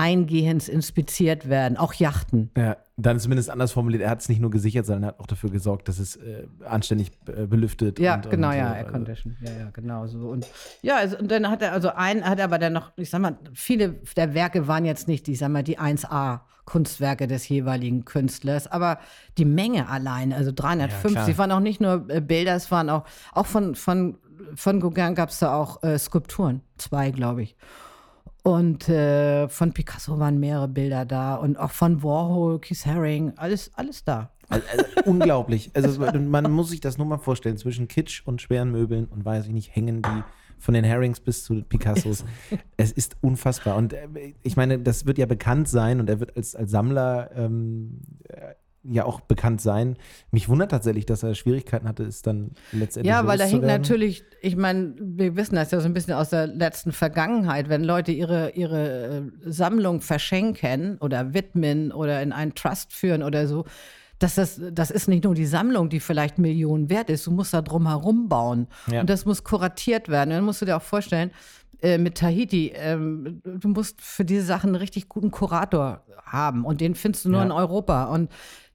eingehend 0.00 0.66
inspiziert 0.66 1.48
werden, 1.48 1.76
auch 1.76 1.92
Yachten. 1.92 2.50
Ja, 2.56 2.78
dann 2.96 3.20
zumindest 3.20 3.50
anders 3.50 3.72
formuliert, 3.72 4.02
er 4.02 4.08
hat 4.08 4.20
es 4.20 4.30
nicht 4.30 4.40
nur 4.40 4.50
gesichert, 4.50 4.86
sondern 4.86 5.02
er 5.02 5.08
hat 5.08 5.20
auch 5.20 5.26
dafür 5.26 5.50
gesorgt, 5.50 5.88
dass 5.88 5.98
es 5.98 6.16
äh, 6.16 6.46
anständig 6.64 7.10
äh, 7.26 7.46
belüftet 7.46 7.98
Ja, 7.98 8.14
und, 8.14 8.30
genau, 8.30 8.48
und, 8.48 8.56
ja, 8.56 8.72
äh, 8.72 8.78
Air 8.78 8.84
Condition. 8.84 9.36
Ja, 9.42 9.50
ja, 9.50 9.70
genau 9.72 10.06
so. 10.06 10.28
Und 10.28 10.46
ja, 10.80 10.96
also, 10.96 11.18
und 11.18 11.30
dann 11.30 11.50
hat 11.50 11.60
er, 11.60 11.72
also 11.72 11.90
ein, 11.94 12.24
hat 12.24 12.38
er 12.38 12.46
aber 12.46 12.58
dann 12.58 12.72
noch, 12.72 12.92
ich 12.96 13.10
sag 13.10 13.20
mal, 13.20 13.36
viele 13.52 14.00
der 14.16 14.32
Werke 14.32 14.66
waren 14.66 14.86
jetzt 14.86 15.06
nicht, 15.06 15.28
ich 15.28 15.38
sag 15.38 15.50
mal, 15.50 15.62
die 15.62 15.78
1A. 15.78 16.40
Kunstwerke 16.64 17.26
des 17.26 17.48
jeweiligen 17.48 18.04
Künstlers, 18.04 18.68
aber 18.68 19.00
die 19.38 19.44
Menge 19.44 19.88
allein, 19.88 20.32
also 20.32 20.52
350, 20.54 21.12
klar. 21.12 21.38
waren 21.38 21.52
auch 21.52 21.60
nicht 21.60 21.80
nur 21.80 22.06
äh, 22.08 22.20
Bilder, 22.20 22.54
es 22.54 22.70
waren 22.70 22.88
auch, 22.88 23.04
auch 23.32 23.46
von, 23.46 23.74
von, 23.74 24.18
von 24.54 24.78
Gauguin 24.78 25.14
gab 25.14 25.30
es 25.30 25.40
da 25.40 25.54
auch 25.54 25.82
äh, 25.82 25.98
Skulpturen, 25.98 26.62
zwei, 26.78 27.10
glaube 27.10 27.42
ich. 27.42 27.56
Und 28.42 28.88
äh, 28.88 29.48
von 29.48 29.72
Picasso 29.72 30.18
waren 30.18 30.40
mehrere 30.40 30.68
Bilder 30.68 31.04
da 31.04 31.34
und 31.34 31.58
auch 31.58 31.70
von 31.70 32.02
Warhol, 32.02 32.58
Keith 32.60 32.86
Haring, 32.86 33.32
alles, 33.36 33.70
alles 33.74 34.04
da. 34.04 34.30
Also, 34.48 34.66
also, 34.70 34.84
unglaublich. 35.04 35.70
Also 35.74 36.00
man 36.00 36.50
muss 36.50 36.70
sich 36.70 36.80
das 36.80 36.98
nur 36.98 37.06
mal 37.06 37.18
vorstellen, 37.18 37.56
zwischen 37.56 37.86
Kitsch 37.86 38.22
und 38.26 38.42
schweren 38.42 38.72
Möbeln 38.72 39.06
und 39.06 39.24
weiß 39.24 39.46
ich 39.46 39.52
nicht, 39.52 39.74
hängen 39.74 40.02
die 40.02 40.24
von 40.58 40.74
den 40.74 40.84
Herrings 40.84 41.20
bis 41.20 41.44
zu 41.44 41.62
Picassos. 41.62 42.24
es 42.76 42.92
ist 42.92 43.16
unfassbar. 43.20 43.76
Und 43.76 43.92
äh, 43.92 44.34
ich 44.42 44.56
meine, 44.56 44.78
das 44.78 45.06
wird 45.06 45.18
ja 45.18 45.26
bekannt 45.26 45.68
sein 45.68 46.00
und 46.00 46.08
er 46.08 46.20
wird 46.20 46.36
als, 46.36 46.54
als 46.54 46.70
Sammler 46.70 47.30
ähm, 47.34 48.00
äh, 48.28 48.54
ja 48.82 49.04
auch 49.04 49.20
bekannt 49.20 49.60
sein. 49.60 49.96
Mich 50.30 50.48
wundert 50.48 50.70
tatsächlich, 50.70 51.04
dass 51.06 51.22
er 51.22 51.34
Schwierigkeiten 51.34 51.86
hatte, 51.86 52.04
es 52.04 52.22
dann 52.22 52.52
letztendlich 52.72 53.10
Ja, 53.10 53.26
weil 53.26 53.36
da 53.38 53.44
hängt 53.44 53.62
natürlich, 53.64 54.24
ich 54.40 54.56
meine, 54.56 54.94
wir 54.98 55.36
wissen 55.36 55.54
das 55.56 55.70
ja 55.70 55.80
so 55.80 55.86
ein 55.86 55.92
bisschen 55.92 56.14
aus 56.14 56.30
der 56.30 56.46
letzten 56.46 56.92
Vergangenheit, 56.92 57.68
wenn 57.68 57.84
Leute 57.84 58.12
ihre, 58.12 58.50
ihre 58.52 59.06
äh, 59.06 59.22
Sammlung 59.50 60.00
verschenken 60.00 60.96
oder 60.98 61.34
widmen 61.34 61.92
oder 61.92 62.22
in 62.22 62.32
einen 62.32 62.54
Trust 62.54 62.92
führen 62.94 63.22
oder 63.22 63.46
so, 63.46 63.64
dass 64.18 64.34
das, 64.34 64.60
das 64.72 64.90
ist 64.90 65.08
nicht 65.08 65.24
nur 65.24 65.34
die 65.34 65.46
Sammlung, 65.46 65.88
die 65.88 66.00
vielleicht 66.00 66.38
Millionen 66.38 66.90
wert 66.90 67.10
ist, 67.10 67.26
du 67.26 67.30
musst 67.30 67.52
da 67.54 67.62
drum 67.62 67.86
herum 67.88 68.28
bauen. 68.28 68.66
Ja. 68.90 69.00
Und 69.00 69.10
das 69.10 69.24
muss 69.24 69.44
kuratiert 69.44 70.08
werden. 70.08 70.30
Und 70.30 70.36
dann 70.36 70.44
musst 70.44 70.60
du 70.60 70.66
dir 70.66 70.76
auch 70.76 70.82
vorstellen, 70.82 71.30
äh, 71.82 71.96
mit 71.96 72.18
Tahiti, 72.18 72.72
ähm, 72.74 73.40
du 73.44 73.68
musst 73.68 74.00
für 74.02 74.24
diese 74.26 74.42
Sachen 74.42 74.68
einen 74.68 74.76
richtig 74.76 75.08
guten 75.08 75.30
Kurator 75.30 76.04
haben 76.24 76.64
und 76.66 76.82
den 76.82 76.94
findest 76.94 77.24
du 77.24 77.30
nur 77.30 77.40
Ja. 77.40 77.46
in 77.46 77.52
Europa. 77.52 78.04
Und 78.04 78.30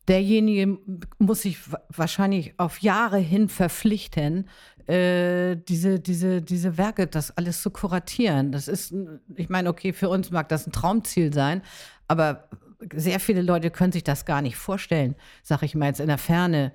derjenige 0.08 0.78
muss 1.18 1.42
sich 1.42 1.72
wa- 1.72 1.82
wahrscheinlich 1.90 2.54
auf 2.58 2.80
Jahre 2.82 3.18
hin 3.18 3.50
verpflichten, 3.50 4.48
äh, 4.88 5.56
diese, 5.56 6.00
diese, 6.00 6.42
diese 6.42 6.78
Werke, 6.78 7.08
das 7.08 7.36
alles 7.38 7.62
zu 7.62 7.72
kuratieren. 7.72 8.52
Das 8.52 8.68
ist, 8.68 8.94
ich 9.36 9.50
meine, 9.50 9.70
okay, 9.70 9.94
für 9.94 10.10
uns 10.10 10.32
mag 10.32 10.50
das 10.50 10.68
ein 10.68 10.72
Traumziel 10.72 11.34
sein, 11.34 11.62
aber 12.08 12.50
sehr 12.94 13.20
viele 13.20 13.42
Leute 13.42 13.72
können 13.72 13.92
sich 13.92 14.04
das 14.04 14.26
gar 14.26 14.42
nicht 14.42 14.58
vorstellen, 14.58 15.16
sag 15.42 15.64
ich 15.64 15.74
mal 15.76 15.88
jetzt 15.88 16.00
in 16.02 16.08
der 16.08 16.18
Ferne 16.20 16.72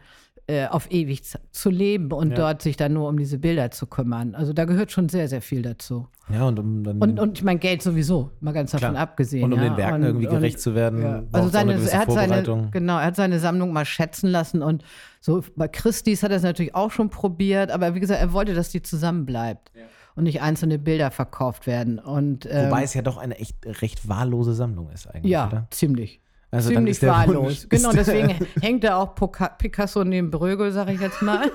äh, 0.47 0.67
auf 0.67 0.91
ewig 0.91 1.23
zu 1.53 1.71
leben 1.71 2.11
und 2.12 2.31
Ja. 2.31 2.37
dort 2.37 2.62
sich 2.62 2.77
dann 2.77 2.93
nur 2.93 3.09
um 3.09 3.17
diese 3.19 3.39
Bilder 3.39 3.71
zu 3.71 3.87
kümmern. 3.87 4.35
Also 4.35 4.53
da 4.53 4.65
gehört 4.65 4.91
schon 4.91 5.09
sehr, 5.09 5.29
sehr 5.29 5.43
viel 5.43 5.62
dazu. 5.62 6.09
Ja, 6.33 6.47
und 6.49 6.59
um 6.59 6.83
dann 6.85 6.99
Und, 7.01 7.19
und 7.21 7.39
ich 7.39 7.45
meine, 7.45 7.59
Geld 7.61 7.83
sowieso, 7.83 8.31
mal 8.41 8.53
ganz 8.53 8.71
davon 8.73 8.91
Klar. 8.91 9.03
abgesehen. 9.03 9.45
Und 9.45 9.53
um 9.53 9.59
ja. 9.61 9.69
den 9.69 9.77
Werken 9.77 9.95
Und- 9.97 10.03
irgendwie 10.05 10.27
und- 10.27 10.35
gerecht 10.35 10.61
zu 10.61 10.75
werden, 10.75 11.03
ja. 11.03 11.23
Also 11.33 11.49
seine, 11.51 11.75
er 11.75 11.79
hat 11.99 12.11
seine, 12.11 12.35
Vorbereitung. 12.45 12.71
genau, 12.71 12.99
er 12.99 13.07
hat 13.07 13.17
seine 13.17 13.39
Sammlung 13.39 13.73
mal 13.73 13.85
schätzen 13.85 14.29
lassen 14.31 14.62
und 14.62 14.83
so 15.21 15.43
bei 15.57 15.69
Christie's 15.69 16.23
hat 16.23 16.31
er 16.31 16.39
es 16.39 16.43
natürlich 16.43 16.75
auch 16.75 16.91
schon 16.91 17.11
probiert, 17.11 17.71
aber 17.71 17.95
wie 17.95 18.01
gesagt, 18.01 18.21
er 18.21 18.33
wollte, 18.33 18.55
dass 18.55 18.71
die 18.71 18.83
zusammen 18.83 19.27
bleibt 19.27 19.71
und 20.17 20.25
nicht 20.25 20.41
einzelne 20.43 20.79
Bilder 20.79 21.11
verkauft 21.11 21.67
werden. 21.67 21.99
Und 21.99 22.47
ähm, 22.51 22.67
Wobei 22.67 22.83
es 22.83 22.95
ja 22.95 23.03
doch 23.03 23.17
eine 23.19 23.39
echt 23.39 23.57
recht 23.83 24.09
wahllose 24.09 24.55
Sammlung 24.55 24.91
ist 24.91 25.07
eigentlich, 25.07 25.31
ja, 25.33 25.47
oder? 25.49 25.67
ziemlich. 25.71 26.21
Also 26.51 26.70
Ziemlich 26.70 26.93
ist 26.93 27.06
wahllos. 27.06 27.68
Genau, 27.68 27.90
ist 27.90 27.97
deswegen 27.97 28.35
hängt 28.60 28.85
da 28.85 28.97
auch 28.97 29.14
Picasso 29.59 30.02
neben 30.05 30.31
Brögel, 30.31 30.72
sag 30.72 30.89
ich 30.90 31.01
jetzt 31.01 31.22
mal. 31.22 31.51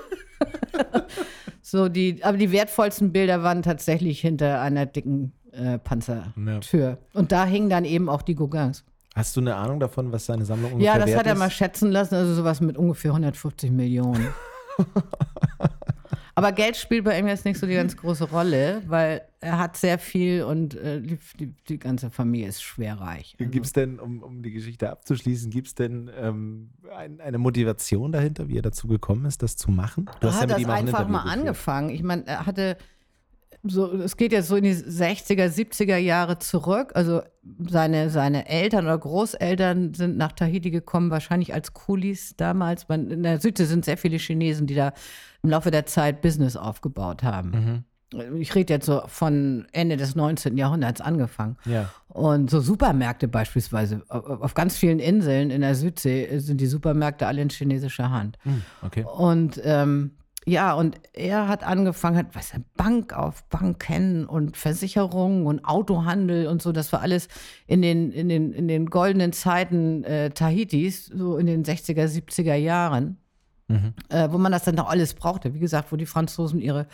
so 1.62 1.90
die, 1.90 2.24
aber 2.24 2.38
die 2.38 2.52
wertvollsten 2.52 3.12
Bilder 3.12 3.44
waren 3.44 3.62
tatsächlich 3.62 4.22
hinter 4.22 4.62
einer 4.62 4.86
dicken 4.86 5.34
äh, 5.52 5.80
Panzertür. 5.80 6.98
Und 7.14 7.32
da 7.32 7.46
hingen 7.46 7.70
dann 7.70 7.84
eben 7.84 8.08
auch 8.10 8.22
die 8.22 8.36
Gauguins. 8.36 8.86
Hast 9.16 9.36
du 9.38 9.42
eine 9.42 9.56
Ahnung 9.56 9.80
davon, 9.80 10.12
was 10.12 10.26
seine 10.26 10.46
Sammlung 10.46 10.74
ungefähr 10.74 10.94
Ja, 10.94 11.00
das 11.00 11.16
hat 11.16 11.26
er 11.26 11.34
ist? 11.34 11.40
mal 11.40 11.50
schätzen 11.50 11.92
lassen, 11.92 12.16
also 12.16 12.34
sowas 12.34 12.60
mit 12.60 12.78
ungefähr 12.78 13.12
150 13.12 13.72
Millionen. 13.72 14.28
Aber 16.38 16.52
Geld 16.52 16.76
spielt 16.76 17.06
bei 17.06 17.18
ihm 17.18 17.28
jetzt 17.28 17.46
nicht 17.46 17.58
so 17.58 17.66
die 17.66 17.76
ganz 17.76 17.96
große 17.96 18.26
Rolle, 18.26 18.82
weil 18.88 19.22
er 19.40 19.58
hat 19.58 19.78
sehr 19.78 19.98
viel 19.98 20.44
und 20.44 20.76
äh, 20.76 21.02
die, 21.02 21.54
die, 21.70 21.80
ganze 21.80 22.10
Familie 22.10 22.50
ist 22.50 22.62
schwer 22.62 23.00
reich. 23.00 23.38
Also, 23.40 23.50
Gibt 23.50 23.66
es 23.66 23.72
denn, 23.72 24.02
um, 24.02 24.22
um 24.22 24.44
die 24.44 24.52
Geschichte 24.52 24.90
abzuschließen, 24.90 25.50
gibt 25.50 25.68
es 25.68 25.76
denn 25.76 26.12
ähm, 26.18 26.72
ein, 26.94 27.22
eine 27.22 27.38
Motivation 27.38 28.12
dahinter, 28.12 28.50
wie 28.50 28.58
er 28.58 28.62
dazu 28.62 28.88
gekommen 28.88 29.26
ist, 29.26 29.44
das 29.44 29.56
zu 29.56 29.72
machen? 29.72 30.10
Du 30.20 30.28
er 30.28 30.40
hat 30.42 30.50
das 30.50 30.58
auch 30.58 30.70
ein 30.70 30.88
einfach 30.88 31.08
mal 31.08 31.22
angefangen. 31.22 31.90
Ich 31.90 32.04
meine, 32.04 32.28
er 32.28 32.46
hatte 32.46 32.78
so, 33.68 33.92
es 33.94 34.18
geht 34.18 34.32
jetzt 34.32 34.48
so 34.48 34.56
in 34.56 34.64
die 34.64 34.74
60er, 34.74 35.48
70er 35.48 35.98
Jahre 35.98 36.40
zurück. 36.40 36.92
Also 36.96 37.22
seine, 37.68 38.10
seine 38.10 38.48
Eltern 38.48 38.86
oder 38.86 38.98
Großeltern 38.98 39.94
sind 39.94 40.18
nach 40.18 40.32
Tahiti 40.32 40.72
gekommen, 40.72 41.12
wahrscheinlich 41.12 41.54
als 41.54 41.74
Coolies 41.74 42.36
damals. 42.38 42.88
Man, 42.88 43.10
in 43.10 43.24
der 43.24 43.40
Südsee 43.40 43.66
sind 43.66 43.86
sehr 43.86 43.98
viele 43.98 44.18
Chinesen, 44.18 44.68
die 44.68 44.76
da 44.76 44.94
im 45.44 45.50
Laufe 45.50 45.72
der 45.72 45.86
Zeit 45.86 46.22
Business 46.22 46.56
aufgebaut 46.56 47.24
haben. 47.24 47.52
Mhm. 47.52 47.84
Ich 48.40 48.54
rede 48.56 48.74
jetzt 48.74 48.86
so 48.86 49.02
von 49.08 49.68
Ende 49.72 49.98
des 49.98 50.16
19. 50.16 50.58
Jahrhunderts 50.58 51.02
angefangen. 51.02 51.58
Ja. 51.66 51.90
Und 52.08 52.50
so 52.50 52.62
Supermärkte 52.62 53.28
beispielsweise, 53.28 54.04
auf 54.08 54.54
ganz 54.54 54.78
vielen 54.78 55.00
Inseln 55.00 55.50
in 55.50 55.62
der 55.62 55.76
Südsee 55.76 56.40
sind 56.40 56.62
die 56.62 56.68
Supermärkte 56.68 57.28
alle 57.28 57.42
in 57.42 57.50
chinesischer 57.50 58.12
Hand. 58.12 58.38
Hm, 58.44 58.62
okay. 58.84 59.04
Und 59.04 59.60
ähm, 59.64 60.12
ja, 60.48 60.74
und 60.74 61.00
er 61.14 61.48
hat 61.48 61.64
angefangen, 61.64 62.18
hat, 62.18 62.36
was 62.36 62.54
Bank 62.76 63.14
auf 63.14 63.44
Bank 63.46 63.80
kennen 63.80 64.26
und 64.26 64.56
Versicherungen 64.56 65.48
und 65.48 65.66
Autohandel 65.66 66.48
und 66.48 66.62
so, 66.62 66.72
das 66.72 66.94
war 66.94 67.02
alles 67.02 67.28
in 67.66 67.82
den, 67.82 68.12
in 68.12 68.30
den, 68.30 68.54
in 68.54 68.68
den 68.68 68.86
goldenen 68.86 69.34
Zeiten 69.34 70.04
äh, 70.04 70.30
Tahitis, 70.30 71.08
so 71.08 71.38
in 71.38 71.48
den 71.48 71.64
60er, 71.64 72.06
70er 72.06 72.54
Jahren, 72.54 73.18
äh, 74.10 74.30
wo 74.32 74.38
man 74.38 74.52
das 74.52 74.64
dann 74.66 74.76
noch 74.76 74.90
alles 74.90 75.16
brauchte. 75.16 75.56
Wie 75.56 75.60
gesagt, 75.60 75.92
wo 75.92 75.96
die 75.96 76.06
Franzosen 76.06 76.62
ihre, 76.62 76.86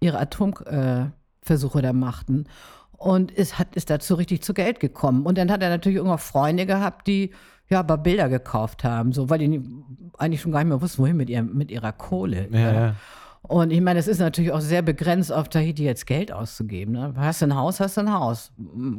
ihre 0.00 0.18
Atomversuche 0.18 1.78
äh, 1.78 1.82
da 1.82 1.92
machten. 1.94 2.44
Und 2.92 3.34
es 3.34 3.58
hat, 3.58 3.74
ist 3.74 3.88
dazu 3.88 4.16
richtig 4.16 4.42
zu 4.42 4.52
Geld 4.52 4.80
gekommen. 4.80 5.24
Und 5.24 5.38
dann 5.38 5.50
hat 5.50 5.62
er 5.62 5.70
natürlich 5.70 5.96
irgendwann 5.96 6.18
Freunde 6.18 6.66
gehabt, 6.66 7.06
die 7.06 7.30
ja 7.68 7.80
aber 7.80 7.98
Bilder 7.98 8.28
gekauft 8.28 8.84
haben, 8.84 9.12
so, 9.12 9.30
weil 9.30 9.38
die 9.38 9.62
eigentlich 10.18 10.40
schon 10.40 10.52
gar 10.52 10.60
nicht 10.60 10.68
mehr 10.68 10.80
wussten, 10.80 11.02
wohin 11.02 11.16
mit, 11.16 11.30
ihrem, 11.30 11.54
mit 11.56 11.70
ihrer 11.70 11.92
Kohle. 11.92 12.48
Ja, 12.50 12.72
ja. 12.72 12.94
Und 13.42 13.70
ich 13.72 13.80
meine, 13.80 13.98
es 13.98 14.08
ist 14.08 14.18
natürlich 14.18 14.52
auch 14.52 14.60
sehr 14.60 14.82
begrenzt, 14.82 15.32
auf 15.32 15.48
Tahiti 15.48 15.84
jetzt 15.84 16.06
Geld 16.06 16.32
auszugeben. 16.32 16.92
Ne? 16.92 17.14
Hast 17.16 17.40
du 17.40 17.46
ein 17.46 17.54
Haus, 17.54 17.80
hast 17.80 17.96
du 17.96 18.02
ein 18.02 18.12
Haus. 18.12 18.52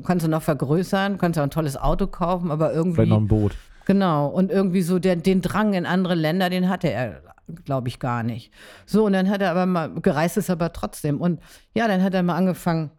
Kannst 0.04 0.26
du 0.26 0.30
noch 0.30 0.42
vergrößern, 0.42 1.18
kannst 1.18 1.38
du 1.38 1.42
auch 1.42 1.46
ein 1.46 1.52
tolles 1.52 1.78
Auto 1.78 2.08
kaufen, 2.08 2.50
aber 2.50 2.74
irgendwie. 2.74 2.96
Vielleicht 2.96 3.10
noch 3.10 3.18
ein 3.18 3.28
Boot. 3.28 3.56
Genau, 3.86 4.28
und 4.28 4.52
irgendwie 4.52 4.82
so 4.82 5.00
der, 5.00 5.16
den 5.16 5.42
Drang 5.42 5.74
in 5.74 5.86
andere 5.86 6.16
Länder, 6.16 6.50
den 6.50 6.70
hatte 6.70 6.92
er, 6.92 7.22
glaube 7.66 7.88
ich, 7.88 8.00
gar 8.00 8.24
nicht. 8.24 8.52
So, 8.86 9.06
und 9.06 9.14
dann 9.14 9.30
hat 9.30 9.42
er 9.42 9.52
aber 9.52 9.66
mal, 9.66 9.90
gereist 10.02 10.38
ist 10.38 10.50
aber 10.50 10.72
trotzdem. 10.74 11.20
Und 11.20 11.40
ja, 11.74 11.88
dann 11.88 12.04
hat 12.04 12.14
er 12.14 12.24
mal 12.24 12.36
angefangen, 12.36 12.92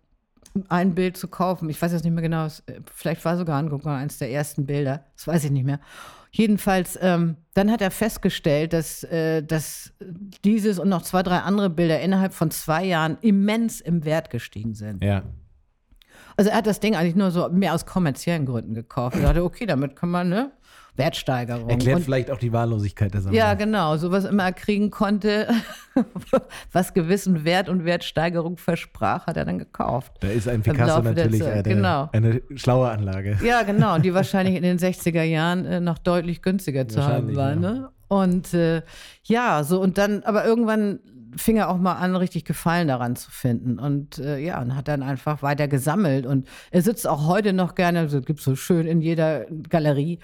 ein 0.68 0.94
Bild 0.94 1.16
zu 1.16 1.28
kaufen. 1.28 1.68
Ich 1.70 1.80
weiß 1.80 1.92
jetzt 1.92 2.04
nicht 2.04 2.12
mehr 2.12 2.22
genau, 2.22 2.46
es- 2.46 2.62
vielleicht 2.94 3.24
war 3.24 3.36
sogar 3.36 3.62
Gauguin 3.64 3.92
eines 3.92 4.18
der 4.18 4.30
ersten 4.30 4.66
Bilder, 4.66 5.04
das 5.16 5.26
weiß 5.26 5.44
ich 5.44 5.50
nicht 5.50 5.64
mehr. 5.64 5.80
Jedenfalls, 6.32 6.96
ähm, 7.02 7.36
dann 7.54 7.70
hat 7.72 7.80
er 7.82 7.90
festgestellt, 7.90 8.72
dass, 8.72 9.02
äh, 9.04 9.42
dass 9.42 9.92
dieses 10.44 10.78
und 10.78 10.88
noch 10.88 11.02
zwei, 11.02 11.22
drei 11.24 11.38
andere 11.38 11.70
Bilder 11.70 12.00
innerhalb 12.00 12.32
von 12.32 12.50
zwei 12.52 12.84
Jahren 12.84 13.18
immens 13.20 13.80
im 13.80 14.04
Wert 14.04 14.30
gestiegen 14.30 14.74
sind. 14.74 15.02
Ja. 15.02 15.22
Also 16.36 16.50
er 16.50 16.58
hat 16.58 16.66
das 16.66 16.78
Ding 16.80 16.94
eigentlich 16.94 17.16
nur 17.16 17.30
so 17.32 17.48
mehr 17.48 17.74
aus 17.74 17.84
kommerziellen 17.84 18.46
Gründen 18.46 18.74
gekauft. 18.74 19.16
Er 19.16 19.22
dachte, 19.22 19.44
okay, 19.44 19.66
damit 19.66 19.96
kann 19.96 20.10
man, 20.10 20.28
ne? 20.28 20.52
Wertsteigerung. 21.00 21.68
Erklärt 21.68 21.98
Und- 21.98 22.04
vielleicht 22.04 22.30
auch 22.30 22.38
die 22.38 22.52
Wahllosigkeit 22.52 23.12
der 23.12 23.20
Sammlung. 23.22 23.38
ja, 23.38 23.54
genau. 23.54 23.96
So 23.96 24.10
was 24.10 24.24
immer 24.24 24.44
er 24.44 24.52
kriegen 24.52 24.90
konnte, 24.90 25.48
was 26.72 26.94
gewissen 26.94 27.44
Wert 27.44 27.68
und 27.68 27.84
Wertsteigerung 27.84 28.56
versprach, 28.56 29.26
hat 29.26 29.36
er 29.36 29.44
dann 29.44 29.58
gekauft. 29.58 30.12
Da 30.20 30.28
ist 30.28 30.48
ein 30.48 30.62
Picasso 30.62 31.02
natürlich 31.02 31.44
eine, 31.44 31.62
genau. 31.62 32.08
eine 32.12 32.42
schlaue 32.54 32.90
Anlage. 32.90 33.38
Ja, 33.44 33.62
genau. 33.62 33.98
Die 33.98 34.14
wahrscheinlich 34.20 34.56
in 34.56 34.62
den 34.62 34.78
60er 34.78 35.22
Jahren 35.22 35.64
äh, 35.66 35.80
noch 35.80 35.98
deutlich 35.98 36.42
günstiger 36.42 36.88
zu 36.88 37.04
haben 37.04 37.34
war. 37.36 37.50
ja. 37.50 37.56
Ne? 37.56 37.88
Und 38.08 38.54
äh, 38.54 38.82
ja, 39.24 39.62
so 39.62 39.80
und 39.80 39.96
dann, 39.96 40.22
aber 40.24 40.44
irgendwann 40.44 40.98
fing 41.36 41.56
er 41.56 41.70
auch 41.70 41.78
mal 41.78 41.94
an, 41.94 42.16
richtig 42.16 42.44
Gefallen 42.44 42.88
daran 42.88 43.16
zu 43.16 43.30
finden. 43.30 43.78
Und 43.78 44.18
äh, 44.18 44.38
ja, 44.38 44.60
und 44.60 44.74
hat 44.76 44.88
dann 44.88 45.02
einfach 45.02 45.42
weiter 45.42 45.68
gesammelt. 45.68 46.26
Und 46.26 46.48
er 46.70 46.82
sitzt 46.82 47.06
auch 47.06 47.26
heute 47.26 47.52
noch 47.52 47.74
gerne, 47.74 48.00
also 48.00 48.20
gibt 48.20 48.40
so 48.40 48.56
schön 48.56 48.86
in 48.86 49.00
jeder 49.00 49.46
Galerie, 49.68 50.18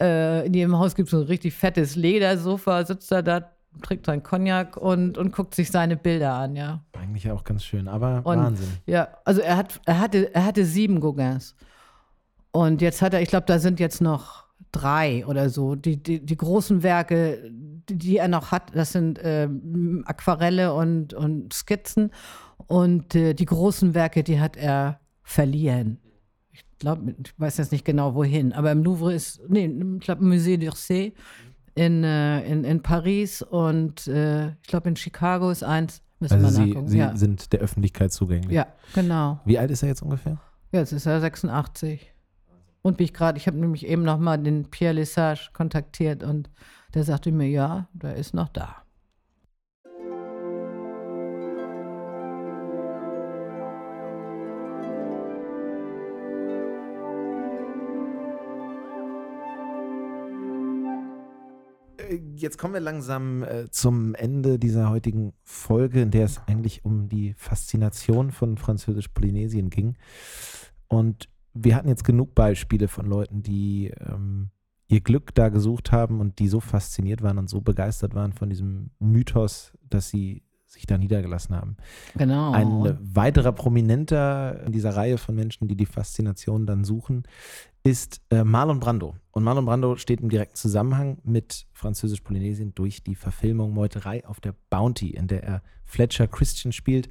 äh, 0.00 0.46
in 0.46 0.54
jedem 0.54 0.78
Haus 0.78 0.94
gibt 0.94 1.08
es 1.08 1.10
so 1.10 1.18
ein 1.18 1.26
richtig 1.26 1.54
fettes 1.54 1.96
Ledersofa, 1.96 2.84
sitzt 2.84 3.10
er 3.12 3.22
da, 3.22 3.50
trinkt 3.82 4.06
seinen 4.06 4.22
Cognac 4.22 4.76
und, 4.76 5.18
und 5.18 5.32
guckt 5.32 5.54
sich 5.54 5.70
seine 5.70 5.96
Bilder 5.96 6.34
an, 6.34 6.56
ja. 6.56 6.82
Eigentlich 6.92 7.30
auch 7.30 7.44
ganz 7.44 7.64
schön, 7.64 7.88
aber 7.88 8.22
Und, 8.24 8.38
Wahnsinn. 8.38 8.68
Ja, 8.86 9.08
also 9.24 9.40
er, 9.40 9.56
hat, 9.56 9.80
er, 9.86 9.98
hatte, 10.00 10.34
er 10.34 10.44
hatte 10.44 10.64
sieben 10.64 11.00
Gauguins. 11.00 11.54
Und 12.52 12.82
jetzt 12.82 13.00
hat 13.00 13.14
er, 13.14 13.22
ich 13.22 13.28
glaube, 13.28 13.46
da 13.46 13.58
sind 13.58 13.78
jetzt 13.78 14.00
noch 14.00 14.44
drei 14.72 15.24
oder 15.26 15.50
so. 15.50 15.76
Die, 15.76 16.02
die, 16.02 16.24
die 16.24 16.36
großen 16.36 16.82
Werke, 16.82 17.50
die, 17.88 17.96
die 17.96 18.16
er 18.16 18.28
noch 18.28 18.50
hat, 18.50 18.74
das 18.74 18.92
sind 18.92 19.20
ähm, 19.22 20.02
Aquarelle 20.06 20.74
und, 20.74 21.14
und 21.14 21.52
Skizzen. 21.52 22.10
Und 22.66 23.14
äh, 23.14 23.34
die 23.34 23.46
großen 23.46 23.94
Werke, 23.94 24.22
die 24.22 24.40
hat 24.40 24.56
er 24.56 25.00
verliehen. 25.22 26.00
Ich 26.80 26.86
glaube, 26.86 27.14
ich 27.22 27.38
weiß 27.38 27.58
jetzt 27.58 27.72
nicht 27.72 27.84
genau 27.84 28.14
wohin, 28.14 28.54
aber 28.54 28.72
im 28.72 28.82
Louvre 28.82 29.12
ist, 29.12 29.42
nee, 29.48 29.66
ich 29.66 30.00
glaube, 30.00 30.24
Musée 30.24 30.56
d'Orsay 30.56 31.12
in, 31.74 32.04
äh, 32.04 32.42
in, 32.50 32.64
in 32.64 32.80
Paris 32.82 33.42
und 33.42 34.06
äh, 34.06 34.48
ich 34.48 34.68
glaube, 34.68 34.88
in 34.88 34.96
Chicago 34.96 35.50
ist 35.50 35.62
eins. 35.62 36.00
Müssen 36.20 36.42
Also 36.42 36.64
wir 36.64 36.80
sie, 36.80 36.88
sie 36.88 36.98
ja. 36.98 37.14
sind 37.14 37.52
der 37.52 37.60
Öffentlichkeit 37.60 38.14
zugänglich. 38.14 38.52
ja, 38.52 38.66
genau. 38.94 39.40
Wie 39.44 39.58
alt 39.58 39.70
ist 39.70 39.82
er 39.82 39.90
jetzt 39.90 40.00
ungefähr? 40.00 40.40
Jetzt 40.72 40.92
ist 40.92 41.04
er 41.04 41.20
86. 41.20 42.14
Und 42.80 42.98
wie 42.98 43.04
ich 43.04 43.12
gerade, 43.12 43.36
ich 43.36 43.46
habe 43.46 43.58
nämlich 43.58 43.86
eben 43.86 44.02
noch 44.02 44.18
mal 44.18 44.38
den 44.38 44.70
Pierre 44.70 44.94
Lesage 44.94 45.50
kontaktiert 45.52 46.22
und 46.22 46.48
der 46.94 47.04
sagte 47.04 47.30
mir, 47.30 47.48
ja, 47.48 47.88
der 47.92 48.16
ist 48.16 48.32
noch 48.32 48.48
da. 48.48 48.76
Jetzt 62.40 62.56
kommen 62.56 62.72
wir 62.72 62.80
langsam 62.80 63.42
äh, 63.42 63.70
zum 63.70 64.14
Ende 64.14 64.58
dieser 64.58 64.88
heutigen 64.88 65.34
Folge, 65.44 66.00
in 66.00 66.10
der 66.10 66.24
es 66.24 66.40
eigentlich 66.46 66.86
um 66.86 67.06
die 67.06 67.34
Faszination 67.34 68.30
von 68.30 68.56
Französisch-Polynesien 68.56 69.68
ging. 69.68 69.98
Und 70.88 71.28
wir 71.52 71.76
hatten 71.76 71.88
jetzt 71.88 72.04
genug 72.04 72.34
Beispiele 72.34 72.88
von 72.88 73.04
Leuten, 73.04 73.42
die 73.42 73.92
ähm, 74.00 74.48
ihr 74.88 75.02
Glück 75.02 75.34
da 75.34 75.50
gesucht 75.50 75.92
haben 75.92 76.18
und 76.18 76.38
die 76.38 76.48
so 76.48 76.60
fasziniert 76.60 77.20
waren 77.20 77.36
und 77.36 77.50
so 77.50 77.60
begeistert 77.60 78.14
waren 78.14 78.32
von 78.32 78.48
diesem 78.48 78.90
Mythos, 78.98 79.72
dass 79.82 80.08
sie 80.08 80.42
sich 80.70 80.86
da 80.86 80.96
niedergelassen 80.96 81.56
haben. 81.56 81.76
Genau. 82.16 82.52
Ein 82.52 82.96
weiterer 83.00 83.52
Prominenter 83.52 84.62
in 84.64 84.72
dieser 84.72 84.94
Reihe 84.94 85.18
von 85.18 85.34
Menschen, 85.34 85.66
die 85.66 85.74
die 85.74 85.86
Faszination 85.86 86.64
dann 86.64 86.84
suchen, 86.84 87.24
ist 87.82 88.20
äh, 88.30 88.44
Marlon 88.44 88.78
Brando. 88.78 89.16
Und 89.32 89.42
Marlon 89.42 89.64
Brando 89.64 89.96
steht 89.96 90.20
im 90.20 90.28
direkten 90.28 90.56
Zusammenhang 90.56 91.18
mit 91.24 91.66
Französisch-Polynesien 91.72 92.74
durch 92.74 93.02
die 93.02 93.14
Verfilmung 93.14 93.72
Meuterei 93.72 94.24
auf 94.26 94.38
der 94.40 94.54
Bounty, 94.68 95.10
in 95.10 95.26
der 95.26 95.42
er 95.42 95.62
Fletcher 95.84 96.28
Christian 96.28 96.72
spielt, 96.72 97.10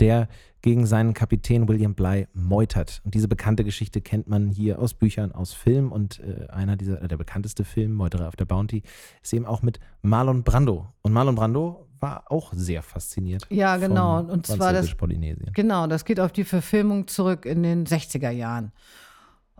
der 0.00 0.28
gegen 0.62 0.86
seinen 0.86 1.12
Kapitän 1.12 1.68
William 1.68 1.94
Bly 1.94 2.26
meutert. 2.32 3.02
Und 3.04 3.14
diese 3.14 3.28
bekannte 3.28 3.64
Geschichte 3.64 4.00
kennt 4.00 4.28
man 4.28 4.48
hier 4.48 4.78
aus 4.78 4.94
Büchern, 4.94 5.32
aus 5.32 5.52
Filmen. 5.52 5.92
Und 5.92 6.20
äh, 6.20 6.46
einer 6.48 6.76
dieser, 6.76 7.02
äh, 7.02 7.08
der 7.08 7.18
bekannteste 7.18 7.64
Film, 7.64 7.92
Meuterei 7.92 8.26
auf 8.26 8.36
der 8.36 8.46
Bounty, 8.46 8.82
ist 9.22 9.34
eben 9.34 9.44
auch 9.44 9.60
mit 9.60 9.78
Marlon 10.00 10.42
Brando. 10.42 10.86
Und 11.02 11.12
Marlon 11.12 11.34
Brando 11.34 11.83
war 12.04 12.30
auch 12.30 12.52
sehr 12.54 12.82
fasziniert. 12.82 13.46
Ja, 13.50 13.76
genau. 13.78 14.18
Von 14.18 14.30
Und 14.30 14.46
zwar 14.46 14.72
das, 14.72 14.94
Polynesien. 14.94 15.52
genau, 15.54 15.86
das 15.86 16.04
geht 16.04 16.20
auf 16.20 16.32
die 16.32 16.44
Verfilmung 16.44 17.06
zurück 17.08 17.46
in 17.46 17.62
den 17.62 17.86
60er 17.86 18.30
Jahren. 18.30 18.72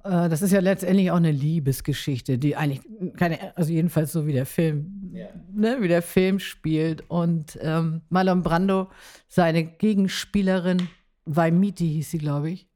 Äh, 0.04 0.28
Das 0.28 0.42
ist 0.42 0.52
ja 0.52 0.60
letztendlich 0.60 1.10
auch 1.10 1.16
eine 1.16 1.32
Liebesgeschichte, 1.32 2.36
die 2.38 2.54
eigentlich 2.56 2.82
keine, 3.16 3.56
also 3.56 3.72
jedenfalls 3.72 4.12
so 4.12 4.26
wie 4.26 4.32
der 4.32 4.46
Film, 4.46 5.12
ne, 5.54 5.78
wie 5.80 5.88
der 5.88 6.02
Film 6.02 6.38
spielt. 6.38 7.08
Und 7.08 7.58
ähm, 7.62 8.02
Marlon 8.10 8.42
Brando, 8.42 8.90
seine 9.28 9.64
Gegenspielerin, 9.64 10.88
Vaimiti 11.24 11.88
hieß 11.88 12.10
sie, 12.10 12.18
glaube 12.18 12.50
ich, 12.50 12.68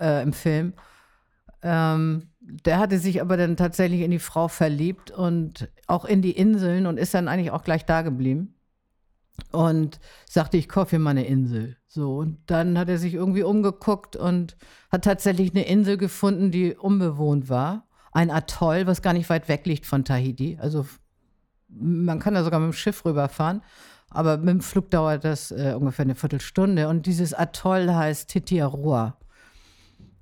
äh, 0.00 0.22
im 0.22 0.32
Film. 0.32 0.72
Ähm, 1.62 2.30
der 2.40 2.78
hatte 2.78 2.98
sich 2.98 3.20
aber 3.20 3.36
dann 3.36 3.56
tatsächlich 3.56 4.00
in 4.00 4.10
die 4.10 4.18
Frau 4.18 4.48
verliebt 4.48 5.10
und 5.10 5.68
auch 5.86 6.04
in 6.04 6.22
die 6.22 6.32
Inseln 6.32 6.86
und 6.86 6.98
ist 6.98 7.14
dann 7.14 7.28
eigentlich 7.28 7.50
auch 7.52 7.64
gleich 7.64 7.84
da 7.84 8.02
geblieben. 8.02 8.55
Und 9.52 10.00
sagte, 10.28 10.56
ich 10.56 10.68
kaufe 10.68 10.90
hier 10.90 10.98
mal 10.98 11.10
eine 11.10 11.26
Insel. 11.26 11.76
So, 11.96 12.16
und 12.16 12.38
dann 12.46 12.78
hat 12.78 12.88
er 12.88 12.98
sich 12.98 13.14
irgendwie 13.14 13.42
umgeguckt 13.42 14.16
und 14.16 14.56
hat 14.90 15.04
tatsächlich 15.04 15.52
eine 15.52 15.66
Insel 15.66 15.96
gefunden, 15.96 16.50
die 16.50 16.74
unbewohnt 16.74 17.48
war. 17.48 17.86
Ein 18.12 18.30
Atoll, 18.30 18.86
was 18.86 19.02
gar 19.02 19.12
nicht 19.12 19.30
weit 19.30 19.48
weg 19.48 19.66
liegt 19.66 19.86
von 19.86 20.04
Tahiti. 20.04 20.58
Also 20.60 20.86
man 21.68 22.18
kann 22.18 22.34
da 22.34 22.44
sogar 22.44 22.60
mit 22.60 22.72
dem 22.72 22.72
Schiff 22.74 23.04
rüberfahren. 23.04 23.62
Aber 24.10 24.36
mit 24.36 24.48
dem 24.48 24.60
Flug 24.60 24.90
dauert 24.90 25.24
das 25.24 25.50
äh, 25.50 25.74
ungefähr 25.74 26.04
eine 26.04 26.14
Viertelstunde. 26.14 26.88
Und 26.88 27.06
dieses 27.06 27.34
Atoll 27.34 27.92
heißt 27.92 28.28
Titiaroa. 28.28 29.18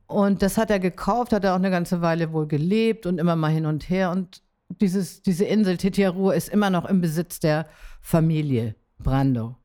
Und 0.06 0.42
das 0.42 0.58
hat 0.58 0.70
er 0.70 0.78
gekauft, 0.78 1.32
hat 1.32 1.44
er 1.44 1.52
auch 1.52 1.58
eine 1.58 1.70
ganze 1.70 2.02
Weile 2.02 2.32
wohl 2.32 2.46
gelebt 2.46 3.04
und 3.06 3.18
immer 3.18 3.36
mal 3.36 3.50
hin 3.50 3.66
und 3.66 3.88
her. 3.90 4.10
Und 4.10 4.42
dieses, 4.80 5.22
diese 5.22 5.44
Insel 5.44 5.76
Titiaroa 5.76 6.34
ist 6.34 6.48
immer 6.48 6.70
noch 6.70 6.84
im 6.84 7.00
Besitz 7.00 7.40
der 7.40 7.66
Familie 8.00 8.76
Brando. 8.98 9.56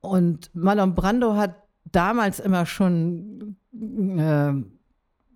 Und 0.00 0.50
Marlon 0.54 0.94
Brando 0.94 1.34
hat 1.34 1.56
damals 1.84 2.40
immer 2.40 2.66
schon 2.66 3.56
äh, 3.72 4.52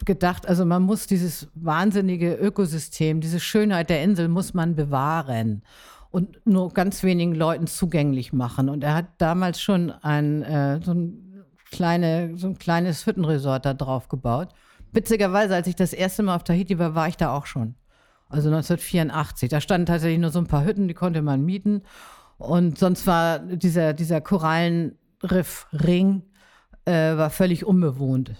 gedacht, 0.04 0.46
also 0.46 0.64
man 0.64 0.82
muss 0.82 1.06
dieses 1.06 1.48
wahnsinnige 1.54 2.34
Ökosystem, 2.34 3.20
diese 3.20 3.40
Schönheit 3.40 3.90
der 3.90 4.02
Insel 4.02 4.28
muss 4.28 4.54
man 4.54 4.74
bewahren 4.74 5.62
und 6.10 6.44
nur 6.46 6.72
ganz 6.72 7.02
wenigen 7.02 7.34
Leuten 7.34 7.66
zugänglich 7.66 8.32
machen. 8.32 8.68
Und 8.68 8.84
er 8.84 8.94
hat 8.94 9.06
damals 9.18 9.60
schon 9.60 9.90
ein, 9.90 10.42
äh, 10.42 10.80
so, 10.82 10.92
ein 10.92 11.44
kleine, 11.70 12.36
so 12.36 12.48
ein 12.48 12.58
kleines 12.58 13.06
Hüttenresort 13.06 13.66
da 13.66 13.74
drauf 13.74 14.08
gebaut. 14.08 14.48
Witzigerweise, 14.92 15.54
als 15.54 15.66
ich 15.66 15.76
das 15.76 15.92
erste 15.92 16.22
Mal 16.22 16.36
auf 16.36 16.44
Tahiti 16.44 16.78
war, 16.78 16.94
war 16.94 17.08
ich 17.08 17.16
da 17.16 17.34
auch 17.34 17.46
schon. 17.46 17.74
Also 18.28 18.48
1984. 18.48 19.48
Da 19.48 19.60
standen 19.60 19.86
tatsächlich 19.86 20.20
nur 20.20 20.30
so 20.30 20.38
ein 20.38 20.46
paar 20.46 20.64
Hütten, 20.64 20.88
die 20.88 20.94
konnte 20.94 21.22
man 21.22 21.44
mieten. 21.44 21.82
Und 22.38 22.78
sonst 22.78 23.06
war 23.06 23.40
dieser, 23.40 23.92
dieser 23.92 24.20
Korallenriffring 24.20 26.22
äh, 26.84 27.16
war 27.16 27.30
völlig 27.30 27.66
unbewohnt. 27.66 28.34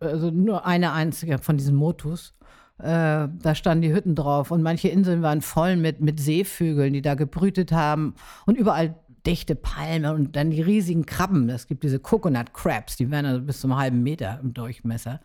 Also 0.00 0.30
nur 0.30 0.66
eine 0.66 0.92
einzige 0.92 1.38
von 1.38 1.56
diesen 1.56 1.74
Motus. 1.74 2.34
Äh, 2.78 3.28
da 3.28 3.54
standen 3.54 3.82
die 3.82 3.94
Hütten 3.94 4.14
drauf 4.14 4.50
und 4.50 4.62
manche 4.62 4.88
Inseln 4.88 5.22
waren 5.22 5.40
voll 5.40 5.76
mit, 5.76 6.02
mit 6.02 6.20
Seevögeln, 6.20 6.92
die 6.92 7.00
da 7.00 7.14
gebrütet 7.14 7.72
haben 7.72 8.14
und 8.44 8.58
überall 8.58 8.96
dichte 9.26 9.54
Palmen 9.54 10.14
und 10.14 10.36
dann 10.36 10.50
die 10.50 10.60
riesigen 10.60 11.06
Krabben. 11.06 11.48
Es 11.48 11.66
gibt 11.66 11.84
diese 11.84 11.98
Coconut 11.98 12.52
Crabs, 12.52 12.96
die 12.96 13.10
werden 13.10 13.26
also 13.26 13.42
bis 13.42 13.60
zum 13.60 13.76
halben 13.76 14.02
Meter 14.02 14.40
im 14.42 14.52
Durchmesser. 14.52 15.20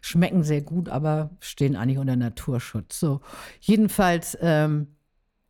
Schmecken 0.00 0.42
sehr 0.42 0.62
gut, 0.62 0.88
aber 0.88 1.30
stehen 1.40 1.76
eigentlich 1.76 1.98
unter 1.98 2.16
Naturschutz. 2.16 2.98
So, 2.98 3.20
jedenfalls 3.60 4.36
ähm, 4.40 4.88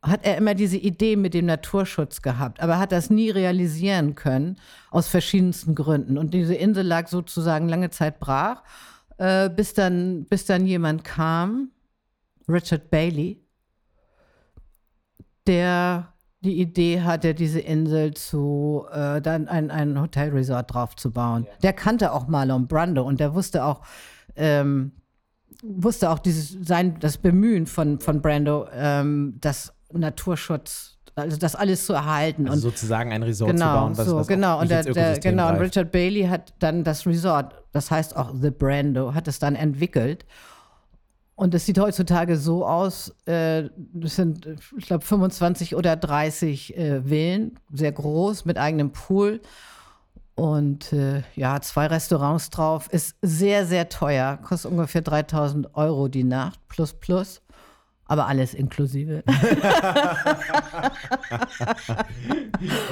hat 0.05 0.25
er 0.25 0.37
immer 0.37 0.53
diese 0.53 0.77
Idee 0.77 1.15
mit 1.15 1.33
dem 1.33 1.45
Naturschutz 1.45 2.21
gehabt, 2.21 2.61
aber 2.61 2.79
hat 2.79 2.91
das 2.91 3.09
nie 3.09 3.29
realisieren 3.29 4.15
können, 4.15 4.57
aus 4.91 5.07
verschiedensten 5.07 5.75
Gründen. 5.75 6.17
Und 6.17 6.33
diese 6.33 6.55
Insel 6.55 6.85
lag 6.85 7.07
sozusagen 7.07 7.67
lange 7.67 7.89
Zeit 7.89 8.19
brach, 8.19 8.63
äh, 9.17 9.49
bis, 9.49 9.73
dann, 9.73 10.25
bis 10.25 10.45
dann 10.45 10.65
jemand 10.65 11.03
kam, 11.03 11.71
Richard 12.47 12.89
Bailey, 12.89 13.41
der 15.47 16.13
die 16.41 16.61
Idee 16.61 17.01
hatte, 17.01 17.33
diese 17.33 17.59
Insel 17.59 18.13
zu, 18.13 18.85
äh, 18.91 19.21
dann 19.21 19.47
ein, 19.47 19.71
ein 19.71 19.99
Hotelresort 19.99 20.73
drauf 20.73 20.95
zu 20.95 21.11
bauen. 21.11 21.47
Der 21.63 21.73
kannte 21.73 22.11
auch 22.11 22.27
Marlon 22.27 22.67
Brando 22.67 23.03
und 23.03 23.19
der 23.19 23.33
wusste 23.33 23.65
auch, 23.65 23.81
ähm, 24.35 24.91
wusste 25.63 26.11
auch 26.11 26.19
dieses, 26.19 26.51
sein, 26.61 26.99
das 26.99 27.17
Bemühen 27.17 27.65
von, 27.65 27.99
von 27.99 28.21
Brando, 28.21 28.67
ähm, 28.71 29.37
das 29.41 29.74
Naturschutz, 29.91 30.97
also 31.15 31.37
das 31.37 31.55
alles 31.55 31.85
zu 31.85 31.93
erhalten. 31.93 32.47
Also 32.47 32.67
und 32.67 32.73
sozusagen 32.73 33.11
ein 33.11 33.23
Resort 33.23 33.51
genau, 33.51 33.65
zu 33.65 33.79
bauen, 33.79 33.97
was, 33.97 34.05
so, 34.07 34.15
was 34.17 34.27
genau. 34.27 34.57
auch 34.57 34.61
Und, 34.61 34.71
der, 34.71 34.83
der, 34.83 35.19
genau, 35.19 35.49
und. 35.49 35.59
Richard 35.59 35.91
Bailey 35.91 36.23
hat 36.27 36.53
dann 36.59 36.83
das 36.83 37.05
Resort, 37.05 37.53
das 37.71 37.91
heißt 37.91 38.15
auch 38.15 38.33
The 38.39 38.51
Brando, 38.51 39.13
hat 39.13 39.27
es 39.27 39.39
dann 39.39 39.55
entwickelt. 39.55 40.25
Und 41.35 41.53
es 41.53 41.65
sieht 41.65 41.77
heutzutage 41.79 42.37
so 42.37 42.65
aus, 42.65 43.13
äh, 43.25 43.69
das 43.93 44.15
sind, 44.15 44.47
ich 44.77 44.85
glaube, 44.85 45.03
25 45.03 45.75
oder 45.75 45.97
30 45.97 46.77
äh, 46.77 47.01
Villen, 47.03 47.59
sehr 47.73 47.91
groß, 47.91 48.45
mit 48.45 48.57
eigenem 48.57 48.91
Pool. 48.91 49.41
Und 50.35 50.93
äh, 50.93 51.23
ja, 51.35 51.59
zwei 51.61 51.87
Restaurants 51.87 52.49
drauf. 52.49 52.87
Ist 52.89 53.15
sehr, 53.21 53.65
sehr 53.65 53.89
teuer. 53.89 54.37
Kostet 54.37 54.71
ungefähr 54.71 55.01
3000 55.01 55.75
Euro 55.75 56.07
die 56.07 56.23
Nacht, 56.23 56.59
plus, 56.69 56.93
plus. 56.93 57.41
Aber 58.07 58.27
alles 58.27 58.53
inklusive. 58.53 59.23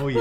Oh 0.04 0.10
je. 0.10 0.20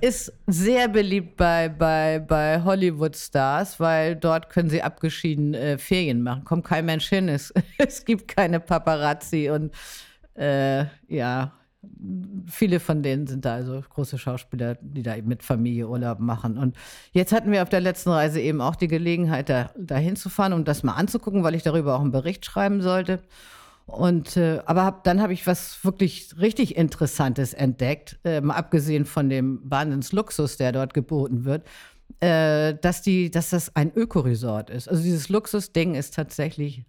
ist 0.00 0.32
sehr 0.46 0.88
beliebt 0.88 1.36
bei, 1.36 1.68
bei, 1.68 2.18
bei 2.18 2.62
Hollywood-Stars, 2.62 3.78
weil 3.78 4.16
dort 4.16 4.50
können 4.50 4.68
sie 4.68 4.82
abgeschieden 4.82 5.54
äh, 5.54 5.78
Ferien 5.78 6.22
machen. 6.22 6.44
Kommt 6.44 6.64
kein 6.64 6.86
Mensch 6.86 7.08
hin, 7.08 7.28
es, 7.28 7.52
es 7.78 8.04
gibt 8.04 8.28
keine 8.28 8.60
Paparazzi 8.60 9.50
und 9.50 9.72
äh, 10.34 10.86
ja, 11.08 11.52
viele 12.46 12.80
von 12.80 13.02
denen 13.02 13.26
sind 13.26 13.44
da 13.44 13.54
also 13.54 13.82
große 13.88 14.18
Schauspieler, 14.18 14.76
die 14.80 15.02
da 15.02 15.16
eben 15.16 15.28
mit 15.28 15.42
Familie 15.42 15.88
Urlaub 15.88 16.20
machen. 16.20 16.58
Und 16.58 16.76
jetzt 17.12 17.32
hatten 17.32 17.52
wir 17.52 17.62
auf 17.62 17.68
der 17.68 17.80
letzten 17.80 18.10
Reise 18.10 18.40
eben 18.40 18.60
auch 18.60 18.76
die 18.76 18.88
Gelegenheit, 18.88 19.48
da, 19.48 19.70
da 19.76 19.96
hinzufahren, 19.96 20.52
um 20.52 20.64
das 20.64 20.82
mal 20.82 20.94
anzugucken, 20.94 21.42
weil 21.42 21.54
ich 21.54 21.62
darüber 21.62 21.96
auch 21.96 22.00
einen 22.00 22.12
Bericht 22.12 22.44
schreiben 22.44 22.82
sollte. 22.82 23.20
Und 23.86 24.36
äh, 24.36 24.60
aber 24.64 24.84
hab, 24.84 25.04
dann 25.04 25.20
habe 25.20 25.34
ich 25.34 25.46
was 25.46 25.84
wirklich 25.84 26.34
richtig 26.38 26.76
Interessantes 26.76 27.52
entdeckt, 27.52 28.18
äh, 28.24 28.40
mal 28.40 28.54
abgesehen 28.54 29.04
von 29.04 29.28
dem 29.28 29.60
Wahnsinnsluxus, 29.64 30.56
der 30.56 30.72
dort 30.72 30.94
geboten 30.94 31.44
wird, 31.44 31.66
äh, 32.20 32.74
dass 32.80 33.02
die, 33.02 33.30
dass 33.30 33.50
das 33.50 33.76
ein 33.76 33.92
Ökoresort 33.94 34.70
ist. 34.70 34.88
Also 34.88 35.02
dieses 35.02 35.28
Luxusding 35.28 35.94
ist 35.94 36.14
tatsächlich 36.14 36.86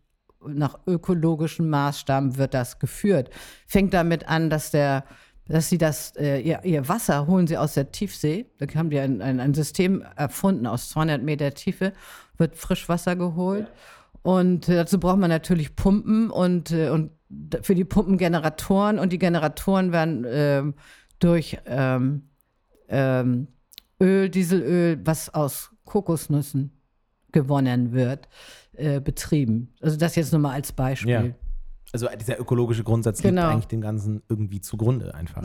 nach 0.47 0.79
ökologischen 0.87 1.69
Maßstaben 1.69 2.37
wird 2.37 2.53
das 2.53 2.79
geführt. 2.79 3.29
Fängt 3.67 3.93
damit 3.93 4.27
an, 4.27 4.49
dass 4.49 4.71
der 4.71 5.05
dass 5.47 5.69
sie 5.69 5.77
das, 5.77 6.15
äh, 6.15 6.39
ihr, 6.39 6.63
ihr 6.63 6.87
Wasser 6.89 7.27
holen 7.27 7.47
sie 7.47 7.57
aus 7.57 7.75
der 7.75 7.91
Tiefsee. 7.91 8.47
Da 8.57 8.65
haben 8.75 8.89
die 8.89 8.99
ein, 8.99 9.21
ein, 9.21 9.39
ein 9.39 9.53
System 9.53 10.03
erfunden 10.15 10.65
aus 10.65 10.89
200 10.89 11.21
Meter 11.21 11.53
Tiefe, 11.53 11.93
wird 12.37 12.55
Frischwasser 12.55 13.15
geholt. 13.15 13.71
Und 14.23 14.67
äh, 14.67 14.75
dazu 14.75 14.99
braucht 14.99 15.19
man 15.19 15.29
natürlich 15.29 15.75
Pumpen 15.75 16.31
und, 16.31 16.71
äh, 16.71 16.89
und 16.89 17.11
für 17.61 17.75
die 17.75 17.85
Pumpen 17.85 18.17
Generatoren. 18.17 18.97
Und 18.97 19.13
die 19.13 19.19
Generatoren 19.19 19.91
werden 19.91 20.25
ähm, 20.27 20.73
durch 21.19 21.59
ähm, 21.67 22.23
ähm, 22.89 23.47
Öl, 24.01 24.29
Dieselöl, 24.29 24.99
was 25.05 25.31
aus 25.31 25.71
Kokosnüssen 25.85 26.74
gewonnen 27.35 27.91
wird, 27.91 28.27
äh, 28.73 28.99
betrieben. 28.99 29.73
Also 29.81 29.97
das 29.97 30.15
jetzt 30.15 30.31
nur 30.31 30.41
mal 30.41 30.53
als 30.53 30.71
Beispiel. 30.71 31.11
Ja. 31.11 31.23
Also 31.93 32.07
dieser 32.19 32.39
ökologische 32.39 32.83
Grundsatz 32.83 33.17
liegt 33.23 33.35
Genau. 33.35 33.49
eigentlich 33.49 33.67
dem 33.67 33.81
Ganzen 33.81 34.23
irgendwie 34.27 34.59
zugrunde 34.61 35.13
einfach. 35.13 35.43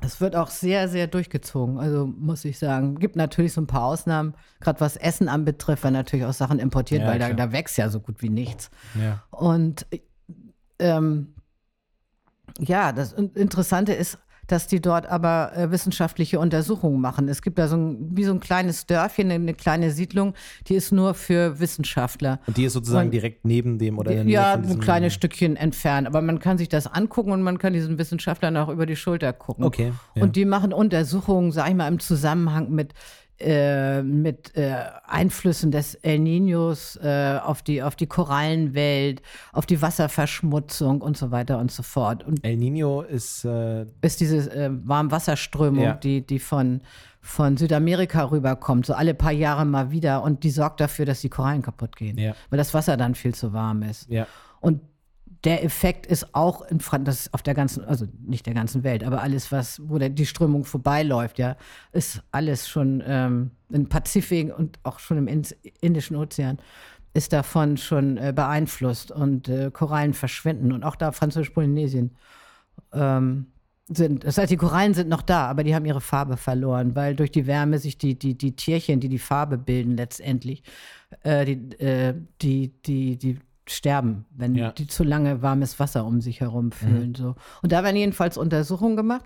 Es 0.00 0.20
wird 0.20 0.36
auch 0.36 0.50
sehr, 0.50 0.88
sehr 0.88 1.06
durchgezogen, 1.08 1.78
also 1.78 2.06
muss 2.06 2.44
ich 2.44 2.58
sagen. 2.58 2.96
Gibt 2.96 3.16
natürlich 3.16 3.52
so 3.52 3.60
ein 3.60 3.66
paar 3.66 3.84
Ausnahmen, 3.84 4.34
gerade 4.60 4.80
was 4.80 4.96
Essen 4.96 5.28
anbetrifft, 5.28 5.82
weil 5.82 5.90
natürlich 5.92 6.26
auch 6.26 6.32
Sachen 6.32 6.58
importiert, 6.60 7.02
Ja, 7.02 7.08
weil 7.08 7.18
da, 7.18 7.32
da 7.32 7.50
wächst 7.52 7.76
ja 7.78 7.88
so 7.88 7.98
gut 8.00 8.22
wie 8.22 8.28
nichts. 8.28 8.70
Ja. 8.94 9.24
Und 9.30 9.86
ähm, 10.78 11.34
ja, 12.60 12.92
das 12.92 13.12
Interessante 13.12 13.92
ist, 13.92 14.18
dass 14.46 14.66
die 14.66 14.80
dort 14.80 15.06
aber 15.06 15.52
äh, 15.56 15.70
wissenschaftliche 15.70 16.38
Untersuchungen 16.38 17.00
machen. 17.00 17.28
Es 17.28 17.42
gibt 17.42 17.58
da 17.58 17.68
so 17.68 17.76
ein, 17.76 18.16
wie 18.16 18.24
so 18.24 18.32
ein 18.32 18.40
kleines 18.40 18.86
Dörfchen, 18.86 19.30
eine 19.30 19.54
kleine 19.54 19.90
Siedlung, 19.90 20.34
die 20.68 20.74
ist 20.74 20.92
nur 20.92 21.14
für 21.14 21.58
Wissenschaftler. 21.60 22.40
Und 22.46 22.56
die 22.56 22.64
ist 22.64 22.72
sozusagen 22.72 23.08
und, 23.08 23.12
direkt 23.12 23.44
neben 23.44 23.78
dem 23.78 23.98
oder 23.98 24.12
in 24.12 24.28
Ja, 24.28 24.54
ein 24.54 24.80
kleines 24.80 25.14
Stückchen 25.14 25.56
entfernt. 25.56 26.06
Aber 26.06 26.20
man 26.20 26.38
kann 26.38 26.58
sich 26.58 26.68
das 26.68 26.86
angucken 26.86 27.32
und 27.32 27.42
man 27.42 27.58
kann 27.58 27.72
diesen 27.72 27.98
Wissenschaftlern 27.98 28.56
auch 28.56 28.68
über 28.68 28.86
die 28.86 28.96
Schulter 28.96 29.32
gucken. 29.32 29.64
Okay. 29.64 29.92
Ja. 30.14 30.22
Und 30.22 30.36
die 30.36 30.44
machen 30.44 30.72
Untersuchungen, 30.72 31.52
sag 31.52 31.68
ich 31.68 31.74
mal, 31.74 31.88
im 31.88 31.98
Zusammenhang 31.98 32.70
mit 32.70 32.94
äh, 33.40 34.02
mit 34.02 34.56
äh, 34.56 34.76
Einflüssen 35.06 35.70
des 35.70 35.94
El 35.96 36.20
Niños 36.20 36.96
äh, 37.02 37.38
auf, 37.38 37.62
die, 37.62 37.82
auf 37.82 37.96
die 37.96 38.06
Korallenwelt, 38.06 39.22
auf 39.52 39.66
die 39.66 39.82
Wasserverschmutzung 39.82 41.00
und 41.00 41.16
so 41.16 41.30
weiter 41.30 41.58
und 41.58 41.72
so 41.72 41.82
fort. 41.82 42.22
Und 42.24 42.44
El 42.44 42.56
Niño 42.56 43.02
ist, 43.02 43.44
äh, 43.44 43.86
ist 44.02 44.20
diese 44.20 44.50
äh, 44.54 44.70
Warmwasserströmung, 44.70 45.84
ja. 45.84 45.94
die, 45.94 46.24
die 46.24 46.38
von, 46.38 46.80
von 47.20 47.56
Südamerika 47.56 48.30
rüberkommt, 48.30 48.86
so 48.86 48.94
alle 48.94 49.14
paar 49.14 49.32
Jahre 49.32 49.64
mal 49.64 49.90
wieder 49.90 50.22
und 50.22 50.44
die 50.44 50.50
sorgt 50.50 50.80
dafür, 50.80 51.04
dass 51.04 51.20
die 51.20 51.30
Korallen 51.30 51.62
kaputt 51.62 51.96
gehen, 51.96 52.18
ja. 52.18 52.34
weil 52.50 52.58
das 52.58 52.72
Wasser 52.72 52.96
dann 52.96 53.14
viel 53.14 53.34
zu 53.34 53.52
warm 53.52 53.82
ist. 53.82 54.08
Ja. 54.08 54.26
Und 54.60 54.80
der 55.44 55.62
Effekt 55.62 56.06
ist 56.06 56.34
auch 56.34 56.62
in 56.62 56.80
Frankreich, 56.80 57.28
auf 57.32 57.42
der 57.42 57.54
ganzen, 57.54 57.84
also 57.84 58.06
nicht 58.22 58.46
der 58.46 58.54
ganzen 58.54 58.82
Welt, 58.82 59.04
aber 59.04 59.22
alles, 59.22 59.52
was, 59.52 59.80
wo 59.84 59.98
der, 59.98 60.08
die 60.08 60.26
Strömung 60.26 60.64
vorbeiläuft, 60.64 61.38
ja, 61.38 61.56
ist 61.92 62.22
alles 62.30 62.68
schon 62.68 63.02
ähm, 63.06 63.50
im 63.70 63.88
Pazifik 63.88 64.56
und 64.56 64.78
auch 64.82 64.98
schon 64.98 65.18
im 65.18 65.44
Indischen 65.80 66.16
Ozean, 66.16 66.58
ist 67.12 67.32
davon 67.32 67.76
schon 67.76 68.16
äh, 68.16 68.32
beeinflusst 68.34 69.10
und 69.12 69.48
äh, 69.48 69.70
Korallen 69.70 70.14
verschwinden 70.14 70.72
und 70.72 70.82
auch 70.82 70.96
da 70.96 71.12
Französisch-Polynesien 71.12 72.16
ähm, 72.92 73.46
sind. 73.88 74.24
Das 74.24 74.38
heißt, 74.38 74.50
die 74.50 74.56
Korallen 74.56 74.94
sind 74.94 75.10
noch 75.10 75.22
da, 75.22 75.46
aber 75.46 75.62
die 75.62 75.74
haben 75.74 75.84
ihre 75.84 76.00
Farbe 76.00 76.38
verloren, 76.38 76.96
weil 76.96 77.14
durch 77.14 77.30
die 77.30 77.46
Wärme 77.46 77.78
sich 77.78 77.98
die, 77.98 78.18
die, 78.18 78.36
die 78.36 78.56
Tierchen, 78.56 78.98
die 78.98 79.10
die 79.10 79.18
Farbe 79.18 79.58
bilden 79.58 79.96
letztendlich, 79.96 80.62
äh, 81.22 81.44
die, 81.44 81.78
äh, 81.78 82.14
die, 82.40 82.72
die, 82.82 83.18
die 83.18 83.38
sterben, 83.66 84.26
wenn 84.30 84.54
ja. 84.54 84.72
die 84.72 84.86
zu 84.86 85.04
lange 85.04 85.42
warmes 85.42 85.80
Wasser 85.80 86.04
um 86.04 86.20
sich 86.20 86.40
herum 86.40 86.72
fühlen. 86.72 87.10
Mhm. 87.10 87.14
So. 87.14 87.34
Und 87.62 87.72
da 87.72 87.82
werden 87.82 87.96
jedenfalls 87.96 88.36
Untersuchungen 88.36 88.96
gemacht 88.96 89.24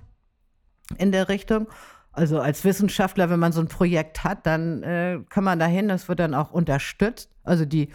in 0.96 1.12
der 1.12 1.28
Richtung. 1.28 1.68
Also 2.12 2.40
als 2.40 2.64
Wissenschaftler, 2.64 3.30
wenn 3.30 3.38
man 3.38 3.52
so 3.52 3.60
ein 3.60 3.68
Projekt 3.68 4.24
hat, 4.24 4.46
dann 4.46 4.82
äh, 4.82 5.20
kann 5.28 5.44
man 5.44 5.58
dahin, 5.58 5.88
das 5.88 6.08
wird 6.08 6.20
dann 6.20 6.34
auch 6.34 6.50
unterstützt. 6.50 7.30
Also 7.44 7.64
die, 7.64 7.90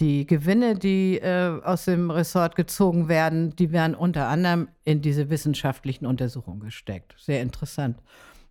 die 0.00 0.26
Gewinne, 0.26 0.76
die 0.76 1.18
äh, 1.18 1.60
aus 1.62 1.84
dem 1.84 2.10
Ressort 2.10 2.56
gezogen 2.56 3.08
werden, 3.08 3.56
die 3.56 3.72
werden 3.72 3.94
unter 3.94 4.28
anderem 4.28 4.68
in 4.84 5.00
diese 5.00 5.30
wissenschaftlichen 5.30 6.06
Untersuchungen 6.06 6.60
gesteckt. 6.60 7.14
Sehr 7.18 7.42
interessant. 7.42 7.98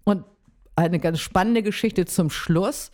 Und 0.04 0.26
eine 0.76 1.00
ganz 1.00 1.20
spannende 1.20 1.64
Geschichte 1.64 2.06
zum 2.06 2.30
Schluss. 2.30 2.92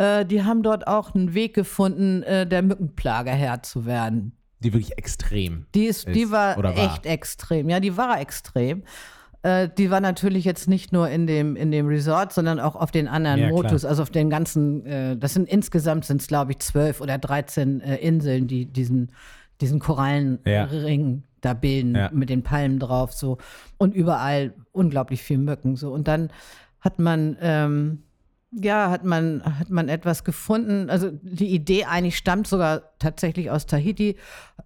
Äh, 0.00 0.24
die 0.24 0.44
haben 0.44 0.62
dort 0.62 0.86
auch 0.86 1.14
einen 1.14 1.34
Weg 1.34 1.52
gefunden, 1.52 2.22
äh, 2.22 2.46
der 2.46 2.62
Mückenplage 2.62 3.30
Herr 3.30 3.62
zu 3.62 3.84
werden. 3.84 4.32
Die 4.60 4.72
wirklich 4.72 4.96
extrem. 4.96 5.66
Die, 5.74 5.84
ist, 5.84 6.06
ist 6.06 6.16
die 6.16 6.30
war, 6.30 6.56
echt 6.64 7.04
extrem. 7.04 7.68
Ja, 7.68 7.80
die 7.80 7.98
war 7.98 8.18
extrem. 8.18 8.82
Äh, 9.42 9.68
die 9.76 9.90
war 9.90 10.00
natürlich 10.00 10.46
jetzt 10.46 10.68
nicht 10.68 10.92
nur 10.92 11.10
in 11.10 11.26
dem, 11.26 11.54
in 11.54 11.70
dem 11.70 11.86
Resort, 11.86 12.32
sondern 12.32 12.60
auch 12.60 12.76
auf 12.76 12.90
den 12.90 13.08
anderen 13.08 13.40
ja, 13.40 13.48
Motus, 13.50 13.84
also 13.84 14.02
auf 14.02 14.10
den 14.10 14.30
ganzen, 14.30 14.86
äh, 14.86 15.18
das 15.18 15.34
sind 15.34 15.46
insgesamt 15.46 16.06
sind 16.06 16.22
es, 16.22 16.28
glaube 16.28 16.52
ich, 16.52 16.60
zwölf 16.60 17.02
oder 17.02 17.18
dreizehn 17.18 17.82
äh, 17.82 17.96
Inseln, 17.96 18.46
die 18.46 18.64
diesen, 18.64 19.12
diesen 19.60 19.80
Korallenring 19.80 21.16
ja. 21.16 21.22
da 21.42 21.52
bilden, 21.52 21.94
ja. 21.94 22.10
mit 22.10 22.30
den 22.30 22.42
Palmen 22.42 22.78
drauf, 22.78 23.12
so. 23.12 23.36
Und 23.76 23.94
überall 23.94 24.54
unglaublich 24.72 25.22
viel 25.22 25.38
Mücken, 25.38 25.76
so. 25.76 25.92
Und 25.92 26.08
dann 26.08 26.30
hat 26.80 26.98
man, 26.98 27.36
ähm, 27.42 28.02
ja, 28.52 28.90
hat 28.90 29.04
man, 29.04 29.42
hat 29.58 29.70
man 29.70 29.88
etwas 29.88 30.24
gefunden. 30.24 30.90
Also 30.90 31.10
die 31.12 31.48
Idee 31.48 31.84
eigentlich 31.84 32.16
stammt 32.16 32.46
sogar 32.46 32.82
tatsächlich 32.98 33.50
aus 33.50 33.66
Tahiti, 33.66 34.16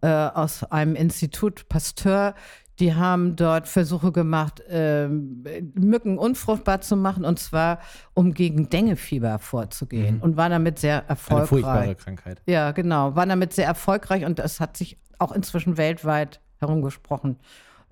äh, 0.01 0.09
aus 0.09 0.65
einem 0.65 0.95
Institut 0.95 1.69
Pasteur. 1.69 2.35
Die 2.81 2.95
haben 2.95 3.37
dort 3.37 3.69
Versuche 3.69 4.11
gemacht, 4.11 4.61
äh, 4.69 5.07
Mücken 5.09 6.19
unfruchtbar 6.19 6.81
zu 6.81 6.97
machen, 6.97 7.25
und 7.25 7.39
zwar 7.39 7.79
um 8.15 8.35
gegen 8.35 8.69
Dengefieber 8.69 9.39
vorzugehen. 9.39 10.17
Mhm. 10.17 10.23
Und 10.23 10.37
war 10.37 10.49
damit 10.49 10.79
sehr 10.79 11.05
erfolgreich. 11.07 11.39
Eine 11.39 11.47
furchtbare 11.47 11.95
Krankheit. 11.95 12.43
Ja, 12.47 12.73
genau. 12.73 13.15
War 13.15 13.27
damit 13.27 13.53
sehr 13.53 13.67
erfolgreich 13.67 14.25
und 14.25 14.39
das 14.39 14.61
hat 14.61 14.77
sich 14.77 14.99
auch 15.19 15.31
inzwischen 15.31 15.77
weltweit 15.77 16.41
herumgesprochen 16.59 17.37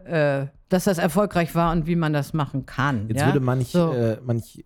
äh, 0.04 0.46
dass 0.68 0.84
das 0.84 0.98
erfolgreich 0.98 1.54
war 1.54 1.72
und 1.72 1.86
wie 1.86 1.96
man 1.96 2.12
das 2.12 2.32
machen 2.32 2.66
kann. 2.66 3.08
Jetzt 3.08 3.20
ja? 3.20 3.26
würde 3.26 3.40
manch, 3.40 3.68
so. 3.68 3.92
äh, 3.92 4.18
manch 4.24 4.64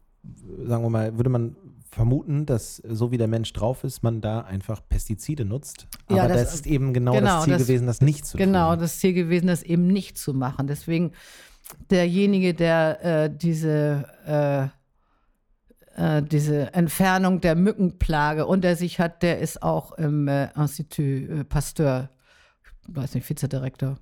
sagen 0.65 0.83
wir 0.83 0.91
mal, 0.91 1.17
würde 1.17 1.31
man 1.31 1.57
vermuten, 1.91 2.45
dass 2.45 2.77
so 2.77 3.11
wie 3.11 3.17
der 3.17 3.29
Mensch 3.29 3.53
drauf 3.53 3.83
ist, 3.83 4.03
man 4.03 4.21
da 4.21 4.41
einfach 4.41 4.83
Pestizide 4.87 5.45
nutzt. 5.45 5.87
Aber 6.07 6.17
ja, 6.17 6.29
das, 6.29 6.43
das 6.43 6.55
ist 6.55 6.67
eben 6.67 6.93
genau, 6.93 7.13
genau 7.13 7.37
das 7.37 7.45
Ziel 7.45 7.53
das, 7.55 7.63
gewesen, 7.63 7.87
das 7.87 8.01
nicht 8.01 8.27
zu 8.27 8.37
genau, 8.37 8.45
tun. 8.45 8.53
Genau, 8.53 8.77
das 8.77 8.99
Ziel 8.99 9.15
gewesen, 9.15 9.47
das 9.47 9.63
eben 9.63 9.87
nicht 9.87 10.19
zu 10.19 10.35
machen. 10.35 10.67
Deswegen 10.67 11.13
derjenige, 11.91 12.55
der 12.55 13.05
äh, 13.05 13.31
diese, 13.35 14.71
äh, 15.97 16.19
äh, 16.19 16.23
diese 16.23 16.75
Entfernung 16.75 17.41
der 17.41 17.55
Mückenplage 17.55 18.47
unter 18.47 18.77
sich 18.77 19.01
hat, 19.01 19.23
der 19.23 19.39
ist 19.39 19.63
auch 19.63 19.93
im 19.93 20.29
äh, 20.29 20.51
Institut 20.55 21.31
äh, 21.31 21.45
Pasteur, 21.45 22.11
weiß 22.89 23.15
nicht, 23.15 23.29
Vizedirektor 23.29 23.97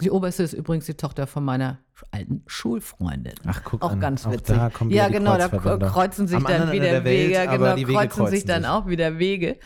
die 0.00 0.10
Oberste 0.10 0.42
ist 0.42 0.52
übrigens 0.52 0.86
die 0.86 0.94
Tochter 0.94 1.26
von 1.26 1.44
meiner 1.44 1.78
alten 2.10 2.42
Schulfreundin. 2.46 3.34
Ach, 3.46 3.62
guck 3.64 3.82
Auch 3.82 3.92
an. 3.92 4.00
ganz 4.00 4.28
witzig. 4.28 4.56
Auch 4.56 4.70
ja, 4.88 5.08
genau, 5.08 5.36
da 5.38 5.48
kreuzen 5.48 6.26
sich 6.26 6.36
Am 6.36 6.44
dann 6.44 6.72
wieder 6.72 7.04
Welt, 7.04 7.04
Wege. 7.04 7.48
Genau, 7.50 7.76
Wege 7.76 7.92
kreuzen, 7.92 8.08
kreuzen 8.10 8.26
sich 8.34 8.44
dann 8.44 8.62
sich. 8.62 8.70
auch 8.70 8.86
wieder 8.88 9.18
Wege. 9.18 9.56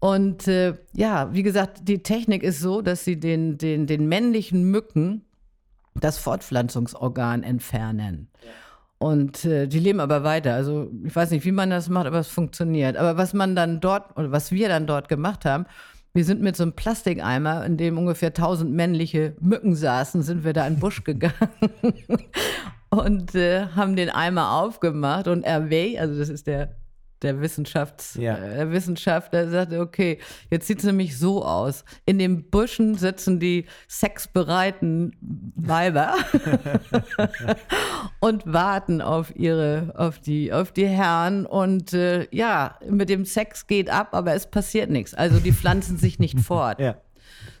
Und 0.00 0.48
äh, 0.48 0.74
ja, 0.94 1.32
wie 1.34 1.42
gesagt, 1.42 1.88
die 1.88 2.02
Technik 2.02 2.42
ist 2.42 2.60
so, 2.60 2.82
dass 2.82 3.04
sie 3.04 3.18
den, 3.18 3.58
den, 3.58 3.86
den 3.86 4.08
männlichen 4.08 4.64
Mücken 4.70 5.24
das 5.94 6.18
Fortpflanzungsorgan 6.18 7.42
entfernen. 7.42 8.30
Ja. 8.42 8.50
Und 8.98 9.44
äh, 9.44 9.68
die 9.68 9.78
leben 9.78 10.00
aber 10.00 10.24
weiter. 10.24 10.54
Also 10.54 10.90
ich 11.04 11.14
weiß 11.14 11.30
nicht, 11.30 11.44
wie 11.44 11.52
man 11.52 11.70
das 11.70 11.88
macht, 11.88 12.06
aber 12.06 12.18
es 12.18 12.28
funktioniert. 12.28 12.96
Aber 12.96 13.16
was 13.16 13.32
man 13.32 13.54
dann 13.54 13.80
dort, 13.80 14.16
oder 14.16 14.32
was 14.32 14.50
wir 14.50 14.68
dann 14.68 14.86
dort 14.86 15.08
gemacht 15.08 15.44
haben, 15.44 15.66
wir 16.14 16.24
sind 16.24 16.40
mit 16.40 16.56
so 16.56 16.62
einem 16.62 16.72
Plastikeimer, 16.72 17.64
in 17.64 17.76
dem 17.76 17.98
ungefähr 17.98 18.28
1000 18.28 18.72
männliche 18.72 19.36
Mücken 19.40 19.74
saßen, 19.74 20.22
sind 20.22 20.44
wir 20.44 20.52
da 20.52 20.66
in 20.66 20.74
den 20.74 20.80
Busch 20.80 21.04
gegangen 21.04 21.34
und 22.90 23.34
äh, 23.34 23.66
haben 23.68 23.94
den 23.94 24.10
Eimer 24.10 24.52
aufgemacht 24.52 25.28
und 25.28 25.46
Hervé, 25.46 25.98
also 25.98 26.18
das 26.18 26.28
ist 26.28 26.46
der 26.46 26.77
der, 27.22 27.40
Wissenschafts, 27.40 28.14
ja. 28.14 28.36
äh, 28.36 28.56
der 28.56 28.70
Wissenschaftler 28.70 29.48
sagte, 29.48 29.80
okay, 29.80 30.18
jetzt 30.50 30.66
sieht 30.66 30.78
es 30.78 30.84
nämlich 30.84 31.18
so 31.18 31.44
aus. 31.44 31.84
In 32.06 32.18
den 32.18 32.50
Büschen 32.50 32.94
sitzen 32.96 33.40
die 33.40 33.66
sexbereiten 33.88 35.16
Weiber 35.56 36.14
und 38.20 38.44
warten 38.46 39.00
auf 39.00 39.34
ihre, 39.36 39.94
auf 39.96 40.18
die, 40.20 40.52
auf 40.52 40.72
die 40.72 40.86
Herren. 40.86 41.46
Und 41.46 41.92
äh, 41.92 42.26
ja, 42.30 42.78
mit 42.88 43.08
dem 43.08 43.24
Sex 43.24 43.66
geht 43.66 43.90
ab, 43.90 44.08
aber 44.12 44.34
es 44.34 44.46
passiert 44.50 44.90
nichts. 44.90 45.14
Also 45.14 45.38
die 45.40 45.52
pflanzen 45.52 45.98
sich 45.98 46.18
nicht 46.18 46.40
fort. 46.40 46.80
Ja. 46.80 46.96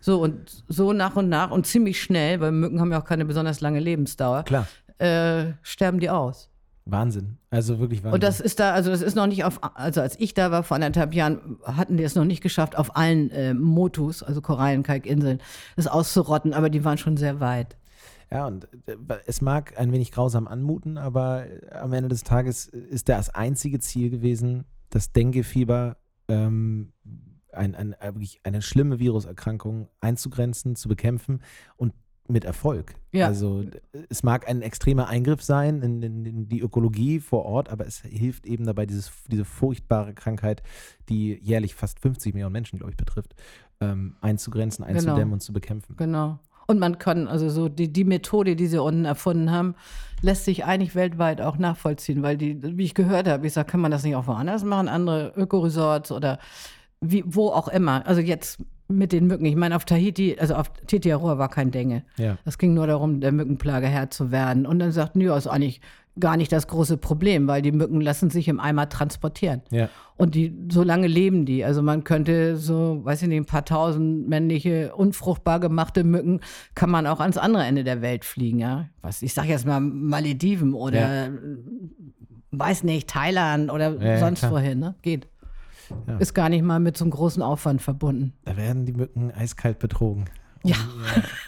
So 0.00 0.20
und 0.20 0.64
so 0.68 0.92
nach 0.92 1.16
und 1.16 1.28
nach 1.28 1.50
und 1.50 1.66
ziemlich 1.66 2.00
schnell, 2.00 2.40
weil 2.40 2.52
Mücken 2.52 2.80
haben 2.80 2.92
ja 2.92 3.00
auch 3.00 3.04
keine 3.04 3.24
besonders 3.24 3.60
lange 3.60 3.80
Lebensdauer, 3.80 4.44
Klar. 4.44 4.66
Äh, 4.98 5.52
sterben 5.62 6.00
die 6.00 6.10
aus. 6.10 6.47
Wahnsinn. 6.90 7.38
Also 7.50 7.78
wirklich 7.78 8.02
Wahnsinn. 8.02 8.14
Und 8.14 8.22
das 8.22 8.40
ist 8.40 8.60
da, 8.60 8.72
also 8.72 8.90
das 8.90 9.02
ist 9.02 9.14
noch 9.14 9.26
nicht 9.26 9.44
auf, 9.44 9.60
also 9.76 10.00
als 10.00 10.18
ich 10.18 10.34
da 10.34 10.50
war 10.50 10.62
vor 10.62 10.76
anderthalb 10.76 11.14
Jahren, 11.14 11.58
hatten 11.64 11.96
die 11.96 12.02
es 12.02 12.14
noch 12.14 12.24
nicht 12.24 12.42
geschafft, 12.42 12.76
auf 12.76 12.96
allen 12.96 13.30
äh, 13.30 13.54
Motus, 13.54 14.22
also 14.22 14.40
Korallenkalkinseln, 14.40 15.40
das 15.76 15.86
auszurotten, 15.86 16.54
aber 16.54 16.70
die 16.70 16.84
waren 16.84 16.98
schon 16.98 17.16
sehr 17.16 17.40
weit. 17.40 17.76
Ja, 18.30 18.46
und 18.46 18.68
äh, 18.86 18.96
es 19.26 19.40
mag 19.40 19.78
ein 19.78 19.92
wenig 19.92 20.12
grausam 20.12 20.48
anmuten, 20.48 20.98
aber 20.98 21.44
am 21.72 21.92
Ende 21.92 22.08
des 22.08 22.24
Tages 22.24 22.66
ist 22.66 23.08
das 23.08 23.30
einzige 23.30 23.80
Ziel 23.80 24.10
gewesen, 24.10 24.64
das 24.90 25.12
Dengue-Fieber, 25.12 25.96
ähm, 26.28 26.92
ein, 27.52 27.74
ein, 27.74 27.94
wirklich 28.14 28.40
eine 28.44 28.62
schlimme 28.62 28.98
Viruserkrankung 28.98 29.88
einzugrenzen, 30.00 30.76
zu 30.76 30.88
bekämpfen. 30.88 31.42
Und 31.76 31.92
mit 32.28 32.44
Erfolg. 32.44 32.94
Ja. 33.12 33.26
Also 33.26 33.64
es 34.08 34.22
mag 34.22 34.48
ein 34.48 34.62
extremer 34.62 35.08
Eingriff 35.08 35.42
sein 35.42 35.82
in, 35.82 36.02
in, 36.02 36.24
in, 36.26 36.48
die 36.48 36.60
Ökologie 36.60 37.20
vor 37.20 37.44
Ort, 37.44 37.70
aber 37.70 37.86
es 37.86 38.00
hilft 38.00 38.46
eben 38.46 38.64
dabei, 38.64 38.86
dieses, 38.86 39.10
diese 39.28 39.44
furchtbare 39.44 40.14
Krankheit, 40.14 40.62
die 41.08 41.38
jährlich 41.42 41.74
fast 41.74 42.00
50 42.00 42.34
Millionen 42.34 42.52
Menschen, 42.52 42.78
glaube 42.78 42.92
ich, 42.92 42.96
betrifft, 42.96 43.34
ähm, 43.80 44.16
einzugrenzen, 44.20 44.84
einzudämmen 44.84 45.22
genau. 45.22 45.32
und 45.34 45.40
zu 45.40 45.52
bekämpfen. 45.52 45.96
Genau. 45.96 46.38
Und 46.66 46.78
man 46.78 46.98
kann, 46.98 47.28
also 47.28 47.48
so 47.48 47.70
die, 47.70 47.90
die 47.90 48.04
Methode, 48.04 48.54
die 48.54 48.66
sie 48.66 48.82
unten 48.82 49.06
erfunden 49.06 49.50
haben, 49.50 49.74
lässt 50.20 50.44
sich 50.44 50.66
eigentlich 50.66 50.94
weltweit 50.94 51.40
auch 51.40 51.56
nachvollziehen, 51.56 52.22
weil 52.22 52.36
die, 52.36 52.60
wie 52.76 52.84
ich 52.84 52.94
gehört 52.94 53.26
habe, 53.26 53.46
ich 53.46 53.54
sage, 53.54 53.70
kann 53.70 53.80
man 53.80 53.90
das 53.90 54.04
nicht 54.04 54.16
auch 54.16 54.26
woanders 54.26 54.64
machen, 54.64 54.88
andere 54.88 55.32
Ökoresorts 55.34 56.12
oder 56.12 56.38
wie, 57.00 57.24
wo 57.26 57.48
auch 57.48 57.68
immer. 57.68 58.06
Also 58.06 58.20
jetzt 58.20 58.58
mit 58.88 59.12
den 59.12 59.26
Mücken. 59.26 59.44
Ich 59.44 59.56
meine, 59.56 59.76
auf 59.76 59.84
Tahiti, 59.84 60.36
also 60.38 60.54
auf 60.54 60.70
Tetiaroa 60.86 61.38
war 61.38 61.48
kein 61.50 61.70
Denge. 61.70 62.04
Ja. 62.16 62.38
Es 62.44 62.58
ging 62.58 62.74
nur 62.74 62.86
darum, 62.86 63.20
der 63.20 63.32
Mückenplage 63.32 63.86
Herr 63.86 64.10
zu 64.10 64.30
werden. 64.30 64.66
Und 64.66 64.78
dann 64.78 64.92
sagten, 64.92 65.20
ja, 65.20 65.36
ist 65.36 65.46
eigentlich 65.46 65.80
gar 66.18 66.36
nicht 66.36 66.50
das 66.50 66.66
große 66.66 66.96
Problem, 66.96 67.46
weil 67.46 67.62
die 67.62 67.70
Mücken 67.70 68.00
lassen 68.00 68.28
sich 68.30 68.48
im 68.48 68.58
Eimer 68.58 68.88
transportieren. 68.88 69.62
Ja. 69.70 69.88
Und 70.16 70.34
die, 70.34 70.52
so 70.68 70.82
lange 70.82 71.06
leben 71.06 71.44
die. 71.46 71.64
Also 71.64 71.80
man 71.80 72.02
könnte 72.02 72.56
so, 72.56 73.00
weiß 73.04 73.22
ich 73.22 73.28
nicht, 73.28 73.36
ein 73.38 73.44
paar 73.44 73.64
tausend 73.64 74.28
männliche, 74.28 74.94
unfruchtbar 74.96 75.60
gemachte 75.60 76.02
Mücken, 76.02 76.40
kann 76.74 76.90
man 76.90 77.06
auch 77.06 77.20
ans 77.20 77.36
andere 77.36 77.64
Ende 77.64 77.84
der 77.84 78.02
Welt 78.02 78.24
fliegen, 78.24 78.58
ja. 78.58 78.88
Was, 79.00 79.22
ich 79.22 79.32
sag 79.32 79.44
jetzt 79.44 79.64
mal 79.66 79.78
Malediven 79.80 80.74
oder, 80.74 81.26
Ja. 81.26 81.32
weiß 82.50 82.82
nicht, 82.82 83.08
Thailand 83.08 83.70
oder 83.70 83.94
ja, 84.02 84.18
sonst 84.18 84.40
klar. 84.40 84.52
wohin, 84.52 84.78
ne? 84.80 84.94
Geht. 85.02 85.28
Ja. 86.06 86.16
Ist 86.18 86.34
gar 86.34 86.48
nicht 86.48 86.62
mal 86.62 86.80
mit 86.80 86.96
so 86.96 87.04
einem 87.04 87.10
großen 87.12 87.42
Aufwand 87.42 87.82
verbunden. 87.82 88.32
Da 88.44 88.56
werden 88.56 88.86
die 88.86 88.92
Mücken 88.92 89.30
eiskalt 89.32 89.78
betrogen. 89.78 90.24
Um, 90.64 90.70
Ja. 90.70 90.76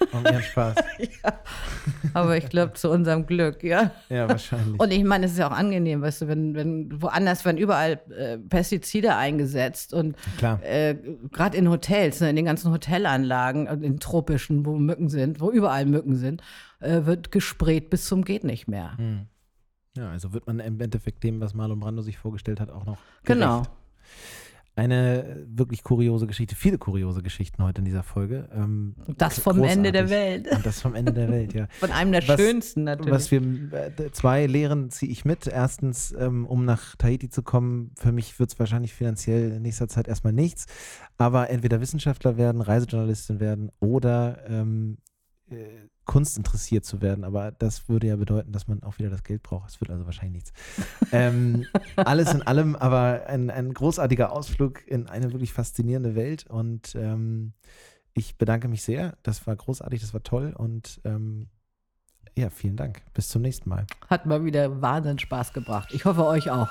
ihr- 0.09 0.15
um 0.19 0.25
ihren 0.25 0.43
Spaß. 0.43 0.77
Aber 2.15 2.37
ich 2.37 2.49
glaube, 2.49 2.75
zu 2.75 2.91
unserem 2.91 3.27
Glück, 3.27 3.63
ja. 3.65 3.91
Ja, 4.09 4.29
wahrscheinlich. 4.29 4.79
Und 4.81 4.93
ich 4.93 5.03
meine, 5.05 5.27
es 5.27 5.33
ist 5.33 5.39
ja 5.39 5.49
auch 5.49 5.57
angenehm, 5.57 6.01
weißt 6.03 6.23
du, 6.23 6.29
wenn, 6.29 6.55
wenn 6.55 7.03
woanders 7.03 7.45
werden 7.45 7.59
überall 7.59 8.01
äh, 8.17 8.39
Pestizide 8.39 9.17
eingesetzt 9.17 9.93
und 9.95 10.17
äh, 10.63 10.95
gerade 11.33 11.57
in 11.57 11.69
Hotels, 11.69 12.21
ne, 12.21 12.31
in 12.31 12.37
den 12.37 12.45
ganzen 12.45 12.71
Hotelanlagen, 12.73 13.67
äh, 13.67 13.75
in 13.85 13.99
tropischen, 13.99 14.65
wo 14.65 14.77
Mücken 14.77 15.09
sind, 15.09 15.41
wo 15.41 15.51
überall 15.51 15.87
Mücken 15.87 16.15
sind, 16.17 16.43
äh, 16.81 17.05
wird 17.05 17.33
gesprayt 17.33 17.91
bis 17.91 18.07
zum 18.07 18.25
geht 18.25 18.45
nicht 18.45 18.69
mehr. 18.69 18.97
Hm. 18.97 19.27
Ja, 19.97 20.11
also 20.11 20.33
wird 20.33 20.47
man 20.47 20.61
im 20.61 20.81
Endeffekt 20.81 21.25
dem, 21.25 21.41
was 21.41 21.53
Marlon 21.53 21.81
Brando 21.81 22.03
sich 22.03 22.17
vorgestellt 22.17 22.61
hat, 22.61 22.71
auch 22.71 22.87
noch 22.87 22.99
Genau. 23.25 23.63
Eine 24.77 25.45
wirklich 25.49 25.83
kuriose 25.83 26.27
Geschichte, 26.29 26.55
viele 26.55 26.79
kuriose 26.79 27.23
Geschichten 27.23 27.63
heute 27.63 27.81
in 27.81 27.85
dieser 27.85 28.05
Folge. 28.05 28.49
Ähm, 28.55 28.95
Das 29.19 29.39
vom 29.41 29.57
großartig. 29.57 29.77
Ende 29.77 29.93
der 29.93 30.09
Welt. 30.11 30.51
Und 30.51 30.65
das 30.65 30.81
vom 30.81 30.95
Ende 30.95 31.13
der 31.13 31.29
Welt, 31.29 31.53
ja. 31.53 31.67
Von 31.81 31.91
einem 31.91 32.13
der 32.13 32.27
Was- 32.27 32.41
schönsten 32.41 32.85
natürlich. 32.85 33.13
Was 33.13 33.31
wir, 33.31 33.43
äh, 33.43 34.11
zwei 34.13 34.47
Lehren 34.47 34.89
ziehe 34.89 35.11
ich 35.11 35.25
mit. 35.25 35.49
Erstens, 35.49 36.13
ähm, 36.19 36.47
um 36.47 36.65
nach 36.65 36.95
Tahiti 36.97 37.29
zu 37.29 37.43
kommen, 37.43 37.91
für 37.99 38.13
mich 38.13 38.39
wird 38.39 38.53
es 38.53 38.59
wahrscheinlich 38.59 38.95
finanziell 38.95 39.51
in 39.53 39.63
nächster 39.63 39.89
Zeit 39.89 40.07
erstmal 40.09 40.33
nichts. 40.33 40.67
Aber 41.19 41.51
entweder 41.51 41.81
Wissenschaftler 41.81 42.37
werden, 42.39 42.63
Reisejournalistin 42.63 43.41
werden 43.41 43.71
oder 43.81 44.39
ähm, 44.49 44.99
äh, 45.51 45.57
Kunst 46.11 46.37
interessiert 46.37 46.85
zu 46.85 47.01
werden. 47.01 47.23
Aber 47.23 47.53
das 47.53 47.89
würde 47.89 48.09
ja 48.09 48.17
bedeuten, 48.17 48.51
dass 48.51 48.67
man 48.67 48.83
auch 48.83 48.99
wieder 48.99 49.11
das 49.11 49.23
Geld 49.23 49.45
braucht. 49.45 49.71
Es 49.71 49.81
wird 49.81 49.93
also 49.93 50.07
wahrscheinlich 50.07 50.43
nichts. 50.43 50.53
ähm, 51.13 51.67
alles 51.97 52.35
in 52.35 52.43
allem 52.43 52.75
aber 52.75 53.27
ein, 53.29 53.49
ein 53.49 53.73
großartiger 53.73 54.33
Ausflug 54.33 54.85
in 54.89 55.07
eine 55.07 55.33
wirklich 55.33 55.53
faszinierende 55.53 56.17
Welt. 56.17 56.49
Und 56.49 56.97
ähm, 56.97 57.53
ich 58.13 58.37
bedanke 58.39 58.67
mich 58.67 58.83
sehr. 58.83 59.19
Das 59.23 59.47
war 59.47 59.55
großartig, 59.55 60.01
das 60.01 60.13
war 60.13 60.25
toll. 60.25 60.53
Und 60.59 61.01
ähm, 61.05 61.47
ja, 62.37 62.51
vielen 62.51 62.77
Dank. 62.77 63.03
Bis 63.15 63.29
zum 63.29 63.43
nächsten 63.43 63.69
Mal. 63.69 63.87
Hat 64.09 64.27
mal 64.27 64.45
wieder 64.45 64.83
Wahnsinn 64.83 65.21
Spaß 65.21 65.53
gebracht. 65.53 65.91
Ich 65.93 66.07
hoffe, 66.07 66.27
euch 66.27 66.51
auch. 66.51 66.69